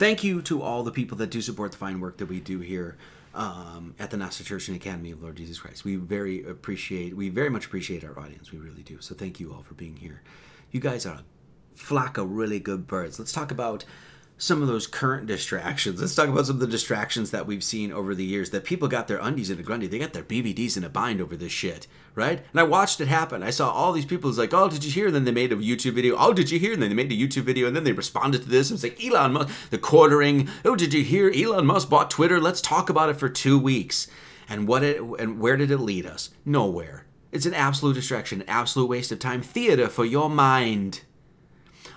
thank 0.00 0.24
you 0.24 0.40
to 0.40 0.62
all 0.62 0.82
the 0.82 0.90
people 0.90 1.18
that 1.18 1.28
do 1.28 1.42
support 1.42 1.72
the 1.72 1.76
fine 1.76 2.00
work 2.00 2.16
that 2.16 2.24
we 2.24 2.40
do 2.40 2.58
here 2.60 2.96
um, 3.34 3.94
at 3.98 4.10
the 4.10 4.16
Gnostic 4.16 4.46
Church 4.46 4.66
and 4.66 4.76
Academy 4.76 5.10
of 5.10 5.22
Lord 5.22 5.36
Jesus 5.36 5.60
Christ. 5.60 5.84
We 5.84 5.96
very 5.96 6.42
appreciate, 6.42 7.14
we 7.14 7.28
very 7.28 7.50
much 7.50 7.66
appreciate 7.66 8.02
our 8.02 8.18
audience. 8.18 8.50
We 8.50 8.58
really 8.58 8.82
do. 8.82 9.02
So 9.02 9.14
thank 9.14 9.38
you 9.38 9.52
all 9.52 9.62
for 9.62 9.74
being 9.74 9.96
here. 9.96 10.22
You 10.70 10.80
guys 10.80 11.04
are 11.04 11.16
a 11.16 11.24
flock 11.74 12.16
of 12.16 12.30
really 12.30 12.58
good 12.58 12.86
birds. 12.86 13.18
Let's 13.18 13.30
talk 13.30 13.50
about 13.50 13.84
some 14.40 14.62
of 14.62 14.68
those 14.68 14.86
current 14.86 15.26
distractions. 15.26 16.00
Let's 16.00 16.14
talk 16.14 16.30
about 16.30 16.46
some 16.46 16.56
of 16.56 16.60
the 16.60 16.66
distractions 16.66 17.30
that 17.30 17.46
we've 17.46 17.62
seen 17.62 17.92
over 17.92 18.14
the 18.14 18.24
years 18.24 18.48
that 18.50 18.64
people 18.64 18.88
got 18.88 19.06
their 19.06 19.18
undies 19.18 19.50
in 19.50 19.58
a 19.58 19.62
grundy. 19.62 19.86
They 19.86 19.98
got 19.98 20.14
their 20.14 20.22
BVDs 20.22 20.78
in 20.78 20.82
a 20.82 20.88
bind 20.88 21.20
over 21.20 21.36
this 21.36 21.52
shit, 21.52 21.86
right? 22.14 22.42
And 22.50 22.58
I 22.58 22.62
watched 22.62 23.02
it 23.02 23.08
happen. 23.08 23.42
I 23.42 23.50
saw 23.50 23.70
all 23.70 23.92
these 23.92 24.06
people. 24.06 24.30
It's 24.30 24.38
like, 24.38 24.54
oh, 24.54 24.70
did 24.70 24.82
you 24.82 24.90
hear? 24.90 25.08
And 25.08 25.14
then 25.14 25.24
they 25.24 25.30
made 25.30 25.52
a 25.52 25.56
YouTube 25.56 25.92
video. 25.92 26.16
Oh, 26.18 26.32
did 26.32 26.50
you 26.50 26.58
hear? 26.58 26.72
And 26.72 26.82
then 26.82 26.88
they 26.88 26.96
made 26.96 27.12
a 27.12 27.14
YouTube 27.14 27.42
video. 27.42 27.66
And 27.66 27.76
then 27.76 27.84
they 27.84 27.92
responded 27.92 28.42
to 28.42 28.48
this. 28.48 28.70
It 28.70 28.74
was 28.74 28.82
like 28.82 29.04
Elon 29.04 29.34
Musk, 29.34 29.54
the 29.68 29.76
quartering. 29.76 30.48
Oh, 30.64 30.74
did 30.74 30.94
you 30.94 31.04
hear? 31.04 31.30
Elon 31.30 31.66
Musk 31.66 31.90
bought 31.90 32.10
Twitter. 32.10 32.40
Let's 32.40 32.62
talk 32.62 32.88
about 32.88 33.10
it 33.10 33.18
for 33.18 33.28
two 33.28 33.58
weeks. 33.58 34.08
And 34.48 34.66
what 34.66 34.82
it 34.82 35.02
and 35.18 35.38
where 35.38 35.58
did 35.58 35.70
it 35.70 35.78
lead 35.78 36.06
us? 36.06 36.30
Nowhere. 36.46 37.04
It's 37.30 37.46
an 37.46 37.54
absolute 37.54 37.94
distraction, 37.94 38.40
an 38.40 38.48
absolute 38.48 38.88
waste 38.88 39.12
of 39.12 39.18
time. 39.18 39.42
Theater 39.42 39.88
for 39.88 40.06
your 40.06 40.30
mind 40.30 41.02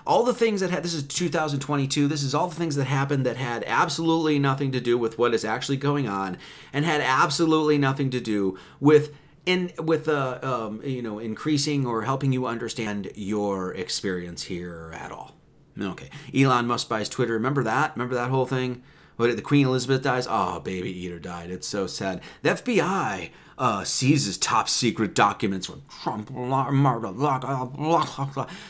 all 0.06 0.22
the 0.22 0.34
things 0.34 0.60
that 0.60 0.70
had 0.70 0.82
this 0.82 0.94
is 0.94 1.02
2022 1.02 2.08
this 2.08 2.22
is 2.22 2.34
all 2.34 2.48
the 2.48 2.54
things 2.54 2.76
that 2.76 2.84
happened 2.84 3.24
that 3.24 3.36
had 3.36 3.64
absolutely 3.66 4.38
nothing 4.38 4.70
to 4.72 4.80
do 4.80 4.98
with 4.98 5.18
what 5.18 5.34
is 5.34 5.44
actually 5.44 5.76
going 5.76 6.08
on 6.08 6.36
and 6.72 6.84
had 6.84 7.00
absolutely 7.00 7.78
nothing 7.78 8.10
to 8.10 8.20
do 8.20 8.58
with 8.80 9.14
in 9.46 9.72
with 9.78 10.08
uh, 10.08 10.38
um, 10.42 10.80
you 10.84 11.02
know 11.02 11.18
increasing 11.18 11.86
or 11.86 12.02
helping 12.02 12.32
you 12.32 12.46
understand 12.46 13.10
your 13.14 13.74
experience 13.74 14.44
here 14.44 14.92
at 14.94 15.12
all. 15.12 15.32
Okay. 15.80 16.08
Elon 16.34 16.66
musk 16.66 16.88
buys 16.88 17.08
twitter. 17.08 17.34
Remember 17.34 17.62
that? 17.64 17.94
Remember 17.94 18.14
that 18.14 18.30
whole 18.30 18.46
thing? 18.46 18.82
What 19.16 19.34
the 19.34 19.42
queen 19.42 19.66
elizabeth 19.66 20.02
dies? 20.02 20.26
Oh 20.28 20.60
baby 20.60 20.90
eater 20.90 21.18
died. 21.18 21.50
It's 21.50 21.66
so 21.66 21.86
sad. 21.86 22.20
The 22.42 22.50
fbi 22.50 23.30
uh, 23.56 23.84
seizes 23.84 24.36
top 24.38 24.68
secret 24.68 25.14
documents 25.14 25.66
from 25.66 25.82
Trump. 25.88 26.30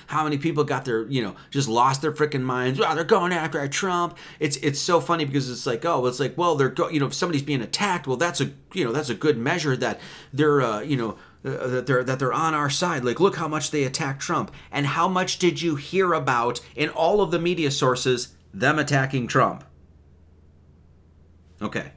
How 0.07 0.25
many 0.25 0.39
people 0.39 0.65
got 0.65 0.85
their, 0.85 1.07
you 1.07 1.23
know, 1.23 1.37
just 1.51 1.69
lost 1.69 2.03
their 2.03 2.13
freaking 2.13 2.43
minds? 2.43 2.81
Oh, 2.81 2.95
they're 2.95 3.05
going 3.05 3.33
after 3.33 3.67
Trump. 3.69 4.17
It's 4.41 4.57
it's 4.59 4.79
so 4.81 5.01
funny 5.01 5.25
because 5.25 5.51
it's 5.51 5.67
like, 5.67 5.85
oh, 5.85 6.05
it's 6.07 6.21
like, 6.21 6.37
well, 6.37 6.55
they're, 6.55 6.69
go- 6.69 6.91
you 6.91 7.01
know, 7.01 7.07
if 7.07 7.15
somebody's 7.15 7.43
being 7.43 7.63
attacked, 7.63 8.07
well, 8.07 8.17
that's 8.17 8.41
a, 8.41 8.51
you 8.73 8.85
know, 8.85 8.93
that's 8.93 9.09
a 9.09 9.15
good 9.15 9.39
measure 9.39 9.77
that 9.77 10.01
they're, 10.33 10.61
uh, 10.61 10.81
you 10.81 10.97
know, 10.97 11.19
uh, 11.45 11.67
that 11.69 11.87
they're 11.87 12.05
that 12.05 12.19
they're 12.19 12.33
on 12.33 12.55
our 12.55 12.71
side. 12.71 13.05
Like, 13.05 13.21
look 13.21 13.37
how 13.37 13.49
much 13.49 13.71
they 13.71 13.85
attacked 13.85 14.21
Trump, 14.21 14.51
and 14.71 14.87
how 14.87 15.09
much 15.09 15.39
did 15.39 15.63
you 15.63 15.77
hear 15.77 16.13
about 16.13 16.61
in 16.75 16.89
all 16.91 17.21
of 17.21 17.31
the 17.31 17.39
media 17.39 17.71
sources 17.71 18.35
them 18.53 18.79
attacking 18.79 19.27
Trump? 19.27 19.65
Okay. 21.63 21.93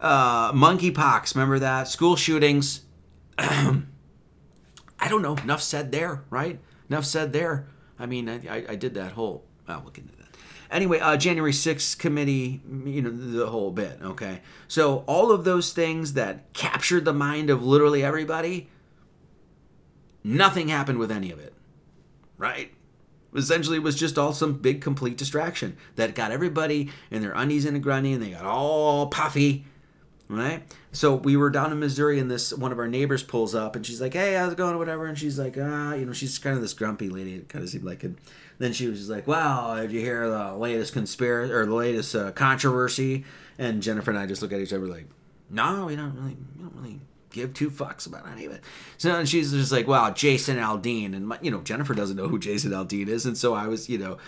Uh, 0.00 0.52
monkeypox, 0.52 1.34
remember 1.34 1.58
that? 1.58 1.86
School 1.86 2.16
shootings. 2.16 2.82
I 3.38 5.08
don't 5.08 5.22
know. 5.22 5.36
Enough 5.36 5.62
said 5.62 5.92
there, 5.92 6.24
right? 6.30 6.58
Enough 6.88 7.04
said 7.04 7.32
there. 7.32 7.68
I 7.98 8.06
mean, 8.06 8.28
I, 8.28 8.64
I 8.68 8.74
did 8.76 8.94
that 8.94 9.12
whole. 9.12 9.44
I'll 9.68 9.82
look 9.84 9.98
into 9.98 10.16
that. 10.16 10.36
Anyway, 10.70 11.00
uh, 11.00 11.16
January 11.16 11.52
6th 11.52 11.98
committee, 11.98 12.62
you 12.84 13.02
know, 13.02 13.10
the 13.10 13.48
whole 13.48 13.70
bit, 13.70 13.98
okay? 14.02 14.40
So, 14.68 15.04
all 15.06 15.32
of 15.32 15.44
those 15.44 15.72
things 15.72 16.14
that 16.14 16.52
captured 16.54 17.04
the 17.04 17.12
mind 17.12 17.50
of 17.50 17.62
literally 17.62 18.04
everybody, 18.04 18.68
nothing 20.22 20.68
happened 20.68 20.98
with 20.98 21.10
any 21.10 21.30
of 21.30 21.40
it, 21.40 21.52
right? 22.38 22.72
Essentially, 23.34 23.76
it 23.76 23.82
was 23.82 23.96
just 23.96 24.16
all 24.16 24.32
some 24.32 24.54
big 24.54 24.80
complete 24.80 25.16
distraction 25.16 25.76
that 25.96 26.14
got 26.14 26.30
everybody 26.32 26.90
in 27.10 27.20
their 27.20 27.32
undies 27.32 27.64
and 27.64 27.84
a 27.84 27.92
and 27.92 28.22
they 28.22 28.30
got 28.30 28.44
all 28.44 29.08
puffy 29.08 29.66
right? 30.30 30.62
So 30.92 31.14
we 31.14 31.36
were 31.36 31.50
down 31.50 31.72
in 31.72 31.80
Missouri, 31.80 32.18
and 32.18 32.30
this 32.30 32.52
one 32.52 32.72
of 32.72 32.78
our 32.78 32.88
neighbors 32.88 33.22
pulls 33.22 33.54
up, 33.54 33.76
and 33.76 33.84
she's 33.84 34.00
like, 34.00 34.14
"Hey, 34.14 34.34
how's 34.34 34.52
it 34.52 34.58
going?" 34.58 34.74
or 34.74 34.78
whatever, 34.78 35.06
and 35.06 35.18
she's 35.18 35.38
like, 35.38 35.56
"Ah, 35.60 35.94
you 35.94 36.06
know, 36.06 36.12
she's 36.12 36.38
kind 36.38 36.56
of 36.56 36.62
this 36.62 36.72
grumpy 36.72 37.08
lady. 37.08 37.34
It 37.34 37.48
kind 37.48 37.64
of 37.64 37.70
seemed 37.70 37.84
like 37.84 38.04
it." 38.04 38.14
Then 38.58 38.72
she 38.72 38.86
was 38.86 38.98
just 38.98 39.10
like, 39.10 39.26
"Wow, 39.26 39.76
did 39.80 39.92
you 39.92 40.00
hear 40.00 40.28
the 40.28 40.54
latest 40.54 40.92
conspiracy 40.92 41.52
or 41.52 41.66
the 41.66 41.74
latest 41.74 42.14
uh, 42.14 42.32
controversy?" 42.32 43.24
And 43.58 43.82
Jennifer 43.82 44.10
and 44.10 44.18
I 44.18 44.26
just 44.26 44.40
look 44.42 44.52
at 44.52 44.60
each 44.60 44.72
other 44.72 44.86
like, 44.86 45.06
"No, 45.50 45.86
we 45.86 45.96
don't 45.96 46.14
really, 46.14 46.36
we 46.56 46.62
don't 46.62 46.74
really." 46.76 47.00
give 47.32 47.54
two 47.54 47.70
fucks 47.70 48.08
about 48.08 48.26
any 48.28 48.44
of 48.44 48.50
it. 48.50 48.60
So 48.98 49.14
and 49.14 49.28
she's 49.28 49.52
just 49.52 49.70
like, 49.70 49.86
"Wow, 49.86 50.10
Jason 50.10 50.56
Aldean," 50.56 51.14
and 51.14 51.28
my, 51.28 51.38
you 51.40 51.50
know 51.50 51.60
Jennifer 51.60 51.94
doesn't 51.94 52.16
know 52.16 52.26
who 52.26 52.40
Jason 52.40 52.72
Aldean 52.72 53.06
is, 53.06 53.24
and 53.24 53.38
so 53.38 53.54
I 53.54 53.68
was, 53.68 53.88
you 53.88 53.98
know, 53.98 54.18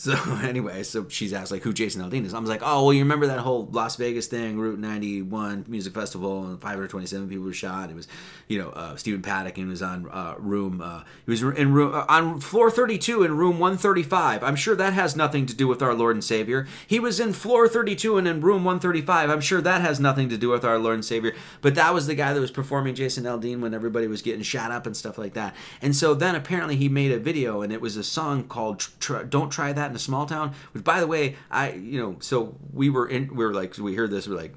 so 0.00 0.14
anyway, 0.42 0.82
so 0.82 1.06
she's 1.10 1.34
asked 1.34 1.52
like 1.52 1.62
who 1.62 1.74
Jason 1.74 2.00
Aldean 2.00 2.24
is. 2.24 2.32
I 2.32 2.38
was 2.38 2.48
like, 2.48 2.62
oh 2.64 2.84
well, 2.84 2.92
you 2.94 3.02
remember 3.02 3.26
that 3.26 3.40
whole 3.40 3.68
Las 3.70 3.96
Vegas 3.96 4.28
thing, 4.28 4.58
Route 4.58 4.78
91 4.78 5.66
music 5.68 5.92
festival, 5.92 6.46
and 6.46 6.58
527 6.58 7.28
people 7.28 7.44
were 7.44 7.52
shot. 7.52 7.90
It 7.90 7.96
was, 7.96 8.08
you 8.48 8.58
know, 8.58 8.70
uh, 8.70 8.96
Stephen 8.96 9.20
Paddock 9.20 9.58
and 9.58 9.68
was 9.68 9.82
on 9.82 10.08
uh, 10.10 10.36
room. 10.38 10.80
Uh, 10.80 11.02
he 11.26 11.30
was 11.30 11.42
in 11.42 11.74
room 11.74 11.94
uh, 11.94 12.06
on 12.08 12.40
floor 12.40 12.70
32 12.70 13.24
in 13.24 13.36
room 13.36 13.58
135. 13.58 14.42
I'm 14.42 14.56
sure 14.56 14.74
that 14.74 14.94
has 14.94 15.14
nothing 15.14 15.44
to 15.44 15.54
do 15.54 15.68
with 15.68 15.82
our 15.82 15.92
Lord 15.92 16.16
and 16.16 16.24
Savior. 16.24 16.66
He 16.86 16.98
was 16.98 17.20
in 17.20 17.34
floor 17.34 17.68
32 17.68 18.16
and 18.16 18.26
in 18.26 18.40
room 18.40 18.64
135. 18.64 19.28
I'm 19.28 19.42
sure 19.42 19.60
that 19.60 19.82
has 19.82 20.00
nothing 20.00 20.30
to 20.30 20.38
do 20.38 20.48
with 20.48 20.64
our 20.64 20.78
Lord 20.78 20.94
and 20.94 21.04
Savior. 21.04 21.34
But 21.60 21.74
that 21.74 21.92
was 21.92 22.06
the 22.06 22.14
guy 22.14 22.32
that 22.32 22.40
was 22.40 22.50
performing 22.50 22.94
Jason 22.94 23.24
Aldean 23.24 23.60
when 23.60 23.74
everybody 23.74 24.06
was 24.06 24.22
getting 24.22 24.42
shot 24.42 24.70
up 24.70 24.86
and 24.86 24.96
stuff 24.96 25.18
like 25.18 25.34
that. 25.34 25.54
And 25.82 25.94
so 25.94 26.14
then 26.14 26.34
apparently 26.34 26.76
he 26.76 26.88
made 26.88 27.12
a 27.12 27.18
video, 27.18 27.60
and 27.60 27.70
it 27.70 27.82
was 27.82 27.98
a 27.98 28.02
song 28.02 28.44
called 28.44 28.88
"Don't 29.28 29.50
Try 29.50 29.74
That." 29.74 29.89
In 29.90 29.96
a 29.96 30.00
small 30.00 30.26
town. 30.26 30.54
Which, 30.72 30.84
by 30.84 31.00
the 31.00 31.06
way, 31.06 31.36
I 31.50 31.72
you 31.72 32.00
know, 32.00 32.16
so 32.20 32.56
we 32.72 32.90
were 32.90 33.08
in, 33.08 33.34
we 33.34 33.44
were 33.44 33.54
like, 33.54 33.76
we 33.78 33.94
heard 33.94 34.10
this, 34.10 34.26
we're 34.26 34.36
like, 34.36 34.54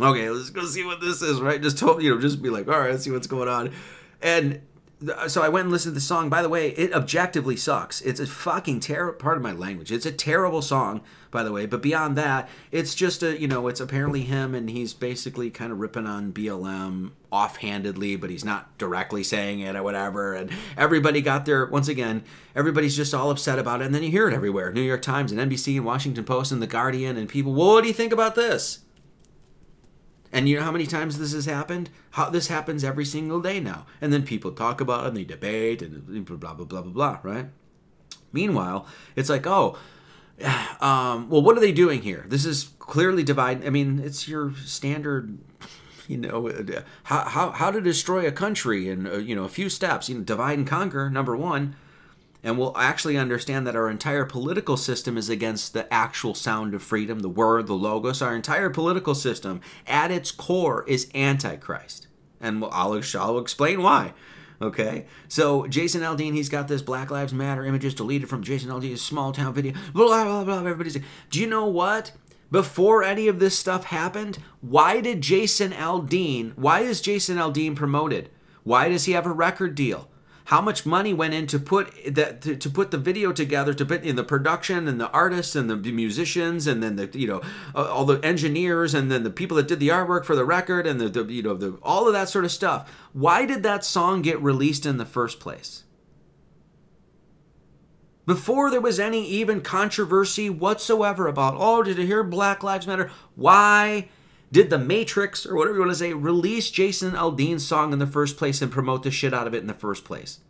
okay, 0.00 0.28
let's 0.30 0.50
go 0.50 0.64
see 0.64 0.84
what 0.84 1.00
this 1.00 1.22
is, 1.22 1.40
right? 1.40 1.60
Just 1.60 1.78
told 1.78 2.02
you 2.02 2.14
know, 2.14 2.20
just 2.20 2.42
be 2.42 2.50
like, 2.50 2.68
all 2.68 2.78
right, 2.78 2.90
let's 2.90 3.04
see 3.04 3.10
what's 3.10 3.26
going 3.26 3.48
on, 3.48 3.72
and 4.20 4.60
so 5.26 5.42
I 5.42 5.48
went 5.48 5.64
and 5.64 5.72
listened 5.72 5.90
to 5.90 5.94
the 5.94 6.00
song. 6.00 6.28
By 6.28 6.42
the 6.42 6.48
way, 6.48 6.68
it 6.70 6.92
objectively 6.94 7.56
sucks. 7.56 8.00
It's 8.02 8.20
a 8.20 8.26
fucking 8.26 8.80
terrible 8.80 9.18
part 9.18 9.36
of 9.36 9.42
my 9.42 9.52
language. 9.52 9.90
It's 9.90 10.06
a 10.06 10.12
terrible 10.12 10.62
song, 10.62 11.00
by 11.32 11.42
the 11.42 11.50
way. 11.50 11.66
But 11.66 11.82
beyond 11.82 12.16
that, 12.16 12.48
it's 12.70 12.94
just 12.94 13.24
a 13.24 13.40
you 13.40 13.48
know, 13.48 13.66
it's 13.66 13.80
apparently 13.80 14.22
him, 14.22 14.54
and 14.54 14.70
he's 14.70 14.94
basically 14.94 15.50
kind 15.50 15.72
of 15.72 15.80
ripping 15.80 16.06
on 16.06 16.32
BLM 16.32 17.10
offhandedly, 17.32 18.14
but 18.14 18.30
he's 18.30 18.44
not 18.44 18.78
directly 18.78 19.24
saying 19.24 19.58
it 19.58 19.74
or 19.74 19.82
whatever. 19.82 20.34
And 20.34 20.50
everybody 20.76 21.20
got 21.20 21.44
their 21.44 21.66
once 21.66 21.88
again, 21.88 22.22
everybody's 22.54 22.96
just 22.96 23.14
all 23.14 23.30
upset 23.30 23.58
about 23.58 23.82
it, 23.82 23.86
and 23.86 23.94
then 23.94 24.04
you 24.04 24.10
hear 24.10 24.28
it 24.28 24.34
everywhere: 24.34 24.72
New 24.72 24.82
York 24.82 25.02
Times 25.02 25.32
and 25.32 25.40
NBC 25.40 25.74
and 25.76 25.84
Washington 25.84 26.22
Post 26.24 26.52
and 26.52 26.62
the 26.62 26.68
Guardian, 26.68 27.16
and 27.16 27.28
people. 27.28 27.52
Well, 27.52 27.74
what 27.74 27.80
do 27.80 27.88
you 27.88 27.94
think 27.94 28.12
about 28.12 28.36
this? 28.36 28.80
And 30.34 30.48
you 30.48 30.56
know 30.56 30.64
how 30.64 30.72
many 30.72 30.86
times 30.86 31.18
this 31.18 31.34
has 31.34 31.44
happened? 31.44 31.90
How 32.12 32.30
this 32.30 32.46
happens 32.48 32.84
every 32.84 33.04
single 33.04 33.40
day 33.40 33.60
now. 33.60 33.84
And 34.00 34.12
then 34.12 34.22
people 34.22 34.52
talk 34.52 34.80
about 34.80 35.04
it 35.04 35.08
and 35.08 35.16
they 35.16 35.24
debate 35.24 35.82
and 35.82 36.24
blah 36.24 36.36
blah 36.36 36.54
blah 36.54 36.64
blah 36.64 36.80
blah 36.82 36.92
blah, 36.92 37.18
right? 37.22 37.46
Meanwhile, 38.32 38.86
it's 39.14 39.28
like, 39.28 39.46
oh, 39.46 39.76
um, 40.80 41.28
well, 41.28 41.42
what 41.42 41.56
are 41.56 41.60
they 41.60 41.72
doing 41.72 42.02
here? 42.02 42.24
This 42.28 42.44
is 42.44 42.70
clearly 42.78 43.22
divide. 43.22 43.64
I 43.66 43.70
mean, 43.70 43.98
it's 43.98 44.28
your 44.28 44.52
standard, 44.64 45.38
you 46.08 46.18
know, 46.18 46.50
how 47.04 47.24
how, 47.24 47.50
how 47.50 47.70
to 47.70 47.80
destroy 47.80 48.26
a 48.26 48.32
country 48.32 48.88
in 48.88 49.06
uh, 49.06 49.16
you 49.16 49.34
know 49.34 49.44
a 49.44 49.48
few 49.48 49.68
steps. 49.68 50.08
You 50.08 50.16
know, 50.16 50.24
divide 50.24 50.58
and 50.58 50.66
conquer. 50.66 51.10
Number 51.10 51.36
one 51.36 51.76
and 52.44 52.58
we'll 52.58 52.76
actually 52.76 53.16
understand 53.16 53.66
that 53.66 53.76
our 53.76 53.88
entire 53.88 54.24
political 54.24 54.76
system 54.76 55.16
is 55.16 55.28
against 55.28 55.72
the 55.72 55.92
actual 55.92 56.34
sound 56.34 56.74
of 56.74 56.82
freedom, 56.82 57.20
the 57.20 57.28
word, 57.28 57.68
the 57.68 57.74
logos. 57.74 58.20
Our 58.20 58.34
entire 58.34 58.68
political 58.68 59.14
system, 59.14 59.60
at 59.86 60.10
its 60.10 60.32
core, 60.32 60.84
is 60.88 61.08
antichrist. 61.14 62.08
And 62.40 62.64
I'll, 62.64 63.00
I'll 63.14 63.38
explain 63.38 63.82
why. 63.82 64.12
Okay, 64.62 65.06
so 65.26 65.66
Jason 65.66 66.02
Aldean, 66.02 66.34
he's 66.34 66.48
got 66.48 66.68
this 66.68 66.82
Black 66.82 67.10
Lives 67.10 67.34
Matter 67.34 67.64
images 67.64 67.94
deleted 67.94 68.28
from 68.28 68.44
Jason 68.44 68.70
Aldean's 68.70 69.02
small 69.02 69.32
town 69.32 69.52
video. 69.52 69.72
Blah 69.92 70.22
blah 70.22 70.44
blah. 70.44 70.58
Everybody's. 70.58 70.94
Like, 70.94 71.04
Do 71.30 71.40
you 71.40 71.48
know 71.48 71.66
what? 71.66 72.12
Before 72.52 73.02
any 73.02 73.26
of 73.26 73.40
this 73.40 73.58
stuff 73.58 73.84
happened, 73.84 74.38
why 74.60 75.00
did 75.00 75.20
Jason 75.20 75.72
Aldean? 75.72 76.52
Why 76.54 76.80
is 76.80 77.00
Jason 77.00 77.38
Aldean 77.38 77.74
promoted? 77.74 78.28
Why 78.62 78.88
does 78.88 79.06
he 79.06 79.12
have 79.12 79.26
a 79.26 79.32
record 79.32 79.74
deal? 79.74 80.08
How 80.46 80.60
much 80.60 80.84
money 80.84 81.14
went 81.14 81.34
in 81.34 81.46
to 81.46 81.58
put 81.58 81.92
that 82.14 82.40
to, 82.42 82.56
to, 82.56 82.70
put 82.70 82.90
the 82.90 82.98
video 82.98 83.32
together 83.32 83.72
to 83.74 83.84
put 83.84 84.02
in 84.02 84.16
the 84.16 84.24
production 84.24 84.88
and 84.88 85.00
the 85.00 85.10
artists 85.10 85.54
and 85.54 85.70
the 85.70 85.76
musicians 85.76 86.66
and 86.66 86.82
then 86.82 86.96
the 86.96 87.08
you 87.14 87.26
know 87.26 87.40
uh, 87.74 87.90
all 87.90 88.04
the 88.04 88.18
engineers 88.24 88.94
and 88.94 89.10
then 89.10 89.22
the 89.22 89.30
people 89.30 89.56
that 89.56 89.68
did 89.68 89.80
the 89.80 89.88
artwork 89.88 90.24
for 90.24 90.34
the 90.34 90.44
record 90.44 90.86
and 90.86 91.00
the, 91.00 91.08
the 91.08 91.32
you 91.32 91.42
know 91.42 91.54
the 91.54 91.78
all 91.82 92.06
of 92.06 92.12
that 92.12 92.28
sort 92.28 92.44
of 92.44 92.50
stuff. 92.50 92.90
Why 93.12 93.46
did 93.46 93.62
that 93.62 93.84
song 93.84 94.22
get 94.22 94.40
released 94.40 94.86
in 94.86 94.96
the 94.96 95.06
first 95.06 95.40
place? 95.40 95.84
Before 98.24 98.70
there 98.70 98.80
was 98.80 99.00
any 99.00 99.26
even 99.26 99.60
controversy 99.60 100.48
whatsoever 100.48 101.26
about 101.26 101.54
oh 101.58 101.82
did 101.82 101.98
you 101.98 102.06
hear 102.06 102.22
black 102.24 102.62
lives 102.62 102.86
matter? 102.86 103.10
Why 103.34 104.08
did 104.52 104.70
the 104.70 104.78
Matrix, 104.78 105.46
or 105.46 105.56
whatever 105.56 105.76
you 105.76 105.80
want 105.80 105.92
to 105.92 105.98
say, 105.98 106.12
release 106.12 106.70
Jason 106.70 107.12
Aldean's 107.12 107.66
song 107.66 107.92
in 107.92 107.98
the 107.98 108.06
first 108.06 108.36
place 108.36 108.60
and 108.60 108.70
promote 108.70 109.02
the 109.02 109.10
shit 109.10 109.32
out 109.32 109.46
of 109.46 109.54
it 109.54 109.62
in 109.62 109.66
the 109.66 109.74
first 109.74 110.04
place? 110.04 110.40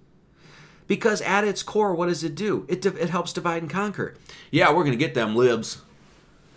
Because 0.89 1.23
at 1.23 1.45
its 1.45 1.63
core, 1.63 1.95
what 1.95 2.09
does 2.09 2.25
it 2.25 2.35
do? 2.35 2.67
It, 2.69 2.85
it 2.85 3.11
helps 3.11 3.33
divide 3.33 3.63
and 3.63 3.71
conquer. 3.71 4.17
Yeah, 4.51 4.71
we're 4.71 4.83
going 4.85 4.91
to 4.91 4.97
get 4.97 5.15
them 5.15 5.37
libs. 5.37 5.81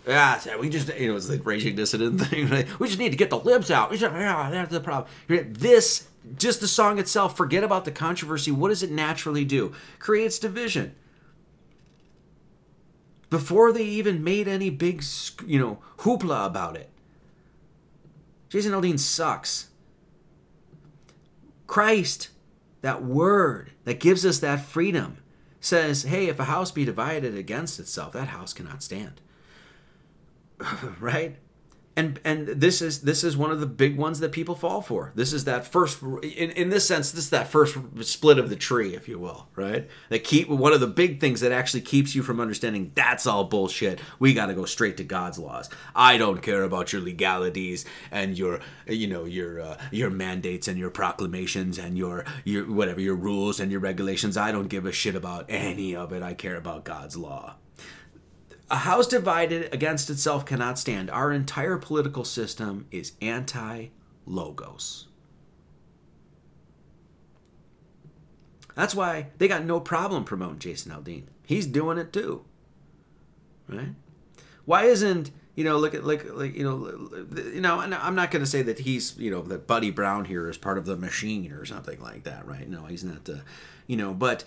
Yeah, 0.06 0.56
we 0.58 0.68
just 0.68 0.94
you 0.96 1.08
know 1.08 1.16
it's 1.16 1.26
the 1.26 1.38
raging 1.38 1.74
dissident 1.74 2.20
thing. 2.26 2.48
We 2.78 2.86
just 2.86 2.98
need 2.98 3.10
to 3.10 3.16
get 3.16 3.30
the 3.30 3.38
libs 3.38 3.70
out. 3.70 3.90
We 3.90 3.96
just, 3.96 4.12
yeah, 4.12 4.50
that's 4.50 4.70
the 4.70 4.80
problem. 4.80 5.10
This 5.28 6.08
just 6.36 6.60
the 6.60 6.68
song 6.68 6.98
itself. 6.98 7.36
Forget 7.36 7.64
about 7.64 7.84
the 7.84 7.90
controversy. 7.90 8.50
What 8.50 8.68
does 8.68 8.82
it 8.82 8.90
naturally 8.90 9.44
do? 9.44 9.72
Creates 9.98 10.38
division. 10.38 10.94
Before 13.30 13.72
they 13.72 13.84
even 13.84 14.22
made 14.22 14.46
any 14.46 14.70
big 14.70 15.02
you 15.44 15.58
know 15.58 15.78
hoopla 15.98 16.46
about 16.46 16.76
it. 16.76 16.90
Jason 18.48 18.72
Aldean 18.72 18.98
sucks. 18.98 19.68
Christ, 21.66 22.30
that 22.80 23.02
word 23.02 23.72
that 23.84 24.00
gives 24.00 24.24
us 24.24 24.38
that 24.38 24.60
freedom, 24.60 25.18
says, 25.60 26.04
hey, 26.04 26.28
if 26.28 26.38
a 26.38 26.44
house 26.44 26.70
be 26.70 26.84
divided 26.84 27.36
against 27.36 27.80
itself, 27.80 28.12
that 28.12 28.28
house 28.28 28.52
cannot 28.52 28.82
stand. 28.82 29.20
right? 31.00 31.36
And 31.96 32.20
and 32.24 32.46
this 32.48 32.82
is 32.82 33.02
this 33.02 33.24
is 33.24 33.36
one 33.36 33.50
of 33.50 33.60
the 33.60 33.66
big 33.66 33.96
ones 33.96 34.20
that 34.20 34.30
people 34.30 34.54
fall 34.54 34.82
for. 34.82 35.12
This 35.14 35.32
is 35.32 35.44
that 35.44 35.66
first 35.66 36.02
in, 36.02 36.50
in 36.50 36.68
this 36.68 36.86
sense 36.86 37.10
this 37.10 37.24
is 37.24 37.30
that 37.30 37.48
first 37.48 37.76
split 38.02 38.38
of 38.38 38.50
the 38.50 38.56
tree 38.56 38.94
if 38.94 39.08
you 39.08 39.18
will 39.18 39.48
right? 39.56 39.88
That 40.10 40.22
keep 40.22 40.48
one 40.48 40.72
of 40.72 40.80
the 40.80 40.86
big 40.86 41.20
things 41.20 41.40
that 41.40 41.52
actually 41.52 41.80
keeps 41.80 42.14
you 42.14 42.22
from 42.22 42.40
understanding 42.40 42.92
that's 42.94 43.26
all 43.26 43.44
bullshit. 43.44 44.00
We 44.18 44.34
got 44.34 44.46
to 44.46 44.54
go 44.54 44.66
straight 44.66 44.98
to 44.98 45.04
god's 45.04 45.38
laws. 45.38 45.70
I 45.94 46.18
don't 46.18 46.42
care 46.42 46.62
about 46.62 46.92
your 46.92 47.00
legalities 47.00 47.86
and 48.10 48.36
your 48.36 48.60
you 48.86 49.06
know 49.06 49.24
your 49.24 49.60
uh, 49.60 49.78
your 49.90 50.10
mandates 50.10 50.68
and 50.68 50.78
your 50.78 50.90
proclamations 50.90 51.78
and 51.78 51.96
your 51.96 52.24
your 52.44 52.70
whatever 52.70 53.00
your 53.00 53.16
rules 53.16 53.58
and 53.58 53.70
your 53.70 53.80
regulations. 53.80 54.36
I 54.36 54.52
don't 54.52 54.68
give 54.68 54.84
a 54.84 54.92
shit 54.92 55.14
about 55.14 55.46
any 55.48 55.96
of 55.96 56.12
it. 56.12 56.22
I 56.22 56.34
care 56.34 56.56
about 56.56 56.84
god's 56.84 57.16
law 57.16 57.56
a 58.70 58.76
house 58.76 59.06
divided 59.06 59.72
against 59.72 60.10
itself 60.10 60.44
cannot 60.44 60.78
stand. 60.78 61.10
Our 61.10 61.32
entire 61.32 61.76
political 61.78 62.24
system 62.24 62.86
is 62.90 63.12
anti 63.20 63.88
logos. 64.24 65.06
That's 68.74 68.94
why 68.94 69.28
they 69.38 69.48
got 69.48 69.64
no 69.64 69.80
problem 69.80 70.24
promoting 70.24 70.58
Jason 70.58 70.92
Aldean. 70.92 71.24
He's 71.46 71.66
doing 71.66 71.96
it 71.96 72.12
too. 72.12 72.44
Right? 73.68 73.94
Why 74.64 74.84
isn't 74.84 75.30
you 75.54 75.64
know 75.64 75.78
look 75.78 75.94
at 75.94 76.04
like 76.04 76.30
like 76.34 76.54
you 76.54 76.64
know 76.64 77.08
you 77.52 77.60
know 77.60 77.78
I'm 77.78 78.14
not 78.14 78.30
going 78.30 78.44
to 78.44 78.50
say 78.50 78.62
that 78.62 78.80
he's 78.80 79.16
you 79.16 79.30
know 79.30 79.42
that 79.42 79.66
Buddy 79.66 79.90
Brown 79.90 80.26
here 80.26 80.48
is 80.50 80.58
part 80.58 80.76
of 80.76 80.86
the 80.86 80.96
machine 80.96 81.52
or 81.52 81.64
something 81.64 82.00
like 82.00 82.24
that, 82.24 82.46
right? 82.46 82.68
No, 82.68 82.84
he's 82.84 83.04
not. 83.04 83.28
Uh, 83.28 83.38
you 83.86 83.96
know, 83.96 84.12
but 84.12 84.44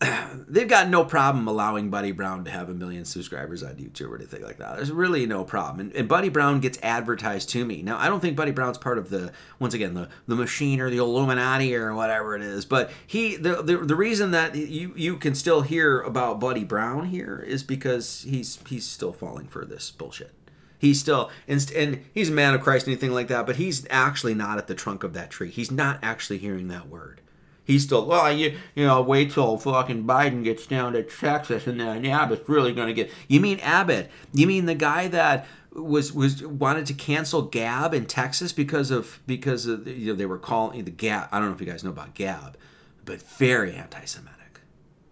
they've 0.48 0.68
got 0.68 0.88
no 0.88 1.04
problem 1.04 1.48
allowing 1.48 1.90
Buddy 1.90 2.12
Brown 2.12 2.44
to 2.44 2.50
have 2.50 2.68
a 2.68 2.74
million 2.74 3.04
subscribers 3.04 3.62
on 3.62 3.74
YouTube 3.76 4.10
or 4.10 4.16
anything 4.16 4.42
like 4.42 4.58
that. 4.58 4.76
There's 4.76 4.92
really 4.92 5.26
no 5.26 5.44
problem. 5.44 5.80
And, 5.80 5.96
and, 5.96 6.08
Buddy 6.08 6.28
Brown 6.28 6.60
gets 6.60 6.78
advertised 6.82 7.48
to 7.50 7.64
me. 7.64 7.82
Now, 7.82 7.98
I 7.98 8.08
don't 8.08 8.20
think 8.20 8.36
Buddy 8.36 8.52
Brown's 8.52 8.78
part 8.78 8.98
of 8.98 9.10
the, 9.10 9.32
once 9.58 9.74
again, 9.74 9.94
the, 9.94 10.08
the 10.26 10.36
machine 10.36 10.80
or 10.80 10.88
the 10.88 10.98
Illuminati 10.98 11.74
or 11.74 11.94
whatever 11.94 12.36
it 12.36 12.42
is. 12.42 12.64
But 12.64 12.90
he, 13.06 13.36
the, 13.36 13.62
the, 13.62 13.78
the 13.78 13.96
reason 13.96 14.30
that 14.30 14.54
you, 14.54 14.92
you 14.94 15.16
can 15.16 15.34
still 15.34 15.62
hear 15.62 16.00
about 16.00 16.38
Buddy 16.38 16.64
Brown 16.64 17.06
here 17.06 17.44
is 17.46 17.64
because 17.64 18.24
he's, 18.28 18.58
he's 18.68 18.86
still 18.86 19.12
falling 19.12 19.48
for 19.48 19.64
this 19.64 19.90
bullshit. 19.90 20.32
He's 20.78 21.00
still, 21.00 21.28
and, 21.48 21.72
and 21.74 22.04
he's 22.14 22.28
a 22.28 22.32
man 22.32 22.54
of 22.54 22.60
Christ, 22.60 22.86
anything 22.86 23.10
like 23.10 23.26
that, 23.28 23.46
but 23.46 23.56
he's 23.56 23.84
actually 23.90 24.34
not 24.34 24.58
at 24.58 24.68
the 24.68 24.76
trunk 24.76 25.02
of 25.02 25.12
that 25.14 25.30
tree. 25.30 25.50
He's 25.50 25.72
not 25.72 25.98
actually 26.02 26.38
hearing 26.38 26.68
that 26.68 26.88
word 26.88 27.20
he's 27.68 27.84
still, 27.84 28.04
well, 28.04 28.32
you, 28.32 28.58
you 28.74 28.84
know, 28.84 29.00
wait 29.00 29.30
till 29.30 29.56
fucking 29.56 30.02
Biden 30.04 30.42
gets 30.42 30.66
down 30.66 30.94
to 30.94 31.04
Texas 31.04 31.68
and 31.68 31.78
then 31.78 32.04
Abbott's 32.04 32.48
really 32.48 32.72
going 32.72 32.88
to 32.88 32.94
get. 32.94 33.12
You 33.28 33.38
mean 33.38 33.60
Abbott? 33.60 34.10
You 34.32 34.48
mean 34.48 34.66
the 34.66 34.74
guy 34.74 35.06
that 35.06 35.46
was 35.72 36.12
was 36.12 36.44
wanted 36.44 36.86
to 36.86 36.94
cancel 36.94 37.42
Gab 37.42 37.94
in 37.94 38.06
Texas 38.06 38.52
because 38.52 38.90
of 38.90 39.20
because 39.26 39.66
of 39.66 39.86
you 39.86 40.08
know 40.08 40.14
they 40.16 40.26
were 40.26 40.38
calling 40.38 40.84
the 40.84 40.90
Gab. 40.90 41.28
I 41.30 41.38
don't 41.38 41.50
know 41.50 41.54
if 41.54 41.60
you 41.60 41.66
guys 41.66 41.84
know 41.84 41.90
about 41.90 42.14
Gab, 42.14 42.56
but 43.04 43.22
very 43.22 43.74
anti-Semitic. 43.74 44.60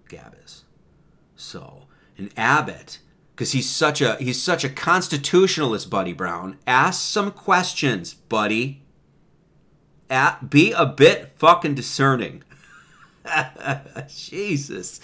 Gab 0.09 0.35
is. 0.45 0.65
So 1.37 1.87
and 2.19 2.31
Abbott 2.37 2.99
because 3.37 3.53
he's 3.53 3.69
such 3.69 4.01
a 4.01 4.17
he's 4.17 4.43
such 4.43 4.65
a 4.65 4.69
constitutionalist, 4.69 5.91
Buddy 5.91 6.13
Brown. 6.13 6.59
Ask 6.67 7.03
some 7.03 7.31
questions, 7.31 8.15
buddy. 8.15 8.83
At, 10.09 10.51
be 10.51 10.71
a 10.71 10.87
bit 10.87 11.33
fucking 11.37 11.75
discerning. 11.75 12.45
Jesus. 14.09 15.01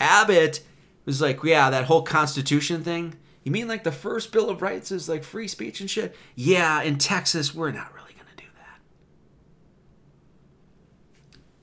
Abbott 0.00 0.60
was 1.04 1.20
like, 1.20 1.42
yeah, 1.44 1.70
that 1.70 1.84
whole 1.84 2.02
Constitution 2.02 2.82
thing. 2.82 3.14
You 3.44 3.52
mean 3.52 3.68
like 3.68 3.84
the 3.84 3.92
first 3.92 4.32
Bill 4.32 4.50
of 4.50 4.60
Rights 4.60 4.90
is 4.90 5.08
like 5.08 5.22
free 5.22 5.46
speech 5.46 5.80
and 5.80 5.88
shit? 5.88 6.16
Yeah, 6.34 6.82
in 6.82 6.98
Texas, 6.98 7.54
we're 7.54 7.70
not 7.70 7.94
really 7.94 8.12
going 8.12 8.26
to 8.36 8.42
do 8.42 8.48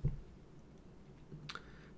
that. 0.01 0.09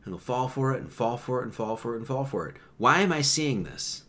And 0.03 0.13
they'll 0.13 0.19
fall 0.19 0.47
for 0.47 0.73
it 0.73 0.81
and 0.81 0.91
fall 0.91 1.17
for 1.17 1.41
it 1.41 1.43
and 1.43 1.53
fall 1.53 1.75
for 1.75 1.93
it 1.93 1.97
and 1.97 2.07
fall 2.07 2.25
for 2.25 2.47
it. 2.47 2.55
Why 2.77 3.01
am 3.01 3.11
I 3.11 3.21
seeing 3.21 3.63
this? 3.63 4.03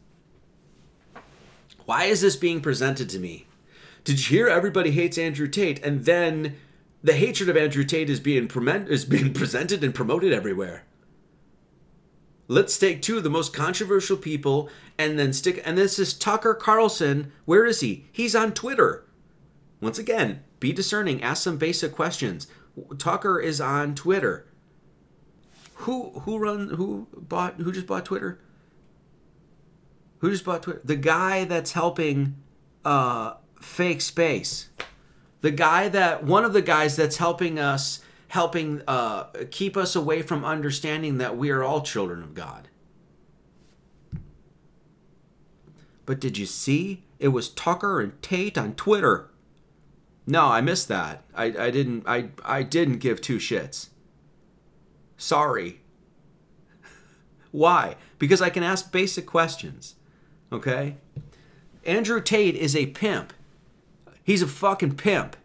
Why 1.85 2.05
is 2.05 2.23
this 2.23 2.37
being 2.37 2.61
presented 2.61 3.11
to 3.11 3.19
me? 3.19 3.47
Did 4.03 4.19
you 4.19 4.39
hear 4.39 4.49
everybody 4.49 4.93
hates 4.93 5.19
Andrew 5.19 5.47
Tate 5.47 5.85
and 5.85 6.05
then 6.05 6.57
the 7.03 7.15
hatred 7.15 7.49
of 7.49 7.57
Andrew 7.57 7.85
Tate 7.85 8.11
is 8.11 8.21
being 8.21 8.49
is 8.89 9.05
being 9.05 9.33
presented 9.33 9.85
and 9.85 9.95
promoted 9.95 10.33
everywhere. 10.33 10.85
Let's 12.49 12.79
take 12.79 13.03
two 13.03 13.17
of 13.17 13.25
the 13.25 13.31
most 13.31 13.53
controversial 13.53 14.17
people 14.17 14.69
and 14.97 15.19
then 15.19 15.33
stick. 15.33 15.61
And 15.65 15.77
this 15.77 15.99
is 15.99 16.15
Tucker 16.15 16.55
Carlson. 16.55 17.33
Where 17.45 17.67
is 17.67 17.81
he? 17.81 18.07
He's 18.13 18.37
on 18.37 18.53
Twitter. 18.53 19.05
Once 19.81 19.99
again, 19.99 20.43
be 20.61 20.73
discerning. 20.73 21.23
Ask 21.23 21.43
some 21.43 21.59
basic 21.59 21.93
questions. 21.93 22.47
Tucker 22.99 23.41
is 23.41 23.61
on 23.61 23.95
Twitter. 23.95 24.47
Who 25.81 26.21
who 26.21 26.39
run 26.39 26.69
who 26.71 27.09
bought 27.13 27.55
who 27.57 27.73
just 27.73 27.87
bought 27.87 28.05
Twitter? 28.05 28.41
Who 30.19 30.31
just 30.31 30.45
bought 30.45 30.63
Twitter? 30.63 30.81
The 30.85 30.97
guy 30.97 31.45
that's 31.45 31.73
helping 31.73 32.37
uh, 32.85 33.35
fake 33.61 34.01
space 34.01 34.71
the 35.47 35.53
guy 35.53 35.89
that 35.89 36.25
one 36.25 36.45
of 36.45 36.53
the 36.53 36.61
guys 36.61 36.97
that's 36.97 37.19
helping 37.19 37.57
us 37.57 38.01
helping 38.27 38.83
uh, 38.89 39.27
keep 39.53 39.77
us 39.77 39.95
away 39.95 40.21
from 40.21 40.45
understanding 40.45 41.19
that 41.19 41.37
we 41.37 41.51
are 41.51 41.63
all 41.63 41.83
children 41.83 42.21
of 42.21 42.35
God. 42.35 42.67
But 46.05 46.19
did 46.19 46.37
you 46.37 46.47
see? 46.47 47.05
It 47.21 47.29
was 47.29 47.49
Tucker 47.49 48.01
and 48.01 48.21
Tate 48.23 48.59
on 48.59 48.75
Twitter. 48.75 49.31
No, 50.27 50.47
I 50.47 50.61
missed 50.61 50.89
that. 50.89 51.23
I, 51.33 51.45
I 51.45 51.71
didn't 51.71 52.03
I 52.09 52.31
I 52.45 52.65
didn't 52.65 52.99
give 52.99 53.21
two 53.21 53.37
shits. 53.37 53.91
Sorry. 55.17 55.79
Why? 57.53 57.95
Because 58.19 58.43
I 58.43 58.51
can 58.51 58.65
ask 58.65 58.91
basic 58.91 59.27
questions. 59.27 59.95
Okay? 60.51 60.97
Andrew 61.85 62.21
Tate 62.21 62.57
is 62.57 62.75
a 62.75 62.87
pimp. 62.87 63.33
He's 64.27 64.43
a 64.43 64.49
fucking 64.49 64.97
pimp. 64.97 65.37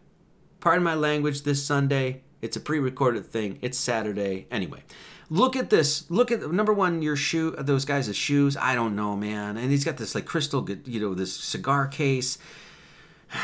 Pardon 0.60 0.84
my 0.84 0.96
language 0.96 1.44
this 1.44 1.64
Sunday. 1.64 2.24
It's 2.42 2.58
a 2.58 2.60
pre 2.60 2.80
recorded 2.80 3.28
thing. 3.28 3.60
It's 3.62 3.78
Saturday. 3.78 4.48
Anyway, 4.50 4.82
look 5.30 5.56
at 5.56 5.70
this. 5.70 6.10
Look 6.10 6.32
at 6.32 6.52
number 6.52 6.74
one, 6.74 7.04
your 7.04 7.16
shoe, 7.16 7.52
those 7.60 7.86
guys' 7.86 8.16
shoes. 8.16 8.58
I 8.58 8.74
don't 8.74 8.96
know, 8.96 9.16
man. 9.16 9.56
And 9.56 9.70
he's 9.70 9.86
got 9.86 9.98
this 9.98 10.16
like 10.16 10.26
crystal, 10.26 10.68
you 10.86 11.00
know, 11.00 11.14
this 11.14 11.32
cigar 11.32 11.88
case 11.88 12.40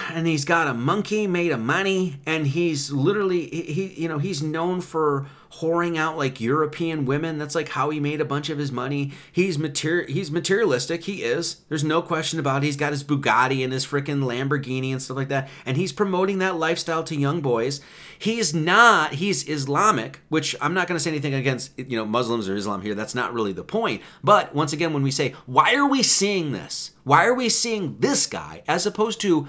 and 0.09 0.27
he's 0.27 0.43
got 0.43 0.67
a 0.67 0.73
monkey 0.73 1.27
made 1.27 1.51
of 1.51 1.59
money 1.59 2.19
and 2.25 2.47
he's 2.47 2.91
literally 2.91 3.47
he 3.47 3.93
you 3.95 4.07
know 4.09 4.17
he's 4.17 4.43
known 4.43 4.81
for 4.81 5.27
whoring 5.59 5.97
out 5.97 6.17
like 6.17 6.39
european 6.39 7.05
women. 7.05 7.37
That's 7.37 7.55
like 7.55 7.69
how 7.69 7.89
he 7.89 7.99
made 7.99 8.21
a 8.21 8.25
bunch 8.25 8.49
of 8.49 8.57
his 8.57 8.71
money. 8.71 9.11
He's 9.31 9.57
material 9.57 10.11
he's 10.11 10.31
materialistic. 10.31 11.05
He 11.05 11.23
is. 11.23 11.61
There's 11.69 11.83
no 11.83 12.01
question 12.01 12.39
about 12.39 12.63
it. 12.63 12.67
he's 12.67 12.77
got 12.77 12.91
his 12.91 13.03
bugatti 13.03 13.63
and 13.63 13.73
his 13.73 13.85
freaking 13.85 14.23
lamborghini 14.23 14.91
and 14.91 15.01
stuff 15.01 15.17
like 15.17 15.29
that. 15.29 15.49
And 15.65 15.77
he's 15.77 15.93
promoting 15.93 16.39
that 16.39 16.57
lifestyle 16.57 17.03
to 17.05 17.15
young 17.15 17.41
boys. 17.41 17.81
He's 18.19 18.53
not 18.53 19.13
he's 19.13 19.47
islamic 19.47 20.19
which 20.29 20.55
i'm 20.61 20.73
not 20.73 20.87
going 20.87 20.97
to 20.97 21.03
say 21.03 21.09
anything 21.09 21.33
against 21.33 21.77
you 21.77 21.97
know 21.97 22.05
muslims 22.05 22.47
or 22.49 22.55
islam 22.55 22.81
here. 22.81 22.95
That's 22.95 23.15
not 23.15 23.33
really 23.33 23.53
the 23.53 23.63
point. 23.63 24.01
But 24.23 24.53
once 24.53 24.73
again 24.73 24.93
when 24.93 25.03
we 25.03 25.11
say 25.11 25.33
why 25.45 25.75
are 25.75 25.87
we 25.87 26.03
seeing 26.03 26.51
this? 26.51 26.91
Why 27.03 27.25
are 27.25 27.33
we 27.33 27.49
seeing 27.49 27.97
this 27.99 28.27
guy? 28.27 28.63
as 28.67 28.85
opposed 28.85 29.21
to 29.21 29.47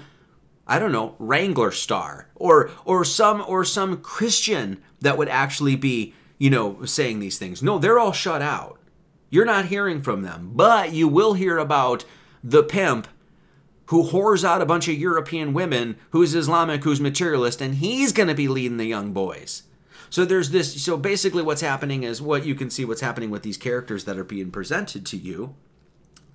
I 0.69 0.77
don't 0.77 0.91
know, 0.91 1.15
Wranglerstar 1.19 2.25
or 2.35 2.69
or 2.85 3.03
some 3.03 3.43
or 3.47 3.65
some 3.65 3.97
Christian 3.97 4.79
that 5.01 5.17
would 5.17 5.27
actually 5.27 5.75
be, 5.75 6.13
you 6.37 6.51
know, 6.51 6.85
saying 6.85 7.19
these 7.19 7.39
things. 7.39 7.63
No, 7.63 7.79
they're 7.79 7.97
all 7.97 8.13
shut 8.13 8.43
out. 8.43 8.79
You're 9.31 9.45
not 9.45 9.65
hearing 9.65 10.01
from 10.01 10.21
them, 10.21 10.51
but 10.53 10.93
you 10.93 11.07
will 11.07 11.33
hear 11.33 11.57
about 11.57 12.05
the 12.43 12.63
pimp 12.63 13.07
who 13.87 14.03
whores 14.03 14.43
out 14.43 14.61
a 14.61 14.67
bunch 14.67 14.87
of 14.87 14.93
European 14.93 15.51
women, 15.53 15.97
who's 16.11 16.35
Islamic, 16.35 16.83
who's 16.83 17.01
materialist, 17.01 17.59
and 17.59 17.75
he's 17.75 18.11
going 18.11 18.29
to 18.29 18.35
be 18.35 18.47
leading 18.47 18.77
the 18.77 18.85
young 18.85 19.11
boys. 19.11 19.63
So 20.11 20.23
there's 20.23 20.51
this. 20.51 20.83
So 20.83 20.97
basically, 20.97 21.41
what's 21.41 21.61
happening 21.61 22.03
is 22.03 22.21
what 22.21 22.45
you 22.45 22.53
can 22.53 22.69
see 22.69 22.85
what's 22.85 23.01
happening 23.01 23.31
with 23.31 23.41
these 23.41 23.57
characters 23.57 24.03
that 24.03 24.19
are 24.19 24.23
being 24.23 24.51
presented 24.51 25.03
to 25.07 25.17
you 25.17 25.55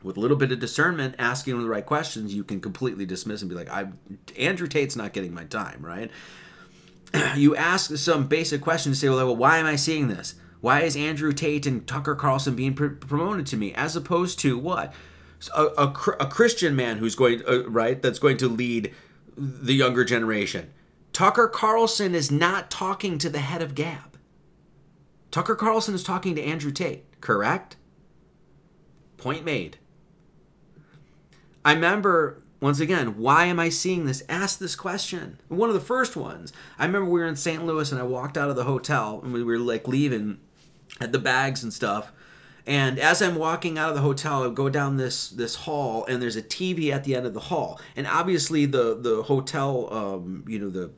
with 0.05 0.17
a 0.17 0.21
little 0.21 0.37
bit 0.37 0.53
of 0.53 0.61
discernment, 0.61 1.17
asking 1.19 1.59
the 1.59 1.67
right 1.67 1.85
questions, 1.85 2.35
you 2.35 2.45
can 2.45 2.61
completely 2.61 3.07
dismiss 3.07 3.41
and 3.41 3.49
be 3.49 3.57
like, 3.57 3.71
"I, 3.71 3.89
Andrew 4.39 4.69
Tate's 4.69 4.95
not 4.95 5.13
getting 5.13 5.35
my 5.35 5.45
time." 5.45 5.85
Right? 5.85 6.11
you 7.37 7.57
ask 7.57 7.97
some 7.97 8.27
basic 8.27 8.61
questions, 8.61 9.01
to 9.01 9.07
say, 9.07 9.09
"Well, 9.09 9.35
why 9.35 9.59
am 9.59 9.67
I 9.67 9.77
seeing 9.77 10.09
this? 10.09 10.35
Why 10.61 10.83
is 10.83 10.97
Andrew 10.97 11.33
Tate 11.33 11.67
and 11.67 11.87
Tucker 11.87 12.15
Carlson 12.15 12.55
being 12.55 12.75
pr- 12.75 12.89
promoted 12.89 13.47
to 13.49 13.57
me?" 13.57 13.73
As 13.75 13.97
opposed 13.97 14.39
to 14.41 14.59
what 14.59 14.93
a, 15.55 15.65
a, 15.79 15.95
a 16.21 16.27
Christian 16.27 16.77
man 16.77 16.99
who's 16.99 17.15
going 17.15 17.43
uh, 17.49 17.69
right 17.69 18.01
that's 18.01 18.19
going 18.19 18.37
to 18.39 18.49
lead 18.49 18.95
the 19.37 19.75
younger 19.75 20.05
generation. 20.05 20.73
Tucker 21.13 21.49
Carlson 21.49 22.15
is 22.15 22.31
not 22.31 22.71
talking 22.71 23.19
to 23.19 23.31
the 23.31 23.39
head 23.39 23.63
of 23.63 23.75
Gab. 23.75 24.19
Tucker 25.31 25.55
Carlson 25.55 25.95
is 25.95 26.03
talking 26.03 26.35
to 26.35 26.43
Andrew 26.43 26.71
Tate, 26.71 27.21
correct? 27.21 27.77
Point 29.17 29.45
made. 29.45 29.79
I 31.65 31.73
remember 31.73 32.43
once 32.61 32.81
again, 32.81 33.19
why 33.19 33.45
am 33.45 33.61
I 33.61 33.69
seeing 33.69 34.07
this? 34.07 34.23
Ask 34.29 34.59
this 34.59 34.75
question. 34.75 35.39
One 35.49 35.69
of 35.69 35.75
the 35.75 35.81
first 35.81 36.17
ones. 36.17 36.53
I 36.79 36.87
remember 36.87 37.11
we 37.11 37.21
were 37.21 37.27
in 37.27 37.37
St. 37.37 37.65
Louis 37.65 37.93
and 37.93 38.01
I 38.01 38.05
walked 38.05 38.39
out 38.39 38.49
of 38.49 38.57
the 38.57 38.65
hotel 38.65 39.21
and 39.23 39.35
we 39.35 39.45
were 39.45 39.59
like 39.59 39.87
leaving 39.87 40.39
at 41.01 41.13
the 41.13 41.19
bags 41.19 41.63
and 41.63 41.73
stuff. 41.73 42.11
And 42.67 42.99
as 42.99 43.21
I'm 43.21 43.35
walking 43.35 43.77
out 43.77 43.91
of 43.91 43.95
the 43.95 44.01
hotel, 44.01 44.45
I 44.45 44.55
go 44.55 44.71
down 44.71 44.97
this 44.97 45.29
this 45.29 45.55
hall, 45.55 46.07
and 46.07 46.23
there's 46.23 46.37
a 46.37 46.43
TV 46.43 46.91
at 46.91 47.05
the 47.05 47.15
end 47.15 47.27
of 47.27 47.35
the 47.35 47.41
hall. 47.41 47.79
And 47.95 48.07
obviously, 48.07 48.65
the 48.65 48.97
the 48.99 49.23
hotel, 49.25 49.93
um, 49.93 50.45
you 50.49 50.59
know, 50.59 50.71
the 50.71 50.91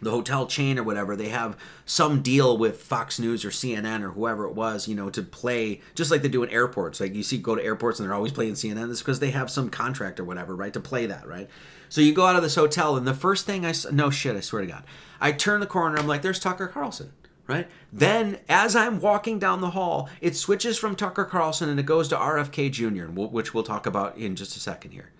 the 0.00 0.10
hotel 0.10 0.46
chain 0.46 0.78
or 0.78 0.82
whatever, 0.82 1.16
they 1.16 1.28
have 1.28 1.56
some 1.84 2.22
deal 2.22 2.56
with 2.56 2.82
Fox 2.82 3.18
News 3.18 3.44
or 3.44 3.50
CNN 3.50 4.02
or 4.02 4.10
whoever 4.10 4.44
it 4.46 4.54
was, 4.54 4.88
you 4.88 4.94
know, 4.94 5.10
to 5.10 5.22
play 5.22 5.80
just 5.94 6.10
like 6.10 6.22
they 6.22 6.28
do 6.28 6.42
in 6.42 6.50
airports. 6.50 7.00
Like 7.00 7.14
you 7.14 7.22
see, 7.22 7.38
go 7.38 7.54
to 7.54 7.62
airports 7.62 7.98
and 7.98 8.08
they're 8.08 8.14
always 8.14 8.32
playing 8.32 8.54
CNN. 8.54 8.90
It's 8.90 9.00
because 9.00 9.20
they 9.20 9.30
have 9.30 9.50
some 9.50 9.70
contract 9.70 10.20
or 10.20 10.24
whatever, 10.24 10.54
right, 10.54 10.72
to 10.72 10.80
play 10.80 11.06
that, 11.06 11.26
right? 11.26 11.48
So 11.88 12.00
you 12.00 12.12
go 12.12 12.26
out 12.26 12.36
of 12.36 12.42
this 12.42 12.54
hotel, 12.54 12.96
and 12.96 13.06
the 13.06 13.14
first 13.14 13.46
thing 13.46 13.64
I 13.64 13.72
no 13.90 14.10
shit, 14.10 14.36
I 14.36 14.40
swear 14.40 14.62
to 14.62 14.68
God, 14.68 14.84
I 15.20 15.32
turn 15.32 15.60
the 15.60 15.66
corner, 15.66 15.98
I'm 15.98 16.06
like, 16.06 16.22
there's 16.22 16.38
Tucker 16.38 16.68
Carlson, 16.68 17.12
right? 17.46 17.66
Then 17.92 18.38
as 18.48 18.76
I'm 18.76 19.00
walking 19.00 19.38
down 19.38 19.62
the 19.62 19.70
hall, 19.70 20.08
it 20.20 20.36
switches 20.36 20.78
from 20.78 20.94
Tucker 20.94 21.24
Carlson 21.24 21.68
and 21.68 21.80
it 21.80 21.86
goes 21.86 22.08
to 22.08 22.16
RFK 22.16 22.70
Jr., 22.70 23.06
which 23.06 23.54
we'll 23.54 23.64
talk 23.64 23.86
about 23.86 24.16
in 24.18 24.36
just 24.36 24.54
a 24.56 24.60
second 24.60 24.90
here. 24.90 25.12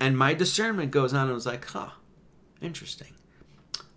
And 0.00 0.16
my 0.16 0.32
discernment 0.32 0.92
goes 0.92 1.12
on 1.12 1.22
and 1.22 1.32
I 1.32 1.34
was 1.34 1.44
like, 1.44 1.66
huh, 1.66 1.90
interesting 2.62 3.17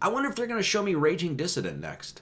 I 0.01 0.09
wonder 0.09 0.29
if 0.29 0.35
they're 0.35 0.47
going 0.47 0.59
to 0.59 0.63
show 0.63 0.81
me 0.81 0.95
Raging 0.95 1.35
Dissident 1.35 1.79
next. 1.79 2.21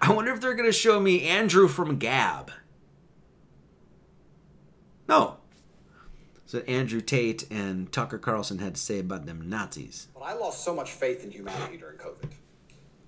I 0.00 0.10
wonder 0.12 0.32
if 0.32 0.40
they're 0.40 0.54
going 0.54 0.68
to 0.68 0.76
show 0.76 0.98
me 0.98 1.28
Andrew 1.28 1.68
from 1.68 1.98
Gab. 1.98 2.50
No. 5.08 5.36
So 6.46 6.60
Andrew 6.60 7.00
Tate 7.00 7.44
and 7.50 7.92
Tucker 7.92 8.18
Carlson 8.18 8.58
had 8.58 8.74
to 8.74 8.80
say 8.80 8.98
about 8.98 9.26
them 9.26 9.48
Nazis. 9.48 10.08
Well, 10.14 10.24
I 10.24 10.32
lost 10.32 10.64
so 10.64 10.74
much 10.74 10.90
faith 10.90 11.22
in 11.22 11.30
humanity 11.30 11.76
during 11.76 11.98
COVID. 11.98 12.30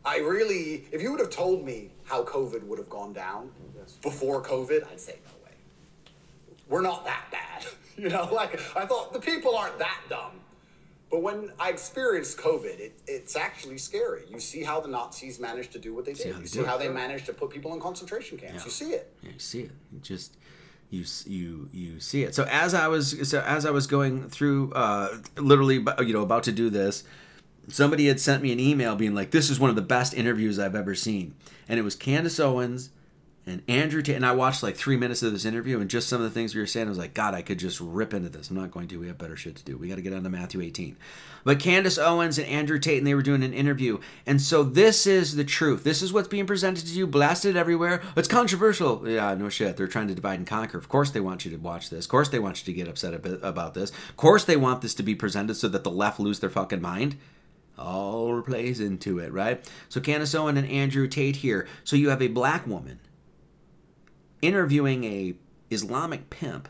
I 0.05 0.19
really, 0.19 0.85
if 0.93 1.03
you 1.03 1.11
would 1.11 1.21
have 1.21 1.31
told 1.31 1.65
me 1.65 1.91
how 2.05 2.25
COVID 2.25 2.63
would 2.65 2.79
have 2.79 2.91
gone 2.91 3.15
down 3.15 3.51
yes. 3.77 3.95
before 4.03 4.43
COVID, 4.43 4.87
I'd 4.91 5.01
say 5.01 5.19
no 5.25 5.45
way. 5.45 5.57
We're 6.69 6.83
not 6.83 7.05
that 7.05 7.25
bad. 7.31 7.67
You 7.97 8.09
know, 8.09 8.29
like 8.33 8.55
I 8.77 8.87
thought 8.87 9.13
the 9.13 9.21
people 9.21 9.57
aren't 9.57 9.79
that 9.79 10.01
dumb. 10.09 10.33
But 11.11 11.23
when 11.23 11.53
I 11.61 11.71
experienced 11.71 12.39
COVID, 12.39 12.79
it, 12.81 13.01
it's 13.07 13.37
actually 13.37 13.79
scary. 13.79 14.23
You 14.29 14.41
see 14.41 14.63
how 14.65 14.81
the 14.81 14.89
Nazis 14.89 15.39
managed 15.39 15.73
to 15.73 15.79
do 15.79 15.95
what 15.95 16.05
they 16.05 16.13
did. 16.13 16.23
See 16.23 16.41
you 16.41 16.47
see 16.47 16.65
how 16.65 16.77
they 16.77 16.89
managed 16.89 17.27
to 17.27 17.33
put 17.33 17.51
people 17.51 17.73
in 17.75 17.81
concentration 17.81 18.39
camps. 18.39 18.55
Yeah. 18.57 18.65
You 18.65 18.71
see 18.71 18.91
it. 18.93 19.13
Yeah, 19.23 19.31
you 19.31 19.39
see 19.39 19.61
it. 19.61 19.71
You 19.93 20.01
just 20.01 20.37
you 20.91 21.05
you 21.27 21.69
you 21.73 22.01
see 22.01 22.23
it. 22.25 22.35
So 22.35 22.45
as 22.45 22.75
I 22.75 22.89
was 22.89 23.29
so 23.29 23.41
as 23.41 23.67
I 23.67 23.71
was 23.71 23.87
going 23.87 24.29
through, 24.29 24.73
uh, 24.73 25.19
literally, 25.37 25.85
you 26.01 26.13
know, 26.13 26.23
about 26.23 26.43
to 26.45 26.53
do 26.53 26.71
this, 26.71 27.05
somebody 27.69 28.07
had 28.07 28.21
sent 28.21 28.43
me 28.43 28.53
an 28.53 28.61
email 28.61 28.97
being 28.97 29.15
like, 29.15 29.31
"This 29.31 29.51
is 29.51 29.61
one 29.61 29.71
of 29.71 29.77
the 29.77 29.83
best 29.83 30.15
interviews 30.15 30.59
I've 30.59 30.75
ever 30.75 30.95
seen," 30.95 31.35
and 31.69 31.79
it 31.79 31.83
was 31.83 31.95
Candace 31.95 32.41
Owens 32.41 32.91
and 33.47 33.63
Andrew 33.69 34.01
Tate, 34.01 34.17
and 34.17 34.25
I 34.25 34.33
watched 34.33 34.63
like 34.63 34.75
three 34.75 34.97
minutes 34.97 35.23
of 35.23 35.33
this 35.33 35.45
interview, 35.45 35.79
and 35.79 35.91
just 35.91 36.09
some 36.09 36.23
of 36.23 36.25
the 36.25 36.31
things 36.31 36.55
we 36.55 36.63
were 36.63 36.67
saying, 36.67 36.87
I 36.87 36.89
was 36.89 36.99
like, 36.99 37.13
God, 37.13 37.35
I 37.35 37.43
could 37.43 37.59
just 37.59 37.79
rip 37.79 38.15
into 38.15 38.31
this. 38.31 38.49
I'm 38.49 38.57
not 38.57 38.71
going 38.71 38.89
to. 38.89 38.99
We 38.99 39.09
have 39.09 39.19
better 39.19 39.37
shit 39.37 39.57
to 39.57 39.65
do. 39.65 39.77
We 39.77 39.89
got 39.89 39.97
to 39.97 40.03
get 40.03 40.15
on 40.15 40.23
to 40.23 40.31
Matthew 40.31 40.63
18. 40.63 40.97
But 41.45 41.61
Candace 41.61 41.99
Owens 41.99 42.39
and 42.39 42.47
Andrew 42.47 42.79
Tate, 42.79 42.99
and 42.99 43.07
they 43.07 43.15
were 43.15 43.23
doing 43.23 43.43
an 43.43 43.53
interview. 43.53 43.99
And 44.27 44.41
so 44.41 44.63
this 44.63 45.07
is 45.07 45.37
the 45.37 45.45
truth. 45.45 45.85
This 45.85 46.01
is 46.01 46.11
what's 46.11 46.29
being 46.29 46.47
presented 46.47 46.87
to 46.87 46.95
you, 46.95 47.07
blasted 47.07 47.55
everywhere. 47.55 48.01
It's 48.17 48.29
controversial. 48.29 49.07
Yeah, 49.07 49.35
no 49.35 49.51
shit. 49.51 49.77
They're 49.77 49.89
trying 49.89 50.09
to 50.09 50.15
divide 50.15 50.39
and 50.39 50.47
conquer. 50.47 50.79
Of 50.79 50.89
course 50.89 51.11
they 51.11 51.21
want 51.21 51.45
you 51.45 51.51
to 51.51 51.59
watch 51.59 51.91
this. 51.91 52.07
Of 52.07 52.11
course 52.11 52.31
they 52.31 52.39
want 52.39 52.61
you 52.61 52.73
to 52.73 52.77
get 52.77 52.89
upset 52.89 53.13
about 53.43 53.75
this. 53.75 53.91
Of 53.91 54.17
course 54.17 54.45
they 54.45 54.57
want 54.57 54.81
this 54.81 54.95
to 54.95 55.03
be 55.03 55.15
presented 55.15 55.57
so 55.57 55.69
that 55.69 55.85
the 55.85 55.91
left 55.91 56.19
lose 56.19 56.41
their 56.41 56.49
fucking 56.49 56.81
mind 56.81 57.17
all 57.77 58.41
plays 58.41 58.81
into 58.81 59.19
it, 59.19 59.33
right? 59.33 59.69
So 59.89 60.01
Candace 60.01 60.35
Owen 60.35 60.57
and 60.57 60.69
Andrew 60.69 61.09
Tate 61.09 61.37
here. 61.37 61.67
So 61.83 61.97
you 61.97 62.09
have 62.09 62.23
a 62.23 62.29
black 62.29 62.67
woman 62.67 63.01
interviewing 64.45 65.05
a 65.05 65.35
Islamic 65.71 66.31
pimp 66.31 66.69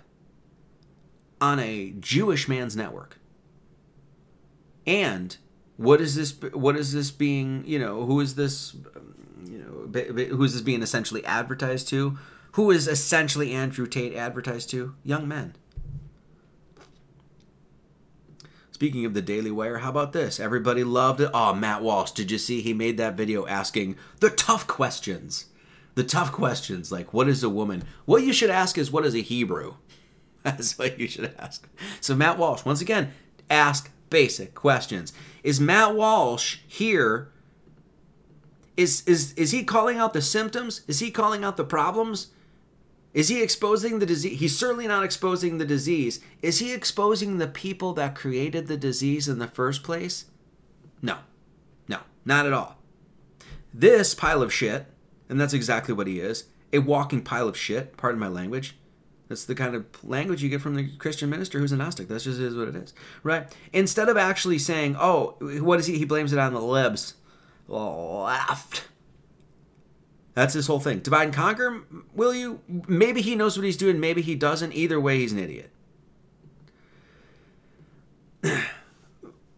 on 1.41 1.59
a 1.59 1.95
Jewish 1.99 2.49
man's 2.49 2.77
network. 2.77 3.19
And 4.87 5.37
what 5.77 6.01
is 6.01 6.15
this 6.15 6.35
what 6.53 6.77
is 6.77 6.93
this 6.93 7.11
being, 7.11 7.65
you 7.67 7.79
know, 7.79 8.05
who 8.05 8.21
is 8.21 8.37
this 8.37 8.77
you 9.45 9.59
know, 9.59 10.03
who 10.29 10.45
is 10.45 10.53
this 10.53 10.63
being 10.63 10.83
essentially 10.83 11.25
advertised 11.25 11.89
to? 11.89 12.19
Who 12.53 12.71
is 12.71 12.87
essentially 12.87 13.53
Andrew 13.53 13.87
Tate 13.87 14.15
advertised 14.15 14.71
to? 14.71 14.95
Young 15.03 15.27
men. 15.27 15.57
Speaking 18.71 19.05
of 19.05 19.15
the 19.15 19.23
Daily 19.23 19.51
Wire, 19.51 19.79
how 19.79 19.91
about 19.91 20.13
this? 20.13 20.39
Everybody 20.39 20.85
loved 20.85 21.21
it. 21.21 21.31
Oh, 21.33 21.55
Matt 21.55 21.83
Walsh, 21.83 22.11
did 22.11 22.31
you 22.31 22.39
see 22.39 22.61
he 22.61 22.75
made 22.75 22.97
that 22.99 23.17
video 23.17 23.47
asking 23.47 23.97
the 24.21 24.31
tough 24.31 24.67
questions? 24.67 25.47
The 25.95 26.05
tough 26.05 26.33
questions 26.33 26.91
like 26.91 27.13
what 27.13 27.29
is 27.29 27.43
a 27.43 27.49
woman? 27.49 27.85
What 28.05 28.23
you 28.23 28.33
should 28.33 28.51
ask 28.51 28.79
is 28.79 28.91
what 28.91 29.07
is 29.07 29.15
a 29.15 29.21
Hebrew? 29.21 29.75
That's 30.43 30.79
what 30.79 30.99
you 30.99 31.09
should 31.09 31.35
ask. 31.39 31.69
So 32.01 32.15
Matt 32.15 32.39
Walsh, 32.39 32.65
once 32.65 32.81
again, 32.81 33.13
ask 33.49 33.91
basic 34.11 34.55
questions. 34.55 35.13
Is 35.43 35.61
Matt 35.61 35.95
Walsh 35.95 36.59
here? 36.67 37.31
Is 38.77 39.03
is 39.07 39.33
is 39.35 39.53
he 39.53 39.63
calling 39.65 39.99
out 39.99 40.13
the 40.13 40.23
symptoms? 40.23 40.83
Is 40.89 40.99
he 40.99 41.11
calling 41.11 41.45
out 41.45 41.57
the 41.57 41.65
problems? 41.65 42.29
Is 43.13 43.29
he 43.29 43.41
exposing 43.41 44.01
the 44.01 44.07
disease? 44.07 44.41
He's 44.41 44.59
certainly 44.59 44.89
not 44.89 45.05
exposing 45.05 45.59
the 45.59 45.65
disease. 45.65 46.19
Is 46.43 46.59
he 46.59 46.75
exposing 46.75 47.39
the 47.39 47.47
people 47.47 47.93
that 47.93 48.17
created 48.17 48.67
the 48.67 48.77
disease 48.77 49.29
in 49.29 49.39
the 49.39 49.47
first 49.47 49.85
place? 49.85 50.25
No. 51.01 51.19
No, 51.87 52.01
not 52.25 52.45
at 52.45 52.53
all. 52.53 52.79
This 53.73 54.17
pile 54.17 54.43
of 54.43 54.53
shit 54.53 54.87
and 55.29 55.41
that's 55.41 55.55
exactly 55.55 55.95
what 55.95 56.07
he 56.07 56.21
is 56.21 56.45
a 56.75 56.81
walking 56.81 57.23
pile 57.23 57.49
of 57.49 57.57
shit, 57.57 57.97
pardon 57.97 58.21
my 58.21 58.27
language. 58.27 58.77
That's 59.29 59.45
the 59.45 59.55
kind 59.55 59.75
of 59.75 59.87
language 60.05 60.43
you 60.43 60.51
get 60.51 60.61
from 60.61 60.75
the 60.75 60.89
Christian 60.99 61.31
minister 61.31 61.59
who's 61.59 61.73
a 61.73 61.77
Gnostic. 61.77 62.09
That's 62.09 62.25
just 62.25 62.41
is 62.41 62.57
what 62.57 62.69
it 62.69 62.77
is, 62.77 62.93
right? 63.23 63.51
Instead 63.73 64.09
of 64.09 64.17
actually 64.17 64.59
saying, 64.59 64.97
"Oh, 64.99 65.37
what 65.41 65.81
is 65.81 65.87
he?" 65.87 65.97
He 65.97 66.05
blames 66.05 66.33
it 66.33 66.39
on 66.39 66.53
the 66.53 66.61
libs. 66.61 67.15
Left. 67.67 68.89
That's 70.35 70.53
his 70.53 70.67
whole 70.67 70.81
thing. 70.81 70.99
Divide 70.99 71.25
and 71.25 71.33
conquer. 71.33 71.85
Will 72.15 72.35
you? 72.35 72.61
Maybe 72.69 73.23
he 73.23 73.35
knows 73.35 73.57
what 73.57 73.65
he's 73.65 73.79
doing. 73.79 73.99
Maybe 73.99 74.21
he 74.21 74.35
doesn't. 74.35 74.73
Either 74.73 75.01
way, 75.01 75.19
he's 75.21 75.33
an 75.33 75.39
idiot. 75.39 75.71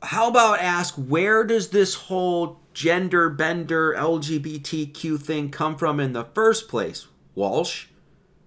How 0.03 0.29
about 0.29 0.61
ask 0.61 0.95
where 0.95 1.45
does 1.45 1.71
this 1.71 1.95
whole 1.95 2.61
gender 2.75 3.31
bender 3.31 3.95
LGBTQ 3.95 5.21
thing 5.21 5.51
come 5.51 5.77
from 5.77 5.99
in 5.99 6.13
the 6.13 6.25
first 6.25 6.69
place, 6.69 7.07
Walsh? 7.35 7.87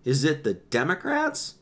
Is 0.05 0.23
it 0.23 0.43
the 0.43 0.53
Democrats? 0.53 1.55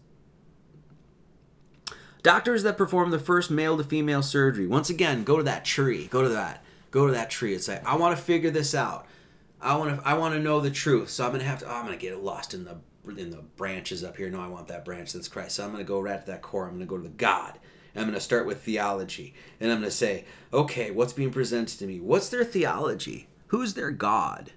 Doctors 2.24 2.64
that 2.64 2.78
perform 2.78 3.12
the 3.12 3.20
first 3.20 3.50
male 3.50 3.78
to 3.78 3.84
female 3.84 4.22
surgery. 4.22 4.68
Once 4.68 4.90
again, 4.90 5.24
go 5.24 5.38
to 5.38 5.44
that 5.44 5.64
tree. 5.64 6.08
Go 6.08 6.22
to 6.22 6.30
that. 6.30 6.64
Go 6.92 7.08
to 7.08 7.14
that 7.14 7.30
tree 7.30 7.54
and 7.54 7.64
say, 7.64 7.82
I 7.86 7.96
want 7.96 8.18
to 8.18 8.22
figure 8.22 8.52
this 8.52 8.76
out. 8.76 9.08
I 9.62 9.76
want 9.76 10.00
to. 10.00 10.08
I 10.08 10.14
want 10.16 10.36
to 10.36 10.40
know 10.40 10.60
the 10.60 10.70
truth. 10.70 11.10
So 11.10 11.26
I'm 11.26 11.32
gonna 11.32 11.44
have 11.44 11.60
to. 11.60 11.66
Oh, 11.68 11.76
I'm 11.76 11.86
gonna 11.86 11.98
get 11.98 12.22
lost 12.22 12.54
in 12.54 12.66
the 12.66 12.78
in 13.18 13.32
the 13.32 13.42
branches 13.56 14.04
up 14.04 14.18
here. 14.18 14.30
No, 14.30 14.40
I 14.40 14.48
want 14.48 14.68
that 14.68 14.86
branch 14.86 15.14
that's 15.14 15.28
Christ. 15.28 15.56
So 15.56 15.66
I'm 15.66 15.72
gonna 15.72 15.84
go 15.84 16.00
right 16.00 16.20
to 16.20 16.32
that 16.32 16.42
core. 16.42 16.68
I'm 16.68 16.74
gonna 16.74 16.86
go 16.86 16.98
to 16.98 17.04
the 17.04 17.10
God. 17.10 17.58
I'm 17.96 18.04
going 18.04 18.14
to 18.14 18.20
start 18.20 18.46
with 18.46 18.62
theology. 18.62 19.34
And 19.60 19.72
I'm 19.72 19.80
going 19.80 19.90
to 19.90 19.96
say, 19.96 20.26
okay, 20.54 20.92
what's 20.92 21.14
being 21.14 21.32
presented 21.32 21.80
to 21.80 21.88
me? 21.88 22.00
What's 22.00 22.30
their 22.30 22.44
theology? 22.44 23.28
Who's 23.48 23.74
their 23.74 23.92
God? 23.92 24.52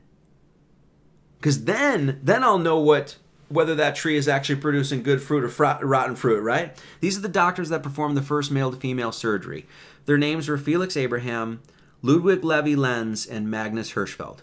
Because 1.38 1.64
then, 1.64 2.20
then 2.22 2.44
I'll 2.44 2.58
know 2.58 2.78
what 2.78 3.16
whether 3.50 3.74
that 3.74 3.96
tree 3.96 4.16
is 4.16 4.28
actually 4.28 4.60
producing 4.60 5.02
good 5.02 5.20
fruit 5.20 5.42
or 5.42 5.48
fr- 5.48 5.84
rotten 5.84 6.14
fruit, 6.14 6.40
right? 6.40 6.80
These 7.00 7.18
are 7.18 7.20
the 7.20 7.28
doctors 7.28 7.68
that 7.68 7.82
performed 7.82 8.16
the 8.16 8.22
first 8.22 8.50
male 8.52 8.70
to 8.70 8.76
female 8.76 9.10
surgery. 9.10 9.66
Their 10.06 10.18
names 10.18 10.48
were 10.48 10.56
Felix 10.56 10.96
Abraham, 10.96 11.60
Ludwig 12.00 12.44
Levy-Lenz, 12.44 13.26
and 13.26 13.50
Magnus 13.50 13.94
Hirschfeld. 13.94 14.38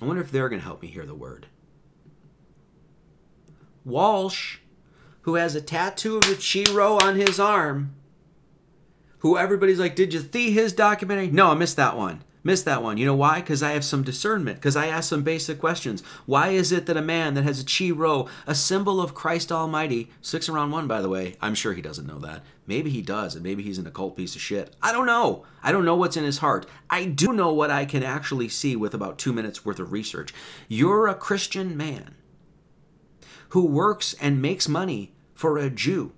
I 0.00 0.04
wonder 0.04 0.22
if 0.22 0.30
they're 0.30 0.48
going 0.48 0.60
to 0.60 0.66
help 0.66 0.82
me 0.82 0.88
hear 0.88 1.04
the 1.04 1.14
word. 1.16 1.46
Walsh, 3.84 4.58
who 5.26 5.34
has 5.34 5.56
a 5.56 5.60
tattoo 5.60 6.18
of 6.18 6.28
a 6.28 6.36
Chi 6.36 6.72
Rho 6.72 6.98
on 6.98 7.16
his 7.16 7.40
arm, 7.40 7.92
who 9.18 9.36
everybody's 9.36 9.80
like, 9.80 9.96
Did 9.96 10.14
you 10.14 10.20
see 10.20 10.52
his 10.52 10.72
documentary? 10.72 11.26
No, 11.26 11.50
I 11.50 11.54
missed 11.54 11.76
that 11.76 11.96
one. 11.96 12.22
Missed 12.44 12.64
that 12.66 12.80
one. 12.80 12.96
You 12.96 13.06
know 13.06 13.16
why? 13.16 13.40
Because 13.40 13.60
I 13.60 13.72
have 13.72 13.84
some 13.84 14.04
discernment. 14.04 14.58
Because 14.58 14.76
I 14.76 14.86
ask 14.86 15.08
some 15.08 15.24
basic 15.24 15.58
questions. 15.58 16.04
Why 16.26 16.50
is 16.50 16.70
it 16.70 16.86
that 16.86 16.96
a 16.96 17.02
man 17.02 17.34
that 17.34 17.42
has 17.42 17.60
a 17.60 17.64
chi 17.64 17.90
rho, 17.90 18.28
a 18.46 18.54
symbol 18.54 19.00
of 19.00 19.16
Christ 19.16 19.50
Almighty, 19.50 20.10
six 20.20 20.48
around 20.48 20.70
one, 20.70 20.86
by 20.86 21.02
the 21.02 21.08
way, 21.08 21.34
I'm 21.42 21.56
sure 21.56 21.74
he 21.74 21.82
doesn't 21.82 22.06
know 22.06 22.20
that. 22.20 22.44
Maybe 22.64 22.90
he 22.90 23.02
does, 23.02 23.34
and 23.34 23.42
maybe 23.42 23.64
he's 23.64 23.78
an 23.78 23.86
occult 23.88 24.16
piece 24.16 24.36
of 24.36 24.40
shit. 24.40 24.76
I 24.80 24.92
don't 24.92 25.06
know. 25.06 25.44
I 25.60 25.72
don't 25.72 25.84
know 25.84 25.96
what's 25.96 26.16
in 26.16 26.22
his 26.22 26.38
heart. 26.38 26.66
I 26.88 27.04
do 27.04 27.32
know 27.32 27.52
what 27.52 27.72
I 27.72 27.84
can 27.84 28.04
actually 28.04 28.48
see 28.48 28.76
with 28.76 28.94
about 28.94 29.18
two 29.18 29.32
minutes 29.32 29.64
worth 29.64 29.80
of 29.80 29.90
research. 29.90 30.32
You're 30.68 31.08
a 31.08 31.16
Christian 31.16 31.76
man 31.76 32.14
who 33.48 33.66
works 33.66 34.14
and 34.20 34.40
makes 34.40 34.68
money 34.68 35.15
for 35.36 35.58
a 35.58 35.70
Jew. 35.70 36.12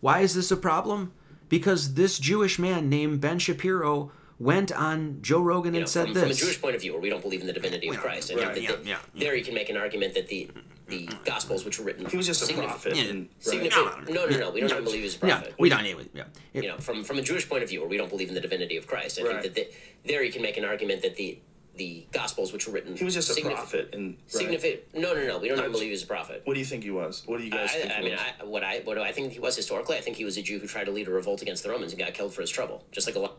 Why 0.00 0.20
is 0.20 0.34
this 0.34 0.50
a 0.50 0.56
problem? 0.56 1.12
Because 1.48 1.94
this 1.94 2.18
Jewish 2.18 2.58
man 2.58 2.88
named 2.88 3.20
Ben 3.20 3.38
Shapiro 3.38 4.10
went 4.38 4.72
on 4.72 5.18
Joe 5.22 5.40
Rogan 5.40 5.74
You 5.74 5.80
and 5.80 5.82
know, 5.82 5.90
said 5.90 6.04
from, 6.06 6.14
this. 6.14 6.22
from 6.22 6.30
a 6.32 6.34
Jewish 6.34 6.60
point 6.60 6.74
of 6.74 6.80
view, 6.80 6.92
where 6.92 7.00
we 7.00 7.10
don't 7.10 7.20
believe 7.22 7.42
in 7.42 7.46
the 7.46 7.52
divinity 7.52 7.88
of 7.88 7.98
Christ, 7.98 8.30
and 8.30 8.40
right, 8.40 8.54
that- 8.54 8.60
yeah, 8.62 8.70
that- 8.72 8.84
yeah, 8.86 8.98
there 9.14 9.36
you 9.36 9.44
can 9.44 9.54
make 9.54 9.68
an 9.68 9.76
argument 9.76 10.14
that 10.14 10.26
the 10.28 10.50
the 10.88 11.08
Gospels, 11.24 11.64
which 11.64 11.78
were 11.78 11.86
written, 11.86 12.04
He 12.06 12.18
was 12.18 12.26
just 12.26 12.50
a 12.50 12.54
prophet. 12.54 12.94
Yeah. 12.96 13.04
and- 13.04 13.28
Significant, 13.38 14.10
no, 14.10 14.26
no, 14.26 14.36
no, 14.36 14.50
we 14.50 14.60
don't 14.60 14.70
even 14.72 14.84
believe 14.84 14.98
he 14.98 15.04
was 15.04 15.16
a 15.22 15.26
yeah, 15.26 15.36
prophet. 15.38 15.54
we 15.58 15.68
don't 15.70 15.86
even. 15.86 16.10
Yeah. 16.12 16.24
It- 16.52 16.64
you 16.64 16.68
know, 16.68 16.76
from 16.78 17.04
from 17.04 17.18
a 17.18 17.22
Jewish 17.22 17.48
point 17.48 17.62
of 17.62 17.68
view, 17.70 17.80
where 17.80 17.88
we 17.88 17.96
don't 17.96 18.10
believe 18.10 18.28
in 18.28 18.34
the 18.34 18.40
divinity 18.40 18.76
of 18.76 18.86
Christ, 18.86 19.18
I 19.18 19.22
Right. 19.22 19.40
think 19.42 19.54
that 19.54 19.70
the, 20.04 20.08
there 20.10 20.22
you 20.24 20.32
can 20.32 20.42
make 20.42 20.56
an 20.56 20.64
argument 20.64 21.00
that 21.02 21.14
the 21.16 21.38
the 21.76 22.06
Gospels, 22.12 22.52
which 22.52 22.66
were 22.66 22.72
written, 22.74 22.96
He 22.96 23.04
was 23.04 23.14
just 23.14 23.30
a 23.30 23.40
signif- 23.40 23.54
prophet. 23.54 23.90
And 23.94 24.10
right. 24.10 24.30
Significant? 24.30 24.82
No, 24.94 25.14
no, 25.14 25.26
no. 25.26 25.38
We 25.38 25.48
don't 25.48 25.56
No, 25.56 25.62
even 25.64 25.72
believe 25.72 25.86
he 25.86 25.90
was 25.92 26.02
a 26.02 26.06
prophet. 26.06 26.42
What 26.44 26.54
do 26.54 26.60
you 26.60 26.66
think 26.66 26.84
he 26.84 26.90
was? 26.90 27.22
What 27.26 27.38
do 27.38 27.44
you 27.44 27.50
guys 27.50 27.70
I, 27.70 27.78
think 27.78 27.90
I 27.92 27.96
he 27.96 28.02
mean, 28.02 28.12
was? 28.12 28.20
I, 28.40 28.44
what 28.44 28.62
I 28.64 28.80
what 28.84 28.94
do 28.96 29.02
I 29.02 29.12
think 29.12 29.32
he 29.32 29.38
was 29.40 29.56
historically? 29.56 29.96
I 29.96 30.00
think 30.00 30.16
he 30.16 30.24
was 30.24 30.36
a 30.36 30.42
Jew 30.42 30.58
who 30.58 30.66
tried 30.66 30.84
to 30.84 30.90
lead 30.90 31.08
a 31.08 31.10
revolt 31.10 31.40
against 31.40 31.62
the 31.62 31.70
Romans 31.70 31.92
and 31.92 31.98
got 32.00 32.12
killed 32.14 32.34
for 32.34 32.40
his 32.42 32.50
trouble, 32.50 32.84
just 32.92 33.06
like 33.06 33.16
a 33.16 33.20
lot. 33.20 33.38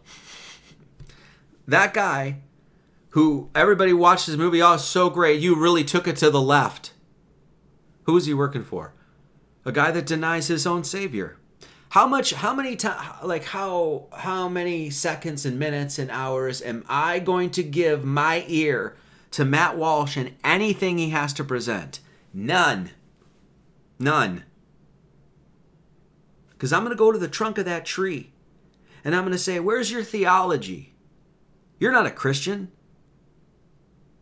that 1.68 1.94
guy 1.94 2.38
who 3.10 3.50
everybody 3.54 3.94
watched 3.94 4.26
his 4.26 4.38
movie, 4.38 4.62
oh, 4.62 4.78
so 4.78 5.10
great, 5.10 5.40
you 5.40 5.56
really 5.56 5.84
took 5.84 6.08
it 6.08 6.16
to 6.18 6.32
the 6.32 6.42
left. 6.42 6.94
Who 8.06 8.18
is 8.18 8.26
he 8.26 8.34
working 8.34 8.64
for? 8.64 8.94
A 9.66 9.72
guy 9.72 9.92
that 9.92 10.06
denies 10.08 10.48
his 10.48 10.66
own 10.66 10.84
savior. 10.84 11.38
How 11.94 12.08
much 12.08 12.34
how 12.34 12.56
many 12.56 12.76
time 12.76 13.18
like 13.22 13.44
how 13.44 14.08
how 14.14 14.50
many 14.50 14.90
seconds 14.90 15.46
and 15.46 15.60
minutes 15.60 16.00
and 16.00 16.10
hours 16.10 16.60
am 16.60 16.84
I 16.90 17.20
going 17.20 17.52
to 17.52 17.62
give 17.62 18.04
my 18.04 18.46
ear 18.48 18.96
to 19.30 19.46
Matt 19.46 19.78
Walsh 19.78 20.18
and 20.18 20.34
anything 20.44 20.98
he 20.98 21.12
has 21.12 21.34
to 21.34 21.44
present? 21.44 22.00
None. 22.34 22.90
None. 24.00 24.44
Cuz 26.58 26.74
I'm 26.74 26.84
going 26.84 26.96
to 26.96 26.98
go 26.98 27.12
to 27.12 27.20
the 27.20 27.28
trunk 27.28 27.60
of 27.60 27.66
that 27.66 27.86
tree 27.86 28.32
and 29.06 29.14
I'm 29.14 29.22
going 29.22 29.32
to 29.32 29.38
say, 29.38 29.60
"Where's 29.60 29.92
your 29.92 30.04
theology?" 30.04 30.96
You're 31.80 31.92
not 31.92 32.08
a 32.08 32.20
Christian. 32.24 32.72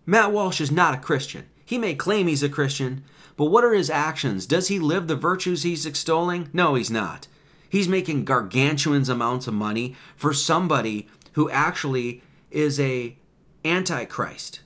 Matt 0.06 0.34
Walsh 0.34 0.60
is 0.60 0.72
not 0.72 0.96
a 0.96 1.06
Christian. 1.08 1.46
He 1.64 1.78
may 1.78 1.96
claim 1.96 2.28
he's 2.28 2.44
a 2.44 2.50
Christian, 2.50 3.06
but 3.38 3.46
what 3.46 3.64
are 3.64 3.74
his 3.74 3.90
actions? 3.90 4.46
Does 4.46 4.68
he 4.68 4.78
live 4.78 5.08
the 5.08 5.16
virtues 5.16 5.64
he's 5.64 5.86
extolling? 5.86 6.50
No, 6.52 6.76
he's 6.76 6.92
not. 6.92 7.30
He's 7.72 7.88
making 7.88 8.26
gargantuan 8.26 9.10
amounts 9.10 9.48
of 9.48 9.54
money 9.54 9.96
for 10.18 10.34
somebody 10.34 11.08
who 11.34 11.50
actually 11.50 12.22
is 12.52 12.78
a 12.82 13.16
antichrist 13.64 14.60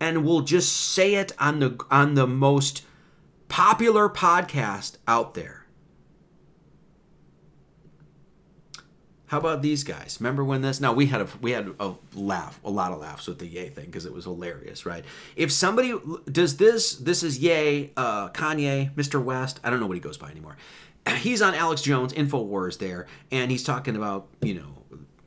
and 0.00 0.24
will 0.24 0.40
just 0.40 0.76
say 0.76 1.14
it 1.14 1.30
on 1.38 1.60
the 1.60 1.78
on 1.88 2.14
the 2.14 2.26
most 2.26 2.82
popular 3.48 4.08
podcast 4.08 4.96
out 5.06 5.34
there. 5.34 5.66
How 9.26 9.38
about 9.38 9.62
these 9.62 9.84
guys? 9.84 10.16
Remember 10.18 10.42
when 10.42 10.62
this? 10.62 10.80
Now 10.80 10.92
we 10.92 11.06
had 11.06 11.20
a 11.20 11.28
we 11.40 11.52
had 11.52 11.72
a 11.78 11.92
laugh, 12.16 12.58
a 12.64 12.70
lot 12.70 12.90
of 12.90 12.98
laughs 12.98 13.28
with 13.28 13.38
the 13.38 13.46
Yay 13.46 13.68
thing 13.68 13.86
because 13.86 14.04
it 14.04 14.12
was 14.12 14.24
hilarious, 14.24 14.84
right? 14.84 15.04
If 15.36 15.52
somebody 15.52 15.94
does 16.28 16.56
this, 16.56 16.96
this 16.96 17.22
is 17.22 17.38
Yay, 17.38 17.92
uh, 17.96 18.30
Kanye, 18.30 18.92
Mr. 18.96 19.22
West. 19.22 19.60
I 19.62 19.70
don't 19.70 19.78
know 19.78 19.86
what 19.86 19.94
he 19.94 20.00
goes 20.00 20.18
by 20.18 20.32
anymore. 20.32 20.56
He's 21.18 21.42
on 21.42 21.54
Alex 21.54 21.82
Jones 21.82 22.12
Infowars 22.12 22.78
there, 22.78 23.06
and 23.30 23.50
he's 23.50 23.64
talking 23.64 23.96
about 23.96 24.28
you 24.40 24.54
know 24.54 24.76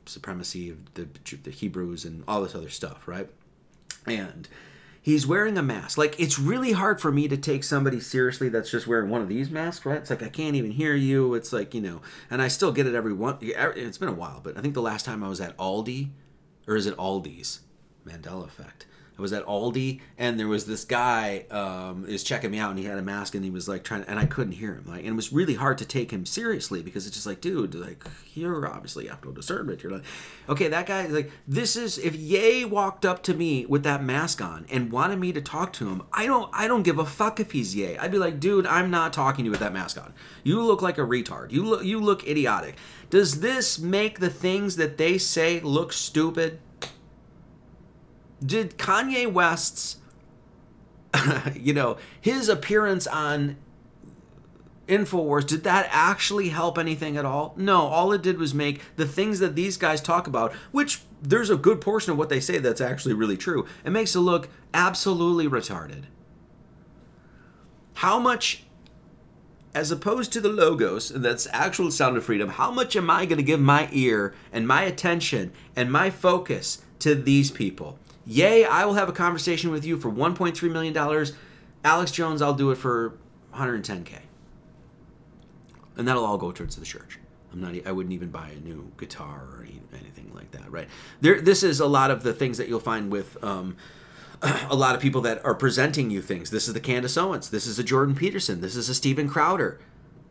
supremacy 0.06 0.70
of 0.70 0.94
the 0.94 1.08
the 1.42 1.50
Hebrews 1.50 2.04
and 2.04 2.24
all 2.26 2.42
this 2.42 2.54
other 2.54 2.70
stuff, 2.70 3.06
right? 3.06 3.28
And 4.06 4.48
he's 5.00 5.26
wearing 5.26 5.56
a 5.58 5.62
mask. 5.62 5.98
Like 5.98 6.18
it's 6.18 6.38
really 6.38 6.72
hard 6.72 7.00
for 7.00 7.12
me 7.12 7.28
to 7.28 7.36
take 7.36 7.62
somebody 7.62 8.00
seriously 8.00 8.48
that's 8.48 8.70
just 8.70 8.86
wearing 8.86 9.10
one 9.10 9.20
of 9.20 9.28
these 9.28 9.50
masks, 9.50 9.84
right? 9.84 9.98
It's 9.98 10.10
like 10.10 10.22
I 10.22 10.28
can't 10.28 10.56
even 10.56 10.72
hear 10.72 10.94
you. 10.94 11.34
It's 11.34 11.52
like 11.52 11.74
you 11.74 11.80
know, 11.80 12.00
and 12.30 12.42
I 12.42 12.48
still 12.48 12.72
get 12.72 12.86
it 12.86 12.94
every 12.94 13.12
one. 13.12 13.38
It's 13.40 13.98
been 13.98 14.08
a 14.08 14.12
while, 14.12 14.40
but 14.42 14.56
I 14.56 14.60
think 14.60 14.74
the 14.74 14.82
last 14.82 15.04
time 15.04 15.22
I 15.22 15.28
was 15.28 15.40
at 15.40 15.56
Aldi, 15.58 16.10
or 16.66 16.76
is 16.76 16.86
it 16.86 16.96
Aldi's? 16.96 17.60
Mandela 18.06 18.46
effect. 18.46 18.86
I 19.16 19.22
was 19.22 19.32
at 19.32 19.44
Aldi 19.46 20.00
and 20.18 20.38
there 20.38 20.48
was 20.48 20.66
this 20.66 20.84
guy 20.84 21.44
um, 21.50 22.04
is 22.06 22.24
checking 22.24 22.50
me 22.50 22.58
out 22.58 22.70
and 22.70 22.78
he 22.78 22.84
had 22.84 22.98
a 22.98 23.02
mask 23.02 23.34
and 23.34 23.44
he 23.44 23.50
was 23.50 23.68
like 23.68 23.84
trying 23.84 24.02
to, 24.02 24.10
and 24.10 24.18
I 24.18 24.26
couldn't 24.26 24.54
hear 24.54 24.74
him 24.74 24.84
like 24.86 25.00
and 25.00 25.08
it 25.08 25.16
was 25.16 25.32
really 25.32 25.54
hard 25.54 25.78
to 25.78 25.84
take 25.84 26.10
him 26.10 26.26
seriously 26.26 26.82
because 26.82 27.06
it's 27.06 27.14
just 27.14 27.26
like 27.26 27.40
dude 27.40 27.74
like 27.74 28.04
you're 28.34 28.66
obviously 28.66 29.06
have 29.06 29.24
no 29.24 29.30
discernment 29.30 29.82
you're 29.82 29.92
like 29.92 30.04
okay 30.48 30.68
that 30.68 30.86
guy 30.86 31.06
like 31.06 31.30
this 31.46 31.76
is 31.76 31.98
if 31.98 32.16
Ye 32.16 32.64
walked 32.64 33.04
up 33.04 33.22
to 33.24 33.34
me 33.34 33.66
with 33.66 33.84
that 33.84 34.02
mask 34.02 34.42
on 34.42 34.66
and 34.70 34.90
wanted 34.90 35.18
me 35.18 35.32
to 35.32 35.40
talk 35.40 35.72
to 35.74 35.88
him 35.88 36.02
I 36.12 36.26
don't 36.26 36.50
I 36.52 36.66
don't 36.66 36.82
give 36.82 36.98
a 36.98 37.04
fuck 37.04 37.38
if 37.38 37.52
he's 37.52 37.76
Ye. 37.76 37.96
I'd 37.96 38.10
be 38.10 38.18
like 38.18 38.40
dude 38.40 38.66
I'm 38.66 38.90
not 38.90 39.12
talking 39.12 39.44
to 39.44 39.46
you 39.46 39.50
with 39.50 39.60
that 39.60 39.72
mask 39.72 39.98
on. 39.98 40.12
You 40.42 40.62
look 40.62 40.82
like 40.82 40.98
a 40.98 41.02
retard. 41.02 41.52
You 41.52 41.64
look 41.64 41.84
you 41.84 42.00
look 42.00 42.26
idiotic. 42.26 42.76
Does 43.10 43.40
this 43.40 43.78
make 43.78 44.18
the 44.18 44.30
things 44.30 44.76
that 44.76 44.98
they 44.98 45.18
say 45.18 45.60
look 45.60 45.92
stupid 45.92 46.58
did 48.44 48.78
Kanye 48.78 49.30
West's, 49.30 49.98
you 51.54 51.72
know, 51.72 51.96
his 52.20 52.48
appearance 52.48 53.06
on 53.06 53.56
InfoWars, 54.88 55.46
did 55.46 55.64
that 55.64 55.88
actually 55.90 56.50
help 56.50 56.76
anything 56.76 57.16
at 57.16 57.24
all? 57.24 57.54
No, 57.56 57.82
all 57.82 58.12
it 58.12 58.22
did 58.22 58.38
was 58.38 58.52
make 58.52 58.82
the 58.96 59.06
things 59.06 59.38
that 59.38 59.54
these 59.54 59.76
guys 59.76 60.00
talk 60.00 60.26
about, 60.26 60.52
which 60.72 61.02
there's 61.22 61.50
a 61.50 61.56
good 61.56 61.80
portion 61.80 62.12
of 62.12 62.18
what 62.18 62.28
they 62.28 62.40
say 62.40 62.58
that's 62.58 62.80
actually 62.80 63.14
really 63.14 63.36
true, 63.36 63.66
it 63.84 63.90
makes 63.90 64.14
it 64.14 64.20
look 64.20 64.48
absolutely 64.74 65.48
retarded. 65.48 66.04
How 67.94 68.18
much, 68.18 68.64
as 69.74 69.90
opposed 69.90 70.32
to 70.34 70.40
the 70.40 70.50
logos, 70.50 71.08
that's 71.08 71.46
actual 71.52 71.90
sound 71.90 72.16
of 72.16 72.24
freedom, 72.24 72.50
how 72.50 72.70
much 72.70 72.94
am 72.94 73.08
I 73.08 73.24
going 73.24 73.38
to 73.38 73.42
give 73.42 73.60
my 73.60 73.88
ear 73.92 74.34
and 74.52 74.68
my 74.68 74.82
attention 74.82 75.52
and 75.74 75.90
my 75.90 76.10
focus 76.10 76.82
to 76.98 77.14
these 77.14 77.50
people? 77.50 77.98
Yay, 78.26 78.64
I 78.64 78.84
will 78.84 78.94
have 78.94 79.08
a 79.08 79.12
conversation 79.12 79.70
with 79.70 79.84
you 79.84 79.98
for 79.98 80.10
$1.3 80.10 80.70
million. 80.70 81.26
Alex 81.84 82.10
Jones, 82.10 82.40
I'll 82.40 82.54
do 82.54 82.70
it 82.70 82.76
for 82.76 83.18
110K. 83.54 84.20
And 85.96 86.08
that'll 86.08 86.24
all 86.24 86.38
go 86.38 86.50
towards 86.50 86.76
the 86.76 86.84
church. 86.84 87.18
I'm 87.52 87.60
not, 87.60 87.74
I 87.86 87.92
wouldn't 87.92 88.12
even 88.12 88.30
buy 88.30 88.48
a 88.48 88.60
new 88.60 88.90
guitar 88.96 89.42
or 89.52 89.66
anything 89.92 90.32
like 90.34 90.50
that, 90.52 90.70
right? 90.72 90.88
There, 91.20 91.40
this 91.40 91.62
is 91.62 91.78
a 91.78 91.86
lot 91.86 92.10
of 92.10 92.22
the 92.22 92.32
things 92.32 92.58
that 92.58 92.68
you'll 92.68 92.80
find 92.80 93.12
with 93.12 93.42
um, 93.44 93.76
a 94.42 94.74
lot 94.74 94.94
of 94.94 95.00
people 95.00 95.20
that 95.22 95.44
are 95.44 95.54
presenting 95.54 96.10
you 96.10 96.20
things. 96.20 96.50
This 96.50 96.66
is 96.66 96.74
the 96.74 96.80
Candace 96.80 97.16
Owens. 97.16 97.50
This 97.50 97.66
is 97.66 97.78
a 97.78 97.84
Jordan 97.84 98.14
Peterson. 98.16 98.60
This 98.60 98.74
is 98.74 98.88
a 98.88 98.94
Steven 98.94 99.28
Crowder. 99.28 99.78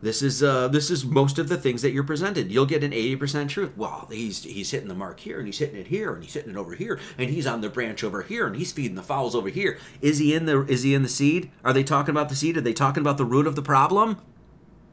This 0.03 0.21
is 0.21 0.43
uh, 0.43 0.67
this 0.67 0.91
is 0.91 1.05
most 1.05 1.39
of 1.39 1.47
the 1.47 1.55
things 1.55 1.81
that 1.81 1.91
you're 1.91 2.03
presented. 2.03 2.51
You'll 2.51 2.65
get 2.65 2.83
an 2.83 2.91
80% 2.91 3.47
truth. 3.47 3.71
Well, 3.77 4.09
he's 4.11 4.43
he's 4.43 4.69
hitting 4.69 4.89
the 4.89 4.93
mark 4.93 5.21
here, 5.21 5.37
and 5.37 5.47
he's 5.47 5.59
hitting 5.59 5.79
it 5.79 5.87
here, 5.87 6.13
and 6.13 6.21
he's 6.21 6.33
hitting 6.33 6.51
it 6.51 6.57
over 6.57 6.75
here, 6.75 6.99
and 7.17 7.29
he's 7.29 7.47
on 7.47 7.61
the 7.61 7.69
branch 7.69 8.03
over 8.03 8.21
here, 8.21 8.45
and 8.45 8.57
he's 8.57 8.73
feeding 8.73 8.95
the 8.95 9.01
fowls 9.01 9.33
over 9.33 9.47
here. 9.47 9.79
Is 10.01 10.17
he 10.17 10.35
in 10.35 10.45
the 10.45 10.65
is 10.65 10.83
he 10.83 10.93
in 10.93 11.03
the 11.03 11.09
seed? 11.09 11.51
Are 11.63 11.71
they 11.71 11.85
talking 11.85 12.09
about 12.09 12.27
the 12.27 12.35
seed? 12.35 12.57
Are 12.57 12.61
they 12.61 12.73
talking 12.73 12.99
about 12.99 13.17
the 13.17 13.23
root 13.23 13.47
of 13.47 13.55
the 13.55 13.61
problem? 13.61 14.17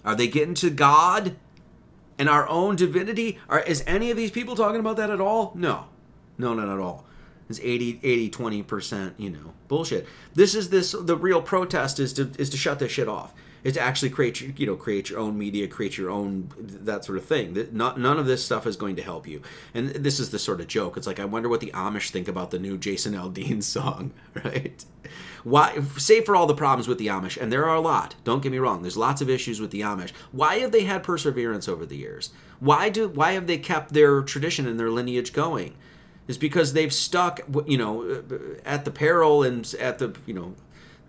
Are 0.04 0.14
they 0.14 0.28
getting 0.28 0.54
to 0.54 0.70
God 0.70 1.34
and 2.16 2.28
our 2.28 2.48
own 2.48 2.76
divinity? 2.76 3.36
Are 3.48 3.62
is 3.62 3.82
any 3.88 4.12
of 4.12 4.16
these 4.16 4.30
people 4.30 4.54
talking 4.54 4.78
about 4.78 4.96
that 4.98 5.10
at 5.10 5.20
all? 5.20 5.50
No, 5.56 5.86
no, 6.38 6.54
not 6.54 6.68
at 6.68 6.78
all. 6.78 7.04
It's 7.48 7.58
80, 7.58 7.98
80, 8.04 8.30
20 8.30 8.62
percent, 8.62 9.14
you 9.18 9.30
know, 9.30 9.54
bullshit. 9.66 10.06
This 10.34 10.54
is 10.54 10.70
this 10.70 10.92
the 10.92 11.16
real 11.16 11.42
protest 11.42 11.98
is 11.98 12.12
to 12.12 12.30
is 12.38 12.48
to 12.50 12.56
shut 12.56 12.78
this 12.78 12.92
shit 12.92 13.08
off 13.08 13.34
is 13.62 13.74
to 13.74 13.80
actually 13.80 14.10
create 14.10 14.40
your, 14.40 14.52
you 14.56 14.66
know 14.66 14.76
create 14.76 15.10
your 15.10 15.18
own 15.18 15.38
media 15.38 15.68
create 15.68 15.98
your 15.98 16.10
own 16.10 16.50
that 16.58 17.04
sort 17.04 17.18
of 17.18 17.24
thing. 17.24 17.54
That 17.54 17.72
not 17.72 17.98
none 17.98 18.18
of 18.18 18.26
this 18.26 18.44
stuff 18.44 18.66
is 18.66 18.76
going 18.76 18.96
to 18.96 19.02
help 19.02 19.26
you. 19.26 19.42
And 19.74 19.90
this 19.90 20.18
is 20.18 20.30
the 20.30 20.38
sort 20.38 20.60
of 20.60 20.68
joke. 20.68 20.96
It's 20.96 21.06
like 21.06 21.20
i 21.20 21.24
wonder 21.24 21.48
what 21.48 21.60
the 21.60 21.72
amish 21.72 22.10
think 22.10 22.28
about 22.28 22.50
the 22.50 22.58
new 22.58 22.76
jason 22.78 23.14
aldean 23.14 23.62
song 23.70 24.12
right? 24.44 24.84
Why 25.42 25.80
say 25.96 26.20
for 26.22 26.36
all 26.36 26.46
the 26.46 26.54
problems 26.54 26.86
with 26.88 26.98
the 26.98 27.06
amish 27.06 27.40
and 27.40 27.52
there 27.52 27.66
are 27.66 27.76
a 27.76 27.80
lot 27.80 28.14
don't 28.24 28.42
get 28.42 28.52
me 28.52 28.58
wrong 28.58 28.82
there's 28.82 28.96
lots 28.96 29.20
of 29.20 29.30
issues 29.30 29.60
with 29.60 29.70
the 29.70 29.80
amish. 29.80 30.12
Why 30.32 30.58
have 30.58 30.72
they 30.72 30.84
had 30.84 31.02
perseverance 31.02 31.68
over 31.68 31.86
the 31.86 31.96
years? 31.96 32.30
Why 32.60 32.88
do 32.90 33.08
why 33.08 33.32
have 33.32 33.46
they 33.46 33.58
kept 33.58 33.92
their 33.92 34.22
tradition 34.22 34.66
and 34.66 34.78
their 34.78 34.90
lineage 34.90 35.32
going? 35.32 35.74
Is 36.28 36.38
because 36.38 36.72
they've 36.72 36.92
stuck 36.92 37.40
you 37.66 37.78
know 37.78 38.02
uh, 38.02 38.34
uh, 38.34 38.38
at 38.64 38.84
the 38.84 38.90
peril 38.90 39.42
and 39.42 39.74
at 39.80 39.98
the 39.98 40.14
you 40.26 40.34
know 40.34 40.54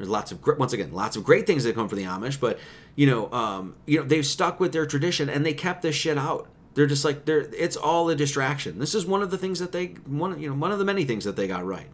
There's 0.01 0.09
lots 0.09 0.31
of 0.31 0.39
once 0.57 0.73
again 0.73 0.91
lots 0.91 1.15
of 1.15 1.23
great 1.23 1.45
things 1.45 1.63
that 1.63 1.75
come 1.75 1.87
from 1.87 1.99
the 1.99 2.05
Amish, 2.05 2.39
but 2.39 2.57
you 2.95 3.05
know, 3.05 3.31
um, 3.31 3.75
you 3.85 3.99
know, 3.99 4.05
they've 4.05 4.25
stuck 4.25 4.59
with 4.59 4.73
their 4.73 4.87
tradition 4.87 5.29
and 5.29 5.45
they 5.45 5.53
kept 5.53 5.83
this 5.83 5.95
shit 5.95 6.17
out. 6.17 6.47
They're 6.73 6.87
just 6.87 7.05
like 7.05 7.25
they're 7.25 7.41
it's 7.53 7.77
all 7.77 8.09
a 8.09 8.15
distraction. 8.15 8.79
This 8.79 8.95
is 8.95 9.05
one 9.05 9.21
of 9.21 9.29
the 9.29 9.37
things 9.37 9.59
that 9.59 9.71
they 9.71 9.87
one 10.07 10.39
you 10.39 10.49
know 10.49 10.55
one 10.55 10.71
of 10.71 10.79
the 10.79 10.85
many 10.85 11.05
things 11.05 11.23
that 11.25 11.35
they 11.35 11.47
got 11.47 11.63
right. 11.63 11.87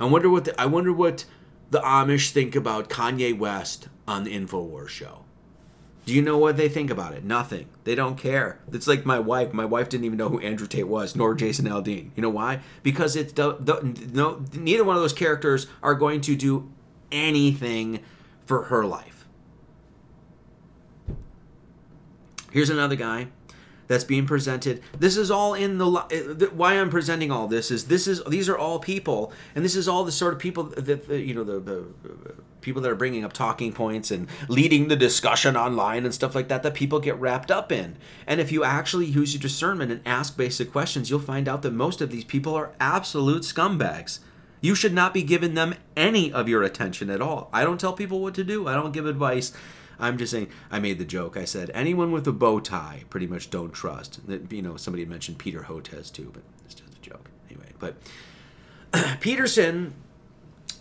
I 0.00 0.06
wonder 0.06 0.30
what 0.30 0.46
the, 0.46 0.58
I 0.58 0.64
wonder 0.64 0.92
what 0.92 1.26
the 1.70 1.80
Amish 1.80 2.30
think 2.30 2.56
about 2.56 2.88
Kanye 2.88 3.36
West 3.36 3.88
on 4.08 4.24
the 4.24 4.34
Infowars 4.34 4.88
show. 4.88 5.24
Do 6.06 6.12
you 6.12 6.20
know 6.20 6.36
what 6.36 6.56
they 6.58 6.68
think 6.68 6.90
about 6.90 7.14
it? 7.14 7.24
Nothing. 7.24 7.66
They 7.84 7.94
don't 7.94 8.18
care. 8.18 8.60
It's 8.70 8.86
like 8.86 9.06
my 9.06 9.18
wife. 9.18 9.54
My 9.54 9.64
wife 9.64 9.88
didn't 9.88 10.04
even 10.04 10.18
know 10.18 10.28
who 10.28 10.38
Andrew 10.40 10.66
Tate 10.66 10.86
was, 10.86 11.16
nor 11.16 11.34
Jason 11.34 11.64
Aldean. 11.64 12.10
You 12.14 12.22
know 12.22 12.30
why? 12.30 12.60
Because 12.82 13.16
it's 13.16 13.32
the, 13.32 13.56
the, 13.58 13.80
no 14.12 14.44
neither 14.52 14.84
one 14.84 14.96
of 14.96 15.02
those 15.02 15.14
characters 15.14 15.66
are 15.82 15.94
going 15.94 16.20
to 16.22 16.36
do 16.36 16.70
anything 17.14 18.00
for 18.44 18.64
her 18.64 18.84
life. 18.84 19.26
Here's 22.50 22.70
another 22.70 22.96
guy 22.96 23.28
that's 23.86 24.04
being 24.04 24.26
presented. 24.26 24.82
This 24.98 25.16
is 25.16 25.30
all 25.30 25.54
in 25.54 25.78
the 25.78 25.90
eh, 26.10 26.46
why 26.52 26.74
I'm 26.74 26.90
presenting 26.90 27.30
all 27.30 27.48
this 27.48 27.70
is 27.70 27.86
this 27.86 28.06
is 28.06 28.22
these 28.24 28.48
are 28.48 28.56
all 28.56 28.78
people, 28.78 29.32
and 29.54 29.64
this 29.64 29.76
is 29.76 29.88
all 29.88 30.04
the 30.04 30.12
sort 30.12 30.34
of 30.34 30.38
people 30.38 30.64
that 30.64 31.08
you 31.08 31.34
know 31.34 31.44
the, 31.44 31.60
the 31.60 31.84
people 32.60 32.80
that 32.82 32.90
are 32.90 32.96
bringing 32.96 33.24
up 33.24 33.32
talking 33.32 33.72
points 33.72 34.10
and 34.10 34.26
leading 34.48 34.88
the 34.88 34.96
discussion 34.96 35.56
online 35.56 36.04
and 36.04 36.14
stuff 36.14 36.34
like 36.34 36.48
that 36.48 36.62
that 36.62 36.74
people 36.74 36.98
get 36.98 37.14
wrapped 37.16 37.50
up 37.50 37.70
in. 37.70 37.96
And 38.26 38.40
if 38.40 38.50
you 38.50 38.64
actually 38.64 39.06
use 39.06 39.34
your 39.34 39.40
discernment 39.40 39.92
and 39.92 40.00
ask 40.06 40.36
basic 40.36 40.72
questions, 40.72 41.10
you'll 41.10 41.20
find 41.20 41.46
out 41.46 41.62
that 41.62 41.72
most 41.72 42.00
of 42.00 42.10
these 42.10 42.24
people 42.24 42.54
are 42.54 42.72
absolute 42.80 43.42
scumbags. 43.42 44.20
You 44.64 44.74
should 44.74 44.94
not 44.94 45.12
be 45.12 45.22
giving 45.22 45.52
them 45.52 45.74
any 45.94 46.32
of 46.32 46.48
your 46.48 46.62
attention 46.62 47.10
at 47.10 47.20
all. 47.20 47.50
I 47.52 47.64
don't 47.64 47.78
tell 47.78 47.92
people 47.92 48.20
what 48.20 48.32
to 48.36 48.42
do. 48.42 48.66
I 48.66 48.72
don't 48.72 48.92
give 48.92 49.04
advice. 49.04 49.52
I'm 50.00 50.16
just 50.16 50.32
saying. 50.32 50.48
I 50.70 50.78
made 50.78 50.98
the 50.98 51.04
joke. 51.04 51.36
I 51.36 51.44
said 51.44 51.70
anyone 51.74 52.12
with 52.12 52.26
a 52.26 52.32
bow 52.32 52.60
tie, 52.60 53.04
pretty 53.10 53.26
much 53.26 53.50
don't 53.50 53.74
trust. 53.74 54.20
You 54.48 54.62
know, 54.62 54.78
somebody 54.78 55.04
mentioned 55.04 55.36
Peter 55.36 55.66
Hotez 55.68 56.10
too, 56.10 56.30
but 56.32 56.44
it's 56.64 56.76
just 56.76 56.94
a 56.94 57.00
joke 57.02 57.28
anyway. 57.50 57.72
But 57.78 57.96
Peterson, 59.20 59.92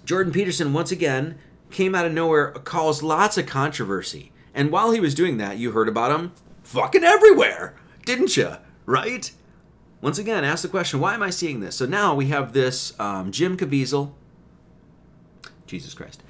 Jordan 0.05 0.31
Peterson, 0.31 0.71
once 0.71 0.93
again 0.93 1.37
came 1.69 1.93
out 1.93 2.05
of 2.05 2.13
nowhere, 2.13 2.51
caused 2.51 3.03
lots 3.03 3.37
of 3.37 3.47
controversy. 3.47 4.31
And 4.53 4.71
while 4.71 4.91
he 4.91 5.01
was 5.01 5.13
doing 5.13 5.35
that, 5.39 5.57
you 5.57 5.71
heard 5.73 5.89
about 5.89 6.17
him 6.17 6.31
fucking 6.63 7.03
everywhere, 7.03 7.75
didn't 8.05 8.37
you? 8.37 8.55
Right? 8.85 9.29
Once 10.03 10.19
again, 10.19 10.43
ask 10.43 10.61
the 10.61 10.67
question, 10.67 10.99
why 10.99 11.15
am 11.15 11.23
I 11.23 11.31
seeing 11.31 11.61
this? 11.61 11.75
So 11.75 11.87
now 11.87 12.13
we 12.13 12.27
have 12.27 12.53
this 12.53 12.93
um, 12.99 13.31
Jim 13.31 13.57
Caviezel. 13.57 14.11
Jesus 15.65 15.95
Christ 15.95 16.21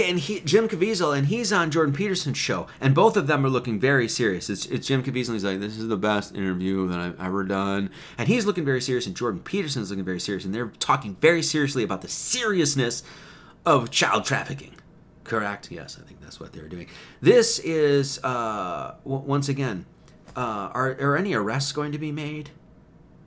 and 0.00 0.18
he, 0.18 0.40
Jim 0.40 0.68
Caviezel, 0.68 1.16
and 1.16 1.28
he's 1.28 1.52
on 1.52 1.70
Jordan 1.70 1.94
Peterson's 1.94 2.36
show, 2.36 2.66
and 2.80 2.94
both 2.94 3.16
of 3.16 3.26
them 3.26 3.44
are 3.44 3.48
looking 3.48 3.80
very 3.80 4.08
serious. 4.08 4.50
It's, 4.50 4.66
it's 4.66 4.86
Jim 4.86 5.02
Caviezel, 5.02 5.32
he's 5.32 5.44
like, 5.44 5.60
"This 5.60 5.78
is 5.78 5.88
the 5.88 5.96
best 5.96 6.34
interview 6.34 6.86
that 6.88 6.98
I've 6.98 7.20
ever 7.20 7.44
done," 7.44 7.90
and 8.18 8.28
he's 8.28 8.44
looking 8.44 8.64
very 8.64 8.80
serious, 8.80 9.06
and 9.06 9.16
Jordan 9.16 9.40
Peterson's 9.40 9.90
looking 9.90 10.04
very 10.04 10.20
serious, 10.20 10.44
and 10.44 10.54
they're 10.54 10.72
talking 10.78 11.16
very 11.20 11.42
seriously 11.42 11.82
about 11.82 12.02
the 12.02 12.08
seriousness 12.08 13.02
of 13.64 13.90
child 13.90 14.24
trafficking. 14.24 14.74
Correct? 15.24 15.70
Yes, 15.70 15.98
I 16.00 16.06
think 16.06 16.20
that's 16.20 16.38
what 16.38 16.52
they're 16.52 16.68
doing. 16.68 16.88
This 17.20 17.58
is 17.58 18.22
uh, 18.22 18.94
w- 19.04 19.22
once 19.24 19.48
again, 19.48 19.86
uh, 20.36 20.70
are, 20.72 20.90
are 21.00 21.16
any 21.16 21.34
arrests 21.34 21.72
going 21.72 21.92
to 21.92 21.98
be 21.98 22.12
made? 22.12 22.50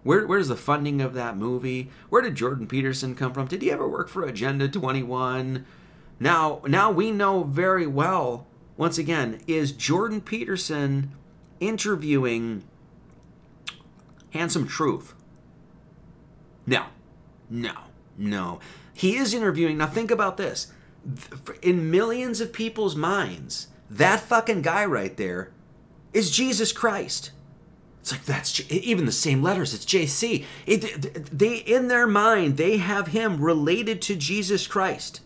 Where, 0.04 0.26
where's 0.26 0.48
the 0.48 0.56
funding 0.56 1.02
of 1.02 1.14
that 1.14 1.38
movie? 1.38 1.90
Where 2.10 2.22
did 2.22 2.36
Jordan 2.36 2.68
Peterson 2.68 3.16
come 3.16 3.34
from? 3.34 3.48
Did 3.48 3.62
he 3.62 3.72
ever 3.72 3.88
work 3.88 4.10
for 4.10 4.24
Agenda 4.24 4.68
21? 4.68 5.66
Now, 6.20 6.62
now 6.68 6.92
we 6.92 7.12
know 7.12 7.44
very 7.44 7.88
well, 7.88 8.48
once 8.78 8.98
again, 8.98 9.42
is 9.48 9.72
Jordan 9.72 10.22
Peterson 10.22 11.12
interviewing 11.60 12.64
Handsome 14.32 14.68
Truth? 14.68 15.14
No, 16.66 16.86
no, 17.50 17.74
no. 18.18 18.60
He 18.94 19.16
is 19.16 19.34
interviewing. 19.34 19.78
Now, 19.78 19.88
think 19.88 20.12
about 20.12 20.38
this. 20.38 20.72
In 21.62 21.90
millions 21.90 22.40
of 22.40 22.54
people's 22.54 22.96
minds, 22.96 23.68
that 23.90 24.20
fucking 24.20 24.62
guy 24.62 24.86
right 24.86 25.16
there 25.18 25.52
is 26.14 26.32
Jesus 26.32 26.72
Christ. 26.72 27.32
It's 28.02 28.12
like 28.12 28.26
that's 28.26 28.60
even 28.72 29.06
the 29.06 29.12
same 29.12 29.44
letters. 29.44 29.76
It's 29.76 29.86
JC. 29.86 30.44
It, 30.66 31.38
they 31.38 31.58
in 31.58 31.88
their 31.88 32.08
mind 32.08 32.58
they 32.58 32.78
have 32.78 33.08
him 33.10 33.40
related 33.40 34.02
to 34.04 34.16
Jesus 34.16 34.66
Christ. 34.66 35.22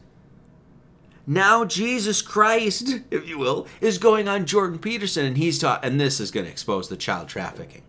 Now 1.25 1.63
Jesus 1.63 2.21
Christ, 2.21 2.99
if 3.09 3.27
you 3.27 3.39
will, 3.39 3.65
is 3.79 3.97
going 3.97 4.27
on 4.27 4.45
Jordan 4.45 4.77
Peterson 4.77 5.25
and 5.25 5.37
he's 5.37 5.57
taught 5.57 5.85
and 5.85 5.99
this 5.99 6.19
is 6.19 6.31
going 6.31 6.45
to 6.45 6.51
expose 6.51 6.89
the 6.89 6.97
child 6.97 7.29
trafficking. 7.29 7.81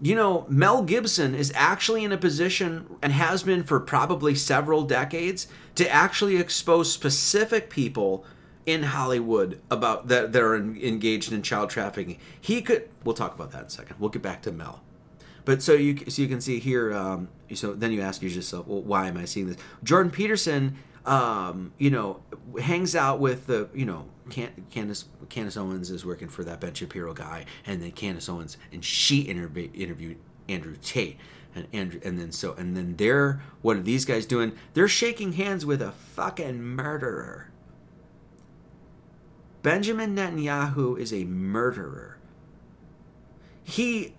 You 0.00 0.14
know, 0.14 0.46
Mel 0.48 0.82
Gibson 0.82 1.34
is 1.34 1.52
actually 1.54 2.04
in 2.04 2.12
a 2.12 2.16
position 2.16 2.96
and 3.02 3.12
has 3.12 3.42
been 3.42 3.64
for 3.64 3.80
probably 3.80 4.36
several 4.36 4.82
decades 4.82 5.48
to 5.74 5.88
actually 5.88 6.36
expose 6.36 6.92
specific 6.92 7.68
people 7.68 8.24
in 8.66 8.84
Hollywood 8.84 9.60
about 9.70 10.08
that 10.08 10.32
that 10.32 10.42
are 10.42 10.56
engaged 10.56 11.32
in 11.32 11.42
child 11.42 11.70
trafficking. 11.70 12.18
He 12.40 12.62
could 12.62 12.88
we'll 13.04 13.14
talk 13.14 13.34
about 13.34 13.50
that 13.52 13.60
in 13.60 13.66
a 13.66 13.70
second. 13.70 13.96
We'll 13.98 14.10
get 14.10 14.22
back 14.22 14.42
to 14.42 14.52
Mel. 14.52 14.82
But 15.44 15.62
so 15.62 15.72
you 15.72 15.98
so 16.08 16.22
you 16.22 16.28
can 16.28 16.40
see 16.40 16.58
here. 16.58 16.92
Um, 16.94 17.28
so 17.54 17.74
then 17.74 17.92
you 17.92 18.00
ask 18.00 18.22
yourself, 18.22 18.66
well, 18.66 18.82
why 18.82 19.08
am 19.08 19.16
I 19.16 19.24
seeing 19.24 19.48
this? 19.48 19.56
Jordan 19.82 20.12
Peterson, 20.12 20.76
um, 21.04 21.72
you 21.78 21.90
know, 21.90 22.22
hangs 22.60 22.94
out 22.94 23.18
with 23.18 23.46
the 23.46 23.68
you 23.74 23.84
know 23.84 24.06
Can- 24.30 24.66
Candace 24.70 25.06
Candace 25.28 25.56
Owens 25.56 25.90
is 25.90 26.04
working 26.04 26.28
for 26.28 26.44
that 26.44 26.60
Ben 26.60 26.74
Shapiro 26.74 27.12
guy, 27.12 27.44
and 27.66 27.82
then 27.82 27.90
Candace 27.90 28.28
Owens 28.28 28.56
and 28.72 28.84
she 28.84 29.24
interv- 29.24 29.74
interviewed 29.78 30.18
Andrew 30.48 30.76
Tate. 30.80 31.18
And 31.54 31.66
Andrew, 31.70 32.00
and 32.02 32.18
then 32.18 32.32
so, 32.32 32.54
and 32.54 32.74
then 32.74 32.96
they're 32.96 33.42
what 33.60 33.76
are 33.76 33.82
these 33.82 34.06
guys 34.06 34.24
doing? 34.24 34.52
They're 34.72 34.88
shaking 34.88 35.32
hands 35.32 35.66
with 35.66 35.82
a 35.82 35.92
fucking 35.92 36.62
murderer. 36.62 37.51
Benjamin 39.62 40.16
Netanyahu 40.16 40.98
is 40.98 41.12
a 41.12 41.24
murderer. 41.24 42.18
He 43.62 44.14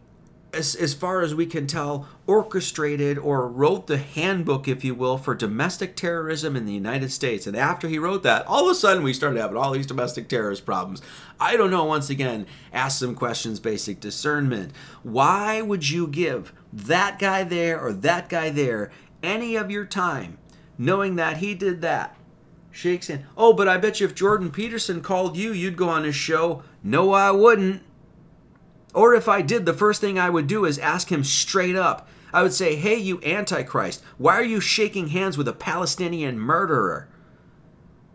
as, 0.53 0.75
as 0.75 0.93
far 0.93 1.21
as 1.21 1.33
we 1.33 1.45
can 1.45 1.67
tell, 1.67 2.07
orchestrated 2.27 3.17
or 3.17 3.47
wrote 3.47 3.87
the 3.87 3.97
handbook, 3.97 4.67
if 4.67 4.83
you 4.83 4.93
will, 4.93 5.17
for 5.17 5.33
domestic 5.33 5.95
terrorism 5.95 6.55
in 6.55 6.65
the 6.65 6.73
United 6.73 7.11
States. 7.11 7.47
And 7.47 7.57
after 7.57 7.87
he 7.87 7.97
wrote 7.97 8.23
that, 8.23 8.45
all 8.45 8.65
of 8.65 8.71
a 8.71 8.75
sudden 8.75 9.03
we 9.03 9.13
started 9.13 9.39
having 9.39 9.57
all 9.57 9.71
these 9.71 9.87
domestic 9.87 10.29
terrorist 10.29 10.65
problems. 10.65 11.01
I 11.39 11.57
don't 11.57 11.71
know, 11.71 11.83
once 11.85 12.09
again, 12.09 12.45
ask 12.71 12.99
some 12.99 13.15
questions, 13.15 13.59
basic 13.59 13.99
discernment. 13.99 14.71
Why 15.01 15.61
would 15.61 15.89
you 15.89 16.07
give 16.07 16.53
that 16.71 17.19
guy 17.19 17.43
there 17.43 17.79
or 17.79 17.91
that 17.93 18.29
guy 18.29 18.49
there 18.49 18.91
any 19.21 19.55
of 19.55 19.71
your 19.71 19.85
time 19.85 20.37
knowing 20.77 21.15
that 21.15 21.37
he 21.37 21.55
did 21.55 21.81
that? 21.81 22.15
Shakes 22.73 23.07
in. 23.07 23.27
Oh, 23.37 23.53
but 23.53 23.67
I 23.67 23.77
bet 23.77 23.99
you 23.99 24.07
if 24.07 24.15
Jordan 24.15 24.49
Peterson 24.49 25.01
called 25.01 25.37
you, 25.37 25.53
you'd 25.53 25.77
go 25.77 25.89
on 25.89 26.03
his 26.03 26.15
show. 26.15 26.63
No, 26.83 27.13
I 27.13 27.29
wouldn't. 27.29 27.83
Or 28.95 29.13
if 29.13 29.27
I 29.27 29.43
did, 29.43 29.67
the 29.67 29.75
first 29.75 30.01
thing 30.01 30.17
I 30.17 30.31
would 30.31 30.47
do 30.47 30.65
is 30.65 30.79
ask 30.79 31.11
him 31.11 31.23
straight 31.23 31.75
up. 31.75 32.09
I 32.33 32.41
would 32.41 32.51
say, 32.51 32.75
Hey, 32.75 32.95
you 32.95 33.21
Antichrist, 33.23 34.03
why 34.17 34.33
are 34.33 34.43
you 34.43 34.59
shaking 34.59 35.09
hands 35.09 35.37
with 35.37 35.47
a 35.47 35.53
Palestinian 35.53 36.39
murderer? 36.39 37.07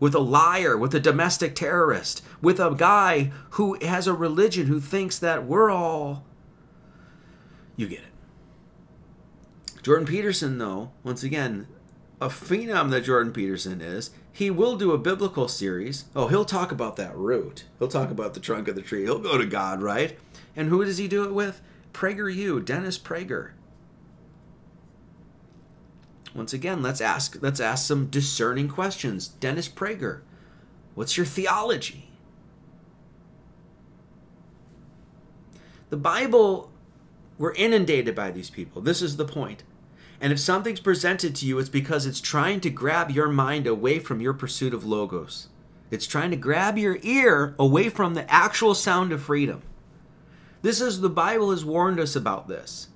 With 0.01 0.17
a 0.17 0.21
liar, 0.21 0.77
with 0.77 0.93
a 0.93 1.01
domestic 1.01 1.55
terrorist, 1.55 2.25
with 2.43 2.59
a 2.59 2.75
guy 2.75 3.31
who 3.51 3.79
has 3.85 4.09
a 4.09 4.13
religion 4.13 4.67
who 4.67 4.81
thinks 4.81 5.21
that 5.21 5.47
we're 5.47 5.71
all. 5.71 6.25
You 7.77 7.87
get 7.87 8.01
it. 8.01 9.83
Jordan 9.85 10.07
Peterson, 10.07 10.59
though, 10.59 10.91
once 11.05 11.23
again, 11.23 11.69
a 12.21 12.29
phenom 12.29 12.91
that 12.91 13.05
Jordan 13.05 13.33
Peterson 13.33 13.81
is, 13.81 14.11
he 14.33 14.51
will 14.51 14.77
do 14.77 14.93
a 14.93 14.99
biblical 14.99 15.49
series. 15.49 16.05
Oh, 16.15 16.29
he'll 16.29 16.45
talk 16.45 16.73
about 16.73 16.97
that 16.97 17.17
root. 17.17 17.65
He'll 17.79 17.89
talk 17.89 18.11
about 18.11 18.35
the 18.35 18.41
trunk 18.41 18.69
of 18.69 18.75
the 18.75 18.83
tree. 18.83 19.03
He'll 19.03 19.19
go 19.19 19.39
to 19.39 19.47
God, 19.47 19.83
right? 19.83 20.19
And 20.57 20.69
who 20.69 20.85
does 20.85 20.99
he 20.99 21.09
do 21.09 21.25
it 21.25 21.35
with? 21.35 21.61
Prager, 21.93 22.17
PragerU, 22.17 22.65
Dennis 22.65 22.99
Prager. 22.99 23.51
Once 26.35 26.53
again, 26.53 26.83
let's 26.83 27.01
ask 27.01 27.39
let's 27.41 27.59
ask 27.59 27.87
some 27.87 28.07
discerning 28.07 28.69
questions. 28.69 29.29
Dennis 29.29 29.69
Prager, 29.69 30.21
what's 30.95 31.17
your 31.17 31.27
theology? 31.27 32.11
The 35.91 35.97
Bible, 35.97 36.71
we're 37.39 37.55
inundated 37.55 38.15
by 38.15 38.31
these 38.31 38.51
people. 38.51 38.83
This 38.83 39.01
is 39.03 39.17
the 39.17 39.25
point. 39.25 39.65
And 40.21 40.33
if 40.33 40.41
something's 40.41 40.81
presented 40.81 41.35
to 41.37 41.47
you, 41.47 41.59
it's 41.59 41.69
because 41.69 42.07
it's 42.07 42.21
trying 42.21 42.61
to 42.63 42.71
grab 42.71 43.11
your 43.11 43.29
mind 43.29 43.67
away 43.67 43.99
from 44.01 44.21
your 44.21 44.35
pursuit 44.35 44.75
of 44.75 44.85
logos. 44.85 45.49
It's 45.91 46.07
trying 46.07 46.31
to 46.33 46.37
grab 46.37 46.77
your 46.77 46.99
ear 47.03 47.55
away 47.59 47.89
from 47.89 48.15
the 48.15 48.31
actual 48.31 48.75
sound 48.75 49.13
of 49.13 49.23
freedom. 49.23 49.63
This 50.63 50.81
is 50.81 51.01
the 51.01 51.09
Bible 51.11 51.51
has 51.53 51.65
warned 51.65 52.01
us 52.01 52.17
about 52.17 52.49
this. 52.49 52.89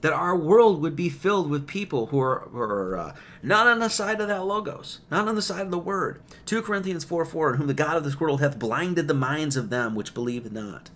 that 0.00 0.12
our 0.12 0.36
world 0.36 0.80
would 0.80 0.96
be 0.96 1.08
filled 1.08 1.50
with 1.50 1.66
people 1.66 2.06
who 2.06 2.18
are, 2.20 2.48
who 2.50 2.58
are 2.58 2.96
uh, 2.96 3.14
not 3.42 3.66
on 3.66 3.78
the 3.80 3.88
side 3.88 4.20
of 4.20 4.28
that 4.28 4.44
logos, 4.44 5.00
not 5.10 5.28
on 5.28 5.34
the 5.34 5.42
side 5.42 5.62
of 5.62 5.70
the 5.70 5.78
word. 5.78 6.22
2 6.46 6.62
Corinthians 6.62 7.04
4 7.04 7.24
4, 7.24 7.52
in 7.52 7.58
whom 7.58 7.66
the 7.66 7.74
God 7.74 7.96
of 7.96 8.04
this 8.04 8.18
world 8.18 8.40
hath 8.40 8.58
blinded 8.58 9.08
the 9.08 9.14
minds 9.14 9.56
of 9.56 9.70
them 9.70 9.94
which 9.94 10.14
believe 10.14 10.50
not. 10.52 10.90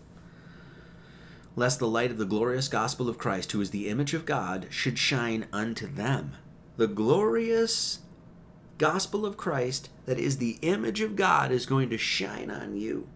Lest 1.57 1.79
the 1.79 1.89
light 1.89 2.11
of 2.11 2.19
the 2.19 2.25
glorious 2.25 2.69
gospel 2.69 3.09
of 3.09 3.19
Christ, 3.19 3.53
who 3.53 3.61
is 3.61 3.71
the 3.71 3.89
image 3.89 4.13
of 4.13 4.27
God, 4.27 4.67
should 4.71 4.99
shine 4.99 5.47
unto 5.53 5.87
them. 5.87 6.33
The 6.77 6.89
glorious 6.89 8.01
gospel 8.79 9.25
of 9.25 9.37
Christ, 9.37 9.89
that 10.07 10.19
is 10.19 10.39
the 10.39 10.59
image 10.63 11.01
of 11.01 11.15
God, 11.15 11.53
is 11.53 11.67
going 11.67 11.91
to 11.91 11.99
shine 11.99 12.51
on 12.51 12.77
you. 12.77 13.09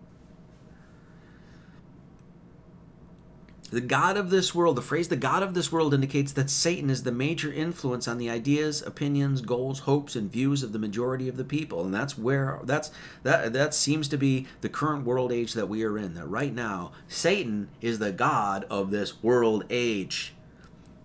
The 3.71 3.83
God 3.83 4.17
of 4.17 4.31
this 4.31 4.55
world, 4.55 4.77
the 4.77 4.83
phrase 4.83 5.09
the 5.09 5.17
God 5.17 5.43
of 5.43 5.53
this 5.53 5.71
world 5.71 5.93
indicates 5.93 6.33
that 6.33 6.49
Satan 6.49 6.89
is 6.89 7.03
the 7.03 7.13
major 7.13 7.53
influence 7.53 8.09
on 8.09 8.17
the 8.17 8.31
ideas, 8.31 8.81
opinions, 8.81 9.43
goals, 9.43 9.81
hopes, 9.81 10.17
and 10.17 10.33
views 10.33 10.63
of 10.63 10.73
the 10.73 10.79
majority 10.79 11.29
of 11.29 11.37
the 11.37 11.45
people. 11.45 11.85
And 11.85 11.93
that's 11.93 12.17
where 12.17 12.61
that's 12.65 12.91
that 13.25 13.53
that 13.53 13.75
seems 13.75 14.09
to 14.09 14.17
be 14.17 14.47
the 14.63 14.71
current 14.71 15.05
world 15.05 15.31
age 15.31 15.53
that 15.53 15.69
we 15.69 15.85
are 15.85 15.99
in. 15.99 16.15
That 16.15 16.27
right 16.27 16.55
now, 16.55 16.93
Satan 17.09 17.69
is 17.83 17.99
the 17.99 18.11
God 18.11 18.65
of 18.71 18.91
this 18.91 19.23
world 19.23 19.65
age. 19.69 20.33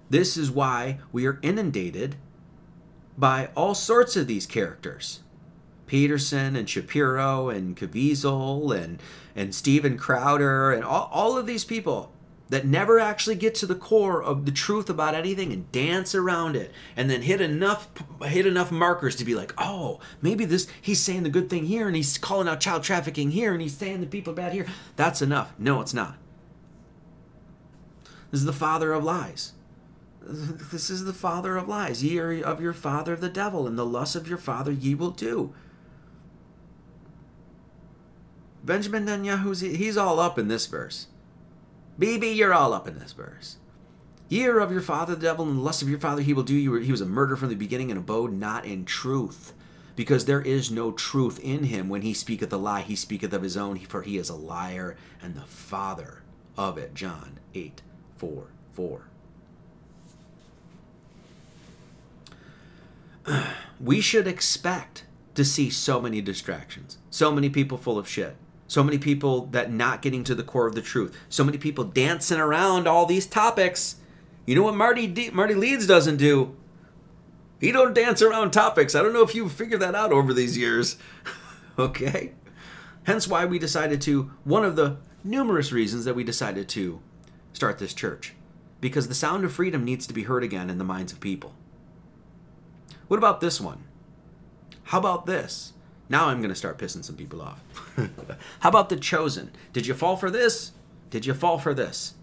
This 0.09 0.37
is 0.37 0.49
why 0.49 0.99
we 1.11 1.25
are 1.25 1.39
inundated 1.41 2.15
by 3.17 3.49
all 3.57 3.75
sorts 3.75 4.15
of 4.15 4.27
these 4.27 4.45
characters. 4.45 5.19
Peterson 5.85 6.55
and 6.55 6.69
Shapiro 6.69 7.49
and 7.49 7.75
Caviezel 7.75 8.73
and 8.73 9.01
and 9.35 9.53
Steven 9.53 9.97
Crowder 9.97 10.71
and 10.71 10.85
all, 10.85 11.09
all 11.11 11.37
of 11.37 11.45
these 11.45 11.65
people 11.65 12.12
that 12.53 12.67
never 12.67 12.99
actually 12.99 13.33
get 13.33 13.55
to 13.55 13.65
the 13.65 13.73
core 13.73 14.21
of 14.21 14.45
the 14.45 14.51
truth 14.51 14.87
about 14.87 15.15
anything 15.15 15.51
and 15.51 15.71
dance 15.71 16.13
around 16.13 16.55
it 16.55 16.71
and 16.95 17.09
then 17.09 17.23
hit 17.23 17.41
enough 17.41 17.89
hit 18.25 18.45
enough 18.45 18.71
markers 18.71 19.15
to 19.15 19.25
be 19.25 19.33
like 19.33 19.51
oh 19.57 19.99
maybe 20.21 20.45
this 20.45 20.67
he's 20.79 21.01
saying 21.01 21.23
the 21.23 21.31
good 21.31 21.49
thing 21.49 21.65
here 21.65 21.87
and 21.87 21.95
he's 21.95 22.15
calling 22.19 22.47
out 22.47 22.59
child 22.59 22.83
trafficking 22.83 23.31
here 23.31 23.53
and 23.53 23.61
he's 23.63 23.75
saying 23.75 24.01
the 24.01 24.05
people 24.05 24.33
are 24.33 24.35
bad 24.35 24.53
here. 24.53 24.67
That's 24.95 25.19
enough. 25.19 25.51
No 25.57 25.81
it's 25.81 25.95
not. 25.95 26.15
This 28.29 28.41
is 28.41 28.45
the 28.45 28.53
father 28.53 28.93
of 28.93 29.03
lies. 29.03 29.53
This 30.23 30.91
is 30.91 31.05
the 31.05 31.11
father 31.11 31.57
of 31.57 31.67
lies. 31.67 32.03
Ye 32.03 32.19
are 32.19 32.39
of 32.43 32.61
your 32.61 32.73
father 32.73 33.15
the 33.15 33.29
devil 33.29 33.65
and 33.65 33.79
the 33.79 33.85
lust 33.85 34.15
of 34.15 34.27
your 34.27 34.37
father 34.37 34.71
ye 34.71 34.93
will 34.93 35.09
do. 35.09 35.55
Benjamin 38.63 39.07
netanyahu's 39.07 39.61
he's 39.61 39.97
all 39.97 40.19
up 40.19 40.37
in 40.37 40.49
this 40.49 40.67
verse 40.67 41.07
Bibi, 41.97 42.29
you're 42.29 42.53
all 42.53 42.73
up 42.73 42.87
in 42.87 42.99
this 42.99 43.11
verse. 43.13 43.57
Year 44.29 44.59
of 44.59 44.71
your 44.71 44.81
father, 44.81 45.15
the 45.15 45.21
devil, 45.21 45.47
and 45.47 45.57
the 45.57 45.61
lust 45.61 45.81
of 45.81 45.89
your 45.89 45.99
father, 45.99 46.21
he 46.21 46.33
will 46.33 46.43
do 46.43 46.55
you. 46.55 46.73
He 46.75 46.91
was 46.91 47.01
a 47.01 47.05
murderer 47.05 47.37
from 47.37 47.49
the 47.49 47.55
beginning 47.55 47.91
and 47.91 47.99
abode 47.99 48.33
not 48.33 48.65
in 48.65 48.85
truth. 48.85 49.53
Because 49.95 50.25
there 50.25 50.41
is 50.41 50.71
no 50.71 50.91
truth 50.91 51.39
in 51.39 51.65
him. 51.65 51.87
When 51.87 52.01
he 52.01 52.15
speaketh 52.15 52.51
a 52.51 52.57
lie, 52.57 52.81
he 52.81 52.95
speaketh 52.95 53.31
of 53.31 53.43
his 53.43 53.55
own, 53.55 53.77
for 53.77 54.01
he 54.01 54.17
is 54.17 54.29
a 54.29 54.35
liar 54.35 54.97
and 55.21 55.35
the 55.35 55.41
father 55.41 56.23
of 56.57 56.79
it. 56.79 56.95
John 56.95 57.39
8 57.53 57.83
4 58.17 58.47
4. 58.73 59.01
We 63.79 64.01
should 64.01 64.27
expect 64.27 65.03
to 65.35 65.43
see 65.43 65.69
so 65.69 65.99
many 65.99 66.21
distractions, 66.21 66.97
so 67.09 67.31
many 67.31 67.49
people 67.49 67.77
full 67.77 67.97
of 67.99 68.07
shit 68.07 68.37
so 68.73 68.83
many 68.83 68.97
people 68.97 69.45
that 69.51 69.71
not 69.71 70.01
getting 70.01 70.23
to 70.23 70.33
the 70.33 70.41
core 70.41 70.65
of 70.65 70.73
the 70.73 70.81
truth. 70.81 71.15
So 71.29 71.43
many 71.43 71.59
people 71.59 71.83
dancing 71.83 72.39
around 72.39 72.87
all 72.87 73.05
these 73.05 73.27
topics. 73.27 73.97
You 74.47 74.55
know 74.55 74.63
what 74.63 74.73
Marty 74.73 75.05
D- 75.05 75.29
Marty 75.29 75.53
Leeds 75.53 75.85
doesn't 75.85 76.17
do? 76.17 76.55
He 77.61 77.71
don't 77.71 77.93
dance 77.93 78.23
around 78.23 78.49
topics. 78.49 78.95
I 78.95 79.03
don't 79.03 79.13
know 79.13 79.21
if 79.21 79.35
you've 79.35 79.51
figured 79.51 79.79
that 79.81 79.93
out 79.93 80.11
over 80.11 80.33
these 80.33 80.57
years. 80.57 80.97
okay? 81.77 82.31
Hence 83.03 83.27
why 83.27 83.45
we 83.45 83.59
decided 83.59 84.01
to 84.01 84.31
one 84.43 84.65
of 84.65 84.75
the 84.75 84.97
numerous 85.23 85.71
reasons 85.71 86.03
that 86.05 86.15
we 86.15 86.23
decided 86.23 86.67
to 86.69 86.99
start 87.53 87.77
this 87.77 87.93
church 87.93 88.33
because 88.81 89.07
the 89.07 89.13
sound 89.13 89.45
of 89.45 89.53
freedom 89.53 89.85
needs 89.85 90.07
to 90.07 90.15
be 90.15 90.23
heard 90.23 90.43
again 90.43 90.71
in 90.71 90.79
the 90.79 90.83
minds 90.83 91.13
of 91.13 91.19
people. 91.19 91.53
What 93.07 93.17
about 93.17 93.39
this 93.39 93.61
one? 93.61 93.83
How 94.85 94.97
about 94.97 95.27
this? 95.27 95.73
Now 96.09 96.27
I'm 96.27 96.39
going 96.39 96.49
to 96.49 96.55
start 96.55 96.77
pissing 96.77 97.03
some 97.03 97.15
people 97.15 97.41
off. 97.41 97.61
How 98.59 98.69
about 98.69 98.89
The 98.89 98.97
Chosen? 98.97 99.51
Did 99.71 99.87
you 99.87 99.93
fall 99.93 100.17
for 100.17 100.29
this? 100.29 100.71
Did 101.09 101.25
you 101.25 101.33
fall 101.33 101.57
for 101.57 101.73
this? 101.73 102.15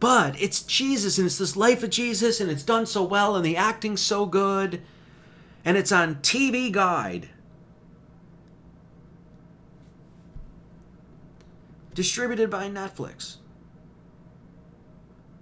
But 0.00 0.40
it's 0.40 0.62
Jesus 0.62 1.16
and 1.16 1.26
it's 1.26 1.38
this 1.38 1.56
life 1.56 1.82
of 1.82 1.90
Jesus 1.90 2.40
and 2.40 2.50
it's 2.50 2.62
done 2.62 2.86
so 2.86 3.02
well 3.02 3.36
and 3.36 3.44
the 3.44 3.56
acting's 3.56 4.02
so 4.02 4.26
good 4.26 4.82
and 5.64 5.76
it's 5.76 5.92
on 5.92 6.16
TV 6.16 6.70
Guide. 6.70 7.30
Distributed 11.94 12.50
by 12.50 12.68
Netflix. 12.68 13.36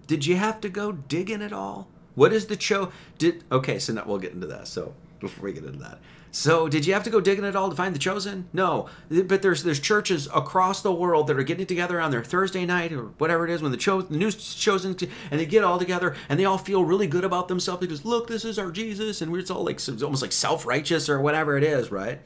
Did 0.06 0.27
you 0.27 0.36
have 0.36 0.60
to 0.60 0.69
go 0.69 0.93
digging 0.93 1.43
at 1.43 1.52
all? 1.52 1.89
What 2.14 2.32
is 2.32 2.47
the 2.47 2.60
show? 2.60 2.93
Did 3.19 3.43
okay, 3.51 3.78
so 3.78 3.94
now 3.94 4.05
we'll 4.06 4.19
get 4.19 4.32
into 4.32 4.47
that. 4.48 4.69
So 4.69 4.94
before 5.19 5.44
we 5.44 5.52
get 5.52 5.64
into 5.64 5.78
that. 5.78 5.98
So, 6.34 6.66
did 6.66 6.86
you 6.86 6.94
have 6.94 7.02
to 7.04 7.10
go 7.10 7.20
digging 7.20 7.44
at 7.44 7.54
all 7.54 7.68
to 7.68 7.76
find 7.76 7.94
the 7.94 7.98
chosen? 7.98 8.48
No, 8.54 8.88
but 9.10 9.42
there's 9.42 9.64
there's 9.64 9.78
churches 9.78 10.28
across 10.34 10.80
the 10.80 10.90
world 10.90 11.26
that 11.26 11.38
are 11.38 11.42
getting 11.42 11.66
together 11.66 12.00
on 12.00 12.10
their 12.10 12.24
Thursday 12.24 12.64
night 12.64 12.90
or 12.90 13.09
whatever 13.18 13.46
it 13.46 13.50
is 13.50 13.60
when 13.60 13.70
the, 13.70 14.06
news 14.09 14.54
chosen 14.54 14.96
and 15.30 15.38
they 15.38 15.44
get 15.44 15.62
all 15.62 15.78
together 15.78 16.16
and 16.30 16.40
they 16.40 16.46
all 16.46 16.56
feel 16.56 16.86
really 16.86 17.06
good 17.06 17.24
about 17.24 17.48
themselves 17.48 17.82
because 17.82 18.06
look, 18.06 18.28
this 18.28 18.46
is 18.46 18.59
our 18.59 18.70
Jesus, 18.70 19.20
and 19.20 19.36
it's 19.36 19.50
all 19.50 19.62
like 19.62 19.76
it's 19.76 20.02
almost 20.02 20.22
like 20.22 20.32
self 20.32 20.64
righteous 20.64 21.10
or 21.10 21.20
whatever 21.20 21.59
it 21.59 21.64
is, 21.64 21.92
right? 21.92 22.20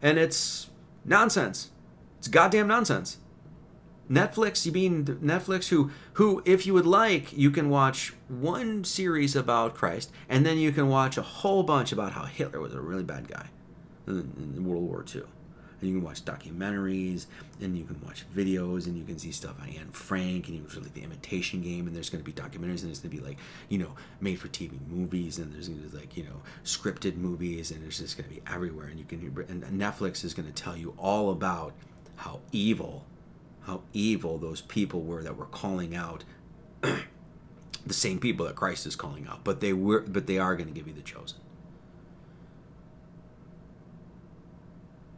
And 0.00 0.16
it's 0.18 0.70
nonsense. 1.04 1.70
It's 2.18 2.28
goddamn 2.28 2.66
nonsense. 2.66 3.18
Netflix, 4.10 4.66
you 4.66 4.72
mean 4.72 5.04
Netflix 5.04 5.68
who 5.68 5.90
who 6.14 6.42
if 6.44 6.66
you 6.66 6.74
would 6.74 6.86
like, 6.86 7.32
you 7.32 7.50
can 7.50 7.70
watch 7.70 8.12
one 8.28 8.84
series 8.84 9.34
about 9.34 9.74
Christ 9.74 10.12
and 10.28 10.44
then 10.44 10.58
you 10.58 10.72
can 10.72 10.88
watch 10.88 11.16
a 11.16 11.22
whole 11.22 11.62
bunch 11.62 11.92
about 11.92 12.12
how 12.12 12.24
Hitler 12.24 12.60
was 12.60 12.74
a 12.74 12.80
really 12.80 13.04
bad 13.04 13.28
guy 13.28 13.46
in, 14.06 14.52
in 14.56 14.64
World 14.64 14.84
War 14.84 15.04
II. 15.14 15.22
And 15.80 15.90
you 15.90 15.98
can 15.98 16.04
watch 16.04 16.24
documentaries 16.24 17.26
and 17.60 17.76
you 17.76 17.84
can 17.84 18.00
watch 18.02 18.24
videos 18.34 18.86
and 18.86 18.96
you 18.96 19.04
can 19.04 19.18
see 19.18 19.32
stuff 19.32 19.60
on 19.60 19.68
Anne 19.68 19.90
Frank 19.90 20.48
and 20.48 20.56
you 20.56 20.64
can 20.64 20.82
like 20.82 20.94
the 20.94 21.02
imitation 21.02 21.62
game 21.62 21.86
and 21.86 21.96
there's 21.96 22.10
going 22.10 22.22
to 22.22 22.30
be 22.30 22.32
documentaries 22.32 22.80
and 22.80 22.88
there's 22.88 23.00
going 23.00 23.14
to 23.14 23.20
be 23.20 23.26
like, 23.26 23.38
you 23.68 23.78
know, 23.78 23.94
made 24.20 24.38
for 24.38 24.48
TV 24.48 24.72
movies 24.88 25.38
and 25.38 25.52
there's 25.52 25.68
going 25.68 25.82
to 25.82 25.88
be 25.88 25.96
like, 25.96 26.16
you 26.16 26.24
know, 26.24 26.42
scripted 26.64 27.16
movies 27.16 27.70
and 27.70 27.82
there's 27.82 27.98
just 27.98 28.16
going 28.16 28.28
to 28.28 28.34
be 28.34 28.42
everywhere 28.50 28.86
and 28.86 28.98
you 28.98 29.04
can 29.04 29.20
and 29.48 29.62
Netflix 29.80 30.24
is 30.24 30.34
going 30.34 30.46
to 30.50 30.54
tell 30.54 30.76
you 30.76 30.94
all 30.98 31.30
about 31.30 31.72
how 32.16 32.40
evil 32.52 33.04
how 33.66 33.82
evil 33.92 34.38
those 34.38 34.60
people 34.60 35.02
were 35.02 35.22
that 35.22 35.36
were 35.36 35.46
calling 35.46 35.94
out 35.94 36.24
the 36.82 37.94
same 37.94 38.18
people 38.18 38.46
that 38.46 38.54
Christ 38.54 38.86
is 38.86 38.96
calling 38.96 39.26
out, 39.28 39.44
but 39.44 39.60
they 39.60 39.72
were 39.72 40.00
but 40.00 40.26
they 40.26 40.38
are 40.38 40.54
going 40.56 40.68
to 40.68 40.74
give 40.74 40.86
you 40.86 40.92
the 40.92 41.02
chosen. 41.02 41.38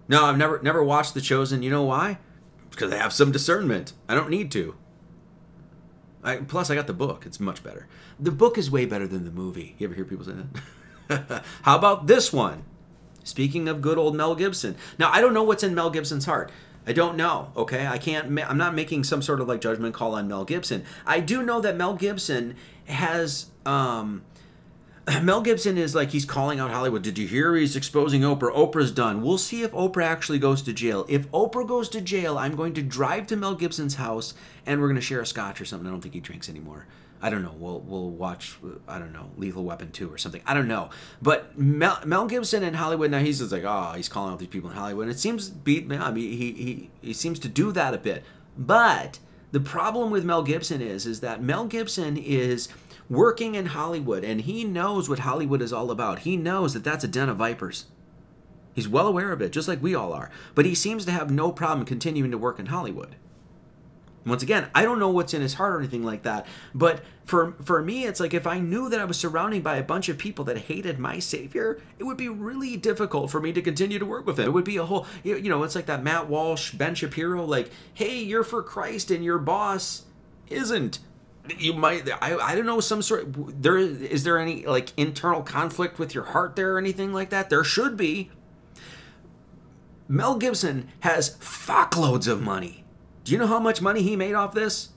No, 0.08 0.24
I've 0.24 0.38
never 0.38 0.60
never 0.62 0.82
watched 0.82 1.14
The 1.14 1.20
Chosen. 1.20 1.62
You 1.62 1.70
know 1.70 1.82
why? 1.82 2.18
Because 2.70 2.92
I 2.92 2.96
have 2.96 3.12
some 3.12 3.32
discernment. 3.32 3.92
I 4.08 4.14
don't 4.14 4.30
need 4.30 4.50
to. 4.52 4.76
I, 6.22 6.36
plus, 6.38 6.70
I 6.70 6.74
got 6.74 6.86
the 6.86 6.92
book. 6.92 7.24
It's 7.24 7.38
much 7.38 7.62
better. 7.62 7.86
The 8.18 8.32
book 8.32 8.58
is 8.58 8.70
way 8.70 8.84
better 8.84 9.06
than 9.06 9.24
the 9.24 9.30
movie. 9.30 9.76
You 9.78 9.86
ever 9.86 9.94
hear 9.94 10.04
people 10.04 10.24
say 10.24 10.32
that? 11.08 11.44
How 11.62 11.78
about 11.78 12.06
this 12.08 12.32
one? 12.32 12.64
Speaking 13.22 13.68
of 13.68 13.80
good 13.80 13.96
old 13.96 14.16
Mel 14.16 14.34
Gibson. 14.34 14.76
Now, 14.98 15.10
I 15.10 15.20
don't 15.20 15.34
know 15.34 15.42
what's 15.42 15.62
in 15.62 15.74
Mel 15.74 15.90
Gibson's 15.90 16.26
heart. 16.26 16.50
I 16.86 16.92
don't 16.92 17.16
know. 17.16 17.50
Okay, 17.56 17.86
I 17.86 17.98
can't. 17.98 18.26
I'm 18.48 18.58
not 18.58 18.74
making 18.74 19.04
some 19.04 19.20
sort 19.20 19.40
of 19.40 19.48
like 19.48 19.60
judgment 19.60 19.94
call 19.94 20.14
on 20.14 20.28
Mel 20.28 20.44
Gibson. 20.44 20.84
I 21.04 21.20
do 21.20 21.42
know 21.42 21.60
that 21.60 21.76
Mel 21.76 21.94
Gibson 21.94 22.54
has. 22.86 23.46
Um, 23.64 24.22
Mel 25.22 25.40
Gibson 25.40 25.78
is 25.78 25.94
like 25.94 26.10
he's 26.10 26.24
calling 26.24 26.58
out 26.60 26.70
Hollywood. 26.70 27.02
Did 27.02 27.18
you 27.18 27.26
hear 27.26 27.54
he's 27.54 27.76
exposing 27.76 28.22
Oprah? 28.22 28.54
Oprah's 28.54 28.90
done. 28.90 29.22
We'll 29.22 29.38
see 29.38 29.62
if 29.62 29.72
Oprah 29.72 30.04
actually 30.04 30.38
goes 30.38 30.62
to 30.62 30.72
jail. 30.72 31.06
If 31.08 31.30
Oprah 31.30 31.66
goes 31.66 31.88
to 31.90 32.00
jail, 32.00 32.38
I'm 32.38 32.56
going 32.56 32.74
to 32.74 32.82
drive 32.82 33.26
to 33.28 33.36
Mel 33.36 33.54
Gibson's 33.54 33.96
house 33.96 34.34
and 34.64 34.80
we're 34.80 34.88
going 34.88 34.96
to 34.96 35.00
share 35.02 35.20
a 35.20 35.26
scotch 35.26 35.60
or 35.60 35.64
something. 35.64 35.86
I 35.86 35.90
don't 35.90 36.00
think 36.00 36.14
he 36.14 36.20
drinks 36.20 36.48
anymore. 36.48 36.86
I 37.26 37.28
don't 37.28 37.42
know. 37.42 37.56
We'll 37.58 37.80
we'll 37.80 38.10
watch. 38.10 38.56
I 38.86 39.00
don't 39.00 39.12
know. 39.12 39.32
Lethal 39.36 39.64
Weapon 39.64 39.90
two 39.90 40.08
or 40.12 40.16
something. 40.16 40.42
I 40.46 40.54
don't 40.54 40.68
know. 40.68 40.90
But 41.20 41.58
Mel, 41.58 41.98
Mel 42.06 42.28
Gibson 42.28 42.62
in 42.62 42.74
Hollywood 42.74 43.10
now 43.10 43.18
he's 43.18 43.40
just 43.40 43.50
like 43.50 43.64
oh 43.64 43.94
he's 43.96 44.08
calling 44.08 44.32
out 44.32 44.38
these 44.38 44.46
people 44.46 44.70
in 44.70 44.76
Hollywood. 44.76 45.08
And 45.08 45.12
it 45.12 45.18
seems 45.18 45.50
beat. 45.50 45.90
I 45.90 46.12
mean 46.12 46.30
he 46.30 46.52
he 46.52 46.90
he 47.02 47.12
seems 47.12 47.40
to 47.40 47.48
do 47.48 47.72
that 47.72 47.94
a 47.94 47.98
bit. 47.98 48.22
But 48.56 49.18
the 49.50 49.58
problem 49.58 50.12
with 50.12 50.24
Mel 50.24 50.44
Gibson 50.44 50.80
is 50.80 51.04
is 51.04 51.18
that 51.18 51.42
Mel 51.42 51.66
Gibson 51.66 52.16
is 52.16 52.68
working 53.10 53.56
in 53.56 53.66
Hollywood 53.66 54.22
and 54.22 54.42
he 54.42 54.62
knows 54.62 55.08
what 55.08 55.18
Hollywood 55.18 55.62
is 55.62 55.72
all 55.72 55.90
about. 55.90 56.20
He 56.20 56.36
knows 56.36 56.74
that 56.74 56.84
that's 56.84 57.02
a 57.02 57.08
den 57.08 57.28
of 57.28 57.38
vipers. 57.38 57.86
He's 58.72 58.88
well 58.88 59.08
aware 59.08 59.32
of 59.32 59.42
it, 59.42 59.50
just 59.50 59.66
like 59.66 59.82
we 59.82 59.96
all 59.96 60.12
are. 60.12 60.30
But 60.54 60.64
he 60.64 60.76
seems 60.76 61.04
to 61.06 61.10
have 61.10 61.32
no 61.32 61.50
problem 61.50 61.84
continuing 61.86 62.30
to 62.30 62.38
work 62.38 62.60
in 62.60 62.66
Hollywood. 62.66 63.16
Once 64.26 64.42
again, 64.42 64.68
I 64.74 64.82
don't 64.82 64.98
know 64.98 65.08
what's 65.08 65.34
in 65.34 65.40
his 65.40 65.54
heart 65.54 65.74
or 65.74 65.78
anything 65.78 66.02
like 66.02 66.24
that. 66.24 66.46
But 66.74 67.02
for 67.24 67.52
for 67.62 67.80
me, 67.80 68.04
it's 68.04 68.18
like 68.18 68.34
if 68.34 68.46
I 68.46 68.58
knew 68.58 68.88
that 68.88 69.00
I 69.00 69.04
was 69.04 69.16
surrounded 69.16 69.62
by 69.62 69.76
a 69.76 69.84
bunch 69.84 70.08
of 70.08 70.18
people 70.18 70.44
that 70.46 70.58
hated 70.58 70.98
my 70.98 71.20
savior, 71.20 71.80
it 71.98 72.04
would 72.04 72.16
be 72.16 72.28
really 72.28 72.76
difficult 72.76 73.30
for 73.30 73.40
me 73.40 73.52
to 73.52 73.62
continue 73.62 74.00
to 74.00 74.04
work 74.04 74.26
with 74.26 74.38
him. 74.38 74.46
It 74.46 74.52
would 74.52 74.64
be 74.64 74.78
a 74.78 74.84
whole, 74.84 75.06
you 75.22 75.48
know, 75.48 75.62
it's 75.62 75.76
like 75.76 75.86
that 75.86 76.02
Matt 76.02 76.28
Walsh, 76.28 76.72
Ben 76.72 76.96
Shapiro, 76.96 77.44
like, 77.44 77.70
hey, 77.94 78.20
you're 78.20 78.44
for 78.44 78.62
Christ 78.62 79.12
and 79.12 79.24
your 79.24 79.38
boss 79.38 80.06
isn't. 80.48 80.98
You 81.58 81.74
might, 81.74 82.08
I, 82.20 82.36
I 82.36 82.54
don't 82.56 82.66
know, 82.66 82.80
some 82.80 83.02
sort. 83.02 83.26
There 83.62 83.78
is 83.78 84.24
there 84.24 84.40
any 84.40 84.66
like 84.66 84.92
internal 84.96 85.42
conflict 85.42 86.00
with 86.00 86.12
your 86.12 86.24
heart 86.24 86.56
there 86.56 86.74
or 86.74 86.78
anything 86.78 87.12
like 87.12 87.30
that? 87.30 87.48
There 87.48 87.62
should 87.62 87.96
be. 87.96 88.32
Mel 90.08 90.36
Gibson 90.36 90.88
has 91.00 91.36
fuckloads 91.38 92.26
of 92.26 92.42
money. 92.42 92.85
Do 93.26 93.32
you 93.32 93.38
know 93.38 93.48
how 93.48 93.58
much 93.58 93.82
money 93.82 94.02
he 94.02 94.14
made 94.14 94.34
off 94.34 94.54
this? 94.54 94.90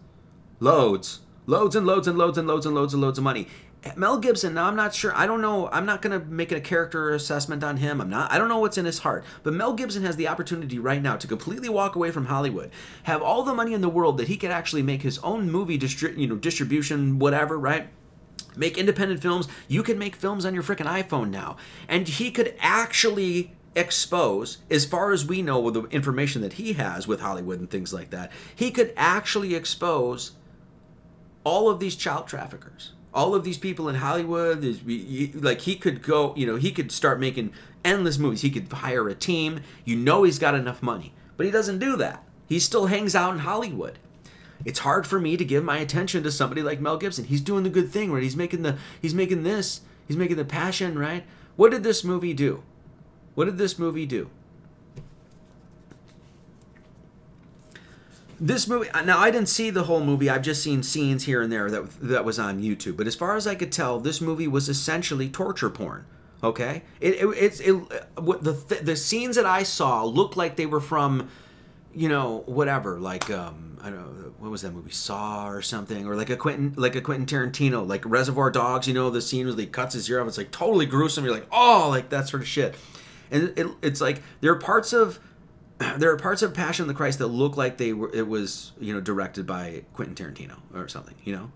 Loads. 0.59 1.21
Loads 1.47 1.75
and 1.75 1.87
loads 1.87 2.07
and 2.07 2.15
loads 2.15 2.37
and 2.37 2.47
loads 2.47 2.63
and 2.63 2.75
loads 2.75 2.93
and 2.93 3.01
loads 3.01 3.17
of 3.17 3.23
money. 3.23 3.47
Eh, 3.83 3.91
Mel 3.95 4.19
Gibson, 4.19 4.53
now 4.53 4.67
I'm 4.67 4.75
not 4.75 4.93
sure. 4.93 5.11
I 5.15 5.25
don't 5.25 5.41
know. 5.41 5.67
I'm 5.69 5.87
not 5.87 6.03
going 6.03 6.19
to 6.19 6.23
make 6.27 6.51
a 6.51 6.61
character 6.61 7.09
assessment 7.09 7.63
on 7.63 7.77
him. 7.77 7.99
I'm 7.99 8.07
not. 8.07 8.31
I 8.31 8.37
don't 8.37 8.47
know 8.47 8.59
what's 8.59 8.77
in 8.77 8.85
his 8.85 8.99
heart. 8.99 9.25
But 9.41 9.55
Mel 9.55 9.73
Gibson 9.73 10.03
has 10.03 10.15
the 10.15 10.27
opportunity 10.27 10.77
right 10.77 11.01
now 11.01 11.15
to 11.15 11.25
completely 11.25 11.69
walk 11.69 11.95
away 11.95 12.11
from 12.11 12.27
Hollywood, 12.27 12.69
have 13.01 13.23
all 13.23 13.41
the 13.41 13.55
money 13.55 13.73
in 13.73 13.81
the 13.81 13.89
world 13.89 14.19
that 14.19 14.27
he 14.27 14.37
could 14.37 14.51
actually 14.51 14.83
make 14.83 15.01
his 15.01 15.17
own 15.19 15.49
movie 15.49 15.79
distri- 15.79 16.15
you 16.15 16.27
know, 16.27 16.35
distribution, 16.35 17.17
whatever, 17.17 17.57
right? 17.57 17.89
Make 18.55 18.77
independent 18.77 19.23
films. 19.23 19.47
You 19.67 19.81
can 19.81 19.97
make 19.97 20.15
films 20.15 20.45
on 20.45 20.53
your 20.53 20.61
freaking 20.61 20.85
iPhone 20.85 21.31
now. 21.31 21.57
And 21.87 22.07
he 22.07 22.29
could 22.29 22.53
actually 22.59 23.55
expose, 23.75 24.57
as 24.69 24.85
far 24.85 25.11
as 25.11 25.25
we 25.25 25.41
know 25.41 25.59
with 25.59 25.73
the 25.75 25.83
information 25.85 26.41
that 26.41 26.53
he 26.53 26.73
has 26.73 27.07
with 27.07 27.21
Hollywood 27.21 27.59
and 27.59 27.69
things 27.69 27.93
like 27.93 28.09
that, 28.09 28.31
he 28.55 28.71
could 28.71 28.93
actually 28.97 29.55
expose 29.55 30.33
all 31.43 31.69
of 31.69 31.79
these 31.79 31.95
child 31.95 32.27
traffickers, 32.27 32.93
all 33.13 33.33
of 33.35 33.43
these 33.43 33.57
people 33.57 33.89
in 33.89 33.95
Hollywood. 33.95 34.63
Like 35.35 35.61
he 35.61 35.75
could 35.75 36.01
go, 36.01 36.33
you 36.35 36.45
know, 36.45 36.55
he 36.55 36.71
could 36.71 36.91
start 36.91 37.19
making 37.19 37.53
endless 37.85 38.17
movies. 38.17 38.41
He 38.41 38.49
could 38.49 38.71
hire 38.71 39.07
a 39.07 39.15
team. 39.15 39.61
You 39.85 39.95
know, 39.95 40.23
he's 40.23 40.39
got 40.39 40.55
enough 40.55 40.81
money, 40.81 41.13
but 41.37 41.45
he 41.45 41.51
doesn't 41.51 41.79
do 41.79 41.95
that. 41.97 42.23
He 42.47 42.59
still 42.59 42.87
hangs 42.87 43.15
out 43.15 43.33
in 43.33 43.39
Hollywood. 43.39 43.99
It's 44.65 44.79
hard 44.79 45.07
for 45.07 45.19
me 45.19 45.37
to 45.37 45.45
give 45.45 45.63
my 45.63 45.77
attention 45.77 46.23
to 46.23 46.31
somebody 46.31 46.61
like 46.61 46.81
Mel 46.81 46.97
Gibson. 46.97 47.25
He's 47.25 47.41
doing 47.41 47.63
the 47.63 47.69
good 47.69 47.89
thing, 47.89 48.11
right? 48.11 48.23
He's 48.23 48.35
making 48.35 48.63
the 48.63 48.77
he's 49.01 49.13
making 49.13 49.43
this. 49.43 49.81
He's 50.07 50.17
making 50.17 50.37
the 50.37 50.45
passion, 50.45 50.97
right? 50.97 51.23
What 51.55 51.71
did 51.71 51.83
this 51.83 52.03
movie 52.03 52.33
do? 52.33 52.63
What 53.39 53.45
did 53.45 53.57
this 53.57 53.79
movie 53.79 54.05
do? 54.05 54.29
This 58.37 58.67
movie 58.67 58.89
now 59.05 59.17
I 59.17 59.31
didn't 59.31 59.47
see 59.47 59.69
the 59.69 59.83
whole 59.83 60.03
movie. 60.03 60.29
I've 60.29 60.41
just 60.41 60.61
seen 60.61 60.83
scenes 60.83 61.23
here 61.23 61.41
and 61.41 61.49
there 61.49 61.71
that 61.71 61.89
that 62.01 62.25
was 62.25 62.37
on 62.37 62.61
YouTube. 62.61 62.97
But 62.97 63.07
as 63.07 63.15
far 63.15 63.37
as 63.37 63.47
I 63.47 63.55
could 63.55 63.71
tell, 63.71 63.97
this 63.97 64.19
movie 64.19 64.49
was 64.49 64.67
essentially 64.67 65.29
torture 65.29 65.69
porn. 65.69 66.05
Okay, 66.43 66.83
it, 66.99 67.13
it 67.13 67.27
it's 67.27 67.61
it, 67.61 67.75
what 68.17 68.43
the 68.43 68.51
the 68.83 68.97
scenes 68.97 69.37
that 69.37 69.45
I 69.45 69.63
saw 69.63 70.03
looked 70.03 70.35
like 70.35 70.57
they 70.57 70.65
were 70.65 70.81
from, 70.81 71.29
you 71.95 72.09
know, 72.09 72.43
whatever, 72.45 72.99
like 72.99 73.29
um 73.31 73.77
I 73.81 73.89
don't 73.89 73.99
know 73.99 74.33
what 74.39 74.51
was 74.51 74.63
that 74.63 74.73
movie 74.73 74.91
Saw 74.91 75.47
or 75.47 75.61
something 75.61 76.05
or 76.05 76.17
like 76.17 76.29
a 76.29 76.35
Quentin 76.35 76.73
like 76.75 76.95
a 76.95 77.01
Quentin 77.01 77.25
Tarantino 77.25 77.87
like 77.87 78.05
Reservoir 78.05 78.51
Dogs. 78.51 78.85
You 78.85 78.93
know 78.93 79.09
the 79.09 79.21
scene 79.21 79.47
where 79.47 79.55
he 79.55 79.65
cuts 79.65 79.93
his 79.93 80.09
ear 80.09 80.19
off. 80.19 80.27
It's 80.27 80.37
like 80.37 80.51
totally 80.51 80.85
gruesome. 80.85 81.23
You're 81.23 81.33
like 81.33 81.47
oh 81.53 81.87
like 81.89 82.09
that 82.09 82.27
sort 82.27 82.41
of 82.41 82.47
shit 82.49 82.75
and 83.31 83.53
it, 83.57 83.67
it's 83.81 84.01
like 84.01 84.21
there 84.41 84.51
are 84.51 84.59
parts 84.59 84.93
of 84.93 85.19
there 85.97 86.11
are 86.11 86.17
parts 86.17 86.41
of 86.41 86.53
Passion 86.53 86.83
of 86.83 86.87
the 86.87 86.93
Christ 86.93 87.19
that 87.19 87.27
look 87.27 87.57
like 87.57 87.77
they 87.77 87.93
were 87.93 88.13
it 88.13 88.27
was 88.27 88.71
you 88.79 88.93
know 88.93 89.01
directed 89.01 89.45
by 89.45 89.83
Quentin 89.93 90.15
Tarantino 90.15 90.57
or 90.73 90.87
something 90.87 91.15
you 91.23 91.35
know 91.35 91.51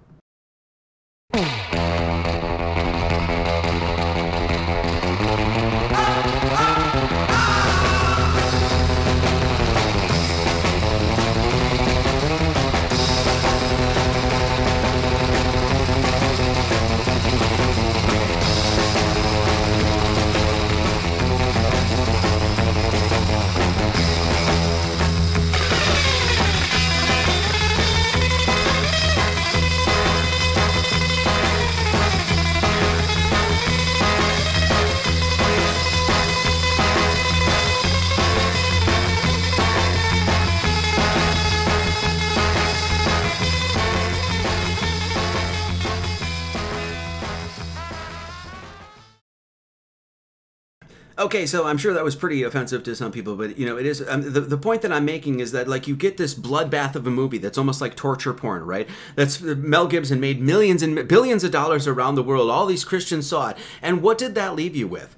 Okay, 51.18 51.46
so 51.46 51.66
I'm 51.68 51.78
sure 51.78 51.94
that 51.94 52.04
was 52.04 52.16
pretty 52.16 52.42
offensive 52.42 52.84
to 52.84 52.96
some 52.96 53.12
people, 53.12 53.36
but 53.36 53.58
you 53.58 53.68
know, 53.68 53.78
it 53.78 53.86
is. 53.86 54.04
Um, 54.08 54.34
the, 54.34 54.42
the 54.42 54.58
point 54.58 54.82
that 54.82 54.92
I'm 54.92 55.06
making 55.06 55.42
is 55.42 55.52
that 55.52 55.68
like 55.68 55.88
you 55.88 55.96
get 55.96 56.18
this 56.18 56.34
bloodbath 56.34 56.96
of 56.96 57.06
a 57.06 57.12
movie 57.12 57.38
that's 57.38 57.58
almost 57.58 57.82
like 57.82 57.96
torture 57.96 58.34
porn, 58.34 58.64
right? 58.64 58.90
That's 59.16 59.40
Mel 59.40 59.88
Gibson 59.88 60.20
made 60.20 60.42
millions 60.42 60.82
and 60.82 61.08
billions 61.08 61.44
of 61.44 61.52
dollars 61.52 61.88
around 61.88 62.16
the 62.16 62.24
world. 62.24 62.50
All 62.50 62.66
these 62.66 62.84
Christians 62.84 63.28
saw 63.28 63.50
it, 63.50 63.58
and 63.82 64.02
what 64.02 64.18
did 64.18 64.34
that 64.36 64.56
leave 64.56 64.76
you 64.76 64.88
with? 64.88 65.16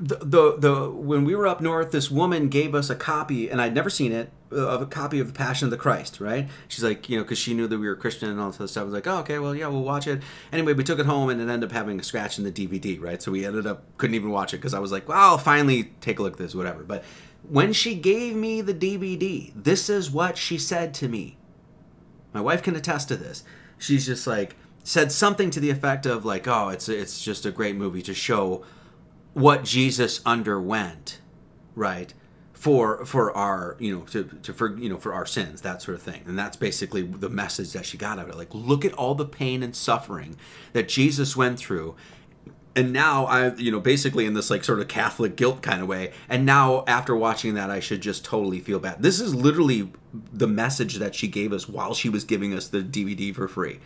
The, 0.00 0.16
the 0.16 0.56
the 0.58 0.90
when 0.90 1.24
we 1.24 1.36
were 1.36 1.46
up 1.46 1.60
north, 1.60 1.92
this 1.92 2.10
woman 2.10 2.48
gave 2.48 2.74
us 2.74 2.90
a 2.90 2.96
copy, 2.96 3.48
and 3.48 3.60
I'd 3.60 3.74
never 3.74 3.90
seen 3.90 4.10
it 4.10 4.32
of 4.50 4.82
a 4.82 4.86
copy 4.86 5.18
of 5.18 5.26
the 5.26 5.32
Passion 5.32 5.66
of 5.66 5.70
the 5.70 5.76
Christ, 5.76 6.20
right? 6.20 6.48
She's 6.68 6.84
like, 6.84 7.08
you 7.08 7.16
know, 7.16 7.24
because 7.24 7.38
she 7.38 7.54
knew 7.54 7.66
that 7.66 7.78
we 7.78 7.86
were 7.86 7.96
Christian 7.96 8.28
and 8.30 8.40
all 8.40 8.50
this 8.50 8.60
other 8.60 8.68
stuff. 8.68 8.82
I 8.82 8.84
was 8.84 8.92
like, 8.92 9.06
oh, 9.06 9.18
okay, 9.18 9.38
well, 9.38 9.54
yeah, 9.54 9.68
we'll 9.68 9.82
watch 9.82 10.06
it. 10.06 10.22
Anyway, 10.52 10.72
we 10.72 10.84
took 10.84 10.98
it 10.98 11.06
home 11.06 11.30
and 11.30 11.40
it 11.40 11.48
ended 11.48 11.70
up 11.70 11.72
having 11.72 11.98
a 11.98 12.02
scratch 12.02 12.38
in 12.38 12.44
the 12.44 12.52
DVD, 12.52 13.00
right? 13.00 13.20
So 13.20 13.32
we 13.32 13.44
ended 13.44 13.66
up 13.66 13.82
couldn't 13.98 14.14
even 14.14 14.30
watch 14.30 14.54
it 14.54 14.58
because 14.58 14.74
I 14.74 14.78
was 14.78 14.92
like, 14.92 15.08
well, 15.08 15.18
I'll 15.18 15.38
finally 15.38 15.92
take 16.00 16.18
a 16.18 16.22
look 16.22 16.34
at 16.34 16.38
this, 16.38 16.54
whatever. 16.54 16.84
But 16.84 17.04
when 17.48 17.72
she 17.72 17.94
gave 17.94 18.34
me 18.36 18.60
the 18.60 18.74
DVD, 18.74 19.52
this 19.54 19.88
is 19.88 20.10
what 20.10 20.36
she 20.38 20.58
said 20.58 20.94
to 20.94 21.08
me. 21.08 21.36
My 22.32 22.40
wife 22.40 22.62
can 22.62 22.76
attest 22.76 23.08
to 23.08 23.16
this. 23.16 23.44
She's 23.78 24.06
just 24.06 24.26
like 24.26 24.56
said 24.84 25.10
something 25.10 25.50
to 25.50 25.60
the 25.60 25.70
effect 25.70 26.06
of 26.06 26.24
like, 26.24 26.46
oh, 26.46 26.68
it's 26.68 26.88
it's 26.88 27.22
just 27.22 27.46
a 27.46 27.50
great 27.50 27.76
movie 27.76 28.02
to 28.02 28.14
show 28.14 28.64
what 29.32 29.64
Jesus 29.64 30.20
underwent, 30.24 31.18
right? 31.74 32.14
For 32.56 33.04
for 33.04 33.36
our 33.36 33.76
you 33.78 33.94
know 33.94 34.04
to, 34.06 34.24
to 34.42 34.52
for 34.52 34.76
you 34.78 34.88
know 34.88 34.96
for 34.96 35.12
our 35.12 35.26
sins 35.26 35.60
that 35.60 35.82
sort 35.82 35.94
of 35.94 36.02
thing. 36.02 36.22
And 36.26 36.38
that's 36.38 36.56
basically 36.56 37.02
the 37.02 37.28
message 37.28 37.72
that 37.74 37.84
she 37.84 37.98
got 37.98 38.18
out 38.18 38.24
of 38.24 38.30
it. 38.30 38.36
Like 38.36 38.54
look 38.54 38.84
at 38.84 38.94
all 38.94 39.14
the 39.14 39.26
pain 39.26 39.62
and 39.62 39.76
suffering 39.76 40.36
that 40.72 40.88
jesus 40.88 41.36
went 41.36 41.58
through. 41.58 41.94
And 42.74 42.94
now 42.94 43.26
i 43.26 43.54
you 43.54 43.70
know 43.70 43.78
basically 43.78 44.24
in 44.24 44.32
this 44.32 44.48
like 44.48 44.64
sort 44.64 44.80
of 44.80 44.88
catholic 44.88 45.36
guilt 45.36 45.60
kind 45.60 45.82
of 45.82 45.88
way. 45.88 46.12
And 46.30 46.46
now 46.46 46.82
after 46.86 47.14
watching 47.14 47.54
that 47.54 47.70
i 47.70 47.78
should 47.78 48.00
just 48.00 48.24
totally 48.24 48.60
feel 48.60 48.78
bad. 48.78 49.02
This 49.02 49.20
is 49.20 49.34
literally 49.34 49.92
the 50.32 50.48
message 50.48 50.94
that 50.94 51.14
she 51.14 51.28
gave 51.28 51.52
us 51.52 51.68
while 51.68 51.92
she 51.92 52.08
was 52.08 52.24
giving 52.24 52.54
us 52.54 52.68
the 52.68 52.80
dvd 52.80 53.34
for 53.34 53.48
free 53.48 53.80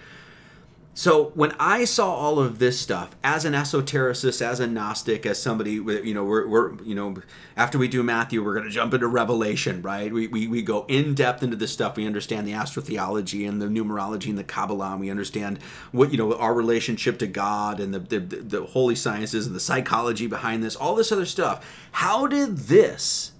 so 0.92 1.30
when 1.34 1.52
I 1.58 1.84
saw 1.84 2.12
all 2.12 2.40
of 2.40 2.58
this 2.58 2.80
stuff 2.80 3.14
as 3.22 3.44
an 3.44 3.52
esotericist, 3.52 4.42
as 4.42 4.58
a 4.58 4.66
Gnostic, 4.66 5.24
as 5.24 5.40
somebody, 5.40 5.72
you 5.74 6.12
know, 6.12 6.24
we're, 6.24 6.48
we're 6.48 6.82
you 6.82 6.96
know, 6.96 7.14
after 7.56 7.78
we 7.78 7.86
do 7.86 8.02
Matthew, 8.02 8.44
we're 8.44 8.54
going 8.54 8.66
to 8.66 8.72
jump 8.72 8.92
into 8.92 9.06
Revelation, 9.06 9.82
right? 9.82 10.12
We, 10.12 10.26
we, 10.26 10.48
we 10.48 10.62
go 10.62 10.84
in 10.88 11.14
depth 11.14 11.44
into 11.44 11.56
this 11.56 11.72
stuff. 11.72 11.96
We 11.96 12.06
understand 12.06 12.46
the 12.46 12.52
astrotheology 12.52 13.48
and 13.48 13.62
the 13.62 13.66
numerology 13.66 14.30
and 14.30 14.38
the 14.38 14.44
Kabbalah. 14.44 14.92
And 14.92 15.00
we 15.00 15.10
understand 15.10 15.60
what, 15.92 16.10
you 16.10 16.18
know, 16.18 16.34
our 16.34 16.52
relationship 16.52 17.20
to 17.20 17.26
God 17.28 17.78
and 17.78 17.94
the, 17.94 18.00
the, 18.00 18.18
the 18.18 18.64
holy 18.64 18.96
sciences 18.96 19.46
and 19.46 19.54
the 19.54 19.60
psychology 19.60 20.26
behind 20.26 20.64
this, 20.64 20.74
all 20.74 20.96
this 20.96 21.12
other 21.12 21.26
stuff. 21.26 21.64
How 21.92 22.26
did 22.26 22.58
this, 22.58 23.32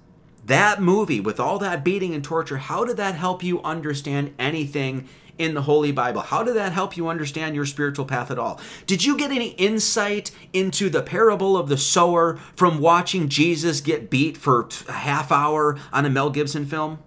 that 0.47 0.81
movie 0.81 1.21
with 1.21 1.41
all 1.41 1.59
that 1.59 1.85
beating 1.85 2.15
and 2.15 2.23
torture, 2.23 2.59
how 2.59 2.85
did 2.85 2.97
that 2.99 3.17
help 3.17 3.43
you 3.43 3.61
understand 3.63 4.35
anything 4.39 5.09
in 5.41 5.55
the 5.55 5.63
Holy 5.63 5.91
Bible. 5.91 6.21
How 6.21 6.43
did 6.43 6.55
that 6.57 6.73
help 6.73 6.99
you 6.99 7.09
understand 7.09 7.55
your 7.55 7.65
spiritual 7.65 8.05
path 8.05 8.31
at 8.31 8.39
all? 8.39 8.61
Did 8.87 9.05
you 9.05 9.17
get 9.17 9.31
any 9.31 9.53
insight 9.53 10.31
into 10.53 10.91
the 10.91 11.03
parable 11.03 11.57
of 11.57 11.71
the 11.71 11.79
sower 11.79 12.37
from 12.55 12.79
watching 12.79 13.31
Jesus 13.31 13.81
get 13.81 14.11
beat 14.11 14.37
for 14.37 14.69
a 14.87 14.93
half 14.93 15.33
hour 15.33 15.79
on 15.95 16.05
a 16.05 16.11
Mel 16.11 16.29
Gibson 16.29 16.67
film? 16.67 16.99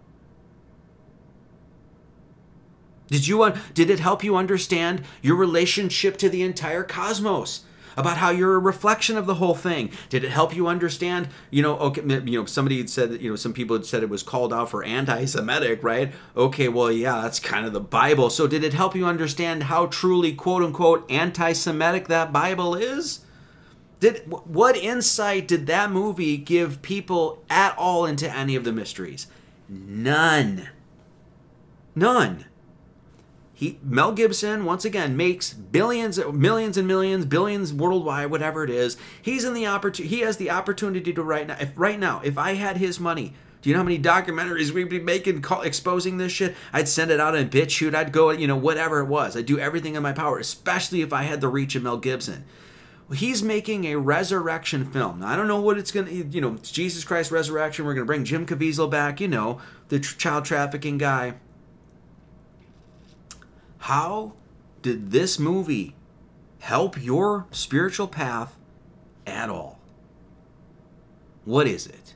Did 3.07 3.27
you 3.27 3.53
did 3.75 3.91
it 3.91 3.99
help 3.99 4.23
you 4.23 4.35
understand 4.35 5.03
your 5.21 5.35
relationship 5.35 6.17
to 6.17 6.29
the 6.29 6.41
entire 6.41 6.83
cosmos? 6.83 7.65
About 7.97 8.17
how 8.17 8.29
you're 8.29 8.55
a 8.55 8.59
reflection 8.59 9.17
of 9.17 9.25
the 9.25 9.35
whole 9.35 9.55
thing? 9.55 9.91
Did 10.09 10.23
it 10.23 10.31
help 10.31 10.55
you 10.55 10.67
understand? 10.67 11.29
You 11.51 11.61
know, 11.61 11.77
okay, 11.77 12.01
you 12.01 12.39
know, 12.39 12.45
somebody 12.45 12.77
had 12.77 12.89
said 12.89 13.11
that, 13.11 13.21
you 13.21 13.29
know, 13.29 13.35
some 13.35 13.53
people 13.53 13.75
had 13.75 13.85
said 13.85 14.03
it 14.03 14.09
was 14.09 14.23
called 14.23 14.53
out 14.53 14.69
for 14.69 14.83
anti-Semitic, 14.83 15.83
right? 15.83 16.11
Okay, 16.35 16.69
well, 16.69 16.91
yeah, 16.91 17.21
that's 17.21 17.39
kind 17.39 17.65
of 17.65 17.73
the 17.73 17.79
Bible. 17.79 18.29
So 18.29 18.47
did 18.47 18.63
it 18.63 18.73
help 18.73 18.95
you 18.95 19.05
understand 19.05 19.63
how 19.63 19.87
truly, 19.87 20.33
quote 20.33 20.63
unquote, 20.63 21.09
anti-Semitic 21.09 22.07
that 22.07 22.33
Bible 22.33 22.75
is? 22.75 23.21
Did 23.99 24.23
what 24.27 24.75
insight 24.75 25.47
did 25.47 25.65
that 25.67 25.89
movie 25.89 26.35
give 26.35 26.81
people 26.81 27.41
at 27.49 27.73
all 27.77 28.05
into 28.05 28.29
any 28.29 28.55
of 28.55 28.65
the 28.65 28.73
mysteries? 28.73 29.27
None. 29.69 30.67
None. 31.95 32.45
He 33.63 33.79
Mel 33.81 34.11
Gibson 34.11 34.65
once 34.65 34.83
again 34.83 35.15
makes 35.15 35.53
billions, 35.53 36.19
millions 36.33 36.75
and 36.75 36.85
millions, 36.85 37.23
billions 37.25 37.71
worldwide, 37.71 38.29
whatever 38.29 38.65
it 38.65 38.69
is. 38.69 38.97
He's 39.21 39.45
in 39.45 39.53
the 39.53 39.67
opportunity. 39.67 40.13
He 40.13 40.21
has 40.23 40.35
the 40.35 40.49
opportunity 40.49 41.13
to 41.13 41.23
right 41.23 41.47
now. 41.47 41.55
If 41.57 41.71
right 41.77 41.97
now, 41.97 42.19
if 42.25 42.37
I 42.37 42.55
had 42.55 42.75
his 42.75 42.99
money, 42.99 43.35
do 43.61 43.69
you 43.69 43.73
know 43.73 43.79
how 43.79 43.85
many 43.85 43.99
documentaries 43.99 44.71
we'd 44.71 44.89
be 44.89 44.99
making 44.99 45.41
call, 45.41 45.61
exposing 45.61 46.17
this 46.17 46.33
shit? 46.33 46.57
I'd 46.73 46.89
send 46.89 47.09
it 47.09 47.21
out 47.21 47.35
in 47.35 47.49
BitChute. 47.49 47.95
I'd 47.95 48.11
go, 48.11 48.31
you 48.31 48.47
know, 48.47 48.57
whatever 48.57 48.99
it 48.99 49.05
was. 49.05 49.37
I'd 49.37 49.45
do 49.45 49.57
everything 49.57 49.95
in 49.95 50.03
my 50.03 50.11
power, 50.11 50.39
especially 50.39 50.99
if 50.99 51.13
I 51.13 51.23
had 51.23 51.39
the 51.39 51.47
reach 51.47 51.73
of 51.75 51.83
Mel 51.83 51.95
Gibson. 51.95 52.43
He's 53.13 53.41
making 53.41 53.85
a 53.85 53.95
resurrection 53.95 54.91
film. 54.91 55.21
Now, 55.21 55.27
I 55.27 55.37
don't 55.37 55.47
know 55.47 55.61
what 55.61 55.77
it's 55.77 55.91
going 55.91 56.07
to, 56.07 56.13
you 56.13 56.41
know, 56.41 56.57
Jesus 56.61 57.05
Christ 57.05 57.31
resurrection. 57.31 57.85
We're 57.85 57.93
going 57.93 58.05
to 58.05 58.07
bring 58.07 58.25
Jim 58.25 58.45
Caviezel 58.45 58.91
back, 58.91 59.21
you 59.21 59.29
know, 59.29 59.61
the 59.87 60.01
tr- 60.01 60.17
child 60.17 60.43
trafficking 60.43 60.97
guy. 60.97 61.35
How 63.83 64.31
did 64.81 65.11
this 65.11 65.37
movie 65.37 65.93
help 66.59 67.03
your 67.03 67.47
spiritual 67.51 68.07
path 68.07 68.55
at 69.27 69.49
all? 69.49 69.77
What 71.43 71.67
is 71.67 71.85
it? 71.85 72.13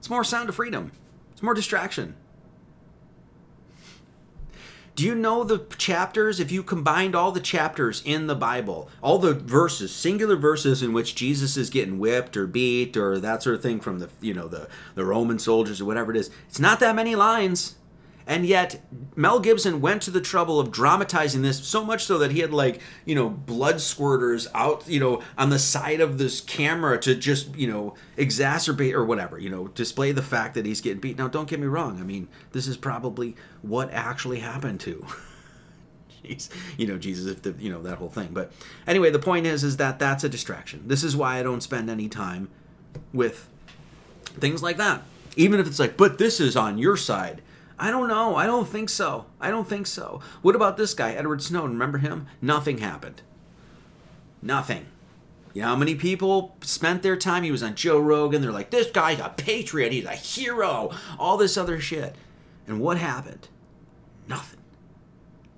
It's 0.00 0.10
more 0.10 0.24
sound 0.24 0.48
of 0.48 0.56
freedom. 0.56 0.90
It's 1.30 1.40
more 1.40 1.54
distraction. 1.54 2.16
Do 4.96 5.04
you 5.04 5.14
know 5.14 5.44
the 5.44 5.64
chapters? 5.78 6.40
If 6.40 6.50
you 6.50 6.64
combined 6.64 7.14
all 7.14 7.30
the 7.30 7.38
chapters 7.38 8.02
in 8.04 8.26
the 8.26 8.34
Bible, 8.34 8.88
all 9.00 9.18
the 9.18 9.34
verses, 9.34 9.94
singular 9.94 10.34
verses 10.34 10.82
in 10.82 10.92
which 10.92 11.14
Jesus 11.14 11.56
is 11.56 11.70
getting 11.70 12.00
whipped 12.00 12.36
or 12.36 12.48
beat 12.48 12.96
or 12.96 13.20
that 13.20 13.40
sort 13.40 13.54
of 13.54 13.62
thing 13.62 13.78
from 13.78 14.00
the 14.00 14.10
you 14.20 14.34
know 14.34 14.48
the 14.48 14.68
the 14.96 15.04
Roman 15.04 15.38
soldiers 15.38 15.80
or 15.80 15.84
whatever 15.84 16.10
it 16.10 16.16
is, 16.16 16.32
it's 16.48 16.58
not 16.58 16.80
that 16.80 16.96
many 16.96 17.14
lines. 17.14 17.76
And 18.26 18.46
yet, 18.46 18.80
Mel 19.16 19.38
Gibson 19.38 19.82
went 19.82 20.00
to 20.02 20.10
the 20.10 20.20
trouble 20.20 20.58
of 20.58 20.70
dramatizing 20.70 21.42
this 21.42 21.62
so 21.62 21.84
much 21.84 22.04
so 22.04 22.16
that 22.18 22.32
he 22.32 22.40
had 22.40 22.54
like, 22.54 22.80
you 23.04 23.14
know, 23.14 23.28
blood 23.28 23.76
squirters 23.76 24.46
out, 24.54 24.88
you 24.88 24.98
know, 24.98 25.22
on 25.36 25.50
the 25.50 25.58
side 25.58 26.00
of 26.00 26.16
this 26.16 26.40
camera 26.40 26.98
to 27.00 27.14
just, 27.14 27.54
you 27.54 27.66
know, 27.66 27.94
exacerbate 28.16 28.94
or 28.94 29.04
whatever, 29.04 29.38
you 29.38 29.50
know, 29.50 29.68
display 29.68 30.10
the 30.12 30.22
fact 30.22 30.54
that 30.54 30.64
he's 30.64 30.80
getting 30.80 31.00
beat. 31.00 31.18
Now, 31.18 31.28
don't 31.28 31.48
get 31.48 31.60
me 31.60 31.66
wrong. 31.66 32.00
I 32.00 32.02
mean, 32.02 32.28
this 32.52 32.66
is 32.66 32.78
probably 32.78 33.36
what 33.60 33.92
actually 33.92 34.40
happened 34.40 34.80
to. 34.80 35.06
Jeez, 36.24 36.48
you 36.78 36.86
know, 36.86 36.96
Jesus, 36.96 37.30
if 37.30 37.42
the, 37.42 37.54
you 37.62 37.70
know, 37.70 37.82
that 37.82 37.98
whole 37.98 38.08
thing. 38.08 38.30
But 38.32 38.52
anyway, 38.86 39.10
the 39.10 39.18
point 39.18 39.46
is, 39.46 39.62
is 39.62 39.76
that 39.76 39.98
that's 39.98 40.24
a 40.24 40.30
distraction. 40.30 40.84
This 40.86 41.04
is 41.04 41.14
why 41.14 41.38
I 41.38 41.42
don't 41.42 41.62
spend 41.62 41.90
any 41.90 42.08
time 42.08 42.48
with 43.12 43.46
things 44.24 44.62
like 44.62 44.78
that. 44.78 45.02
Even 45.36 45.60
if 45.60 45.66
it's 45.66 45.78
like, 45.78 45.98
but 45.98 46.16
this 46.16 46.40
is 46.40 46.56
on 46.56 46.78
your 46.78 46.96
side 46.96 47.42
I 47.78 47.90
don't 47.90 48.08
know. 48.08 48.36
I 48.36 48.46
don't 48.46 48.68
think 48.68 48.88
so. 48.88 49.26
I 49.40 49.50
don't 49.50 49.68
think 49.68 49.86
so. 49.86 50.20
What 50.42 50.54
about 50.54 50.76
this 50.76 50.94
guy, 50.94 51.12
Edward 51.12 51.42
Snowden? 51.42 51.72
Remember 51.72 51.98
him? 51.98 52.26
Nothing 52.40 52.78
happened. 52.78 53.22
Nothing. 54.40 54.86
You 55.52 55.62
know 55.62 55.68
how 55.68 55.76
many 55.76 55.94
people 55.94 56.56
spent 56.62 57.02
their 57.02 57.16
time? 57.16 57.44
He 57.44 57.50
was 57.50 57.62
on 57.62 57.74
Joe 57.76 57.98
Rogan. 57.98 58.42
They're 58.42 58.52
like, 58.52 58.70
this 58.70 58.90
guy's 58.90 59.20
a 59.20 59.32
patriot. 59.36 59.92
He's 59.92 60.04
a 60.04 60.10
hero. 60.10 60.90
All 61.18 61.36
this 61.36 61.56
other 61.56 61.80
shit. 61.80 62.16
And 62.66 62.80
what 62.80 62.98
happened? 62.98 63.48
Nothing. 64.28 64.60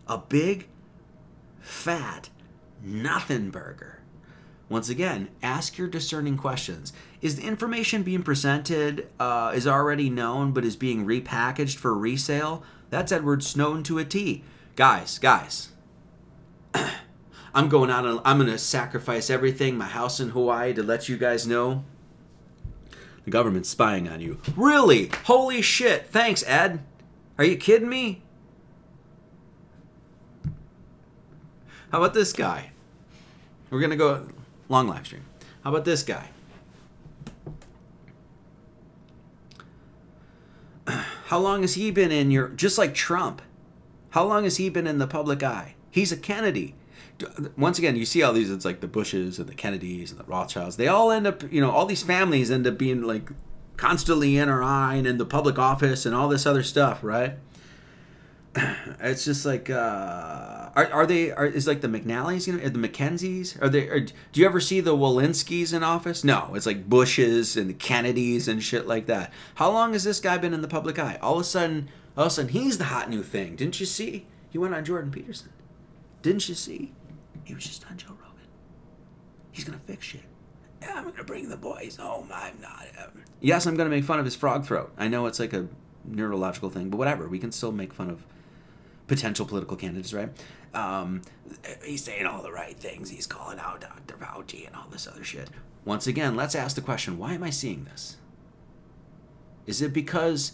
A 0.07 0.19
big, 0.19 0.69
fat, 1.61 2.29
nothing 2.83 3.51
burger. 3.51 4.01
Once 4.69 4.89
again, 4.89 5.29
ask 5.43 5.79
your 5.79 5.89
discerning 5.89 6.37
questions. 6.37 6.93
Is 7.21 7.37
the 7.37 7.43
information 7.43 8.03
being 8.03 8.23
presented 8.23 9.09
uh, 9.19 9.53
is 9.55 9.67
already 9.67 10.11
known 10.11 10.53
but 10.53 10.65
is 10.65 10.77
being 10.77 11.07
repackaged 11.07 11.77
for 11.77 11.97
resale? 11.97 12.63
That's 12.91 13.11
Edward 13.11 13.43
Snowden 13.43 13.83
to 13.85 13.99
a 13.99 14.05
T. 14.05 14.45
Guys, 14.77 15.19
guys, 15.19 15.71
I'm 17.55 17.69
going 17.69 17.91
out 17.91 18.05
and 18.05 18.21
I'm 18.25 18.39
going 18.39 18.51
to 18.51 18.59
sacrifice 18.59 19.31
everything, 19.31 19.79
my 19.79 19.87
house 19.87 20.21
in 20.21 20.31
Hawaii, 20.31 20.75
to 20.75 20.83
let 20.83 21.09
you 21.09 21.17
guys 21.17 21.47
know 21.47 21.85
the 23.25 23.31
government's 23.31 23.71
spying 23.71 24.09
on 24.09 24.21
you. 24.21 24.39
Really? 24.55 25.11
Holy 25.25 25.63
shit. 25.63 26.07
Thanks, 26.07 26.45
Ed. 26.47 26.85
Are 27.39 27.45
you 27.45 27.57
kidding 27.57 27.89
me? 27.89 28.23
How 31.91 31.99
about 31.99 32.15
this 32.15 32.33
guy? 32.33 32.71
We're 33.71 33.81
going 33.81 33.91
to 33.91 33.97
go 33.97 34.29
long 34.69 34.87
live 34.87 35.07
stream. 35.07 35.25
How 35.65 35.71
about 35.71 35.85
this 35.85 36.03
guy? 36.03 36.29
How 41.27 41.39
long 41.41 41.63
has 41.63 41.75
he 41.75 41.91
been 41.91 42.13
in 42.13 42.31
your 42.31 42.49
just 42.49 42.79
like 42.79 42.95
Trump? 42.95 43.43
How 44.11 44.25
long 44.25 44.45
has 44.45 44.59
he 44.59 44.69
been 44.69 44.87
in 44.87 44.99
the 44.99 45.09
public 45.09 45.43
eye? 45.43 45.75
He's 45.91 46.13
a 46.13 46.17
Kennedy. 46.17 46.75
Once 47.57 47.79
again, 47.79 47.97
you 47.97 48.05
see 48.05 48.23
all 48.23 48.33
these. 48.33 48.51
It's 48.51 48.65
like 48.65 48.81
the 48.81 48.87
Bushes 48.87 49.39
and 49.39 49.49
the 49.49 49.55
Kennedys 49.55 50.13
and 50.13 50.21
the 50.21 50.25
Rothschilds. 50.25 50.77
They 50.77 50.87
all 50.87 51.11
end 51.11 51.27
up, 51.27 51.43
you 51.53 51.61
know, 51.61 51.71
all 51.71 51.87
these 51.87 52.03
families 52.03 52.51
end 52.51 52.67
up 52.67 52.79
being 52.79 53.03
like 53.03 53.31
constantly 53.77 54.37
in 54.37 54.49
our 54.49 54.63
eye 54.63 54.95
and 54.95 55.07
in 55.07 55.19
the 55.19 55.27
public 55.27 55.59
office 55.59 56.07
and 56.07 56.15
all 56.15 56.29
this 56.29 56.47
other 56.47 56.63
stuff, 56.63 57.03
right? 57.03 57.39
It's 59.01 59.25
just 59.25 59.45
like, 59.45 59.69
uh, 59.69 60.71
are, 60.75 60.91
are 60.93 61.07
they? 61.07 61.31
Are, 61.31 61.47
is 61.47 61.67
like 61.67 61.81
the 61.81 61.89
McNallys, 61.89 62.47
you 62.47 62.55
know, 62.55 62.69
the 62.69 62.79
McKenzies? 62.79 63.61
Are 63.63 63.69
they? 63.69 63.89
Are, 63.89 64.01
do 64.01 64.13
you 64.35 64.47
ever 64.47 64.61
see 64.61 64.81
the 64.81 64.97
Walensky's 64.97 65.73
in 65.73 65.83
office? 65.83 66.25
No, 66.25 66.53
it's 66.55 66.67
like 66.67 66.89
Bushes 66.89 67.57
and 67.57 67.69
the 67.69 67.75
Kennedys 67.75 68.49
and 68.49 68.63
shit 68.63 68.87
like 68.87 69.07
that. 69.07 69.33
How 69.57 69.71
long 69.71 69.93
has 69.93 70.05
this 70.05 70.21
guy 70.21 70.39
been 70.39 70.55
in 70.55 70.63
the 70.63 70.69
public 70.69 70.99
eye? 70.99 71.19
All 71.21 71.35
of 71.35 71.41
a 71.43 71.45
sudden, 71.45 71.89
all 72.17 72.25
of 72.25 72.29
a 72.29 72.31
sudden, 72.31 72.51
he's 72.51 72.79
the 72.79 72.85
hot 72.85 73.11
new 73.11 73.23
thing. 73.23 73.57
Didn't 73.57 73.81
you 73.81 73.87
see? 73.87 74.27
He 74.51 74.59
went 74.59 74.75
on 74.75 74.85
Jordan 74.85 75.11
Peterson. 75.11 75.51
Didn't 76.23 76.49
you 76.49 76.55
see? 76.55 76.93
He 77.45 77.55
was 77.55 77.65
just 77.65 77.87
on 77.91 77.97
Joe 77.97 78.09
Rogan. 78.11 78.49
He's 79.53 79.65
gonna 79.65 79.81
fix 79.87 80.07
shit. 80.07 80.23
Yeah, 80.81 80.95
I'm 80.97 81.05
gonna 81.05 81.25
bring 81.25 81.49
the 81.49 81.57
boys 81.57 81.97
home. 81.97 82.31
I'm 82.33 82.61
not. 82.61 82.87
Um... 82.99 83.23
Yes, 83.41 83.67
I'm 83.67 83.77
gonna 83.77 83.91
make 83.91 84.05
fun 84.05 84.19
of 84.19 84.25
his 84.25 84.35
frog 84.35 84.65
throat. 84.67 84.93
I 84.97 85.09
know 85.09 85.27
it's 85.27 85.39
like 85.39 85.53
a 85.53 85.69
neurological 86.05 86.71
thing, 86.71 86.91
but 86.91 86.97
whatever. 86.97 87.29
We 87.29 87.39
can 87.39 87.53
still 87.53 87.73
make 87.73 87.93
fun 87.93 88.11
of 88.11 88.25
potential 89.07 89.47
political 89.47 89.77
candidates, 89.77 90.13
right? 90.13 90.31
Um, 90.75 91.23
he's 91.83 92.05
saying 92.05 92.27
all 92.27 92.43
the 92.43 92.53
right 92.53 92.77
things. 92.77 93.11
He's 93.11 93.27
calling 93.27 93.59
out 93.59 93.81
Dr. 93.81 94.17
Fauci 94.17 94.67
and 94.67 94.77
all 94.77 94.89
this 94.91 95.07
other 95.07 95.25
shit. 95.25 95.49
Once 95.85 96.07
again, 96.07 96.37
let's 96.37 96.55
ask 96.55 96.75
the 96.75 96.83
question 96.83 97.19
why 97.19 97.35
am 97.35 97.43
I 97.43 97.51
seeing 97.51 97.85
this? 97.85 98.17
Is 99.67 99.83
it 99.83 99.93
because 99.93 100.53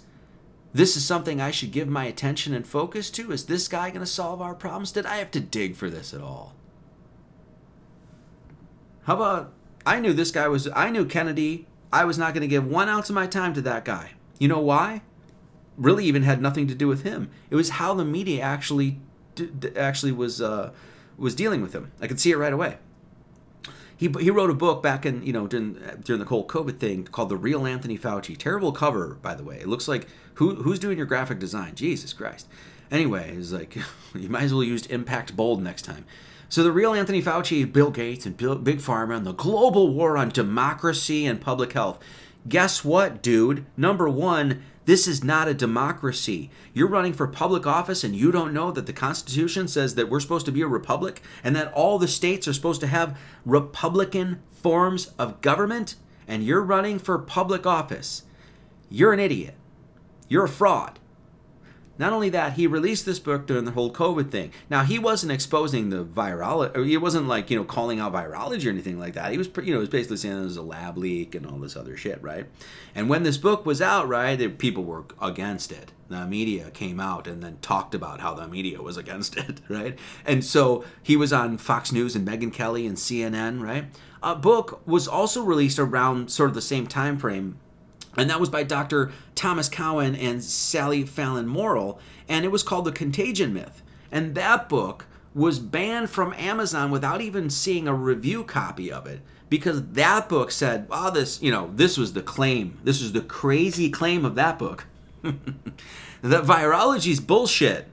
this 0.73 0.97
is 0.97 1.05
something 1.05 1.41
I 1.41 1.51
should 1.51 1.73
give 1.73 1.89
my 1.89 2.05
attention 2.05 2.55
and 2.55 2.66
focus 2.66 3.11
to? 3.12 3.33
Is 3.33 3.47
this 3.47 3.69
guy 3.69 3.91
going 3.91 4.01
to 4.01 4.07
solve 4.07 4.41
our 4.41 4.55
problems? 4.55 4.93
Did 4.93 5.07
I 5.07 5.16
have 5.16 5.31
to 5.33 5.41
dig 5.41 5.77
for 5.77 5.91
this 5.91 6.15
at 6.15 6.20
all? 6.20 6.55
How 9.05 9.16
about 9.16 9.53
I 9.85 10.01
knew 10.01 10.12
this 10.12 10.31
guy 10.31 10.49
was, 10.49 10.69
I 10.74 10.91
knew 10.91 11.05
Kennedy. 11.05 11.66
I 11.93 12.05
was 12.05 12.16
not 12.16 12.33
going 12.33 12.43
to 12.43 12.49
give 12.49 12.66
one 12.66 12.89
ounce 12.89 13.11
of 13.11 13.15
my 13.15 13.27
time 13.27 13.53
to 13.55 13.61
that 13.62 13.85
guy. 13.85 14.12
You 14.39 14.49
know 14.49 14.61
why? 14.61 15.03
Really, 15.77 16.05
even 16.05 16.23
had 16.23 16.43
nothing 16.43 16.66
to 16.69 16.74
do 16.74 16.86
with 16.86 17.03
him. 17.03 17.31
It 17.51 17.57
was 17.57 17.70
how 17.70 17.94
the 17.94 18.05
media 18.05 18.43
actually 18.43 19.01
actually 19.77 20.12
was 20.12 20.40
uh, 20.40 20.73
was 21.16 21.35
dealing 21.35 21.62
with 21.62 21.73
him. 21.73 21.93
I 22.01 22.07
could 22.07 22.20
see 22.20 22.31
it 22.31 22.36
right 22.36 22.53
away. 22.53 22.78
He, 23.97 24.12
he 24.19 24.31
wrote 24.31 24.51
a 24.51 24.55
book 24.55 24.82
back 24.82 25.07
in 25.07 25.24
you 25.24 25.32
know 25.32 25.47
during 25.47 25.74
during 26.03 26.20
the 26.20 26.27
whole 26.27 26.47
COVID 26.47 26.78
thing 26.78 27.05
called 27.05 27.28
The 27.28 27.36
Real 27.36 27.66
Anthony 27.66 27.97
Fauci. 27.97 28.36
Terrible 28.36 28.73
cover, 28.73 29.19
by 29.23 29.35
the 29.35 29.44
way. 29.44 29.59
It 29.59 29.69
looks 29.69 29.89
like 29.89 30.09
who 30.35 30.57
who's 30.57 30.78
doing 30.78 30.99
your 30.99 31.07
graphic 31.07 31.39
design? 31.39 31.74
Jesus 31.74 32.12
Christ. 32.12 32.49
Anyway, 32.90 33.35
it's 33.36 33.53
like 33.53 33.77
you 34.15 34.28
might 34.28 34.43
as 34.43 34.53
well 34.53 34.65
use 34.65 34.86
impact 34.86 35.36
bold 35.36 35.62
next 35.62 35.82
time. 35.82 36.05
So 36.49 36.62
the 36.62 36.73
real 36.73 36.93
Anthony 36.93 37.23
Fauci, 37.23 37.70
Bill 37.73 37.90
Gates, 37.90 38.27
and 38.27 38.36
Bill, 38.36 38.57
Big 38.57 38.78
Pharma, 38.78 39.16
and 39.16 39.24
the 39.24 39.32
global 39.32 39.94
war 39.94 40.19
on 40.19 40.28
democracy 40.28 41.24
and 41.24 41.40
public 41.40 41.73
health. 41.73 41.99
Guess 42.47 42.85
what, 42.85 43.23
dude? 43.23 43.65
Number 43.77 44.09
one, 44.09 44.62
this 44.84 45.06
is 45.06 45.22
not 45.22 45.48
a 45.48 45.54
democracy. 45.54 46.50
You're 46.72 46.88
running 46.88 47.12
for 47.12 47.26
public 47.26 47.66
office 47.66 48.02
and 48.02 48.16
you 48.16 48.32
don't 48.32 48.52
know 48.52 48.72
that 48.72 48.86
the 48.86 48.92
Constitution 48.92 49.68
says 49.68 49.94
that 49.94 50.09
we're 50.09 50.20
supposed 50.20 50.46
to 50.46 50.52
be 50.52 50.62
a 50.62 50.66
republic 50.66 51.22
and 51.44 51.54
that 51.54 51.72
all 51.72 51.98
the 51.98 52.09
states 52.09 52.48
are 52.48 52.52
supposed 52.52 52.80
to 52.80 52.88
have 52.88 53.18
Republican 53.44 54.42
forms 54.50 55.12
of 55.18 55.40
government, 55.40 55.96
and 56.26 56.44
you're 56.44 56.62
running 56.62 56.98
for 56.98 57.18
public 57.18 57.66
office. 57.66 58.22
You're 58.88 59.12
an 59.12 59.20
idiot. 59.20 59.54
You're 60.28 60.44
a 60.44 60.48
fraud. 60.48 60.98
Not 61.98 62.12
only 62.12 62.31
that, 62.31 62.55
he 62.55 62.66
released 62.66 63.05
this 63.05 63.19
book 63.19 63.47
during 63.47 63.64
the 63.64 63.73
whole 63.73 63.93
COVID 63.93 64.31
thing. 64.31 64.52
Now 64.70 64.82
he 64.82 64.98
wasn't 64.98 65.32
exposing 65.32 65.90
the 65.90 66.05
virology, 66.05 66.86
he 66.86 66.97
wasn't 66.97 67.28
like 67.28 67.51
you 67.51 67.56
know 67.56 67.64
calling 67.64 68.01
out 68.01 68.12
virology 68.12 68.66
or 68.66 68.70
anything 68.70 68.98
like 68.98 69.14
that. 69.14 69.31
He 69.32 69.39
was, 69.39 69.48
you 69.62 69.73
know, 69.73 69.81
was 69.81 69.89
basically 69.89 70.16
saying 70.16 70.39
it 70.39 70.44
was 70.44 70.56
a 70.56 70.62
lab 70.62 70.97
leak 70.97 71.35
and 71.35 71.47
all 71.47 71.59
this 71.59 71.77
other 71.77 71.97
shit, 71.97 72.23
right? 72.23 72.47
And 72.94 73.09
when 73.09 73.23
this 73.23 73.36
book 73.36 73.66
was 73.66 73.82
out, 73.82 74.09
right, 74.09 74.40
it, 74.40 74.59
people 74.59 74.85
were 74.85 75.05
against 75.20 75.70
it. 75.70 75.93
The 76.09 76.27
media 76.27 76.70
came 76.70 77.01
out 77.01 77.27
and 77.27 77.43
then 77.43 77.59
talked 77.62 77.94
about 77.94 78.20
how 78.20 78.35
the 78.35 78.48
media 78.48 78.82
was 78.82 78.97
against 78.97 79.36
it, 79.36 79.60
right? 79.69 79.98
And 80.24 80.44
so 80.44 80.85
he 81.02 81.16
was 81.16 81.32
on 81.32 81.59
Fox 81.59 81.93
News 81.93 82.16
and 82.16 82.27
Megyn 82.27 82.52
Kelly 82.52 82.86
and 82.86 82.97
CNN, 82.97 83.62
right? 83.62 83.86
A 84.23 84.36
book 84.36 84.86
was 84.86 85.09
also 85.09 85.43
released 85.43 85.78
around 85.78 86.31
sort 86.31 86.48
of 86.48 86.55
the 86.55 86.60
same 86.62 86.86
time 86.86 87.19
frame 87.19 87.59
and 88.16 88.28
that 88.28 88.40
was 88.40 88.51
by 88.51 88.62
Dr. 88.62 89.10
Thomas 89.34 89.68
Cowan 89.68 90.14
and 90.14 90.43
Sally 90.43 91.05
Fallon 91.05 91.47
Morrill, 91.47 91.98
and 92.28 92.44
it 92.44 92.51
was 92.51 92.62
called 92.62 92.84
The 92.84 92.93
Contagion 92.93 93.52
Myth. 93.52 93.82
And 94.10 94.34
that 94.34 94.68
book 94.68 95.06
was 95.34 95.59
banned 95.59 96.10
from 96.10 96.34
Amazon 96.34 96.90
without 96.90 97.22
even 97.22 97.48
seeing 97.48 97.89
a 97.89 97.94
review 97.94 98.44
copy 98.44 98.93
of 98.93 99.06
it 99.06 99.20
because 99.48 99.82
that 99.93 100.28
book 100.28 100.51
said, 100.51 100.86
"Oh, 100.90 101.10
this, 101.10 101.40
you 101.43 101.51
know, 101.51 101.70
this 101.74 101.97
was 101.97 102.12
the 102.12 102.22
claim. 102.22 102.78
This 102.84 103.01
was 103.01 103.12
the 103.12 103.22
crazy 103.22 103.89
claim 103.89 104.24
of 104.24 104.34
that 104.34 104.59
book. 104.59 104.86
that 105.22 106.44
virology's 106.44 107.20
bullshit." 107.20 107.89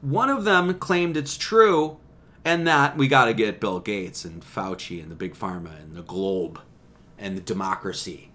One 0.00 0.30
of 0.30 0.42
them 0.42 0.74
claimed 0.80 1.16
it's 1.16 1.36
true 1.36 1.98
and 2.44 2.66
that 2.66 2.96
we 2.96 3.06
got 3.06 3.26
to 3.26 3.34
get 3.34 3.60
Bill 3.60 3.78
Gates 3.78 4.24
and 4.24 4.42
Fauci 4.42 5.00
and 5.00 5.08
the 5.08 5.14
big 5.14 5.34
pharma 5.34 5.80
and 5.80 5.94
the 5.94 6.02
globe 6.02 6.60
and 7.16 7.36
the 7.36 7.40
democracy 7.40 8.31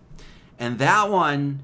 and 0.59 0.79
that 0.79 1.09
one 1.09 1.63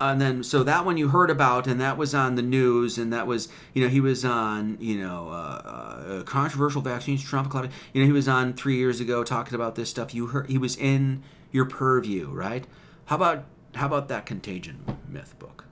and 0.00 0.20
then 0.20 0.42
so 0.42 0.62
that 0.62 0.84
one 0.84 0.96
you 0.96 1.08
heard 1.08 1.30
about 1.30 1.66
and 1.66 1.80
that 1.80 1.96
was 1.96 2.14
on 2.14 2.34
the 2.34 2.42
news 2.42 2.98
and 2.98 3.12
that 3.12 3.26
was 3.26 3.48
you 3.72 3.82
know 3.82 3.88
he 3.88 4.00
was 4.00 4.24
on 4.24 4.76
you 4.80 4.96
know 4.98 5.28
uh, 5.28 5.32
uh, 5.32 6.22
controversial 6.24 6.82
vaccines 6.82 7.22
trump 7.22 7.54
you 7.92 8.00
know 8.02 8.06
he 8.06 8.12
was 8.12 8.28
on 8.28 8.52
three 8.52 8.76
years 8.76 9.00
ago 9.00 9.22
talking 9.22 9.54
about 9.54 9.74
this 9.76 9.90
stuff. 9.90 10.14
You 10.14 10.28
heard 10.28 10.48
he 10.48 10.58
was 10.58 10.76
in 10.76 11.22
your 11.52 11.64
purview 11.64 12.30
right? 12.30 12.66
How 13.06 13.16
about 13.16 13.44
how 13.74 13.86
about 13.86 14.08
that 14.08 14.26
contagion 14.26 14.84
myth 15.08 15.38
book? 15.38 15.64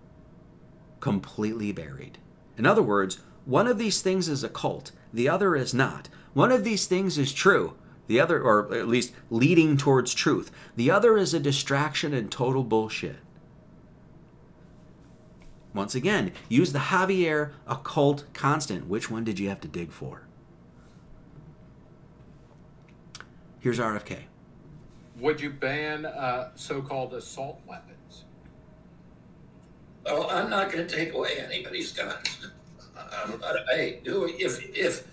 Completely 1.01 1.73
buried. 1.73 2.19
In 2.57 2.67
other 2.67 2.83
words 2.83 3.21
one 3.45 3.67
of 3.67 3.79
these 3.79 4.03
things 4.03 4.29
is 4.29 4.45
a 4.45 4.49
cult 4.49 4.93
the 5.13 5.29
other 5.29 5.57
is 5.57 5.75
not. 5.75 6.09
One 6.33 6.53
of 6.53 6.65
these 6.65 6.87
things 6.87 7.19
is 7.19 7.33
true 7.33 7.75
the 8.07 8.21
other, 8.21 8.41
or 8.43 8.73
at 8.75 8.89
least 8.89 9.13
leading 9.31 9.77
towards 9.77 10.15
truth. 10.15 10.51
The 10.77 10.91
other 10.91 11.17
is 11.17 11.33
a 11.35 11.41
distraction 11.41 12.13
and 12.13 12.31
total 12.31 12.65
bullshit. 12.65 13.17
Once 15.75 15.95
again, 15.95 16.33
use 16.49 16.73
the 16.73 16.79
Javier 16.79 17.53
occult 17.67 18.25
constant. 18.35 18.89
Which 18.89 19.11
one 19.11 19.25
did 19.25 19.39
you 19.39 19.49
have 19.49 19.61
to 19.63 19.69
dig 19.69 19.91
for? 19.91 20.23
Here's 23.61 23.79
RFK. 23.79 24.25
Would 25.19 25.41
you 25.41 25.51
ban 25.51 26.05
uh, 26.05 26.51
so-called 26.57 27.15
assault 27.15 27.61
weapons? 27.67 28.25
Well, 30.05 30.29
I'm 30.31 30.51
not 30.51 30.73
going 30.73 30.87
to 30.87 30.95
take 30.95 31.15
away 31.15 31.39
anybody's 31.39 31.93
guns. 31.93 32.49
Um, 32.97 33.37
but 33.41 33.69
I 33.73 34.01
do 34.03 34.29
if 34.39 34.77
if 34.77 35.07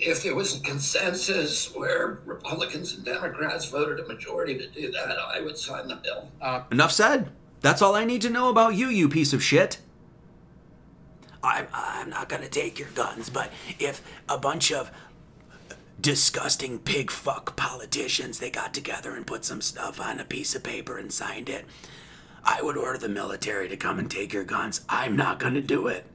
if 0.00 0.22
there 0.22 0.34
was 0.34 0.56
a 0.56 0.60
consensus 0.60 1.74
where 1.74 2.20
Republicans 2.24 2.94
and 2.94 3.04
Democrats 3.04 3.68
voted 3.70 4.00
a 4.00 4.06
majority 4.06 4.56
to 4.56 4.66
do 4.68 4.90
that, 4.92 5.18
I 5.18 5.40
would 5.40 5.58
sign 5.58 5.88
the 5.88 5.96
bill. 5.96 6.30
Uh, 6.40 6.62
Enough 6.70 6.92
said. 6.92 7.30
That's 7.60 7.82
all 7.82 7.96
I 7.96 8.04
need 8.04 8.22
to 8.22 8.30
know 8.30 8.50
about 8.50 8.76
you, 8.76 8.88
you 8.88 9.08
piece 9.08 9.32
of 9.32 9.42
shit. 9.42 9.78
I'm, 11.42 11.66
I'm 11.72 12.10
not 12.10 12.28
going 12.28 12.42
to 12.42 12.48
take 12.48 12.78
your 12.78 12.90
guns, 12.90 13.30
but 13.30 13.52
if 13.78 14.02
a 14.28 14.38
bunch 14.38 14.72
of 14.72 14.90
disgusting 16.00 16.78
pig 16.78 17.10
fuck 17.10 17.56
politicians 17.56 18.38
they 18.38 18.50
got 18.50 18.72
together 18.72 19.16
and 19.16 19.26
put 19.26 19.44
some 19.44 19.60
stuff 19.60 20.00
on 20.00 20.20
a 20.20 20.24
piece 20.24 20.54
of 20.54 20.62
paper 20.62 20.98
and 20.98 21.12
signed 21.12 21.48
it, 21.48 21.64
I 22.44 22.62
would 22.62 22.76
order 22.76 22.98
the 22.98 23.08
military 23.08 23.68
to 23.68 23.76
come 23.76 23.98
and 23.98 24.10
take 24.10 24.32
your 24.32 24.44
guns. 24.44 24.82
I'm 24.88 25.16
not 25.16 25.40
going 25.40 25.54
to 25.54 25.60
do 25.60 25.88
it. 25.88 26.06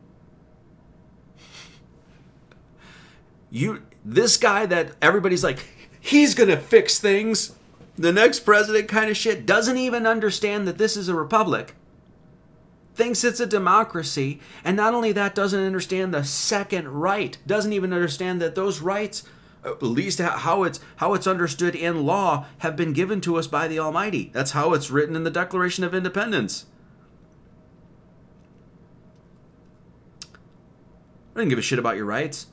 You 3.53 3.83
this 4.03 4.35
guy 4.35 4.65
that 4.65 4.93
everybody's 5.01 5.43
like 5.43 5.59
he's 6.01 6.33
gonna 6.33 6.57
fix 6.57 6.99
things. 6.99 7.53
The 7.95 8.11
next 8.11 8.39
president 8.41 8.89
kind 8.89 9.11
of 9.11 9.15
shit 9.15 9.45
doesn't 9.45 9.77
even 9.77 10.07
understand 10.07 10.67
that 10.67 10.79
this 10.79 10.97
is 10.97 11.07
a 11.07 11.15
republic. 11.15 11.75
Thinks 12.95 13.23
it's 13.23 13.39
a 13.39 13.45
democracy 13.45 14.39
and 14.65 14.75
not 14.75 14.95
only 14.95 15.11
that 15.11 15.35
doesn't 15.35 15.63
understand 15.63 16.13
the 16.13 16.23
second 16.23 16.87
right. 16.87 17.37
Doesn't 17.45 17.73
even 17.73 17.93
understand 17.93 18.41
that 18.41 18.55
those 18.55 18.81
rights 18.81 19.23
at 19.63 19.83
least 19.83 20.19
how 20.19 20.63
it's 20.63 20.79
how 20.95 21.13
it's 21.13 21.27
understood 21.27 21.75
in 21.75 22.05
law 22.07 22.47
have 22.57 22.75
been 22.75 22.91
given 22.91 23.21
to 23.21 23.35
us 23.35 23.45
by 23.45 23.67
the 23.67 23.77
almighty. 23.77 24.31
That's 24.33 24.51
how 24.51 24.73
it's 24.73 24.89
written 24.89 25.15
in 25.15 25.23
the 25.23 25.29
declaration 25.29 25.83
of 25.83 25.93
independence. 25.93 26.65
I 31.35 31.39
don't 31.39 31.49
give 31.49 31.59
a 31.59 31.63
shit 31.63 31.79
about 31.79 31.97
your 31.97 32.05
rights 32.05 32.47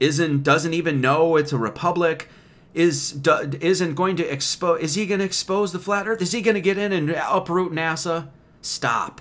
isn't 0.00 0.42
doesn't 0.42 0.74
even 0.74 1.00
know 1.00 1.36
it's 1.36 1.52
a 1.52 1.58
republic 1.58 2.28
is 2.74 3.12
do, 3.12 3.50
isn't 3.60 3.94
going 3.94 4.16
to 4.16 4.24
expose 4.24 4.80
is 4.80 4.94
he 4.94 5.06
going 5.06 5.20
to 5.20 5.24
expose 5.24 5.72
the 5.72 5.78
flat 5.78 6.08
earth? 6.08 6.20
Is 6.22 6.32
he 6.32 6.42
going 6.42 6.56
to 6.56 6.60
get 6.60 6.78
in 6.78 6.92
and 6.92 7.10
uproot 7.10 7.72
nasa? 7.72 8.28
Stop. 8.60 9.20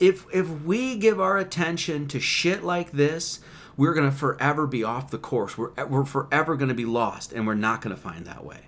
If 0.00 0.24
if 0.32 0.48
we 0.62 0.96
give 0.96 1.20
our 1.20 1.38
attention 1.38 2.08
to 2.08 2.20
shit 2.20 2.64
like 2.64 2.92
this 2.92 3.40
we're 3.76 3.94
going 3.94 4.10
to 4.10 4.16
forever 4.16 4.66
be 4.66 4.84
off 4.84 5.10
the 5.10 5.18
course. 5.18 5.56
We're, 5.56 5.72
we're 5.86 6.04
forever 6.04 6.56
going 6.56 6.68
to 6.68 6.74
be 6.74 6.84
lost 6.84 7.32
and 7.32 7.46
we're 7.46 7.54
not 7.54 7.80
going 7.80 7.94
to 7.94 8.00
find 8.00 8.26
that 8.26 8.44
way. 8.44 8.66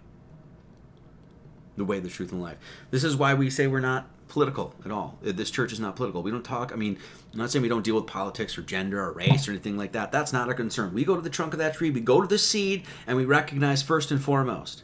The 1.76 1.84
way 1.84 2.00
the 2.00 2.08
truth 2.08 2.32
and 2.32 2.40
life. 2.40 2.58
This 2.90 3.04
is 3.04 3.16
why 3.16 3.34
we 3.34 3.50
say 3.50 3.66
we're 3.66 3.80
not 3.80 4.08
political 4.28 4.74
at 4.84 4.90
all. 4.90 5.18
Uh, 5.26 5.32
this 5.32 5.50
church 5.50 5.72
is 5.72 5.80
not 5.80 5.96
political. 5.96 6.22
We 6.22 6.30
don't 6.30 6.44
talk, 6.44 6.72
I 6.72 6.76
mean, 6.76 6.98
I'm 7.32 7.38
not 7.38 7.50
saying 7.50 7.62
we 7.62 7.68
don't 7.68 7.84
deal 7.84 7.96
with 7.96 8.06
politics 8.06 8.56
or 8.56 8.62
gender 8.62 9.00
or 9.00 9.12
race 9.12 9.46
or 9.46 9.52
anything 9.52 9.76
like 9.76 9.92
that. 9.92 10.12
That's 10.12 10.32
not 10.32 10.48
our 10.48 10.54
concern. 10.54 10.94
We 10.94 11.04
go 11.04 11.16
to 11.16 11.22
the 11.22 11.30
trunk 11.30 11.52
of 11.52 11.58
that 11.58 11.74
tree, 11.74 11.90
we 11.90 12.00
go 12.00 12.20
to 12.20 12.26
the 12.26 12.38
seed, 12.38 12.84
and 13.06 13.16
we 13.16 13.24
recognize 13.24 13.82
first 13.82 14.10
and 14.10 14.22
foremost 14.22 14.82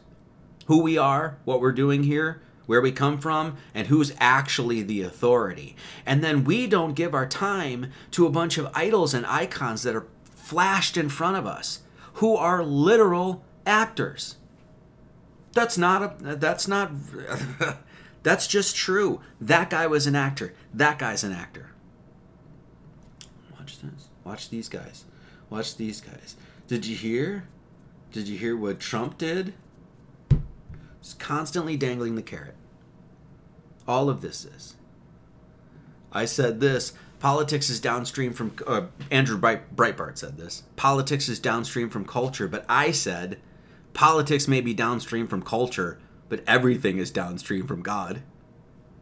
who 0.67 0.81
we 0.81 0.97
are, 0.97 1.37
what 1.43 1.59
we're 1.59 1.71
doing 1.71 2.03
here, 2.03 2.41
where 2.65 2.81
we 2.81 2.91
come 2.91 3.19
from, 3.19 3.57
and 3.73 3.87
who's 3.87 4.13
actually 4.19 4.81
the 4.81 5.01
authority. 5.01 5.75
And 6.05 6.23
then 6.23 6.43
we 6.43 6.67
don't 6.67 6.93
give 6.93 7.13
our 7.13 7.27
time 7.27 7.91
to 8.11 8.25
a 8.25 8.29
bunch 8.29 8.57
of 8.57 8.71
idols 8.73 9.13
and 9.13 9.25
icons 9.25 9.83
that 9.83 9.95
are 9.95 10.07
flashed 10.23 10.95
in 10.95 11.09
front 11.09 11.37
of 11.37 11.45
us, 11.45 11.81
who 12.15 12.35
are 12.35 12.63
literal 12.63 13.43
actors. 13.65 14.37
That's 15.53 15.77
not 15.77 16.01
a, 16.01 16.35
that's 16.35 16.67
not 16.67 16.91
That's 18.23 18.47
just 18.47 18.75
true. 18.75 19.21
That 19.39 19.69
guy 19.69 19.87
was 19.87 20.07
an 20.07 20.15
actor. 20.15 20.53
That 20.73 20.99
guy's 20.99 21.23
an 21.23 21.31
actor. 21.31 21.71
Watch 23.57 23.79
this. 23.79 24.09
Watch 24.23 24.49
these 24.49 24.69
guys. 24.69 25.05
Watch 25.49 25.75
these 25.75 26.01
guys. 26.01 26.35
Did 26.67 26.85
you 26.85 26.95
hear? 26.95 27.47
Did 28.11 28.27
you 28.27 28.37
hear 28.37 28.55
what 28.55 28.79
Trump 28.79 29.17
did? 29.17 29.53
He's 31.01 31.15
constantly 31.15 31.77
dangling 31.77 32.15
the 32.15 32.21
carrot. 32.21 32.55
All 33.87 34.09
of 34.09 34.21
this 34.21 34.45
is. 34.45 34.75
I 36.11 36.25
said 36.25 36.59
this. 36.59 36.93
Politics 37.19 37.69
is 37.69 37.79
downstream 37.79 38.33
from. 38.33 38.55
Uh, 38.65 38.83
Andrew 39.09 39.39
Breitbart 39.39 40.17
said 40.17 40.37
this. 40.37 40.63
Politics 40.75 41.29
is 41.29 41.39
downstream 41.39 41.89
from 41.89 42.05
culture, 42.05 42.47
but 42.47 42.65
I 42.67 42.91
said 42.91 43.39
politics 43.93 44.47
may 44.47 44.61
be 44.61 44.73
downstream 44.73 45.27
from 45.27 45.41
culture, 45.41 45.99
but 46.31 46.41
everything 46.47 46.97
is 46.97 47.11
downstream 47.11 47.67
from 47.67 47.81
God. 47.81 48.23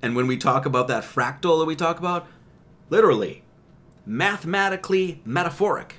And 0.01 0.15
when 0.15 0.25
we 0.25 0.35
talk 0.35 0.65
about 0.65 0.87
that 0.87 1.03
fractal 1.03 1.59
that 1.59 1.65
we 1.65 1.75
talk 1.75 1.99
about, 1.99 2.25
literally, 2.89 3.43
mathematically 4.03 5.21
metaphoric. 5.23 5.98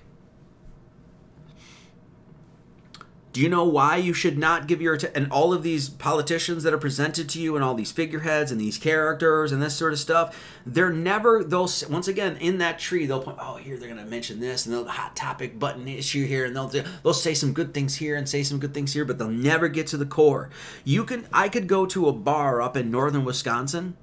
Do 3.33 3.41
you 3.41 3.49
know 3.49 3.65
why 3.65 3.97
you 3.97 4.13
should 4.13 4.37
not 4.37 4.67
give 4.67 4.83
your 4.83 4.95
att- 4.95 5.17
and 5.17 5.31
all 5.31 5.53
of 5.53 5.63
these 5.63 5.89
politicians 5.89 6.65
that 6.65 6.75
are 6.75 6.79
presented 6.79 7.29
to 7.29 7.41
you 7.41 7.55
and 7.55 7.65
all 7.65 7.75
these 7.75 7.93
figureheads 7.93 8.51
and 8.51 8.61
these 8.61 8.77
characters 8.77 9.53
and 9.53 9.63
this 9.63 9.77
sort 9.77 9.93
of 9.93 10.01
stuff? 10.01 10.37
They're 10.67 10.93
never 10.93 11.45
they'll 11.45 11.71
once 11.89 12.09
again 12.09 12.37
in 12.39 12.59
that 12.59 12.81
tree 12.81 13.07
they'll 13.07 13.23
point 13.23 13.39
oh 13.41 13.55
here 13.57 13.77
they're 13.77 13.89
gonna 13.89 14.05
mention 14.05 14.41
this 14.41 14.67
and 14.67 14.75
they'll 14.75 14.85
hot 14.87 15.15
topic 15.15 15.61
button 15.61 15.87
issue 15.87 16.27
here 16.27 16.45
and 16.45 16.57
they'll 16.57 16.69
they'll 16.69 17.15
say 17.15 17.35
some 17.35 17.53
good 17.53 17.73
things 17.73 17.97
here 17.97 18.17
and 18.17 18.29
say 18.29 18.43
some 18.43 18.59
good 18.59 18.75
things 18.75 18.95
here 18.95 19.05
but 19.05 19.19
they'll 19.19 19.29
never 19.29 19.69
get 19.69 19.87
to 19.89 19.97
the 19.97 20.07
core. 20.07 20.51
You 20.83 21.05
can 21.05 21.27
I 21.33 21.49
could 21.49 21.69
go 21.69 21.87
to 21.87 22.09
a 22.09 22.13
bar 22.13 22.61
up 22.61 22.77
in 22.77 22.91
northern 22.91 23.25
Wisconsin 23.25 23.97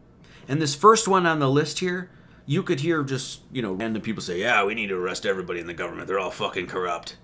and 0.48 0.62
this 0.62 0.74
first 0.74 1.06
one 1.06 1.26
on 1.26 1.40
the 1.40 1.50
list 1.50 1.80
here 1.80 2.10
you 2.46 2.64
could 2.64 2.80
hear 2.80 3.04
just 3.04 3.42
you 3.52 3.62
know 3.62 3.74
random 3.74 4.02
people 4.02 4.24
say 4.24 4.40
yeah 4.40 4.64
we 4.64 4.74
need 4.74 4.88
to 4.88 4.96
arrest 4.96 5.26
everybody 5.26 5.60
in 5.60 5.68
the 5.68 5.74
government 5.74 6.08
they're 6.08 6.20
all 6.20 6.32
fucking 6.32 6.68
corrupt 6.68 7.18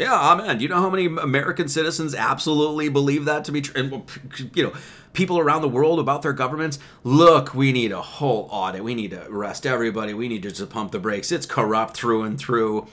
Yeah, 0.00 0.14
amen. 0.14 0.56
Do 0.56 0.62
you 0.62 0.70
know 0.70 0.80
how 0.80 0.88
many 0.88 1.04
American 1.04 1.68
citizens 1.68 2.14
absolutely 2.14 2.88
believe 2.88 3.26
that 3.26 3.44
to 3.44 3.52
be 3.52 3.60
true? 3.60 3.82
And, 3.82 4.50
you 4.54 4.62
know, 4.62 4.72
people 5.12 5.38
around 5.38 5.60
the 5.60 5.68
world 5.68 5.98
about 5.98 6.22
their 6.22 6.32
governments. 6.32 6.78
Look, 7.04 7.54
we 7.54 7.70
need 7.70 7.92
a 7.92 8.00
whole 8.00 8.48
audit. 8.50 8.82
We 8.82 8.94
need 8.94 9.10
to 9.10 9.26
arrest 9.26 9.66
everybody. 9.66 10.14
We 10.14 10.26
need 10.26 10.42
to 10.44 10.50
just 10.52 10.70
pump 10.70 10.92
the 10.92 10.98
brakes. 10.98 11.30
It's 11.30 11.44
corrupt 11.44 11.98
through 11.98 12.22
and 12.22 12.38
through. 12.38 12.86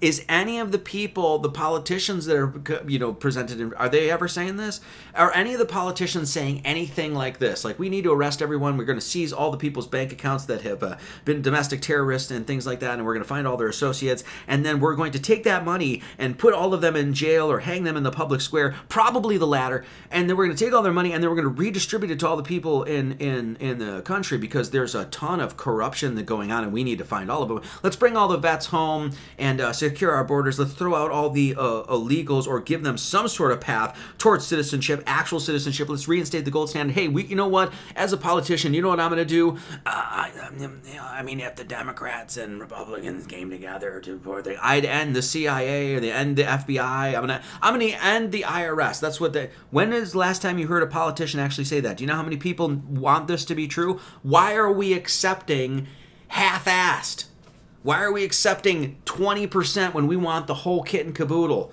Is 0.00 0.24
any 0.28 0.58
of 0.58 0.72
the 0.72 0.78
people, 0.78 1.38
the 1.38 1.48
politicians 1.48 2.26
that 2.26 2.36
are, 2.36 2.52
you 2.86 2.98
know, 2.98 3.14
presented, 3.14 3.60
in, 3.60 3.72
are 3.74 3.88
they 3.88 4.10
ever 4.10 4.28
saying 4.28 4.56
this? 4.56 4.80
Are 5.14 5.32
any 5.32 5.54
of 5.54 5.58
the 5.58 5.64
politicians 5.64 6.30
saying 6.30 6.60
anything 6.66 7.14
like 7.14 7.38
this? 7.38 7.64
Like, 7.64 7.78
we 7.78 7.88
need 7.88 8.04
to 8.04 8.12
arrest 8.12 8.42
everyone. 8.42 8.76
We're 8.76 8.84
going 8.84 8.98
to 8.98 9.04
seize 9.04 9.32
all 9.32 9.50
the 9.50 9.56
people's 9.56 9.86
bank 9.86 10.12
accounts 10.12 10.44
that 10.46 10.60
have 10.62 10.82
uh, 10.82 10.96
been 11.24 11.40
domestic 11.40 11.80
terrorists 11.80 12.30
and 12.30 12.46
things 12.46 12.66
like 12.66 12.80
that, 12.80 12.98
and 12.98 13.06
we're 13.06 13.14
going 13.14 13.24
to 13.24 13.28
find 13.28 13.46
all 13.46 13.56
their 13.56 13.68
associates, 13.68 14.22
and 14.46 14.66
then 14.66 14.80
we're 14.80 14.96
going 14.96 15.12
to 15.12 15.18
take 15.18 15.44
that 15.44 15.64
money 15.64 16.02
and 16.18 16.38
put 16.38 16.52
all 16.52 16.74
of 16.74 16.82
them 16.82 16.94
in 16.94 17.14
jail 17.14 17.50
or 17.50 17.60
hang 17.60 17.84
them 17.84 17.96
in 17.96 18.02
the 18.02 18.10
public 18.10 18.42
square, 18.42 18.74
probably 18.90 19.38
the 19.38 19.46
latter, 19.46 19.82
and 20.10 20.28
then 20.28 20.36
we're 20.36 20.44
going 20.44 20.56
to 20.56 20.64
take 20.64 20.74
all 20.74 20.82
their 20.82 20.92
money 20.92 21.12
and 21.12 21.22
then 21.22 21.30
we're 21.30 21.36
going 21.36 21.54
to 21.54 21.60
redistribute 21.60 22.10
it 22.10 22.20
to 22.20 22.28
all 22.28 22.36
the 22.36 22.42
people 22.42 22.82
in 22.84 23.12
in 23.12 23.56
in 23.56 23.78
the 23.78 24.02
country 24.02 24.36
because 24.36 24.70
there's 24.70 24.94
a 24.94 25.06
ton 25.06 25.40
of 25.40 25.56
corruption 25.56 26.14
that 26.16 26.26
going 26.26 26.52
on, 26.52 26.64
and 26.64 26.72
we 26.72 26.84
need 26.84 26.98
to 26.98 27.04
find 27.04 27.30
all 27.30 27.42
of 27.42 27.48
them. 27.48 27.62
Let's 27.82 27.96
bring 27.96 28.16
all 28.16 28.28
the 28.28 28.36
vets 28.36 28.66
home 28.66 29.12
and 29.38 29.60
uh, 29.60 29.72
secure 29.88 30.12
our 30.12 30.24
borders. 30.24 30.58
Let's 30.58 30.72
throw 30.72 30.94
out 30.94 31.10
all 31.10 31.30
the 31.30 31.54
uh, 31.56 31.84
illegals 31.84 32.46
or 32.46 32.60
give 32.60 32.82
them 32.82 32.98
some 32.98 33.28
sort 33.28 33.52
of 33.52 33.60
path 33.60 33.98
towards 34.18 34.46
citizenship, 34.46 35.02
actual 35.06 35.40
citizenship. 35.40 35.88
Let's 35.88 36.08
reinstate 36.08 36.44
the 36.44 36.50
gold 36.50 36.70
standard. 36.70 36.94
Hey, 36.94 37.08
we, 37.08 37.24
you 37.24 37.36
know 37.36 37.48
what? 37.48 37.72
As 37.94 38.12
a 38.12 38.16
politician, 38.16 38.74
you 38.74 38.82
know 38.82 38.88
what 38.88 39.00
I'm 39.00 39.10
going 39.10 39.18
to 39.18 39.24
do? 39.24 39.56
Uh, 39.84 39.90
I, 39.90 40.32
I 41.12 41.22
mean, 41.22 41.40
if 41.40 41.56
the 41.56 41.64
Democrats 41.64 42.36
and 42.36 42.60
Republicans 42.60 43.26
came 43.26 43.50
together 43.50 44.00
to, 44.00 44.20
or 44.26 44.42
they, 44.42 44.56
I'd 44.56 44.84
end 44.84 45.14
the 45.14 45.22
CIA 45.22 45.94
or 45.94 46.00
the 46.00 46.10
end 46.10 46.36
the 46.36 46.42
FBI. 46.42 47.14
I'm 47.14 47.20
gonna, 47.20 47.42
I'm 47.62 47.74
gonna 47.74 47.96
end 48.02 48.32
the 48.32 48.42
IRS. 48.42 49.00
That's 49.00 49.20
what 49.20 49.32
they. 49.32 49.50
When 49.70 49.92
is 49.92 50.12
the 50.12 50.18
last 50.18 50.42
time 50.42 50.58
you 50.58 50.66
heard 50.66 50.82
a 50.82 50.86
politician 50.86 51.40
actually 51.40 51.64
say 51.64 51.80
that? 51.80 51.96
Do 51.98 52.04
you 52.04 52.08
know 52.08 52.16
how 52.16 52.22
many 52.22 52.36
people 52.36 52.68
want 52.68 53.28
this 53.28 53.44
to 53.46 53.54
be 53.54 53.68
true? 53.68 54.00
Why 54.22 54.54
are 54.54 54.70
we 54.70 54.92
accepting 54.92 55.86
half-assed? 56.28 57.26
Why 57.86 58.02
are 58.02 58.10
we 58.10 58.24
accepting 58.24 59.00
20% 59.04 59.94
when 59.94 60.08
we 60.08 60.16
want 60.16 60.48
the 60.48 60.54
whole 60.54 60.82
kit 60.82 61.06
and 61.06 61.14
caboodle? 61.14 61.72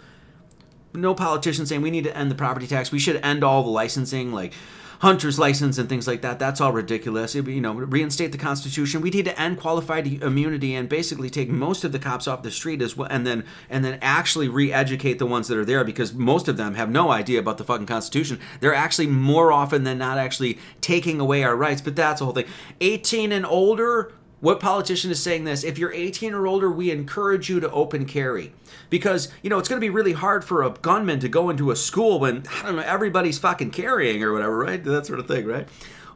No 0.94 1.16
politician 1.16 1.66
saying 1.66 1.82
we 1.82 1.90
need 1.90 2.04
to 2.04 2.16
end 2.16 2.30
the 2.30 2.36
property 2.36 2.68
tax. 2.68 2.92
We 2.92 3.00
should 3.00 3.16
end 3.24 3.44
all 3.44 3.64
the 3.64 3.72
licensing, 3.72 4.32
like 4.32 4.54
hunter's 5.00 5.40
license 5.40 5.80
and 5.80 5.90
things 5.90 6.06
like 6.06 6.22
that. 6.22 6.38
That's 6.38 6.62
all 6.62 6.72
ridiculous. 6.72 7.34
You 7.34 7.60
know, 7.60 7.74
reinstate 7.74 8.32
the 8.32 8.38
Constitution. 8.38 9.02
We 9.02 9.10
need 9.10 9.26
to 9.26 9.42
end 9.42 9.60
qualified 9.60 10.06
immunity 10.22 10.76
and 10.76 10.88
basically 10.88 11.32
take 11.32 11.50
most 11.50 11.84
of 11.84 11.92
the 11.92 11.98
cops 11.98 12.28
off 12.28 12.44
the 12.44 12.52
street 12.52 12.84
as 12.84 12.96
well, 12.96 13.08
and 13.10 13.26
then 13.26 13.44
and 13.68 13.84
then 13.84 13.98
actually 14.00 14.48
re-educate 14.48 15.18
the 15.18 15.26
ones 15.26 15.48
that 15.48 15.58
are 15.58 15.66
there 15.66 15.84
because 15.84 16.14
most 16.14 16.48
of 16.48 16.58
them 16.58 16.76
have 16.76 16.92
no 16.92 17.10
idea 17.10 17.40
about 17.40 17.58
the 17.58 17.64
fucking 17.64 17.88
Constitution. 17.88 18.40
They're 18.60 18.76
actually 18.76 19.08
more 19.08 19.52
often 19.52 19.84
than 19.84 19.98
not 19.98 20.20
actually 20.20 20.60
taking 20.80 21.20
away 21.20 21.44
our 21.44 21.56
rights. 21.56 21.82
But 21.82 21.96
that's 21.96 22.20
the 22.20 22.26
whole 22.26 22.36
thing. 22.36 22.46
18 22.82 23.32
and 23.32 23.48
older 23.48 24.14
what 24.44 24.60
politician 24.60 25.10
is 25.10 25.24
saying 25.24 25.46
this? 25.46 25.64
If 25.64 25.78
you're 25.78 25.94
18 25.94 26.34
or 26.34 26.48
older, 26.48 26.70
we 26.70 26.92
encourage 26.92 27.50
you 27.50 27.62
to 27.62 27.72
open 27.72 28.04
carry. 28.04 28.54
Because, 28.90 29.32
you 29.42 29.50
know, 29.50 29.58
it's 29.58 29.70
going 29.70 29.80
to 29.80 29.86
be 29.86 29.90
really 29.90 30.12
hard 30.12 30.44
for 30.44 30.64
a 30.64 30.70
gunman 30.70 31.22
to 31.22 31.30
go 31.30 31.50
into 31.50 31.72
a 31.72 31.78
school 31.78 32.20
when, 32.20 32.44
I 32.60 32.64
don't 32.64 32.76
know, 32.76 32.82
everybody's 32.82 33.40
fucking 33.40 33.72
carrying 33.72 34.22
or 34.22 34.34
whatever, 34.34 34.58
right? 34.58 34.84
That 34.84 35.06
sort 35.06 35.20
of 35.20 35.30
thing, 35.30 35.46
right? 35.46 35.66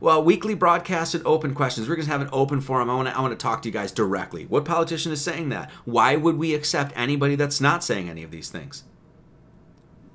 Well, 0.02 0.22
weekly 0.22 0.56
broadcast 0.56 1.16
and 1.16 1.26
open 1.26 1.56
questions. 1.56 1.88
We're 1.88 1.96
going 1.96 2.06
to 2.06 2.12
have 2.12 2.20
an 2.20 2.28
open 2.34 2.60
forum. 2.60 2.90
I 2.90 2.96
want 2.96 3.08
to 3.08 3.18
I 3.18 3.22
want 3.22 3.32
to 3.32 3.42
talk 3.42 3.62
to 3.62 3.70
you 3.70 3.74
guys 3.74 3.94
directly. 3.94 4.46
What 4.46 4.66
politician 4.66 5.14
is 5.14 5.22
saying 5.22 5.48
that? 5.50 5.72
Why 5.86 6.18
would 6.18 6.38
we 6.38 6.54
accept 6.54 6.92
anybody 6.98 7.36
that's 7.36 7.62
not 7.62 7.82
saying 7.82 8.10
any 8.10 8.24
of 8.24 8.32
these 8.32 8.50
things? 8.50 8.84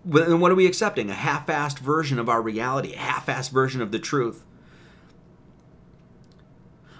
Then 0.05 0.39
what 0.39 0.53
are 0.53 0.57
we 0.57 0.67
accepting? 0.67 1.09
A 1.09 1.15
half-assed 1.15 1.79
version 1.79 2.19
of 2.19 2.29
our 2.29 2.43
reality, 2.43 2.93
a 2.93 2.99
half-assed 2.99 3.53
version 3.53 3.81
of 3.81 3.91
the 3.91 3.99
truth. 3.99 4.45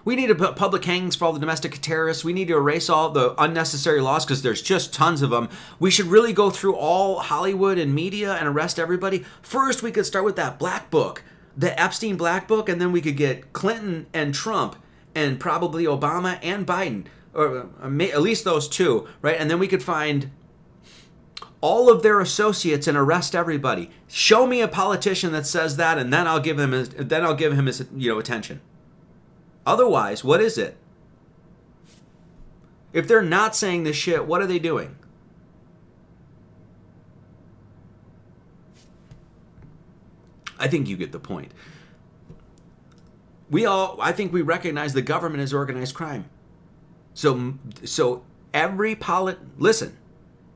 We 0.05 0.17
need 0.17 0.27
to 0.29 0.35
put 0.35 0.57
public 0.57 0.85
hangings 0.85 1.15
for 1.15 1.27
all 1.27 1.33
the 1.33 1.39
domestic 1.39 1.81
terrorists. 1.81 2.25
We 2.25 2.33
need 2.33 2.49
to 2.49 2.57
erase 2.57 2.89
all 2.91 3.11
the 3.11 3.41
unnecessary 3.41 4.01
laws 4.01 4.25
because 4.25 4.43
there's 4.43 4.63
just 4.63 4.93
tons 4.93 5.23
of 5.23 5.31
them. 5.31 5.49
We 5.79 5.91
should 5.91 6.07
really 6.07 6.33
go 6.33 6.51
through 6.51 6.75
all 6.75 7.21
Hollywood 7.21 7.79
and 7.79 7.95
media 7.95 8.35
and 8.35 8.49
arrest 8.49 8.79
everybody. 8.79 9.25
First, 9.43 9.83
we 9.83 9.93
could 9.93 10.07
start 10.07 10.25
with 10.25 10.37
that 10.37 10.59
black 10.59 10.91
book, 10.91 11.23
the 11.57 11.79
Epstein 11.81 12.17
black 12.17 12.49
book, 12.49 12.69
and 12.69 12.81
then 12.81 12.91
we 12.91 13.01
could 13.01 13.17
get 13.17 13.53
Clinton 13.53 14.07
and 14.13 14.35
Trump 14.35 14.77
and 15.15 15.39
probably 15.39 15.85
Obama 15.85 16.39
and 16.43 16.67
Biden, 16.67 17.07
or 17.35 17.69
uh, 17.83 17.87
at 17.87 18.23
least 18.23 18.45
those 18.45 18.69
two, 18.69 19.07
right? 19.21 19.37
And 19.39 19.51
then 19.51 19.59
we 19.59 19.69
could 19.69 19.83
find 19.83 20.31
all 21.61 21.91
of 21.91 22.03
their 22.03 22.21
associates 22.21 22.89
and 22.89 22.99
arrest 22.99 23.35
everybody. 23.35 23.91
Show 24.09 24.47
me 24.47 24.61
a 24.61 24.69
politician 24.69 25.33
that 25.33 25.47
says 25.47 25.77
that, 25.77 25.97
and 25.97 26.13
then 26.13 26.27
I'll 26.27 26.41
give 26.41 26.59
him 26.59 26.73
his, 26.73 26.89
then 26.91 27.25
I'll 27.25 27.37
give 27.37 27.53
him 27.53 27.67
his 27.67 27.87
you 27.95 28.11
know 28.11 28.19
attention. 28.19 28.61
Otherwise, 29.65 30.25
what 30.25 30.41
is 30.41 30.59
it? 30.59 30.77
If 32.93 33.09
they're 33.09 33.23
not 33.23 33.57
saying 33.57 33.85
this 33.85 33.97
shit, 33.97 34.27
what 34.27 34.43
are 34.43 34.47
they 34.47 34.59
doing? 34.59 34.97
I 40.59 40.69
think 40.69 40.89
you 40.89 40.97
get 40.97 41.11
the 41.13 41.19
point. 41.19 41.53
We 43.51 43.67
all 43.67 43.99
I 44.01 44.13
think 44.13 44.33
we 44.33 44.43
recognize 44.43 44.93
the 44.95 45.03
government 45.03 45.43
is 45.43 45.53
organized 45.53 45.95
crime. 45.95 46.27
So 47.15 47.55
so 47.85 48.25
every 48.55 48.95
polit 48.95 49.39
listen. 49.59 49.97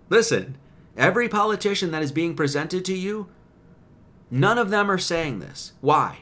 Listen. 0.09 0.59
Every 0.97 1.29
politician 1.29 1.91
that 1.91 2.03
is 2.03 2.13
being 2.13 2.35
presented 2.35 2.85
to 2.87 2.97
you, 2.97 3.29
none 4.31 4.57
of 4.57 4.71
them 4.71 4.91
are 4.91 4.99
saying 4.99 5.41
this. 5.41 5.73
Why? 5.81 6.21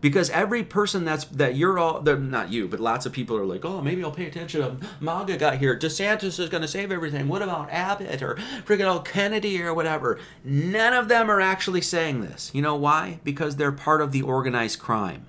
Because 0.00 0.30
every 0.30 0.62
person 0.62 1.04
that's 1.04 1.24
that 1.26 1.56
you're 1.56 1.78
all 1.78 2.00
they're 2.00 2.16
not 2.16 2.50
you 2.50 2.68
but 2.68 2.80
lots 2.80 3.04
of 3.04 3.12
people 3.12 3.36
are 3.36 3.44
like 3.44 3.64
oh 3.64 3.80
maybe 3.80 4.02
i'll 4.02 4.10
pay 4.10 4.26
attention 4.26 4.60
to 4.60 4.86
maga 5.00 5.36
got 5.40 5.58
here. 5.58 5.76
Desantis 5.76 6.38
is 6.38 6.48
going 6.48 6.62
to 6.62 6.68
save 6.68 6.92
everything. 6.92 7.26
What 7.26 7.42
about 7.42 7.70
abbott 7.70 8.22
or 8.22 8.36
freaking 8.64 8.86
old 8.86 9.04
kennedy 9.04 9.60
or 9.60 9.74
whatever? 9.74 10.20
None 10.44 10.92
of 10.92 11.08
them 11.08 11.30
are 11.30 11.40
actually 11.40 11.80
saying 11.80 12.20
this. 12.20 12.50
You 12.54 12.62
know 12.62 12.76
why? 12.76 13.20
Because 13.24 13.56
they're 13.56 13.72
part 13.72 14.00
of 14.00 14.12
the 14.12 14.22
organized 14.22 14.78
crime. 14.78 15.26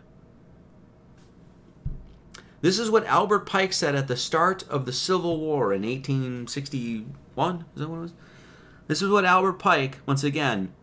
This 2.61 2.77
is 2.77 2.91
what 2.91 3.05
albert 3.05 3.47
pike 3.47 3.73
said 3.73 3.95
at 3.95 4.07
the 4.07 4.17
start 4.17 4.63
of 4.69 4.85
the 4.85 4.93
civil 4.93 5.39
war 5.39 5.73
in 5.73 5.81
1861 5.81 7.65
is 7.73 7.81
that 7.81 7.89
what 7.89 7.97
it 7.97 8.01
was? 8.01 8.13
This 8.87 9.01
is 9.01 9.09
what 9.09 9.25
albert 9.25 9.53
pike 9.53 9.99
once 10.05 10.23
again 10.23 10.73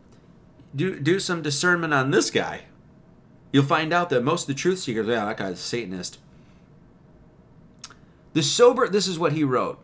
do 0.74 0.98
do 0.98 1.20
some 1.20 1.40
discernment 1.40 1.94
on 1.94 2.10
this 2.10 2.30
guy 2.30 2.62
You'll 3.52 3.64
find 3.64 3.92
out 3.92 4.10
that 4.10 4.22
most 4.22 4.42
of 4.42 4.48
the 4.48 4.60
truth 4.60 4.80
seekers, 4.80 5.06
yeah, 5.06 5.24
that 5.24 5.38
guy's 5.38 5.54
a 5.54 5.56
Satanist. 5.56 6.18
The 8.34 8.42
sober, 8.42 8.88
this 8.88 9.08
is 9.08 9.18
what 9.18 9.32
he 9.32 9.42
wrote 9.42 9.80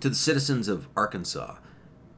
to 0.00 0.10
the 0.10 0.14
citizens 0.14 0.68
of 0.68 0.88
Arkansas 0.94 1.56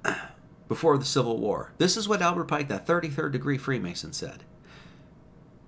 before 0.69 0.99
the 0.99 1.05
Civil 1.05 1.39
War. 1.39 1.73
This 1.79 1.97
is 1.97 2.09
what 2.09 2.21
Albert 2.21 2.47
Pike, 2.47 2.69
that 2.69 2.87
33rd 2.87 3.33
degree 3.33 3.59
Freemason, 3.59 4.13
said. 4.13 4.43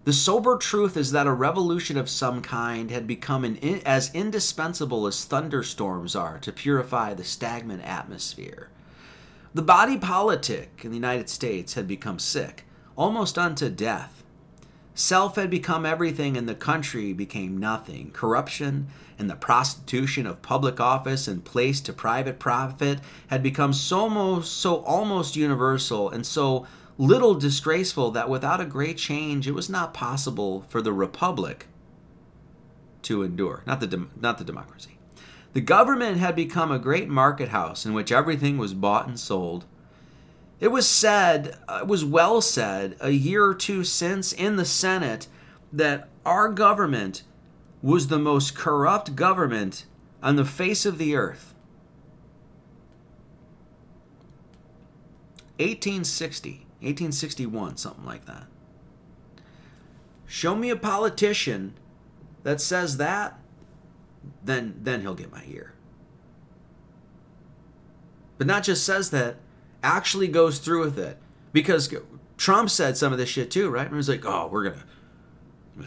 The 0.04 0.12
sober 0.12 0.56
truth 0.56 0.96
is 0.96 1.12
that 1.12 1.26
a 1.26 1.32
revolution 1.32 1.96
of 1.96 2.08
some 2.08 2.40
kind 2.40 2.90
had 2.90 3.06
become 3.06 3.44
in, 3.44 3.82
as 3.84 4.12
indispensable 4.14 5.06
as 5.06 5.24
thunderstorms 5.24 6.16
are 6.16 6.38
to 6.38 6.50
purify 6.50 7.14
the 7.14 7.24
stagnant 7.24 7.84
atmosphere. 7.84 8.70
The 9.54 9.62
body 9.62 9.98
politic 9.98 10.80
in 10.82 10.90
the 10.90 10.96
United 10.96 11.28
States 11.28 11.74
had 11.74 11.86
become 11.86 12.18
sick, 12.18 12.64
almost 12.96 13.38
unto 13.38 13.68
death 13.68 14.17
Self 14.98 15.36
had 15.36 15.48
become 15.48 15.86
everything 15.86 16.36
and 16.36 16.48
the 16.48 16.56
country 16.56 17.12
became 17.12 17.56
nothing. 17.56 18.10
Corruption 18.10 18.88
and 19.16 19.30
the 19.30 19.36
prostitution 19.36 20.26
of 20.26 20.42
public 20.42 20.80
office 20.80 21.28
and 21.28 21.44
place 21.44 21.80
to 21.82 21.92
private 21.92 22.40
profit 22.40 22.98
had 23.28 23.40
become 23.40 23.72
so 23.72 24.08
most, 24.08 24.56
so 24.56 24.78
almost 24.82 25.36
universal 25.36 26.10
and 26.10 26.26
so 26.26 26.66
little 26.98 27.36
disgraceful 27.36 28.10
that 28.10 28.28
without 28.28 28.60
a 28.60 28.66
great 28.66 28.96
change 28.98 29.46
it 29.46 29.54
was 29.54 29.70
not 29.70 29.94
possible 29.94 30.64
for 30.68 30.82
the 30.82 30.92
republic 30.92 31.68
to 33.02 33.22
endure, 33.22 33.62
not 33.68 33.78
the 33.78 34.08
not 34.20 34.38
the 34.38 34.44
democracy. 34.44 34.98
The 35.52 35.60
government 35.60 36.18
had 36.18 36.34
become 36.34 36.72
a 36.72 36.78
great 36.80 37.08
market 37.08 37.50
house 37.50 37.86
in 37.86 37.94
which 37.94 38.10
everything 38.10 38.58
was 38.58 38.74
bought 38.74 39.06
and 39.06 39.18
sold 39.18 39.64
it 40.60 40.68
was 40.68 40.88
said, 40.88 41.56
uh, 41.68 41.80
it 41.82 41.86
was 41.86 42.04
well 42.04 42.40
said, 42.40 42.96
a 43.00 43.10
year 43.10 43.44
or 43.44 43.54
two 43.54 43.84
since 43.84 44.32
in 44.32 44.56
the 44.56 44.64
Senate 44.64 45.28
that 45.72 46.08
our 46.26 46.48
government 46.48 47.22
was 47.82 48.08
the 48.08 48.18
most 48.18 48.56
corrupt 48.56 49.14
government 49.14 49.86
on 50.22 50.36
the 50.36 50.44
face 50.44 50.84
of 50.84 50.98
the 50.98 51.14
earth. 51.14 51.54
1860, 55.58 56.50
1861, 56.80 57.76
something 57.76 58.04
like 58.04 58.26
that. 58.26 58.46
Show 60.26 60.54
me 60.54 60.70
a 60.70 60.76
politician 60.76 61.74
that 62.42 62.60
says 62.60 62.96
that, 62.98 63.40
then 64.44 64.78
then 64.82 65.00
he'll 65.00 65.14
get 65.14 65.32
my 65.32 65.42
ear. 65.48 65.72
But 68.36 68.46
not 68.46 68.62
just 68.62 68.84
says 68.84 69.10
that, 69.10 69.36
actually 69.82 70.28
goes 70.28 70.58
through 70.58 70.80
with 70.80 70.98
it. 70.98 71.18
Because 71.52 71.92
Trump 72.36 72.70
said 72.70 72.96
some 72.96 73.12
of 73.12 73.18
this 73.18 73.28
shit 73.28 73.50
too, 73.50 73.70
right? 73.70 73.82
And 73.86 73.90
he 73.90 73.96
was 73.96 74.08
like, 74.08 74.24
oh, 74.24 74.48
we're 74.50 74.64
going 74.64 74.76
to. 74.76 74.84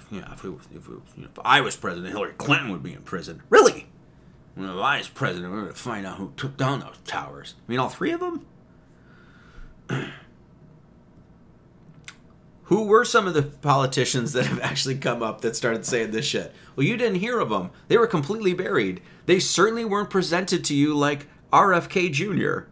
Yeah, 0.09 0.31
if, 0.31 0.45
it, 0.45 0.53
if, 0.73 0.87
you 0.87 1.01
know, 1.17 1.25
if 1.25 1.39
I 1.43 1.61
was 1.61 1.75
president, 1.75 2.13
Hillary 2.13 2.33
Clinton 2.37 2.71
would 2.71 2.83
be 2.83 2.93
in 2.93 3.01
prison. 3.01 3.43
Really? 3.49 3.87
When 4.55 4.69
I 4.69 4.97
was 4.97 5.07
president, 5.09 5.51
we're 5.51 5.67
to 5.67 5.73
find 5.73 6.05
out 6.05 6.17
who 6.17 6.33
took 6.37 6.57
down 6.57 6.79
those 6.79 6.97
towers. 7.05 7.55
I 7.57 7.71
mean, 7.71 7.79
all 7.79 7.89
three 7.89 8.11
of 8.11 8.19
them? 8.19 8.45
Who 12.71 12.83
were 12.85 13.03
some 13.03 13.27
of 13.27 13.33
the 13.33 13.43
politicians 13.43 14.31
that 14.31 14.45
have 14.45 14.61
actually 14.61 14.95
come 14.95 15.21
up 15.21 15.41
that 15.41 15.57
started 15.57 15.85
saying 15.85 16.11
this 16.11 16.25
shit? 16.25 16.53
Well, 16.73 16.85
you 16.85 16.95
didn't 16.95 17.19
hear 17.19 17.39
of 17.39 17.49
them. 17.49 17.71
They 17.89 17.97
were 17.97 18.07
completely 18.07 18.53
buried. 18.53 19.01
They 19.25 19.41
certainly 19.41 19.83
weren't 19.83 20.09
presented 20.09 20.63
to 20.63 20.73
you 20.73 20.95
like 20.95 21.27
RFK 21.51 22.13
Jr. 22.13 22.70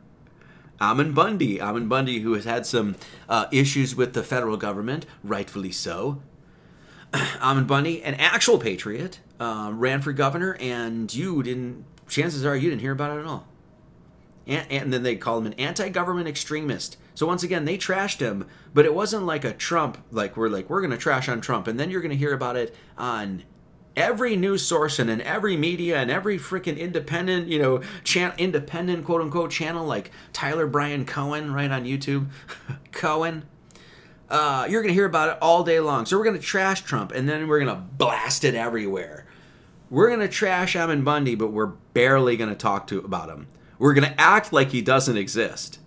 Ammon 0.81 1.13
Bundy. 1.13 1.59
Ammon 1.59 1.87
Bundy, 1.87 2.19
who 2.19 2.33
has 2.33 2.45
had 2.45 2.65
some 2.65 2.95
uh, 3.27 3.45
issues 3.51 3.95
with 3.95 4.13
the 4.13 4.23
federal 4.23 4.57
government, 4.57 5.05
rightfully 5.23 5.71
so. 5.71 6.21
Ammon 7.13 7.65
Bundy, 7.65 8.03
an 8.03 8.15
actual 8.15 8.59
patriot, 8.59 9.19
uh, 9.39 9.71
ran 9.73 10.01
for 10.01 10.13
governor, 10.13 10.57
and 10.59 11.13
you 11.13 11.43
didn't, 11.43 11.85
chances 12.07 12.45
are 12.45 12.55
you 12.55 12.69
didn't 12.69 12.81
hear 12.81 12.91
about 12.91 13.17
it 13.17 13.21
at 13.21 13.25
all. 13.25 13.47
And, 14.47 14.71
and 14.71 14.93
then 14.93 15.03
they 15.03 15.15
called 15.15 15.45
him 15.45 15.51
an 15.51 15.59
anti 15.59 15.89
government 15.89 16.27
extremist. 16.27 16.97
So 17.13 17.27
once 17.27 17.43
again, 17.43 17.65
they 17.65 17.77
trashed 17.77 18.19
him, 18.19 18.47
but 18.73 18.85
it 18.85 18.93
wasn't 18.93 19.25
like 19.25 19.43
a 19.43 19.53
Trump, 19.53 19.97
like 20.11 20.37
we're 20.37 20.49
like, 20.49 20.69
we're 20.69 20.81
going 20.81 20.91
to 20.91 20.97
trash 20.97 21.27
on 21.27 21.41
Trump. 21.41 21.67
And 21.67 21.79
then 21.79 21.91
you're 21.91 22.01
going 22.01 22.11
to 22.11 22.17
hear 22.17 22.33
about 22.33 22.55
it 22.55 22.73
on 22.97 23.43
every 23.95 24.35
news 24.35 24.65
source 24.65 24.99
and 24.99 25.09
in 25.09 25.21
every 25.21 25.57
media 25.57 25.97
and 25.97 26.09
every 26.09 26.37
freaking 26.37 26.77
independent, 26.77 27.47
you 27.47 27.59
know, 27.59 27.81
chan- 28.03 28.33
independent 28.37 29.05
quote 29.05 29.21
unquote 29.21 29.51
channel 29.51 29.85
like 29.85 30.11
Tyler 30.33 30.67
Brian 30.67 31.05
Cohen 31.05 31.53
right 31.53 31.71
on 31.71 31.85
YouTube. 31.85 32.27
Cohen. 32.91 33.45
Uh, 34.29 34.67
you're 34.69 34.81
to 34.89 34.93
hear 34.93 35.05
about 35.05 35.29
it 35.29 35.37
all 35.41 35.63
day 35.63 35.79
long. 35.79 36.05
So 36.05 36.17
we're 36.17 36.25
to 36.39 36.41
trash 36.41 36.81
Trump 36.81 37.11
and 37.11 37.27
then 37.27 37.47
we're 37.47 37.59
to 37.75 37.81
blast 37.81 38.43
it 38.43 38.53
everywhere. 38.53 39.25
We're 39.89 40.09
to 40.19 40.27
trash 40.27 40.75
Ammon 40.75 41.03
Bundy, 41.03 41.33
but 41.33 41.51
we're 41.51 41.65
barely 41.65 42.37
to 42.49 42.55
talk 42.55 42.85
to 42.87 42.99
about 42.99 43.29
him. 43.29 43.47
We're 43.79 43.95
to 44.07 44.21
act 44.21 44.53
like 44.53 44.69
he 44.69 44.81
doesn't 44.81 45.17
exist 45.17 45.79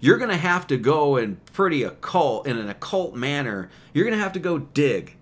you're 0.00 0.16
going 0.16 0.30
to 0.30 0.36
have 0.36 0.66
to 0.66 0.78
go 0.78 1.16
in 1.16 1.36
pretty 1.52 1.82
occult, 1.82 2.46
in 2.46 2.56
an 2.56 2.68
occult 2.68 3.14
manner, 3.14 3.70
you're 3.92 4.04
going 4.04 4.16
to 4.16 4.22
have 4.22 4.32
to 4.32 4.40
go 4.40 4.58
dig 4.58 5.16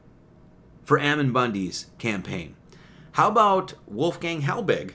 for 0.88 0.98
Ammon 0.98 1.32
Bundy's 1.32 1.84
campaign. 1.98 2.56
How 3.12 3.28
about 3.28 3.74
Wolfgang 3.86 4.40
Halbig? 4.40 4.92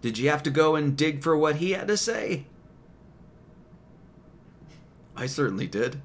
Did 0.00 0.18
you 0.18 0.28
have 0.30 0.42
to 0.42 0.50
go 0.50 0.74
and 0.74 0.96
dig 0.96 1.22
for 1.22 1.36
what 1.36 1.56
he 1.56 1.70
had 1.70 1.86
to 1.86 1.96
say? 1.96 2.46
I 5.14 5.26
certainly 5.26 5.68
did. 5.68 6.02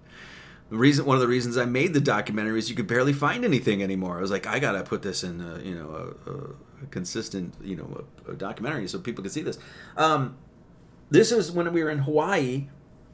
The 0.70 0.78
reason, 0.78 1.04
one 1.04 1.16
of 1.16 1.22
the 1.22 1.28
reasons 1.28 1.58
I 1.58 1.66
made 1.66 1.96
the 1.96 2.00
documentary 2.00 2.60
is 2.60 2.70
you 2.70 2.76
could 2.76 2.86
barely 2.86 3.14
find 3.14 3.44
anything 3.44 3.82
anymore. 3.82 4.20
I 4.20 4.22
was 4.22 4.30
like, 4.30 4.46
I 4.46 4.60
gotta 4.60 4.84
put 4.84 5.02
this 5.02 5.24
in, 5.24 5.42
a, 5.42 5.58
you 5.64 5.74
know, 5.74 6.16
a, 6.28 6.84
a 6.84 6.88
consistent, 6.92 7.56
you 7.64 7.76
know, 7.76 8.06
a, 8.28 8.34
a, 8.34 8.36
documentary 8.36 8.88
so 8.88 9.00
people 9.00 9.24
could 9.24 9.34
see 9.34 9.42
this. 9.42 9.58
Um, 9.96 10.38
this 11.10 11.32
is 11.32 11.52
when 11.52 11.74
we 11.74 11.84
were 11.84 11.90
in 11.90 12.00
Hawaii. 12.00 12.68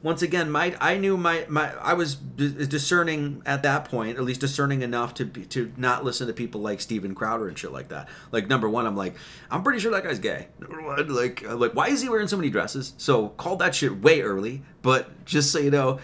Once 0.04 0.20
again, 0.20 0.50
my 0.50 0.76
I 0.82 0.98
knew 0.98 1.16
my 1.16 1.46
my 1.48 1.72
I 1.80 1.94
was 1.94 2.14
discerning 2.14 3.40
at 3.46 3.62
that 3.62 3.86
point, 3.86 4.18
at 4.18 4.22
least 4.22 4.38
discerning 4.38 4.82
enough 4.82 5.14
to 5.14 5.24
be, 5.24 5.46
to 5.46 5.72
not 5.78 6.04
listen 6.04 6.26
to 6.26 6.34
people 6.34 6.60
like 6.60 6.82
Steven 6.82 7.14
Crowder 7.14 7.48
and 7.48 7.58
shit 7.58 7.72
like 7.72 7.88
that. 7.88 8.10
Like 8.30 8.46
number 8.46 8.68
one, 8.68 8.84
I'm 8.86 8.98
like, 8.98 9.14
I'm 9.50 9.62
pretty 9.62 9.80
sure 9.80 9.90
that 9.92 10.04
guy's 10.04 10.18
gay. 10.18 10.48
Number 10.60 10.82
one, 10.82 11.08
like 11.08 11.42
like 11.50 11.72
why 11.72 11.88
is 11.88 12.02
he 12.02 12.10
wearing 12.10 12.28
so 12.28 12.36
many 12.36 12.50
dresses? 12.50 12.92
So 12.98 13.30
called 13.30 13.60
that 13.60 13.74
shit 13.74 14.02
way 14.02 14.20
early. 14.20 14.62
But 14.82 15.24
just 15.24 15.50
so 15.50 15.58
you 15.58 15.70
know 15.70 16.00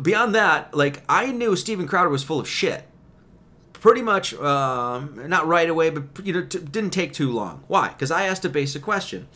beyond 0.00 0.36
that, 0.36 0.72
like 0.72 1.02
I 1.08 1.32
knew 1.32 1.56
Steven 1.56 1.88
Crowder 1.88 2.10
was 2.10 2.22
full 2.22 2.38
of 2.38 2.48
shit. 2.48 2.84
Pretty 3.72 4.02
much, 4.02 4.32
um, 4.34 5.28
not 5.28 5.44
right 5.48 5.68
away, 5.68 5.90
but 5.90 6.24
you 6.24 6.32
know, 6.32 6.44
t- 6.44 6.60
didn't 6.60 6.90
take 6.90 7.12
too 7.12 7.32
long. 7.32 7.64
Why? 7.66 7.88
Because 7.88 8.12
I 8.12 8.28
asked 8.28 8.44
a 8.44 8.48
basic 8.48 8.82
question. 8.82 9.26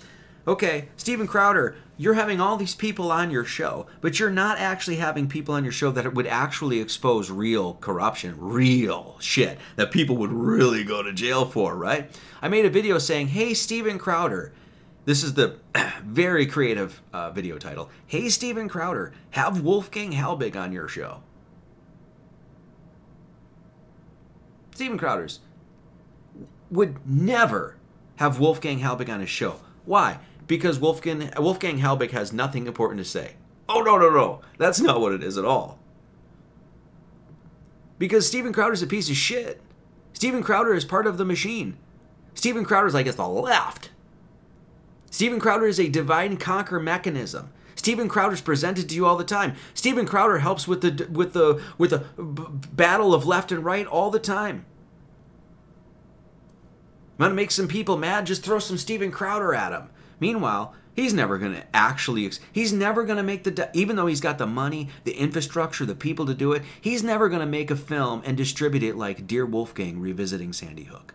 Okay, 0.46 0.88
Steven 0.96 1.28
Crowder, 1.28 1.76
you're 1.96 2.14
having 2.14 2.40
all 2.40 2.56
these 2.56 2.74
people 2.74 3.12
on 3.12 3.30
your 3.30 3.44
show, 3.44 3.86
but 4.00 4.18
you're 4.18 4.28
not 4.28 4.58
actually 4.58 4.96
having 4.96 5.28
people 5.28 5.54
on 5.54 5.62
your 5.62 5.72
show 5.72 5.92
that 5.92 6.14
would 6.14 6.26
actually 6.26 6.80
expose 6.80 7.30
real 7.30 7.74
corruption, 7.74 8.34
real 8.38 9.16
shit 9.20 9.56
that 9.76 9.92
people 9.92 10.16
would 10.16 10.32
really 10.32 10.82
go 10.82 11.00
to 11.00 11.12
jail 11.12 11.44
for, 11.44 11.76
right? 11.76 12.10
I 12.40 12.48
made 12.48 12.64
a 12.64 12.70
video 12.70 12.98
saying, 12.98 13.28
"Hey, 13.28 13.54
Steven 13.54 13.98
Crowder." 13.98 14.52
This 15.04 15.22
is 15.22 15.34
the 15.34 15.58
very 16.02 16.46
creative 16.46 17.02
uh, 17.12 17.30
video 17.30 17.58
title. 17.58 17.88
Hey, 18.06 18.28
Steven 18.28 18.68
Crowder, 18.68 19.12
have 19.30 19.60
Wolfgang 19.60 20.12
Halbig 20.12 20.56
on 20.56 20.72
your 20.72 20.88
show. 20.88 21.22
Steven 24.74 24.98
Crowder's 24.98 25.40
would 26.70 27.06
never 27.06 27.76
have 28.16 28.40
Wolfgang 28.40 28.80
Halbig 28.80 29.08
on 29.08 29.20
his 29.20 29.28
show. 29.28 29.60
Why? 29.84 30.18
Because 30.52 30.78
Wolfgang 30.78 31.32
Wolfgang 31.38 31.78
has 31.78 32.30
nothing 32.30 32.66
important 32.66 32.98
to 32.98 33.06
say. 33.06 33.36
Oh 33.70 33.80
no 33.80 33.96
no 33.96 34.10
no, 34.10 34.42
that's 34.58 34.82
not 34.82 35.00
what 35.00 35.14
it 35.14 35.22
is 35.24 35.38
at 35.38 35.46
all. 35.46 35.78
Because 37.98 38.26
Steven 38.26 38.52
Crowder's 38.52 38.82
a 38.82 38.86
piece 38.86 39.08
of 39.08 39.16
shit. 39.16 39.62
Steven 40.12 40.42
Crowder 40.42 40.74
is 40.74 40.84
part 40.84 41.06
of 41.06 41.16
the 41.16 41.24
machine. 41.24 41.78
Steven 42.34 42.66
Crowder's 42.66 42.92
like 42.92 43.06
it's 43.06 43.16
the 43.16 43.26
left. 43.26 43.92
Steven 45.10 45.40
Crowder 45.40 45.66
is 45.66 45.80
a 45.80 45.88
divide 45.88 46.30
and 46.30 46.38
conquer 46.38 46.78
mechanism. 46.78 47.50
Steven 47.74 48.06
Crowder's 48.06 48.42
presented 48.42 48.90
to 48.90 48.94
you 48.94 49.06
all 49.06 49.16
the 49.16 49.24
time. 49.24 49.54
Steven 49.72 50.04
Crowder 50.04 50.40
helps 50.40 50.68
with 50.68 50.82
the 50.82 51.08
with 51.10 51.32
the 51.32 51.62
with 51.78 51.88
the 51.88 52.04
b- 52.22 52.68
battle 52.74 53.14
of 53.14 53.24
left 53.24 53.52
and 53.52 53.64
right 53.64 53.86
all 53.86 54.10
the 54.10 54.18
time. 54.18 54.66
Want 57.18 57.30
to 57.30 57.36
make 57.36 57.50
some 57.50 57.68
people 57.68 57.96
mad? 57.96 58.26
Just 58.26 58.44
throw 58.44 58.58
some 58.58 58.76
Steven 58.76 59.10
Crowder 59.10 59.54
at 59.54 59.72
him. 59.72 59.88
Meanwhile, 60.22 60.72
he's 60.94 61.12
never 61.12 61.36
going 61.36 61.52
to 61.52 61.64
actually 61.74 62.30
he's 62.52 62.72
never 62.72 63.02
going 63.02 63.16
to 63.16 63.24
make 63.24 63.42
the 63.42 63.68
even 63.74 63.96
though 63.96 64.06
he's 64.06 64.20
got 64.20 64.38
the 64.38 64.46
money, 64.46 64.88
the 65.02 65.14
infrastructure, 65.14 65.84
the 65.84 65.96
people 65.96 66.26
to 66.26 66.32
do 66.32 66.52
it, 66.52 66.62
he's 66.80 67.02
never 67.02 67.28
going 67.28 67.40
to 67.40 67.46
make 67.46 67.72
a 67.72 67.76
film 67.76 68.22
and 68.24 68.36
distribute 68.36 68.84
it 68.84 68.94
like 68.94 69.26
Dear 69.26 69.44
Wolfgang 69.44 69.98
revisiting 69.98 70.52
Sandy 70.52 70.84
Hook. 70.84 71.14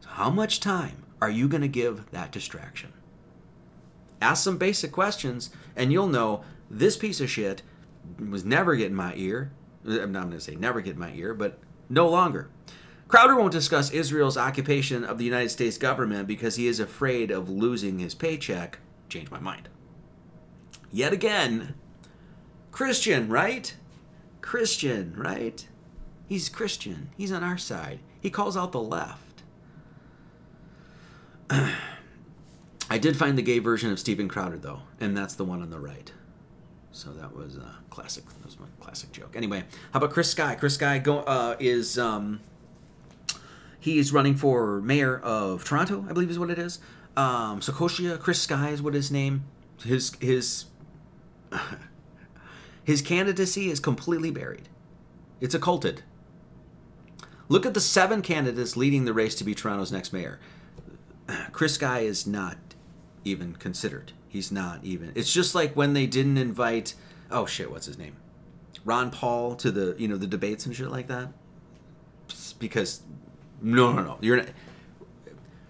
So 0.00 0.08
how 0.08 0.30
much 0.30 0.58
time 0.58 1.04
are 1.20 1.28
you 1.28 1.48
going 1.48 1.60
to 1.60 1.68
give 1.68 2.10
that 2.12 2.32
distraction? 2.32 2.94
Ask 4.22 4.42
some 4.42 4.56
basic 4.56 4.90
questions, 4.90 5.50
and 5.76 5.92
you'll 5.92 6.06
know 6.06 6.44
this 6.70 6.96
piece 6.96 7.20
of 7.20 7.28
shit 7.28 7.60
was 8.18 8.42
never 8.42 8.74
getting 8.74 8.96
my 8.96 9.12
ear. 9.16 9.52
Uh, 9.86 10.00
I'm 10.00 10.12
not 10.12 10.28
going 10.28 10.38
to 10.38 10.40
say 10.40 10.54
never 10.54 10.80
get 10.80 10.96
my 10.96 11.12
ear, 11.12 11.34
but 11.34 11.58
no 11.90 12.08
longer. 12.08 12.48
Crowder 13.12 13.36
won't 13.36 13.52
discuss 13.52 13.90
Israel's 13.90 14.38
occupation 14.38 15.04
of 15.04 15.18
the 15.18 15.24
United 15.26 15.50
States 15.50 15.76
government 15.76 16.26
because 16.26 16.56
he 16.56 16.66
is 16.66 16.80
afraid 16.80 17.30
of 17.30 17.50
losing 17.50 17.98
his 17.98 18.14
paycheck. 18.14 18.78
Change 19.10 19.30
my 19.30 19.38
mind. 19.38 19.68
Yet 20.90 21.12
again, 21.12 21.74
Christian, 22.70 23.28
right? 23.28 23.76
Christian, 24.40 25.12
right? 25.14 25.68
He's 26.26 26.48
Christian. 26.48 27.10
He's 27.14 27.30
on 27.30 27.44
our 27.44 27.58
side. 27.58 27.98
He 28.18 28.30
calls 28.30 28.56
out 28.56 28.72
the 28.72 28.80
left. 28.80 29.42
I 31.50 32.96
did 32.98 33.18
find 33.18 33.36
the 33.36 33.42
gay 33.42 33.58
version 33.58 33.92
of 33.92 33.98
Stephen 33.98 34.26
Crowder 34.26 34.56
though, 34.56 34.84
and 34.98 35.14
that's 35.14 35.34
the 35.34 35.44
one 35.44 35.60
on 35.60 35.68
the 35.68 35.80
right. 35.80 36.10
So 36.92 37.12
that 37.12 37.36
was 37.36 37.56
a 37.56 37.76
classic. 37.90 38.24
That 38.24 38.46
was 38.46 38.58
my 38.58 38.68
classic 38.80 39.12
joke. 39.12 39.36
Anyway, 39.36 39.64
how 39.92 39.98
about 39.98 40.12
Chris 40.12 40.30
Sky? 40.30 40.54
Chris 40.54 40.76
Sky 40.76 40.98
go, 40.98 41.18
uh, 41.18 41.56
is 41.60 41.98
um, 41.98 42.40
he's 43.82 44.12
running 44.12 44.36
for 44.36 44.80
mayor 44.80 45.18
of 45.18 45.64
Toronto, 45.64 46.06
I 46.08 46.12
believe 46.12 46.30
is 46.30 46.38
what 46.38 46.50
it 46.50 46.58
is. 46.58 46.78
Um, 47.16 47.60
Socotia. 47.60 48.16
Chris 48.16 48.40
Sky 48.40 48.70
is 48.70 48.80
what 48.80 48.94
his 48.94 49.10
name. 49.10 49.44
His 49.84 50.14
his 50.20 50.66
his 52.84 53.02
candidacy 53.02 53.70
is 53.70 53.80
completely 53.80 54.30
buried. 54.30 54.68
It's 55.40 55.54
occulted. 55.54 56.02
Look 57.48 57.66
at 57.66 57.74
the 57.74 57.80
seven 57.80 58.22
candidates 58.22 58.76
leading 58.76 59.04
the 59.04 59.12
race 59.12 59.34
to 59.34 59.44
be 59.44 59.54
Toronto's 59.54 59.92
next 59.92 60.12
mayor. 60.12 60.38
Chris 61.52 61.74
Sky 61.74 62.00
is 62.00 62.26
not 62.26 62.56
even 63.24 63.54
considered. 63.56 64.12
He's 64.28 64.52
not 64.52 64.78
even. 64.84 65.12
It's 65.16 65.32
just 65.32 65.54
like 65.54 65.74
when 65.74 65.92
they 65.92 66.06
didn't 66.06 66.38
invite 66.38 66.94
oh 67.32 67.46
shit, 67.46 67.70
what's 67.70 67.86
his 67.86 67.98
name? 67.98 68.16
Ron 68.84 69.10
Paul 69.10 69.56
to 69.56 69.72
the 69.72 69.96
you 69.98 70.06
know 70.06 70.16
the 70.16 70.28
debates 70.28 70.66
and 70.66 70.74
shit 70.74 70.88
like 70.88 71.08
that. 71.08 71.32
Because 72.60 73.02
no 73.62 73.92
no 73.92 74.02
no, 74.02 74.18
you're 74.20 74.38
not. 74.38 74.48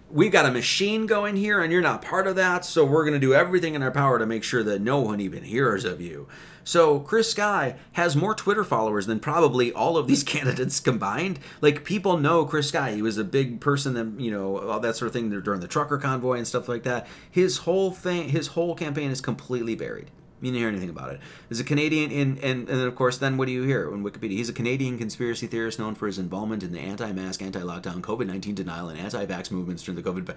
we've 0.09 0.31
got 0.31 0.45
a 0.45 0.51
machine 0.51 1.05
going 1.05 1.35
here 1.35 1.61
and 1.61 1.71
you're 1.71 1.81
not 1.81 2.01
part 2.01 2.27
of 2.27 2.35
that, 2.35 2.65
so 2.65 2.85
we're 2.85 3.03
going 3.03 3.13
to 3.13 3.19
do 3.19 3.33
everything 3.33 3.75
in 3.75 3.83
our 3.83 3.91
power 3.91 4.19
to 4.19 4.25
make 4.25 4.43
sure 4.43 4.63
that 4.63 4.81
no 4.81 4.99
one 4.99 5.19
even 5.19 5.43
hears 5.43 5.85
of 5.85 6.01
you. 6.01 6.27
So 6.63 6.99
Chris 6.99 7.31
Sky 7.31 7.75
has 7.93 8.15
more 8.15 8.33
Twitter 8.33 8.63
followers 8.63 9.05
than 9.05 9.19
probably 9.19 9.73
all 9.73 9.97
of 9.97 10.07
these 10.07 10.23
candidates 10.33 10.79
combined. 10.79 11.39
Like 11.61 11.83
people 11.83 12.17
know 12.17 12.45
Chris 12.45 12.69
Sky. 12.69 12.93
He 12.93 13.01
was 13.01 13.17
a 13.17 13.23
big 13.23 13.59
person 13.59 13.93
that 13.95 14.21
you 14.21 14.31
know 14.31 14.59
all 14.59 14.79
that 14.79 14.95
sort 14.95 15.07
of 15.07 15.13
thing 15.13 15.29
during 15.41 15.59
the 15.59 15.67
trucker 15.67 15.97
convoy 15.97 16.37
and 16.37 16.47
stuff 16.47 16.69
like 16.69 16.83
that. 16.83 17.07
His 17.29 17.59
whole 17.59 17.91
thing, 17.91 18.29
his 18.29 18.47
whole 18.47 18.75
campaign 18.75 19.11
is 19.11 19.21
completely 19.21 19.75
buried. 19.75 20.09
You 20.43 20.51
didn't 20.51 20.59
hear 20.59 20.67
anything 20.67 20.89
about 20.89 21.13
it. 21.13 21.21
As 21.49 21.61
a 21.61 21.63
Canadian, 21.63 22.11
in, 22.11 22.37
and, 22.39 22.67
and 22.67 22.67
then 22.67 22.85
of 22.85 22.95
course, 22.97 23.17
then 23.17 23.37
what 23.37 23.45
do 23.45 23.53
you 23.53 23.63
hear 23.63 23.87
in 23.93 24.03
Wikipedia? 24.03 24.31
He's 24.31 24.49
a 24.49 24.53
Canadian 24.53 24.97
conspiracy 24.97 25.47
theorist 25.47 25.79
known 25.79 25.95
for 25.95 26.05
his 26.05 26.19
involvement 26.19 26.63
in 26.63 26.73
the 26.73 26.81
anti-mask, 26.81 27.41
anti-lockdown, 27.41 28.01
COVID-19 28.01 28.53
denial, 28.53 28.89
and 28.89 28.99
anti-vax 28.99 29.51
movements 29.51 29.83
during 29.83 30.01
the 30.01 30.03
COVID. 30.03 30.35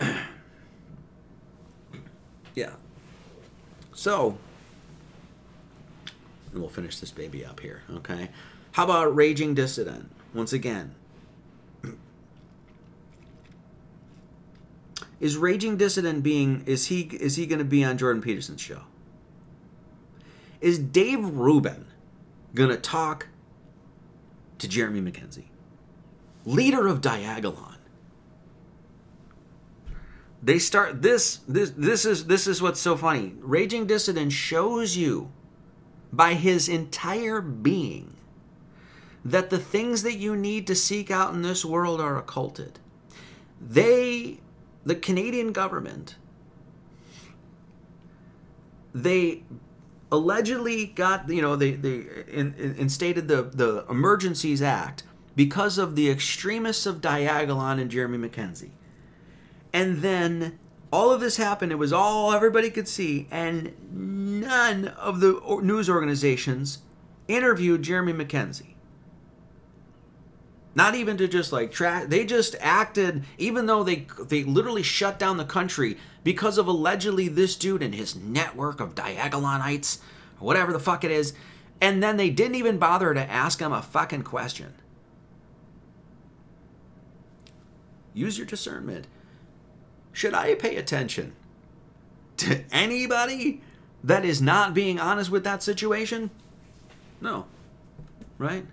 yeah. 2.54 2.70
So, 3.92 4.38
and 6.50 6.62
we'll 6.62 6.70
finish 6.70 6.98
this 6.98 7.10
baby 7.10 7.44
up 7.44 7.60
here, 7.60 7.82
okay? 7.90 8.30
How 8.72 8.84
about 8.84 9.14
Raging 9.14 9.54
Dissident? 9.54 10.06
Once 10.32 10.54
again, 10.54 10.94
is 15.20 15.36
Raging 15.36 15.76
Dissident 15.76 16.22
being 16.22 16.62
is 16.64 16.86
he 16.86 17.02
is 17.02 17.36
he 17.36 17.44
going 17.44 17.58
to 17.58 17.66
be 17.66 17.84
on 17.84 17.98
Jordan 17.98 18.22
Peterson's 18.22 18.62
show? 18.62 18.84
Is 20.64 20.78
Dave 20.78 21.22
Rubin 21.22 21.88
going 22.54 22.70
to 22.70 22.78
talk 22.78 23.28
to 24.56 24.66
Jeremy 24.66 25.02
McKenzie, 25.02 25.48
leader 26.46 26.86
of 26.86 27.02
Diagolon? 27.02 27.76
They 30.42 30.58
start 30.58 31.02
this 31.02 31.40
this 31.46 31.70
this 31.76 32.06
is 32.06 32.28
this 32.28 32.46
is 32.46 32.62
what's 32.62 32.80
so 32.80 32.96
funny. 32.96 33.34
Raging 33.40 33.86
Dissident 33.86 34.32
shows 34.32 34.96
you 34.96 35.30
by 36.10 36.32
his 36.32 36.66
entire 36.66 37.42
being 37.42 38.16
that 39.22 39.50
the 39.50 39.58
things 39.58 40.02
that 40.02 40.16
you 40.16 40.34
need 40.34 40.66
to 40.68 40.74
seek 40.74 41.10
out 41.10 41.34
in 41.34 41.42
this 41.42 41.62
world 41.62 42.00
are 42.00 42.16
occulted. 42.16 42.78
They, 43.60 44.40
the 44.82 44.94
Canadian 44.94 45.52
government, 45.52 46.16
they 48.94 49.42
allegedly 50.14 50.86
got, 50.86 51.28
you 51.28 51.42
know, 51.42 51.56
they, 51.56 51.72
they 51.72 52.06
in, 52.28 52.54
in, 52.58 52.74
instated 52.76 53.28
the, 53.28 53.42
the 53.42 53.84
Emergencies 53.88 54.62
Act 54.62 55.02
because 55.36 55.78
of 55.78 55.96
the 55.96 56.10
extremists 56.10 56.86
of 56.86 57.00
Diagolon 57.00 57.80
and 57.80 57.90
Jeremy 57.90 58.28
McKenzie. 58.28 58.70
And 59.72 60.02
then 60.02 60.58
all 60.92 61.10
of 61.10 61.20
this 61.20 61.36
happened. 61.36 61.72
It 61.72 61.76
was 61.76 61.92
all 61.92 62.32
everybody 62.32 62.70
could 62.70 62.86
see, 62.86 63.26
and 63.30 63.74
none 63.90 64.86
of 64.88 65.18
the 65.18 65.40
news 65.62 65.90
organizations 65.90 66.78
interviewed 67.26 67.82
Jeremy 67.82 68.12
McKenzie. 68.12 68.73
Not 70.74 70.94
even 70.94 71.16
to 71.18 71.28
just 71.28 71.52
like 71.52 71.70
track. 71.70 72.08
They 72.08 72.24
just 72.24 72.56
acted, 72.60 73.24
even 73.38 73.66
though 73.66 73.84
they 73.84 74.06
they 74.20 74.42
literally 74.44 74.82
shut 74.82 75.18
down 75.18 75.36
the 75.36 75.44
country 75.44 75.96
because 76.24 76.58
of 76.58 76.66
allegedly 76.66 77.28
this 77.28 77.54
dude 77.54 77.82
and 77.82 77.94
his 77.94 78.16
network 78.16 78.80
of 78.80 78.94
Diagolonites, 78.94 79.98
or 80.40 80.46
whatever 80.46 80.72
the 80.72 80.80
fuck 80.80 81.04
it 81.04 81.10
is. 81.10 81.32
And 81.80 82.02
then 82.02 82.16
they 82.16 82.30
didn't 82.30 82.54
even 82.54 82.78
bother 82.78 83.12
to 83.14 83.30
ask 83.30 83.60
him 83.60 83.72
a 83.72 83.82
fucking 83.82 84.22
question. 84.22 84.74
Use 88.14 88.38
your 88.38 88.46
discernment 88.46 89.06
should 90.14 90.32
I 90.32 90.54
pay 90.54 90.76
attention 90.76 91.34
to 92.38 92.62
anybody 92.70 93.60
that 94.04 94.24
is 94.24 94.40
not 94.40 94.72
being 94.72 94.98
honest 94.98 95.30
with 95.30 95.44
that 95.44 95.62
situation? 95.62 96.30
No. 97.20 97.46
Right? 98.38 98.64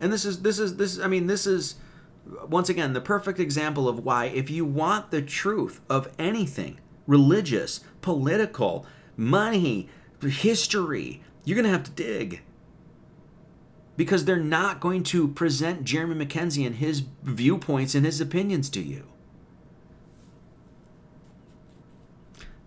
And 0.00 0.12
this 0.12 0.24
is 0.24 0.42
this 0.42 0.58
is 0.58 0.76
this 0.76 0.98
I 0.98 1.06
mean 1.06 1.26
this 1.26 1.46
is 1.46 1.76
once 2.48 2.68
again 2.68 2.92
the 2.92 3.00
perfect 3.00 3.40
example 3.40 3.88
of 3.88 4.04
why 4.04 4.26
if 4.26 4.50
you 4.50 4.64
want 4.64 5.10
the 5.10 5.22
truth 5.22 5.80
of 5.88 6.08
anything 6.18 6.78
religious, 7.08 7.80
political, 8.02 8.86
money, 9.16 9.88
history, 10.20 11.22
you're 11.44 11.56
going 11.56 11.64
to 11.64 11.70
have 11.70 11.82
to 11.82 11.90
dig. 11.90 12.42
Because 13.96 14.24
they're 14.24 14.36
not 14.36 14.78
going 14.78 15.02
to 15.04 15.26
present 15.26 15.82
Jeremy 15.82 16.24
McKenzie 16.24 16.64
and 16.64 16.76
his 16.76 17.02
viewpoints 17.22 17.96
and 17.96 18.06
his 18.06 18.20
opinions 18.20 18.68
to 18.70 18.80
you. 18.80 19.08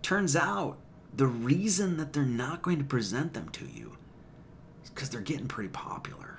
Turns 0.02 0.36
out 0.36 0.78
the 1.16 1.28
reason 1.28 1.96
that 1.98 2.12
they're 2.12 2.24
not 2.24 2.62
going 2.62 2.80
to 2.80 2.84
present 2.84 3.34
them 3.34 3.48
to 3.50 3.66
you 3.66 3.96
is 4.84 4.90
because 4.90 5.10
they're 5.10 5.22
getting 5.22 5.48
pretty 5.48 5.70
popular. 5.70 6.31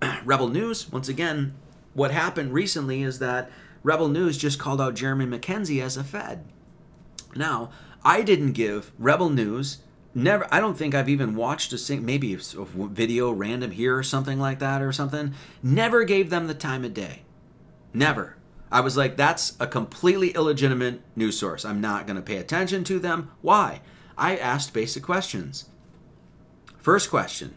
Rebel 0.24 0.48
News, 0.48 0.90
once 0.90 1.08
again, 1.08 1.54
what 1.94 2.10
happened 2.10 2.52
recently 2.52 3.02
is 3.02 3.18
that 3.18 3.50
Rebel 3.82 4.08
News 4.08 4.38
just 4.38 4.58
called 4.58 4.80
out 4.80 4.94
Jeremy 4.94 5.26
McKenzie 5.26 5.82
as 5.82 5.96
a 5.96 6.04
Fed. 6.04 6.44
Now, 7.34 7.70
I 8.04 8.22
didn't 8.22 8.52
give 8.52 8.92
Rebel 8.98 9.30
News 9.30 9.78
never 10.14 10.48
i 10.50 10.58
don't 10.58 10.78
think 10.78 10.94
i've 10.94 11.08
even 11.08 11.36
watched 11.36 11.70
a 11.74 11.78
sing 11.78 12.04
maybe 12.04 12.32
a 12.32 12.38
video 12.64 13.30
random 13.30 13.70
here 13.70 13.94
or 13.94 14.02
something 14.02 14.40
like 14.40 14.58
that 14.58 14.80
or 14.80 14.90
something 14.90 15.34
never 15.62 16.02
gave 16.02 16.30
them 16.30 16.46
the 16.46 16.54
time 16.54 16.82
of 16.82 16.94
day 16.94 17.20
never 17.92 18.38
I 18.70 18.80
was 18.80 18.96
like, 18.96 19.16
that's 19.16 19.56
a 19.58 19.66
completely 19.66 20.30
illegitimate 20.30 21.00
news 21.16 21.38
source. 21.38 21.64
I'm 21.64 21.80
not 21.80 22.06
going 22.06 22.16
to 22.16 22.22
pay 22.22 22.36
attention 22.36 22.84
to 22.84 22.98
them. 22.98 23.30
Why? 23.40 23.80
I 24.16 24.36
asked 24.36 24.74
basic 24.74 25.02
questions. 25.02 25.70
First 26.76 27.08
question. 27.08 27.54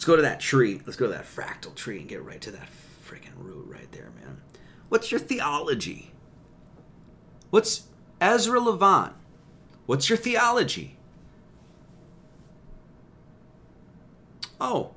Let's 0.00 0.06
go 0.06 0.16
to 0.16 0.22
that 0.22 0.40
tree. 0.40 0.80
Let's 0.86 0.96
go 0.96 1.08
to 1.08 1.12
that 1.12 1.26
fractal 1.26 1.74
tree 1.74 1.98
and 1.98 2.08
get 2.08 2.24
right 2.24 2.40
to 2.40 2.50
that 2.52 2.70
freaking 3.06 3.36
root 3.36 3.66
right 3.68 3.92
there, 3.92 4.10
man. 4.18 4.40
What's 4.88 5.10
your 5.10 5.20
theology? 5.20 6.12
What's 7.50 7.82
Ezra 8.18 8.58
Levant? 8.60 9.12
What's 9.84 10.08
your 10.08 10.16
theology? 10.16 10.96
Oh, 14.58 14.92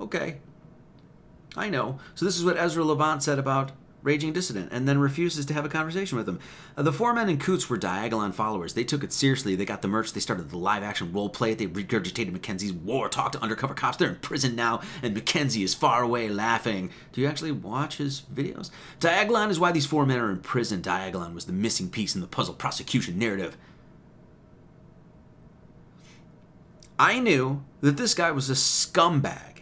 okay. 0.00 0.38
I 1.54 1.68
know. 1.68 1.98
So 2.14 2.24
this 2.24 2.38
is 2.38 2.46
what 2.46 2.56
Ezra 2.56 2.84
Levant 2.84 3.22
said 3.22 3.38
about 3.38 3.72
Raging 4.08 4.32
Dissident, 4.32 4.70
and 4.72 4.88
then 4.88 4.96
refuses 4.96 5.44
to 5.44 5.52
have 5.52 5.66
a 5.66 5.68
conversation 5.68 6.16
with 6.16 6.26
him. 6.26 6.40
Uh, 6.78 6.82
the 6.82 6.94
four 6.94 7.12
men 7.12 7.28
in 7.28 7.38
Coutts 7.38 7.68
were 7.68 7.76
Diagolon 7.76 8.32
followers. 8.32 8.72
They 8.72 8.82
took 8.82 9.04
it 9.04 9.12
seriously. 9.12 9.54
They 9.54 9.66
got 9.66 9.82
the 9.82 9.88
merch. 9.88 10.14
They 10.14 10.20
started 10.20 10.48
the 10.48 10.56
live 10.56 10.82
action 10.82 11.12
role 11.12 11.28
play. 11.28 11.52
They 11.52 11.66
regurgitated 11.66 12.32
Mackenzie's 12.32 12.72
war 12.72 13.10
talk 13.10 13.32
to 13.32 13.42
undercover 13.42 13.74
cops. 13.74 13.98
They're 13.98 14.08
in 14.08 14.16
prison 14.16 14.56
now, 14.56 14.80
and 15.02 15.12
Mackenzie 15.12 15.62
is 15.62 15.74
far 15.74 16.02
away 16.02 16.30
laughing. 16.30 16.90
Do 17.12 17.20
you 17.20 17.26
actually 17.26 17.52
watch 17.52 17.98
his 17.98 18.22
videos? 18.32 18.70
Diagolon 18.98 19.50
is 19.50 19.60
why 19.60 19.72
these 19.72 19.84
four 19.84 20.06
men 20.06 20.18
are 20.18 20.30
in 20.30 20.38
prison. 20.38 20.80
Diagolon 20.80 21.34
was 21.34 21.44
the 21.44 21.52
missing 21.52 21.90
piece 21.90 22.14
in 22.14 22.22
the 22.22 22.26
puzzle 22.26 22.54
prosecution 22.54 23.18
narrative. 23.18 23.58
I 26.98 27.20
knew 27.20 27.62
that 27.82 27.98
this 27.98 28.14
guy 28.14 28.30
was 28.30 28.48
a 28.48 28.54
scumbag 28.54 29.57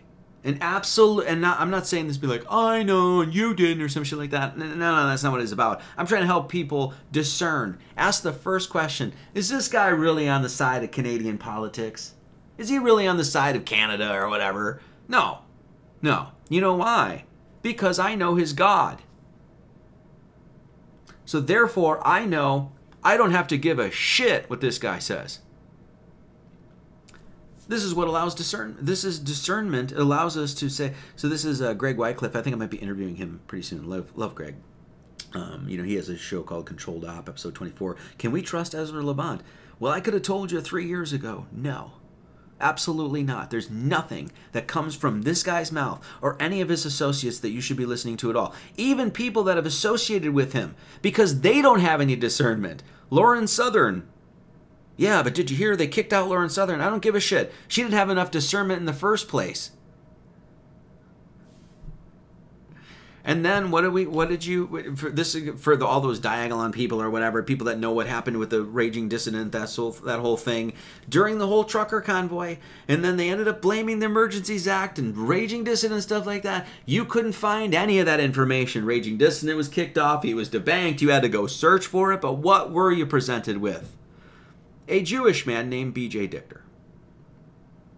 an 0.46 0.58
absolute, 0.60 1.26
and 1.26 1.40
not, 1.40 1.60
I'm 1.60 1.70
not 1.70 1.86
saying 1.86 2.06
this 2.06 2.16
to 2.16 2.22
be 2.22 2.28
like, 2.28 2.44
I 2.48 2.84
know, 2.84 3.20
and 3.20 3.34
you 3.34 3.52
didn't, 3.52 3.82
or 3.82 3.88
some 3.88 4.04
shit 4.04 4.18
like 4.18 4.30
that. 4.30 4.56
No, 4.56 4.64
no, 4.64 4.74
no, 4.74 5.08
that's 5.08 5.24
not 5.24 5.32
what 5.32 5.40
it's 5.40 5.52
about. 5.52 5.80
I'm 5.96 6.06
trying 6.06 6.22
to 6.22 6.26
help 6.26 6.48
people 6.48 6.94
discern. 7.10 7.78
Ask 7.96 8.22
the 8.22 8.32
first 8.32 8.70
question 8.70 9.12
Is 9.34 9.48
this 9.48 9.68
guy 9.68 9.88
really 9.88 10.28
on 10.28 10.42
the 10.42 10.48
side 10.48 10.84
of 10.84 10.92
Canadian 10.92 11.36
politics? 11.36 12.14
Is 12.58 12.68
he 12.68 12.78
really 12.78 13.06
on 13.06 13.16
the 13.16 13.24
side 13.24 13.56
of 13.56 13.64
Canada 13.64 14.14
or 14.14 14.28
whatever? 14.28 14.80
No. 15.08 15.40
No. 16.00 16.28
You 16.48 16.60
know 16.60 16.74
why? 16.74 17.24
Because 17.60 17.98
I 17.98 18.14
know 18.14 18.36
his 18.36 18.52
God. 18.52 19.02
So 21.24 21.40
therefore, 21.40 22.00
I 22.06 22.24
know 22.24 22.72
I 23.02 23.16
don't 23.16 23.32
have 23.32 23.48
to 23.48 23.58
give 23.58 23.78
a 23.78 23.90
shit 23.90 24.48
what 24.48 24.60
this 24.60 24.78
guy 24.78 25.00
says. 25.00 25.40
This 27.68 27.82
is 27.82 27.94
what 27.94 28.08
allows 28.08 28.34
discern. 28.34 28.76
This 28.80 29.04
is 29.04 29.18
discernment. 29.18 29.92
It 29.92 29.98
allows 29.98 30.36
us 30.36 30.54
to 30.54 30.68
say. 30.68 30.94
So 31.16 31.28
this 31.28 31.44
is 31.44 31.60
uh, 31.60 31.74
Greg 31.74 31.96
Wycliffe. 31.96 32.36
I 32.36 32.42
think 32.42 32.54
I 32.54 32.58
might 32.58 32.70
be 32.70 32.76
interviewing 32.78 33.16
him 33.16 33.40
pretty 33.46 33.62
soon. 33.64 33.88
Love, 33.88 34.12
love 34.16 34.34
Greg. 34.34 34.54
Um, 35.34 35.66
you 35.68 35.76
know, 35.76 35.84
he 35.84 35.96
has 35.96 36.08
a 36.08 36.16
show 36.16 36.42
called 36.42 36.66
Controlled 36.66 37.04
Op, 37.04 37.28
episode 37.28 37.54
24. 37.54 37.96
Can 38.18 38.30
we 38.30 38.40
trust 38.40 38.74
Ezra 38.74 39.02
Levant? 39.02 39.42
Well, 39.78 39.92
I 39.92 40.00
could 40.00 40.14
have 40.14 40.22
told 40.22 40.52
you 40.52 40.60
three 40.60 40.86
years 40.86 41.12
ago. 41.12 41.46
No. 41.52 41.92
Absolutely 42.58 43.22
not. 43.22 43.50
There's 43.50 43.68
nothing 43.68 44.30
that 44.52 44.66
comes 44.66 44.96
from 44.96 45.22
this 45.22 45.42
guy's 45.42 45.70
mouth 45.70 46.02
or 46.22 46.40
any 46.40 46.62
of 46.62 46.70
his 46.70 46.86
associates 46.86 47.38
that 47.40 47.50
you 47.50 47.60
should 47.60 47.76
be 47.76 47.84
listening 47.84 48.16
to 48.18 48.30
at 48.30 48.36
all. 48.36 48.54
Even 48.78 49.10
people 49.10 49.42
that 49.44 49.56
have 49.56 49.66
associated 49.66 50.32
with 50.32 50.54
him 50.54 50.74
because 51.02 51.42
they 51.42 51.60
don't 51.60 51.80
have 51.80 52.00
any 52.00 52.16
discernment. 52.16 52.82
Lauren 53.10 53.46
Southern, 53.46 54.08
yeah, 54.96 55.22
but 55.22 55.34
did 55.34 55.50
you 55.50 55.56
hear 55.56 55.76
they 55.76 55.86
kicked 55.86 56.12
out 56.12 56.28
Lauren 56.28 56.48
Southern? 56.48 56.80
I 56.80 56.88
don't 56.88 57.02
give 57.02 57.14
a 57.14 57.20
shit. 57.20 57.52
She 57.68 57.82
didn't 57.82 57.94
have 57.94 58.10
enough 58.10 58.30
discernment 58.30 58.80
in 58.80 58.86
the 58.86 58.92
first 58.92 59.28
place. 59.28 59.70
And 63.28 63.44
then 63.44 63.72
what 63.72 63.80
did 63.80 63.92
we? 63.92 64.06
What 64.06 64.28
did 64.28 64.46
you? 64.46 64.94
For 64.94 65.10
this 65.10 65.36
for 65.56 65.76
the, 65.76 65.84
all 65.84 66.00
those 66.00 66.20
Diagolon 66.20 66.72
people 66.72 67.02
or 67.02 67.10
whatever 67.10 67.42
people 67.42 67.66
that 67.66 67.76
know 67.76 67.90
what 67.90 68.06
happened 68.06 68.36
with 68.36 68.50
the 68.50 68.62
raging 68.62 69.08
dissident 69.08 69.50
that 69.50 69.74
whole 69.74 69.90
that 69.90 70.20
whole 70.20 70.36
thing 70.36 70.74
during 71.08 71.38
the 71.38 71.48
whole 71.48 71.64
trucker 71.64 72.00
convoy, 72.00 72.58
and 72.86 73.04
then 73.04 73.16
they 73.16 73.28
ended 73.28 73.48
up 73.48 73.60
blaming 73.60 73.98
the 73.98 74.06
Emergencies 74.06 74.68
Act 74.68 75.00
and 75.00 75.18
raging 75.18 75.64
dissident 75.64 76.04
stuff 76.04 76.24
like 76.24 76.44
that. 76.44 76.68
You 76.86 77.04
couldn't 77.04 77.32
find 77.32 77.74
any 77.74 77.98
of 77.98 78.06
that 78.06 78.20
information. 78.20 78.84
Raging 78.84 79.16
dissident 79.16 79.56
was 79.56 79.66
kicked 79.66 79.98
off. 79.98 80.22
He 80.22 80.32
was 80.32 80.48
debanked. 80.48 81.00
You 81.00 81.10
had 81.10 81.22
to 81.22 81.28
go 81.28 81.48
search 81.48 81.84
for 81.84 82.12
it. 82.12 82.20
But 82.20 82.34
what 82.34 82.70
were 82.70 82.92
you 82.92 83.06
presented 83.06 83.58
with? 83.58 83.95
A 84.88 85.02
Jewish 85.02 85.46
man 85.46 85.68
named 85.68 85.94
B.J. 85.94 86.28
Dichter. 86.28 86.62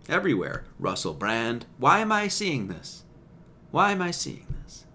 Everywhere, 0.08 0.64
Russell 0.78 1.12
Brand. 1.12 1.66
Why 1.76 1.98
am 1.98 2.10
I 2.10 2.28
seeing 2.28 2.68
this? 2.68 3.04
Why 3.70 3.92
am 3.92 4.00
I 4.00 4.10
seeing 4.10 4.46
this? 4.62 4.86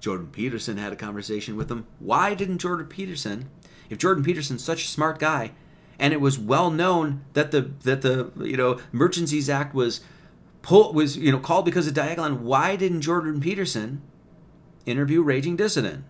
Jordan 0.00 0.28
Peterson 0.32 0.78
had 0.78 0.92
a 0.92 0.96
conversation 0.96 1.56
with 1.56 1.70
him. 1.70 1.86
Why 2.00 2.34
didn't 2.34 2.58
Jordan 2.58 2.86
Peterson, 2.86 3.48
if 3.88 3.98
Jordan 3.98 4.24
Peterson's 4.24 4.64
such 4.64 4.84
a 4.84 4.88
smart 4.88 5.20
guy, 5.20 5.52
and 5.96 6.12
it 6.12 6.20
was 6.20 6.40
well 6.40 6.72
known 6.72 7.24
that 7.34 7.52
the 7.52 7.70
that 7.84 8.02
the 8.02 8.32
you 8.38 8.56
know 8.56 8.80
Emergencies 8.92 9.48
Act 9.48 9.74
was 9.74 10.00
pull 10.62 10.92
was 10.92 11.16
you 11.16 11.30
know 11.30 11.38
called 11.38 11.64
because 11.64 11.86
of 11.86 11.94
Diagolon, 11.94 12.40
why 12.40 12.74
didn't 12.74 13.02
Jordan 13.02 13.40
Peterson 13.40 14.02
interview 14.86 15.22
Raging 15.22 15.56
Dissident? 15.56 16.02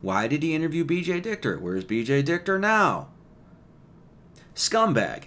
Why 0.00 0.28
did 0.28 0.44
he 0.44 0.54
interview 0.54 0.84
BJ 0.84 1.20
Dichter? 1.20 1.58
Where's 1.58 1.84
BJ 1.84 2.24
Dichter 2.24 2.60
now? 2.60 3.08
Scumbag. 4.54 5.24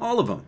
All 0.00 0.20
of 0.20 0.28
them. 0.28 0.44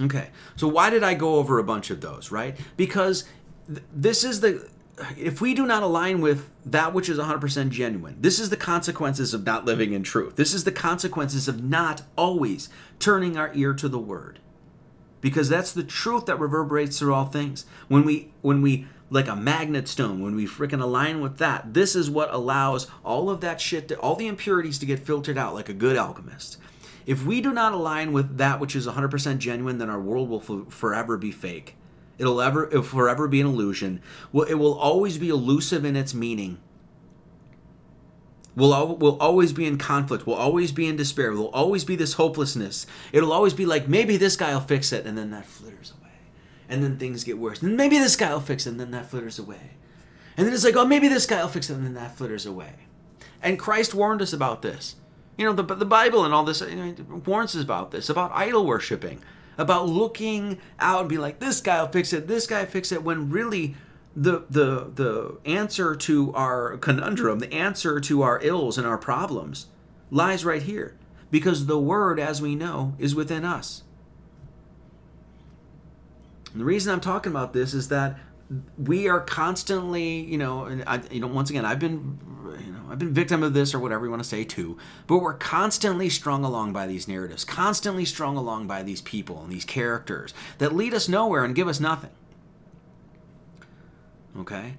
Okay, 0.00 0.28
so 0.56 0.68
why 0.68 0.90
did 0.90 1.02
I 1.02 1.14
go 1.14 1.36
over 1.36 1.58
a 1.58 1.64
bunch 1.64 1.90
of 1.90 2.00
those, 2.00 2.30
right? 2.30 2.56
Because 2.76 3.24
th- 3.66 3.82
this 3.92 4.24
is 4.24 4.40
the. 4.40 4.68
If 5.16 5.40
we 5.40 5.54
do 5.54 5.66
not 5.66 5.82
align 5.82 6.20
with 6.20 6.50
that 6.64 6.94
which 6.94 7.08
is 7.08 7.18
100% 7.18 7.68
genuine, 7.70 8.16
this 8.20 8.38
is 8.38 8.48
the 8.48 8.56
consequences 8.56 9.34
of 9.34 9.44
not 9.44 9.66
living 9.66 9.92
in 9.92 10.02
truth. 10.02 10.36
This 10.36 10.54
is 10.54 10.64
the 10.64 10.72
consequences 10.72 11.48
of 11.48 11.62
not 11.62 12.02
always 12.16 12.70
turning 12.98 13.36
our 13.36 13.52
ear 13.54 13.74
to 13.74 13.88
the 13.88 13.98
word. 13.98 14.38
Because 15.20 15.48
that's 15.50 15.72
the 15.72 15.84
truth 15.84 16.26
that 16.26 16.38
reverberates 16.38 16.98
through 16.98 17.12
all 17.12 17.26
things. 17.26 17.66
When 17.88 18.04
we, 18.04 18.32
when 18.40 18.62
we, 18.62 18.86
like 19.10 19.28
a 19.28 19.36
magnet 19.36 19.88
stone, 19.88 20.20
when 20.20 20.34
we 20.34 20.46
freaking 20.46 20.82
align 20.82 21.20
with 21.20 21.38
that, 21.38 21.74
this 21.74 21.94
is 21.94 22.10
what 22.10 22.32
allows 22.32 22.88
all 23.04 23.30
of 23.30 23.40
that 23.40 23.60
shit, 23.60 23.88
to, 23.88 23.98
all 24.00 24.16
the 24.16 24.26
impurities 24.26 24.78
to 24.78 24.86
get 24.86 25.06
filtered 25.06 25.38
out 25.38 25.54
like 25.54 25.68
a 25.68 25.74
good 25.74 25.96
alchemist. 25.96 26.58
If 27.06 27.24
we 27.24 27.40
do 27.40 27.52
not 27.52 27.72
align 27.72 28.12
with 28.12 28.38
that 28.38 28.58
which 28.58 28.74
is 28.74 28.86
100% 28.86 29.38
genuine, 29.38 29.78
then 29.78 29.88
our 29.88 30.00
world 30.00 30.28
will 30.28 30.42
f- 30.42 30.72
forever 30.72 31.16
be 31.16 31.30
fake. 31.30 31.76
It'll 32.18 32.40
ever 32.40 32.66
it'll 32.66 32.82
forever 32.82 33.28
be 33.28 33.40
an 33.40 33.46
illusion. 33.46 34.00
Well, 34.32 34.48
it 34.48 34.54
will 34.54 34.74
always 34.74 35.18
be 35.18 35.28
elusive 35.28 35.84
in 35.84 35.96
its 35.96 36.14
meaning. 36.14 36.58
We'll, 38.56 38.96
we'll 38.96 39.18
always 39.18 39.52
be 39.52 39.66
in 39.66 39.76
conflict. 39.76 40.26
We'll 40.26 40.36
always 40.36 40.72
be 40.72 40.86
in 40.88 40.96
despair. 40.96 41.26
There'll 41.26 41.48
always 41.48 41.84
be 41.84 41.94
this 41.94 42.14
hopelessness. 42.14 42.86
It'll 43.12 43.32
always 43.32 43.52
be 43.52 43.66
like, 43.66 43.86
maybe 43.86 44.16
this 44.16 44.34
guy 44.34 44.54
will 44.54 44.62
fix 44.62 44.92
it, 44.92 45.04
and 45.04 45.16
then 45.16 45.30
that 45.30 45.44
flitters 45.44 45.92
away. 46.00 46.05
And 46.68 46.82
then 46.82 46.98
things 46.98 47.24
get 47.24 47.38
worse. 47.38 47.62
And 47.62 47.76
maybe 47.76 47.98
this 47.98 48.16
guy 48.16 48.32
will 48.32 48.40
fix 48.40 48.66
it, 48.66 48.70
and 48.70 48.80
then 48.80 48.90
that 48.90 49.10
flitters 49.10 49.38
away. 49.38 49.76
And 50.36 50.46
then 50.46 50.54
it's 50.54 50.64
like, 50.64 50.76
oh, 50.76 50.84
maybe 50.84 51.08
this 51.08 51.26
guy 51.26 51.40
will 51.40 51.48
fix 51.48 51.70
it, 51.70 51.74
and 51.74 51.86
then 51.86 51.94
that 51.94 52.16
flitters 52.16 52.44
away. 52.44 52.72
And 53.42 53.58
Christ 53.58 53.94
warned 53.94 54.22
us 54.22 54.32
about 54.32 54.62
this. 54.62 54.96
You 55.36 55.44
know, 55.46 55.52
the, 55.52 55.74
the 55.74 55.84
Bible 55.84 56.24
and 56.24 56.34
all 56.34 56.44
this 56.44 56.62
warns 57.26 57.54
us 57.54 57.62
about 57.62 57.90
this, 57.90 58.08
about 58.08 58.32
idol 58.32 58.66
worshiping, 58.66 59.22
about 59.58 59.86
looking 59.88 60.58
out 60.80 61.00
and 61.00 61.08
be 61.08 61.18
like, 61.18 61.38
this 61.38 61.60
guy 61.60 61.80
will 61.82 61.88
fix 61.88 62.12
it, 62.12 62.26
this 62.26 62.46
guy 62.46 62.64
fix 62.64 62.90
it, 62.90 63.02
when 63.02 63.30
really 63.30 63.76
the, 64.14 64.44
the, 64.48 64.90
the 64.94 65.38
answer 65.44 65.94
to 65.94 66.32
our 66.34 66.78
conundrum, 66.78 67.38
the 67.38 67.52
answer 67.52 68.00
to 68.00 68.22
our 68.22 68.40
ills 68.42 68.78
and 68.78 68.86
our 68.86 68.98
problems 68.98 69.66
lies 70.10 70.44
right 70.44 70.62
here. 70.62 70.96
Because 71.30 71.66
the 71.66 71.78
Word, 71.78 72.18
as 72.18 72.40
we 72.40 72.54
know, 72.54 72.94
is 72.98 73.14
within 73.14 73.44
us. 73.44 73.82
And 76.56 76.62
the 76.62 76.64
reason 76.64 76.90
I'm 76.90 77.02
talking 77.02 77.32
about 77.32 77.52
this 77.52 77.74
is 77.74 77.88
that 77.88 78.16
we 78.78 79.08
are 79.08 79.20
constantly, 79.20 80.20
you 80.20 80.38
know, 80.38 80.64
and 80.64 80.82
I, 80.86 81.02
you 81.10 81.20
know, 81.20 81.26
once 81.26 81.50
again, 81.50 81.66
I've 81.66 81.78
been, 81.78 82.18
you 82.64 82.72
know, 82.72 82.80
I've 82.88 82.98
been 82.98 83.12
victim 83.12 83.42
of 83.42 83.52
this 83.52 83.74
or 83.74 83.78
whatever 83.78 84.06
you 84.06 84.10
want 84.10 84.22
to 84.22 84.28
say 84.28 84.42
too. 84.42 84.78
But 85.06 85.18
we're 85.18 85.34
constantly 85.34 86.08
strung 86.08 86.44
along 86.46 86.72
by 86.72 86.86
these 86.86 87.06
narratives, 87.06 87.44
constantly 87.44 88.06
strung 88.06 88.38
along 88.38 88.68
by 88.68 88.82
these 88.82 89.02
people 89.02 89.42
and 89.42 89.52
these 89.52 89.66
characters 89.66 90.32
that 90.56 90.74
lead 90.74 90.94
us 90.94 91.10
nowhere 91.10 91.44
and 91.44 91.54
give 91.54 91.68
us 91.68 91.78
nothing. 91.78 92.12
Okay. 94.38 94.76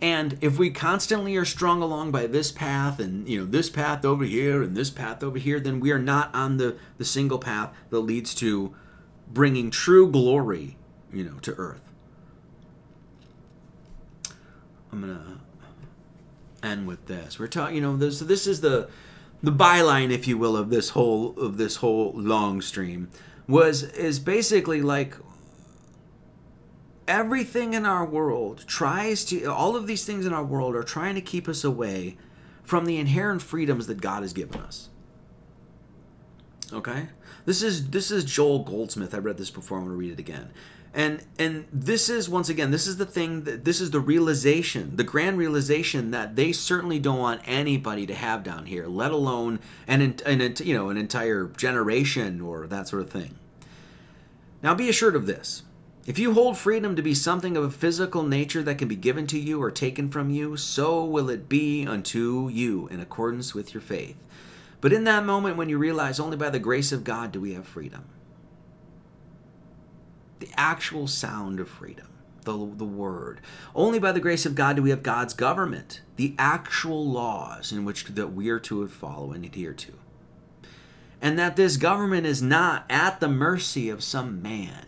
And 0.00 0.38
if 0.40 0.56
we 0.56 0.70
constantly 0.70 1.34
are 1.34 1.44
strung 1.44 1.82
along 1.82 2.12
by 2.12 2.28
this 2.28 2.52
path 2.52 3.00
and 3.00 3.28
you 3.28 3.40
know 3.40 3.44
this 3.44 3.68
path 3.68 4.04
over 4.04 4.22
here 4.22 4.62
and 4.62 4.76
this 4.76 4.90
path 4.90 5.24
over 5.24 5.38
here, 5.38 5.58
then 5.58 5.80
we 5.80 5.90
are 5.90 5.98
not 5.98 6.32
on 6.32 6.58
the 6.58 6.76
the 6.98 7.04
single 7.04 7.40
path 7.40 7.74
that 7.90 7.98
leads 7.98 8.36
to 8.36 8.72
bringing 9.32 9.70
true 9.70 10.08
glory, 10.08 10.76
you 11.12 11.24
know, 11.24 11.38
to 11.42 11.52
earth. 11.54 11.82
I'm 14.90 15.00
gonna 15.00 15.40
end 16.62 16.86
with 16.86 17.06
this. 17.06 17.38
We're 17.38 17.48
talking, 17.48 17.76
you 17.76 17.80
know, 17.80 17.96
this 17.96 18.20
this 18.20 18.46
is 18.46 18.60
the 18.60 18.88
the 19.42 19.52
byline, 19.52 20.10
if 20.10 20.28
you 20.28 20.38
will, 20.38 20.56
of 20.56 20.70
this 20.70 20.90
whole 20.90 21.38
of 21.38 21.56
this 21.56 21.76
whole 21.76 22.12
long 22.14 22.60
stream 22.60 23.10
was 23.48 23.82
is 23.82 24.18
basically 24.18 24.82
like 24.82 25.16
everything 27.08 27.74
in 27.74 27.84
our 27.84 28.04
world 28.04 28.64
tries 28.66 29.24
to 29.26 29.44
all 29.46 29.76
of 29.76 29.86
these 29.86 30.04
things 30.04 30.24
in 30.24 30.32
our 30.32 30.44
world 30.44 30.76
are 30.76 30.84
trying 30.84 31.14
to 31.14 31.20
keep 31.20 31.48
us 31.48 31.64
away 31.64 32.16
from 32.62 32.86
the 32.86 32.96
inherent 32.98 33.42
freedoms 33.42 33.86
that 33.88 34.00
God 34.00 34.22
has 34.22 34.32
given 34.32 34.60
us. 34.60 34.88
Okay? 36.72 37.08
This 37.44 37.62
is 37.62 37.90
this 37.90 38.10
is 38.10 38.24
Joel 38.24 38.60
Goldsmith. 38.60 39.14
I 39.14 39.18
read 39.18 39.36
this 39.36 39.50
before, 39.50 39.78
I'm 39.78 39.84
going 39.84 39.94
to 39.94 39.98
read 39.98 40.12
it 40.12 40.18
again. 40.18 40.50
And 40.94 41.24
and 41.38 41.66
this 41.72 42.10
is 42.10 42.28
once 42.28 42.50
again, 42.50 42.70
this 42.70 42.86
is 42.86 42.98
the 42.98 43.06
thing 43.06 43.44
that 43.44 43.64
this 43.64 43.80
is 43.80 43.92
the 43.92 44.00
realization, 44.00 44.96
the 44.96 45.04
grand 45.04 45.38
realization 45.38 46.10
that 46.10 46.36
they 46.36 46.52
certainly 46.52 46.98
don't 46.98 47.18
want 47.18 47.40
anybody 47.46 48.06
to 48.06 48.14
have 48.14 48.42
down 48.42 48.66
here, 48.66 48.86
let 48.86 49.10
alone 49.10 49.58
an, 49.86 50.16
an 50.26 50.54
you 50.62 50.74
know, 50.74 50.90
an 50.90 50.98
entire 50.98 51.46
generation 51.46 52.42
or 52.42 52.66
that 52.66 52.88
sort 52.88 53.02
of 53.02 53.10
thing. 53.10 53.36
Now 54.62 54.74
be 54.74 54.90
assured 54.90 55.16
of 55.16 55.26
this. 55.26 55.62
If 56.04 56.18
you 56.18 56.34
hold 56.34 56.58
freedom 56.58 56.96
to 56.96 57.02
be 57.02 57.14
something 57.14 57.56
of 57.56 57.64
a 57.64 57.70
physical 57.70 58.24
nature 58.24 58.62
that 58.64 58.76
can 58.76 58.88
be 58.88 58.96
given 58.96 59.26
to 59.28 59.38
you 59.38 59.62
or 59.62 59.70
taken 59.70 60.10
from 60.10 60.30
you, 60.30 60.56
so 60.56 61.04
will 61.04 61.30
it 61.30 61.48
be 61.48 61.86
unto 61.86 62.48
you 62.48 62.88
in 62.88 63.00
accordance 63.00 63.54
with 63.54 63.72
your 63.72 63.80
faith. 63.80 64.16
But 64.80 64.92
in 64.92 65.04
that 65.04 65.24
moment 65.24 65.56
when 65.56 65.68
you 65.68 65.78
realize 65.78 66.18
only 66.18 66.36
by 66.36 66.50
the 66.50 66.58
grace 66.58 66.90
of 66.90 67.04
God 67.04 67.32
do 67.32 67.40
we 67.40 67.54
have 67.54 67.66
freedom, 67.66 68.04
the 70.42 70.50
actual 70.56 71.06
sound 71.06 71.60
of 71.60 71.68
freedom, 71.68 72.08
the, 72.42 72.52
the 72.52 72.84
word. 72.84 73.40
Only 73.76 74.00
by 74.00 74.10
the 74.10 74.18
grace 74.18 74.44
of 74.44 74.56
God 74.56 74.74
do 74.74 74.82
we 74.82 74.90
have 74.90 75.04
God's 75.04 75.34
government, 75.34 76.00
the 76.16 76.34
actual 76.36 77.08
laws 77.08 77.70
in 77.70 77.84
which 77.84 78.06
that 78.06 78.32
we 78.32 78.50
are 78.50 78.58
to 78.58 78.88
follow 78.88 79.30
and 79.30 79.44
adhere 79.44 79.72
to. 79.72 79.92
And 81.20 81.38
that 81.38 81.54
this 81.54 81.76
government 81.76 82.26
is 82.26 82.42
not 82.42 82.84
at 82.90 83.20
the 83.20 83.28
mercy 83.28 83.88
of 83.88 84.02
some 84.02 84.42
man, 84.42 84.86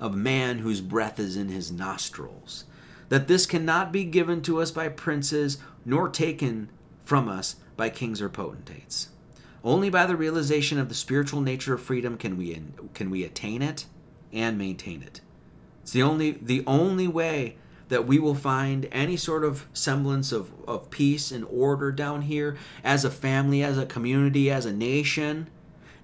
of 0.00 0.16
man 0.16 0.58
whose 0.58 0.80
breath 0.80 1.20
is 1.20 1.36
in 1.36 1.48
his 1.48 1.70
nostrils. 1.70 2.64
That 3.08 3.28
this 3.28 3.46
cannot 3.46 3.92
be 3.92 4.02
given 4.02 4.42
to 4.42 4.60
us 4.60 4.72
by 4.72 4.88
princes, 4.88 5.58
nor 5.84 6.08
taken 6.08 6.70
from 7.04 7.28
us 7.28 7.54
by 7.76 7.88
kings 7.88 8.20
or 8.20 8.28
potentates. 8.28 9.10
Only 9.62 9.90
by 9.90 10.06
the 10.06 10.16
realization 10.16 10.80
of 10.80 10.88
the 10.88 10.96
spiritual 10.96 11.40
nature 11.40 11.74
of 11.74 11.82
freedom 11.82 12.18
can 12.18 12.36
we 12.36 12.60
can 12.94 13.10
we 13.10 13.22
attain 13.22 13.62
it 13.62 13.86
and 14.32 14.58
maintain 14.58 15.02
it. 15.02 15.20
It's 15.82 15.92
the 15.92 16.02
only 16.02 16.32
the 16.32 16.62
only 16.66 17.08
way 17.08 17.56
that 17.88 18.06
we 18.06 18.18
will 18.18 18.34
find 18.34 18.88
any 18.90 19.16
sort 19.16 19.44
of 19.44 19.66
semblance 19.74 20.32
of, 20.32 20.50
of 20.66 20.88
peace 20.88 21.30
and 21.30 21.44
order 21.50 21.92
down 21.92 22.22
here 22.22 22.56
as 22.82 23.04
a 23.04 23.10
family, 23.10 23.62
as 23.62 23.76
a 23.76 23.84
community, 23.84 24.50
as 24.50 24.64
a 24.64 24.72
nation, 24.72 25.50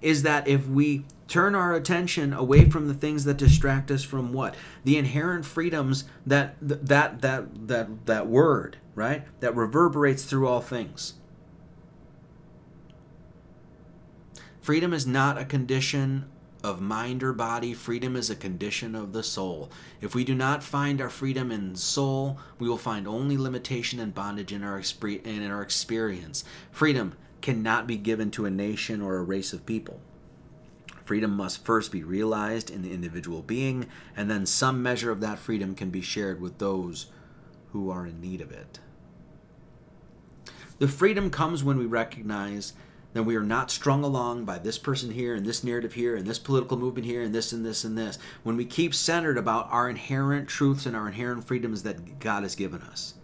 is 0.02 0.22
that 0.22 0.46
if 0.46 0.66
we 0.66 1.06
turn 1.28 1.54
our 1.54 1.74
attention 1.74 2.34
away 2.34 2.68
from 2.68 2.88
the 2.88 2.94
things 2.94 3.24
that 3.24 3.38
distract 3.38 3.90
us 3.90 4.02
from 4.02 4.32
what? 4.32 4.54
The 4.84 4.98
inherent 4.98 5.46
freedoms 5.46 6.04
that 6.26 6.56
that 6.60 7.20
that 7.22 7.68
that 7.68 8.06
that 8.06 8.26
word 8.26 8.76
right? 8.98 9.22
That 9.38 9.54
reverberates 9.54 10.24
through 10.24 10.48
all 10.48 10.60
things. 10.60 11.14
Freedom 14.60 14.92
is 14.92 15.06
not 15.06 15.38
a 15.38 15.44
condition 15.44 16.28
of 16.68 16.80
mind 16.80 17.22
or 17.22 17.32
body, 17.32 17.72
freedom 17.72 18.14
is 18.14 18.28
a 18.28 18.36
condition 18.36 18.94
of 18.94 19.12
the 19.12 19.22
soul. 19.22 19.70
If 20.00 20.14
we 20.14 20.22
do 20.22 20.34
not 20.34 20.62
find 20.62 21.00
our 21.00 21.08
freedom 21.08 21.50
in 21.50 21.74
soul, 21.74 22.38
we 22.58 22.68
will 22.68 22.76
find 22.76 23.08
only 23.08 23.36
limitation 23.36 23.98
and 23.98 24.14
bondage 24.14 24.52
in 24.52 24.62
our, 24.62 24.80
in 25.02 25.50
our 25.50 25.62
experience. 25.62 26.44
Freedom 26.70 27.14
cannot 27.40 27.86
be 27.86 27.96
given 27.96 28.30
to 28.32 28.44
a 28.44 28.50
nation 28.50 29.00
or 29.00 29.16
a 29.16 29.22
race 29.22 29.52
of 29.52 29.66
people. 29.66 30.00
Freedom 31.04 31.30
must 31.30 31.64
first 31.64 31.90
be 31.90 32.02
realized 32.02 32.70
in 32.70 32.82
the 32.82 32.92
individual 32.92 33.40
being, 33.40 33.86
and 34.14 34.30
then 34.30 34.44
some 34.44 34.82
measure 34.82 35.10
of 35.10 35.20
that 35.20 35.38
freedom 35.38 35.74
can 35.74 35.88
be 35.88 36.02
shared 36.02 36.38
with 36.38 36.58
those 36.58 37.06
who 37.72 37.90
are 37.90 38.06
in 38.06 38.20
need 38.20 38.42
of 38.42 38.52
it. 38.52 38.78
The 40.78 40.88
freedom 40.88 41.30
comes 41.30 41.64
when 41.64 41.78
we 41.78 41.86
recognize 41.86 42.74
that 43.14 43.22
we 43.22 43.36
are 43.36 43.42
not 43.42 43.70
strung 43.70 44.04
along 44.04 44.44
by 44.44 44.58
this 44.58 44.78
person 44.78 45.12
here 45.12 45.34
and 45.34 45.46
this 45.46 45.64
narrative 45.64 45.94
here 45.94 46.14
and 46.14 46.26
this 46.26 46.38
political 46.38 46.76
movement 46.76 47.06
here 47.06 47.22
and 47.22 47.34
this 47.34 47.52
and 47.52 47.64
this 47.64 47.84
and 47.84 47.96
this. 47.96 48.18
When 48.42 48.56
we 48.56 48.64
keep 48.64 48.94
centered 48.94 49.38
about 49.38 49.68
our 49.70 49.88
inherent 49.88 50.48
truths 50.48 50.86
and 50.86 50.94
our 50.94 51.08
inherent 51.08 51.44
freedoms 51.44 51.82
that 51.84 52.18
God 52.18 52.42
has 52.42 52.54
given 52.54 52.82
us. 52.82 53.14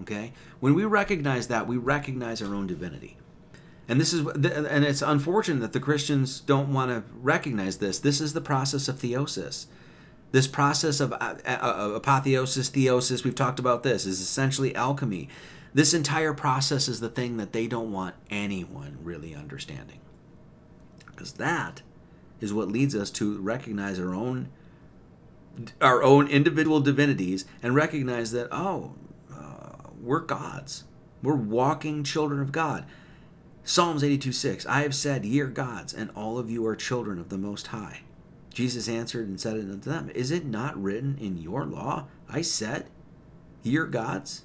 Okay? 0.00 0.32
When 0.60 0.74
we 0.74 0.84
recognize 0.84 1.48
that, 1.48 1.66
we 1.66 1.76
recognize 1.76 2.40
our 2.42 2.54
own 2.54 2.66
divinity. 2.66 3.16
And 3.86 4.00
this 4.00 4.14
is 4.14 4.26
and 4.26 4.84
it's 4.84 5.02
unfortunate 5.02 5.60
that 5.60 5.74
the 5.74 5.80
Christians 5.80 6.40
don't 6.40 6.72
want 6.72 6.90
to 6.90 7.04
recognize 7.20 7.78
this. 7.78 7.98
This 7.98 8.20
is 8.20 8.32
the 8.32 8.40
process 8.40 8.88
of 8.88 8.96
theosis. 8.96 9.66
This 10.32 10.46
process 10.48 11.00
of 11.00 11.12
uh, 11.12 11.36
uh, 11.46 11.92
apotheosis, 11.94 12.70
theosis, 12.70 13.22
we've 13.22 13.34
talked 13.34 13.60
about 13.60 13.82
this, 13.82 14.04
is 14.04 14.20
essentially 14.20 14.74
alchemy. 14.74 15.28
This 15.74 15.92
entire 15.92 16.32
process 16.32 16.86
is 16.86 17.00
the 17.00 17.08
thing 17.08 17.36
that 17.36 17.52
they 17.52 17.66
don't 17.66 17.90
want 17.90 18.14
anyone 18.30 18.98
really 19.02 19.34
understanding. 19.34 19.98
Because 21.04 21.32
that 21.34 21.82
is 22.40 22.54
what 22.54 22.68
leads 22.68 22.94
us 22.94 23.10
to 23.10 23.38
recognize 23.40 23.98
our 23.98 24.14
own 24.14 24.48
our 25.80 26.02
own 26.02 26.26
individual 26.26 26.80
divinities 26.80 27.44
and 27.62 27.76
recognize 27.76 28.32
that 28.32 28.48
oh, 28.50 28.94
uh, 29.32 29.90
we're 30.00 30.20
gods. 30.20 30.84
We're 31.22 31.36
walking 31.36 32.02
children 32.02 32.40
of 32.40 32.50
God. 32.50 32.84
Psalms 33.64 34.04
82 34.04 34.32
6 34.32 34.66
I 34.66 34.82
have 34.82 34.94
said, 34.94 35.24
Ye 35.24 35.40
are 35.40 35.46
gods, 35.46 35.92
and 35.92 36.10
all 36.14 36.38
of 36.38 36.50
you 36.50 36.66
are 36.66 36.76
children 36.76 37.18
of 37.18 37.30
the 37.30 37.38
Most 37.38 37.68
High. 37.68 38.00
Jesus 38.52 38.88
answered 38.88 39.26
and 39.26 39.40
said 39.40 39.54
unto 39.54 39.76
them, 39.76 40.10
Is 40.14 40.30
it 40.30 40.44
not 40.44 40.80
written 40.80 41.18
in 41.20 41.38
your 41.38 41.64
law? 41.64 42.06
I 42.28 42.42
said, 42.42 42.86
Ye 43.62 43.76
are 43.76 43.86
gods? 43.86 44.44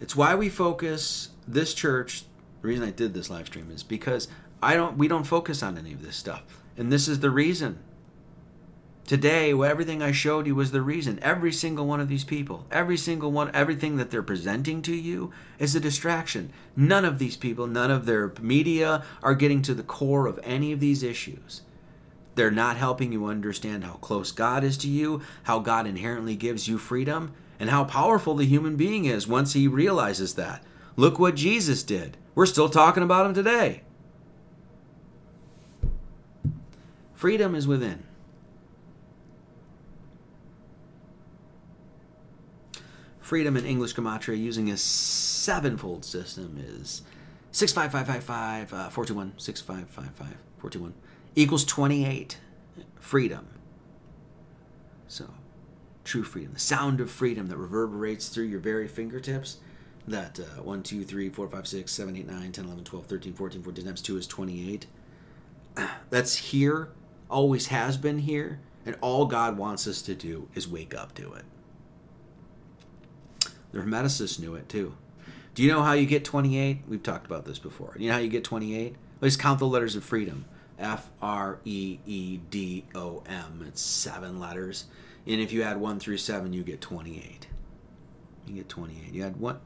It's 0.00 0.16
why 0.16 0.34
we 0.34 0.48
focus 0.48 1.30
this 1.46 1.74
church. 1.74 2.24
The 2.62 2.68
reason 2.68 2.84
I 2.86 2.90
did 2.90 3.14
this 3.14 3.30
live 3.30 3.46
stream 3.46 3.70
is 3.70 3.82
because 3.82 4.28
I 4.62 4.74
don't. 4.74 4.98
We 4.98 5.08
don't 5.08 5.24
focus 5.24 5.62
on 5.62 5.78
any 5.78 5.92
of 5.92 6.02
this 6.02 6.16
stuff, 6.16 6.42
and 6.76 6.92
this 6.92 7.08
is 7.08 7.20
the 7.20 7.30
reason. 7.30 7.78
Today, 9.08 9.52
everything 9.52 10.02
I 10.02 10.12
showed 10.12 10.46
you 10.46 10.54
was 10.54 10.70
the 10.70 10.82
reason. 10.82 11.18
Every 11.22 11.50
single 11.50 11.86
one 11.86 11.98
of 11.98 12.10
these 12.10 12.24
people, 12.24 12.66
every 12.70 12.98
single 12.98 13.32
one, 13.32 13.50
everything 13.54 13.96
that 13.96 14.10
they're 14.10 14.22
presenting 14.22 14.82
to 14.82 14.94
you 14.94 15.32
is 15.58 15.74
a 15.74 15.80
distraction. 15.80 16.52
None 16.76 17.06
of 17.06 17.18
these 17.18 17.34
people, 17.34 17.66
none 17.66 17.90
of 17.90 18.04
their 18.04 18.34
media 18.38 19.02
are 19.22 19.34
getting 19.34 19.62
to 19.62 19.72
the 19.72 19.82
core 19.82 20.26
of 20.26 20.38
any 20.44 20.72
of 20.72 20.80
these 20.80 21.02
issues. 21.02 21.62
They're 22.34 22.50
not 22.50 22.76
helping 22.76 23.10
you 23.10 23.24
understand 23.24 23.82
how 23.82 23.94
close 23.94 24.30
God 24.30 24.62
is 24.62 24.76
to 24.78 24.88
you, 24.88 25.22
how 25.44 25.58
God 25.58 25.86
inherently 25.86 26.36
gives 26.36 26.68
you 26.68 26.76
freedom, 26.76 27.32
and 27.58 27.70
how 27.70 27.84
powerful 27.84 28.34
the 28.34 28.44
human 28.44 28.76
being 28.76 29.04
is 29.04 29.26
once 29.26 29.52
he 29.52 29.66
realizes 29.66 30.34
that. 30.34 30.62
Look 30.96 31.18
what 31.18 31.34
Jesus 31.34 31.82
did. 31.82 32.16
We're 32.34 32.46
still 32.46 32.68
talking 32.68 33.02
about 33.02 33.26
him 33.26 33.34
today. 33.34 33.82
Freedom 37.14 37.54
is 37.54 37.66
within. 37.66 38.04
Freedom 43.20 43.56
in 43.56 43.66
English 43.66 43.94
Gematria 43.94 44.38
using 44.38 44.70
a 44.70 44.76
sevenfold 44.76 46.04
system 46.04 46.56
is 46.58 47.02
65555 47.52 48.72
uh, 48.72 48.88
421 48.88 49.38
6555 49.38 50.38
421 50.58 50.94
equals 51.34 51.64
28. 51.64 52.38
Freedom. 53.00 53.48
So 55.08 55.28
true 56.08 56.24
freedom, 56.24 56.54
the 56.54 56.58
sound 56.58 57.00
of 57.00 57.10
freedom 57.10 57.48
that 57.48 57.56
reverberates 57.58 58.28
through 58.28 58.46
your 58.46 58.60
very 58.60 58.88
fingertips. 58.88 59.58
That 60.06 60.40
uh, 60.40 60.62
1, 60.62 60.82
2, 60.82 61.04
3, 61.04 61.28
4, 61.28 61.48
5, 61.48 61.66
6, 61.68 61.92
7, 61.92 62.16
8, 62.16 62.26
9, 62.26 62.52
10, 62.52 62.64
11, 62.64 62.84
12, 62.84 63.06
13, 63.06 63.32
14, 63.34 63.62
14 63.62 63.84
times 63.84 64.02
2 64.02 64.16
is 64.16 64.26
28. 64.26 64.86
That's 66.10 66.36
here, 66.36 66.88
always 67.30 67.66
has 67.66 67.98
been 67.98 68.20
here, 68.20 68.58
and 68.86 68.96
all 69.02 69.26
God 69.26 69.58
wants 69.58 69.86
us 69.86 70.00
to 70.02 70.14
do 70.14 70.48
is 70.54 70.66
wake 70.66 70.94
up 70.94 71.14
to 71.16 71.34
it. 71.34 71.44
The 73.72 73.80
Hermeticists 73.80 74.40
knew 74.40 74.54
it 74.54 74.66
too. 74.70 74.94
Do 75.54 75.62
you 75.62 75.70
know 75.70 75.82
how 75.82 75.92
you 75.92 76.06
get 76.06 76.24
28? 76.24 76.84
We've 76.88 77.02
talked 77.02 77.26
about 77.26 77.44
this 77.44 77.58
before. 77.58 77.94
You 77.98 78.08
know 78.08 78.14
how 78.14 78.20
you 78.20 78.30
get 78.30 78.44
28? 78.44 78.96
Let's 79.20 79.36
count 79.36 79.58
the 79.58 79.66
letters 79.66 79.94
of 79.94 80.04
freedom. 80.04 80.46
F 80.78 81.10
R 81.20 81.58
E 81.66 81.98
E 82.06 82.38
D 82.50 82.84
O 82.94 83.22
M. 83.26 83.62
It's 83.68 83.82
seven 83.82 84.40
letters. 84.40 84.86
And 85.28 85.42
if 85.42 85.52
you 85.52 85.62
add 85.62 85.78
1 85.78 86.00
through 86.00 86.16
7, 86.16 86.54
you 86.54 86.62
get 86.62 86.80
28. 86.80 87.48
You 88.46 88.54
get 88.54 88.68
28. 88.68 89.12
You 89.12 89.24
add 89.24 89.36
what? 89.36 89.60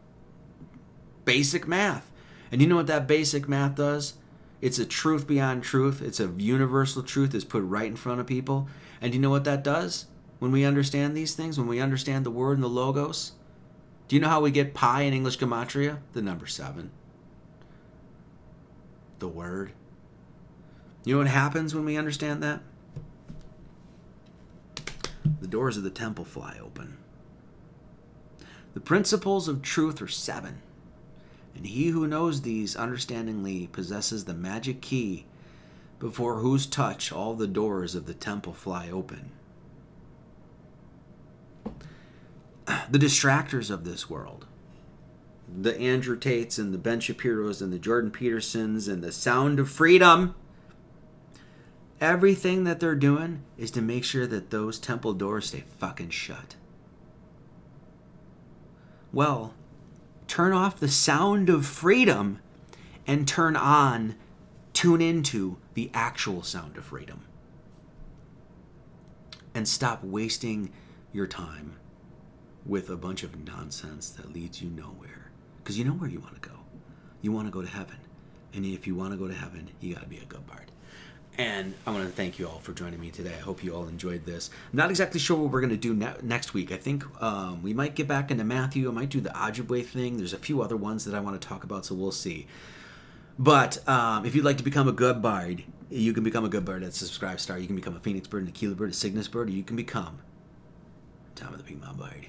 Basic 1.25 1.69
math. 1.69 2.11
And 2.51 2.61
you 2.61 2.67
know 2.67 2.77
what 2.77 2.89
that 2.89 3.07
basic 3.07 3.49
math 3.49 3.77
does? 3.77 4.15
It's 4.61 4.81
a 4.81 4.85
truth 4.85 5.27
beyond 5.27 5.63
truth. 5.63 6.03
It's 6.03 6.19
a 6.19 6.33
universal 6.37 7.03
truth 7.03 7.31
that's 7.31 7.45
put 7.45 7.63
right 7.63 7.87
in 7.87 7.95
front 7.95 8.21
of 8.21 8.27
people. 8.27 8.69
And 9.01 9.15
you 9.15 9.21
know 9.21 9.31
what 9.31 9.45
that 9.45 9.63
does? 9.63 10.07
When 10.41 10.51
we 10.51 10.65
understand 10.65 11.17
these 11.17 11.35
things, 11.35 11.57
when 11.59 11.69
we 11.69 11.81
understand 11.81 12.27
the 12.27 12.31
word 12.31 12.55
and 12.55 12.65
the 12.65 12.69
logos, 12.69 13.33
do 14.09 14.17
you 14.17 14.21
know 14.21 14.29
how 14.29 14.41
we 14.41 14.51
get 14.51 14.75
pi 14.75 15.03
in 15.03 15.15
English 15.15 15.39
Gematria? 15.39 15.99
The 16.13 16.23
number 16.23 16.49
7. 16.49 16.91
The 19.21 19.29
word. 19.29 19.73
You 21.05 21.15
know 21.15 21.19
what 21.19 21.29
happens 21.29 21.73
when 21.73 21.85
we 21.85 21.97
understand 21.97 22.43
that? 22.43 22.63
Doors 25.53 25.77
of 25.77 25.85
the 25.85 25.91
temple 25.91 26.25
fly 26.25 26.59
open. 26.61 26.97
The 28.73 28.81
principles 28.81 29.49
of 29.49 29.61
truth 29.61 30.01
are 30.01 30.09
seven, 30.09 30.63
and 31.55 31.67
he 31.67 31.89
who 31.89 32.07
knows 32.07 32.41
these 32.41 32.75
understandingly 32.75 33.67
possesses 33.67 34.25
the 34.25 34.33
magic 34.33 34.81
key 34.81 35.27
before 36.01 36.37
whose 36.37 36.65
touch 36.65 37.13
all 37.13 37.35
the 37.35 37.47
doors 37.47 37.95
of 37.95 38.07
the 38.07 38.15
temple 38.15 38.55
fly 38.55 38.89
open. 38.91 39.31
The 42.91 42.99
distractors 42.99 43.71
of 43.71 43.85
this 43.85 44.09
world, 44.09 44.47
the 45.47 45.79
Andrew 45.79 46.19
Tates 46.19 46.57
and 46.57 46.73
the 46.73 46.79
Ben 46.79 47.01
Shapiro's 47.01 47.61
and 47.61 47.73
the 47.73 47.79
Jordan 47.79 48.11
Petersons 48.11 48.89
and 48.89 49.05
the 49.05 49.13
Sound 49.13 49.61
of 49.61 49.69
Freedom 49.69 50.35
Everything 52.03 52.65
that 52.65 52.81
they're 52.81 52.97
doing 52.97 53.45
is 53.57 53.71
to 53.71 53.81
make 53.81 54.03
sure 54.03 54.27
that 54.27 54.51
those 54.51 54.81
temple 54.81 55.13
doors 55.13 55.47
stay 55.47 55.63
fucking 55.79 56.11
shut. 56.11 56.57
Well, 59.13 59.55
turn 60.27 60.53
off 60.53 60.81
the 60.81 60.89
sound 60.89 61.49
of 61.49 61.65
freedom 61.65 62.41
and 63.07 63.29
turn 63.29 63.55
on, 63.55 64.17
tune 64.73 65.01
into 65.01 65.59
the 65.75 65.93
actual 65.95 66.43
sound 66.43 66.77
of 66.77 66.87
freedom. 66.87 67.25
And 69.55 69.69
stop 69.69 70.03
wasting 70.03 70.73
your 71.13 71.29
time 71.29 71.77
with 72.67 72.91
a 72.91 72.97
bunch 72.97 73.23
of 73.23 73.47
nonsense 73.47 74.11
that 74.11 74.33
leads 74.33 74.61
you 74.61 74.71
nowhere. 74.71 75.31
Because 75.63 75.79
you 75.79 75.85
know 75.85 75.93
where 75.93 76.11
you 76.11 76.19
want 76.19 76.43
to 76.43 76.49
go. 76.49 76.57
You 77.21 77.31
want 77.31 77.47
to 77.47 77.53
go 77.53 77.63
to 77.63 77.69
heaven. 77.69 77.99
And 78.53 78.67
if 78.67 78.89
you 78.89 78.97
want 78.97 79.13
to 79.13 79.17
go 79.17 79.29
to 79.29 79.35
heaven, 79.35 79.71
you 79.79 79.95
got 79.95 80.03
to 80.03 80.09
be 80.09 80.19
a 80.19 80.25
good 80.25 80.45
bard. 80.49 80.72
And 81.39 81.75
I 81.87 81.91
want 81.91 82.05
to 82.05 82.13
thank 82.13 82.39
you 82.39 82.47
all 82.47 82.59
for 82.59 82.73
joining 82.73 83.01
me 83.01 83.11
today. 83.11 83.33
I 83.35 83.41
hope 83.41 83.65
you 83.65 83.75
all 83.75 83.89
enjoyed 83.89 84.27
this. 84.27 84.51
I'm 84.71 84.77
not 84.77 84.91
exactly 84.91 85.19
sure 85.19 85.39
what 85.39 85.51
we're 85.51 85.63
going 85.63 85.71
to 85.71 85.77
do 85.79 85.95
ne- 85.95 86.15
next 86.23 86.53
week. 86.53 86.71
I 86.71 86.77
think 86.77 87.05
um, 87.23 87.63
we 87.63 87.73
might 87.73 87.95
get 87.95 88.07
back 88.07 88.31
into 88.31 88.45
Matthew. 88.45 88.89
I 88.89 88.93
might 88.93 89.09
do 89.09 89.21
the 89.21 89.31
Ojibwe 89.31 89.87
thing. 89.87 90.19
There's 90.19 90.35
a 90.35 90.39
few 90.39 90.61
other 90.61 90.77
ones 90.77 91.07
that 91.07 91.15
I 91.15 91.21
want 91.21 91.41
to 91.41 91.49
talk 91.49 91.65
about, 91.65 91.87
so 91.87 91.95
we'll 91.95 92.13
see. 92.13 92.47
But 93.39 93.87
um, 93.89 94.27
if 94.27 94.35
you'd 94.35 94.45
like 94.45 94.59
to 94.59 94.63
become 94.63 94.89
a 94.89 94.93
good 94.93 95.23
bard, 95.23 95.65
you 95.89 96.13
can 96.13 96.23
become 96.23 96.45
a 96.45 96.51
good 96.51 96.67
bard 96.67 96.83
at 96.83 96.93
Subscribe 96.93 97.41
Star. 97.41 97.59
You 97.59 97.67
can 97.67 97.77
become 97.77 97.97
a 97.97 98.01
Phoenix 98.01 98.29
bird, 98.29 98.43
an 98.43 98.49
Aquila 98.49 98.75
bird, 98.75 98.91
a 98.91 98.95
Cygnus 98.95 99.27
bird, 99.27 99.49
or 99.49 99.53
you 99.53 99.63
can 99.63 99.77
become 99.77 100.19
Tom 101.35 101.53
of 101.53 101.59
the 101.59 101.65
Pink 101.65 101.81
Mountain 101.81 101.99
Bard. 101.99 102.27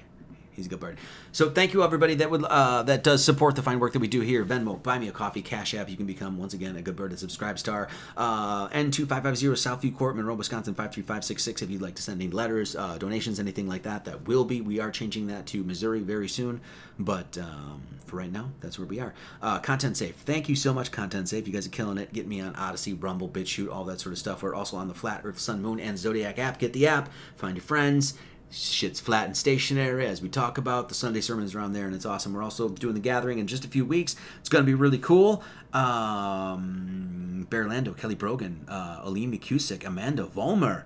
He's 0.54 0.66
a 0.66 0.68
good 0.68 0.80
bird. 0.80 0.98
So 1.32 1.50
thank 1.50 1.72
you 1.72 1.82
everybody 1.82 2.14
that 2.16 2.30
would 2.30 2.44
uh, 2.44 2.82
that 2.84 3.02
does 3.02 3.24
support 3.24 3.56
the 3.56 3.62
fine 3.62 3.80
work 3.80 3.92
that 3.92 3.98
we 3.98 4.08
do 4.08 4.20
here. 4.20 4.44
Venmo, 4.44 4.82
buy 4.82 4.98
me 4.98 5.08
a 5.08 5.12
coffee, 5.12 5.42
Cash 5.42 5.74
App. 5.74 5.88
You 5.88 5.96
can 5.96 6.06
become 6.06 6.38
once 6.38 6.54
again 6.54 6.76
a 6.76 6.82
good 6.82 6.96
bird 6.96 7.10
and 7.10 7.18
subscribe 7.18 7.58
star. 7.58 7.88
Uh, 8.16 8.68
N2550 8.68 9.54
Southview 9.54 9.96
Court, 9.96 10.16
Monroe, 10.16 10.34
Wisconsin 10.34 10.74
53566. 10.74 11.62
If 11.62 11.70
you'd 11.70 11.82
like 11.82 11.94
to 11.96 12.02
send 12.02 12.20
any 12.20 12.30
letters, 12.30 12.76
uh, 12.76 12.98
donations, 12.98 13.40
anything 13.40 13.68
like 13.68 13.82
that, 13.82 14.04
that 14.04 14.26
will 14.26 14.44
be. 14.44 14.60
We 14.60 14.80
are 14.80 14.90
changing 14.90 15.26
that 15.28 15.46
to 15.46 15.64
Missouri 15.64 16.00
very 16.00 16.28
soon. 16.28 16.60
But 16.98 17.36
um, 17.38 17.82
for 18.06 18.16
right 18.16 18.30
now, 18.30 18.50
that's 18.60 18.78
where 18.78 18.86
we 18.86 19.00
are. 19.00 19.14
Uh, 19.42 19.58
content 19.58 19.96
safe. 19.96 20.14
Thank 20.16 20.48
you 20.48 20.54
so 20.54 20.72
much, 20.72 20.92
Content 20.92 21.28
Safe. 21.28 21.46
You 21.46 21.52
guys 21.52 21.66
are 21.66 21.70
killing 21.70 21.98
it. 21.98 22.12
Get 22.12 22.28
me 22.28 22.40
on 22.40 22.54
Odysee, 22.54 22.94
Rumble, 22.94 23.28
BitChute, 23.28 23.72
all 23.72 23.84
that 23.86 24.00
sort 24.00 24.12
of 24.12 24.18
stuff. 24.18 24.42
We're 24.42 24.54
also 24.54 24.76
on 24.76 24.88
the 24.88 24.94
Flat 24.94 25.22
Earth, 25.24 25.38
Sun, 25.38 25.62
Moon, 25.62 25.80
and 25.80 25.98
Zodiac 25.98 26.38
app. 26.38 26.58
Get 26.58 26.72
the 26.72 26.86
app. 26.86 27.08
Find 27.36 27.56
your 27.56 27.64
friends 27.64 28.14
shit's 28.54 29.00
flat 29.00 29.26
and 29.26 29.36
stationary 29.36 30.06
as 30.06 30.22
we 30.22 30.28
talk 30.28 30.56
about 30.58 30.88
the 30.88 30.94
sunday 30.94 31.20
sermons 31.20 31.54
around 31.54 31.72
there 31.72 31.86
and 31.86 31.94
it's 31.94 32.06
awesome 32.06 32.32
we're 32.32 32.42
also 32.42 32.68
doing 32.68 32.94
the 32.94 33.00
gathering 33.00 33.38
in 33.38 33.46
just 33.46 33.64
a 33.64 33.68
few 33.68 33.84
weeks 33.84 34.16
it's 34.38 34.48
going 34.48 34.62
to 34.62 34.66
be 34.66 34.74
really 34.74 34.98
cool 34.98 35.42
um 35.72 37.46
bear 37.50 37.66
lando 37.66 37.92
kelly 37.92 38.14
brogan 38.14 38.64
uh 38.68 39.00
aline 39.02 39.32
mccusick 39.32 39.84
amanda 39.84 40.24
vollmer 40.24 40.84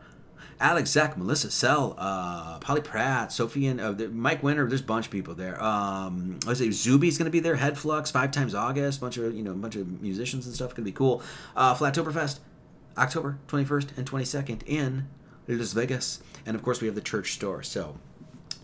Alex 0.60 0.90
Zach, 0.90 1.16
Melissa 1.16 1.50
Sell, 1.50 1.94
uh, 1.98 2.58
Polly 2.58 2.80
Pratt, 2.80 3.32
Sophie 3.32 3.66
and 3.68 3.80
uh, 3.80 3.92
Mike 4.10 4.42
Winter. 4.42 4.68
There's 4.68 4.80
a 4.80 4.84
bunch 4.84 5.06
of 5.06 5.12
people 5.12 5.34
there. 5.34 5.62
Um, 5.62 6.40
I 6.48 6.54
say 6.54 6.70
Zuby's 6.70 7.16
going 7.16 7.26
to 7.26 7.30
be 7.30 7.40
there. 7.40 7.56
Head 7.56 7.78
Flux, 7.78 8.10
Five 8.10 8.32
Times 8.32 8.54
August, 8.54 9.00
bunch 9.00 9.16
of 9.18 9.34
you 9.34 9.42
know, 9.42 9.52
a 9.52 9.54
bunch 9.54 9.76
of 9.76 10.02
musicians 10.02 10.46
and 10.46 10.54
stuff. 10.54 10.70
Going 10.70 10.84
to 10.84 10.90
be 10.90 10.92
cool. 10.92 11.22
Uh, 11.54 11.74
Flattoberfest, 11.74 12.40
October 12.96 13.38
21st 13.46 13.96
and 13.96 14.10
22nd 14.10 14.62
in 14.66 15.06
Las 15.46 15.72
Vegas, 15.72 16.20
and 16.48 16.56
of 16.56 16.62
course 16.62 16.80
we 16.80 16.88
have 16.88 16.96
the 16.96 17.00
church 17.00 17.34
store. 17.34 17.62
So 17.62 17.94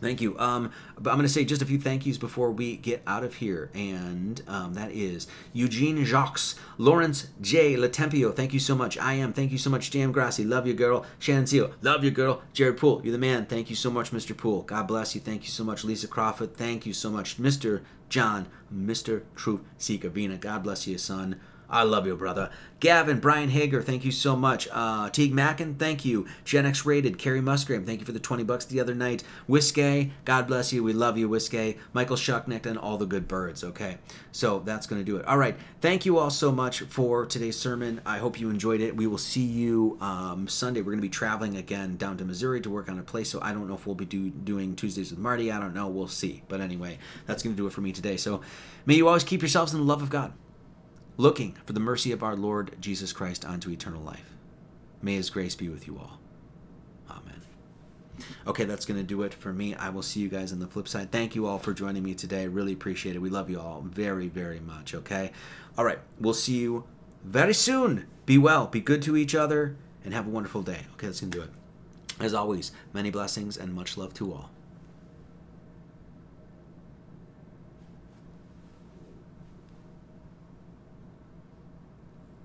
Thank 0.01 0.20
you. 0.20 0.39
Um, 0.39 0.70
but 0.98 1.11
I'm 1.11 1.16
going 1.16 1.27
to 1.27 1.32
say 1.32 1.44
just 1.44 1.62
a 1.62 1.66
few 1.66 1.78
thank 1.78 2.05
yous 2.05 2.19
before 2.19 2.51
we 2.51 2.77
get 2.77 3.02
out 3.06 3.24
of 3.24 3.36
here, 3.36 3.70
and 3.74 4.43
um, 4.47 4.74
that 4.74 4.90
is 4.93 5.27
Eugene 5.55 6.05
Jacques, 6.05 6.40
Lawrence 6.77 7.28
J. 7.40 7.74
Latempio. 7.77 8.35
Thank 8.35 8.52
you 8.52 8.61
so 8.61 8.74
much. 8.74 8.98
I 8.98 9.15
am. 9.15 9.32
Thank 9.32 9.51
you 9.51 9.56
so 9.56 9.70
much. 9.70 9.90
Jam 9.90 10.12
Grassi. 10.12 10.44
Love 10.44 10.66
you, 10.66 10.74
girl. 10.74 11.06
Shannon 11.19 11.47
Seal. 11.47 11.73
Love 11.81 12.05
you, 12.05 12.11
girl. 12.11 12.43
Jared 12.52 12.77
Poole. 12.77 13.01
You're 13.02 13.12
the 13.12 13.19
man. 13.19 13.47
Thank 13.47 13.70
you 13.70 13.77
so 13.77 13.90
much, 13.90 14.11
Mr. 14.11 14.36
Poole. 14.36 14.62
God 14.62 14.86
bless 14.86 15.15
you. 15.15 15.20
Thank 15.23 15.44
you 15.44 15.51
so 15.51 15.65
much, 15.65 15.85
Lisa 15.85 16.06
Crawford. 16.06 16.55
Thank 16.55 16.85
you 16.85 16.93
so 16.93 17.11
much, 17.11 17.39
Mr. 17.39 17.82
John, 18.11 18.48
Mr. 18.73 19.23
Truth 19.35 19.62
Seeker 19.78 20.11
Vina. 20.11 20.36
God 20.36 20.65
bless 20.65 20.86
you, 20.86 20.98
son. 20.98 21.40
I 21.69 21.82
love 21.82 22.07
you, 22.07 22.16
brother. 22.16 22.51
Gavin, 22.81 23.19
Brian 23.19 23.49
Hager, 23.49 23.81
thank 23.81 24.05
you 24.05 24.12
so 24.12 24.36
much. 24.36 24.69
Uh, 24.70 25.09
Teague 25.09 25.32
Mackin, 25.32 25.77
thank 25.77 26.05
you. 26.05 26.27
Gen 26.45 26.66
X 26.66 26.85
Rated, 26.85 27.16
Carrie 27.19 27.41
Musgrave, 27.41 27.86
thank 27.86 28.01
you 28.01 28.05
for 28.05 28.12
the 28.12 28.20
20 28.20 28.45
bucks 28.45 28.66
the 28.66 28.78
other 28.78 28.95
night. 28.95 29.23
Whiskey, 29.47 30.12
God 30.27 30.47
bless 30.47 30.70
you. 30.70 30.85
We 30.85 30.93
love 30.93 31.16
you, 31.16 31.27
Whiskey. 31.27 31.78
Michael 31.95 32.16
Shucknecht, 32.16 32.66
and 32.66 32.78
all 32.78 32.99
the 32.99 33.07
good 33.07 33.27
birds, 33.27 33.65
okay? 33.65 33.97
So 34.32 34.59
that's 34.59 34.86
going 34.86 35.01
to 35.01 35.05
do 35.05 35.16
it. 35.16 35.24
All 35.24 35.39
right. 35.39 35.57
Thank 35.81 36.05
you 36.05 36.19
all 36.19 36.28
so 36.28 36.53
much 36.53 36.81
for 36.81 37.24
today's 37.24 37.59
sermon. 37.59 38.03
I 38.05 38.19
hope 38.19 38.39
you 38.39 38.51
enjoyed 38.51 38.82
it. 38.82 38.97
We 38.97 39.07
will 39.07 39.16
see 39.16 39.45
you 39.45 39.97
um, 40.03 40.47
Sunday. 40.47 40.81
We're 40.81 40.93
going 40.93 40.99
to 40.99 41.03
be 41.03 41.09
traveling 41.09 41.57
again 41.57 41.97
down 41.97 42.19
to 42.19 42.24
Missouri 42.27 42.61
to 42.61 42.70
work 42.70 42.91
on 42.91 42.99
a 42.99 43.03
place, 43.03 43.31
so 43.31 43.39
I 43.41 43.53
don't 43.53 43.66
know 43.66 43.74
if 43.74 43.86
we'll 43.86 43.95
be 43.95 44.05
do, 44.05 44.28
doing 44.28 44.77
Tuesdays 44.77 45.11
with 45.11 45.19
Marty. 45.19 45.51
I 45.51 45.59
don't 45.59 45.74
know. 45.74 45.89
We'll 45.89 46.09
see. 46.09 46.43
But 46.49 46.61
anyway, 46.61 46.99
that's 47.24 47.43
going 47.43 47.55
to 47.55 47.57
do 47.57 47.66
it 47.66 47.73
for 47.73 47.81
me 47.81 47.93
today. 47.93 48.19
So 48.19 48.43
may 48.85 48.95
you 48.95 49.09
always 49.09 49.24
keep 49.24 49.41
yourselves 49.41 49.73
in 49.73 49.81
the 49.81 49.86
love 49.86 50.03
of 50.03 50.11
God 50.11 50.35
looking 51.16 51.57
for 51.65 51.73
the 51.73 51.81
mercy 51.81 52.12
of 52.12 52.23
our 52.23 52.36
Lord 52.36 52.77
Jesus 52.81 53.12
Christ 53.12 53.45
unto 53.45 53.70
eternal 53.70 54.03
life. 54.03 54.35
May 55.03 55.15
his 55.15 55.31
grace 55.31 55.55
be 55.55 55.69
with 55.69 55.86
you 55.86 55.99
all. 55.99 56.19
Amen. 57.11 57.43
Okay, 58.47 58.65
that's 58.65 58.86
going 58.86 58.99
to 58.99 59.07
do 59.07 59.23
it 59.23 59.35
for 59.35 59.53
me. 59.53 59.74
I 59.74 59.91
will 59.91 60.03
see 60.03 60.20
you 60.20 60.28
guys 60.28 60.53
on 60.53 60.61
the 60.61 60.66
flip 60.66 60.89
side. 60.89 61.11
Thank 61.11 61.35
you 61.35 61.47
all 61.47 61.59
for 61.59 61.73
joining 61.73 62.03
me 62.03 62.15
today. 62.15 62.49
Really 62.49 62.73
appreciate 62.73 63.16
it. 63.16 63.20
We 63.20 63.31
love 63.31 63.51
you 63.51 63.61
all 63.61 63.82
very, 63.82 64.28
very 64.28 64.61
much. 64.61 64.95
Okay? 64.95 65.32
All 65.77 65.85
right, 65.85 65.99
we'll 66.19 66.35
see 66.35 66.59
you 66.59 66.85
very 67.24 67.55
soon. 67.55 68.07
Be 68.27 68.39
well, 68.39 68.66
be 68.66 68.81
good 68.81 69.03
to 69.03 69.16
each 69.16 69.35
other, 69.35 69.77
and 70.05 70.15
have 70.15 70.27
a 70.27 70.31
wonderful 70.31 70.62
day. 70.62 70.86
Okay, 70.95 71.07
that's 71.07 71.20
going 71.20 71.31
to 71.32 71.39
do 71.39 71.45
it. 71.45 71.51
As 72.20 72.32
always, 72.32 72.73
many 72.93 73.11
blessings 73.11 73.57
and 73.57 73.74
much 73.74 73.97
love 73.97 74.15
to 74.15 74.32
all. 74.32 74.51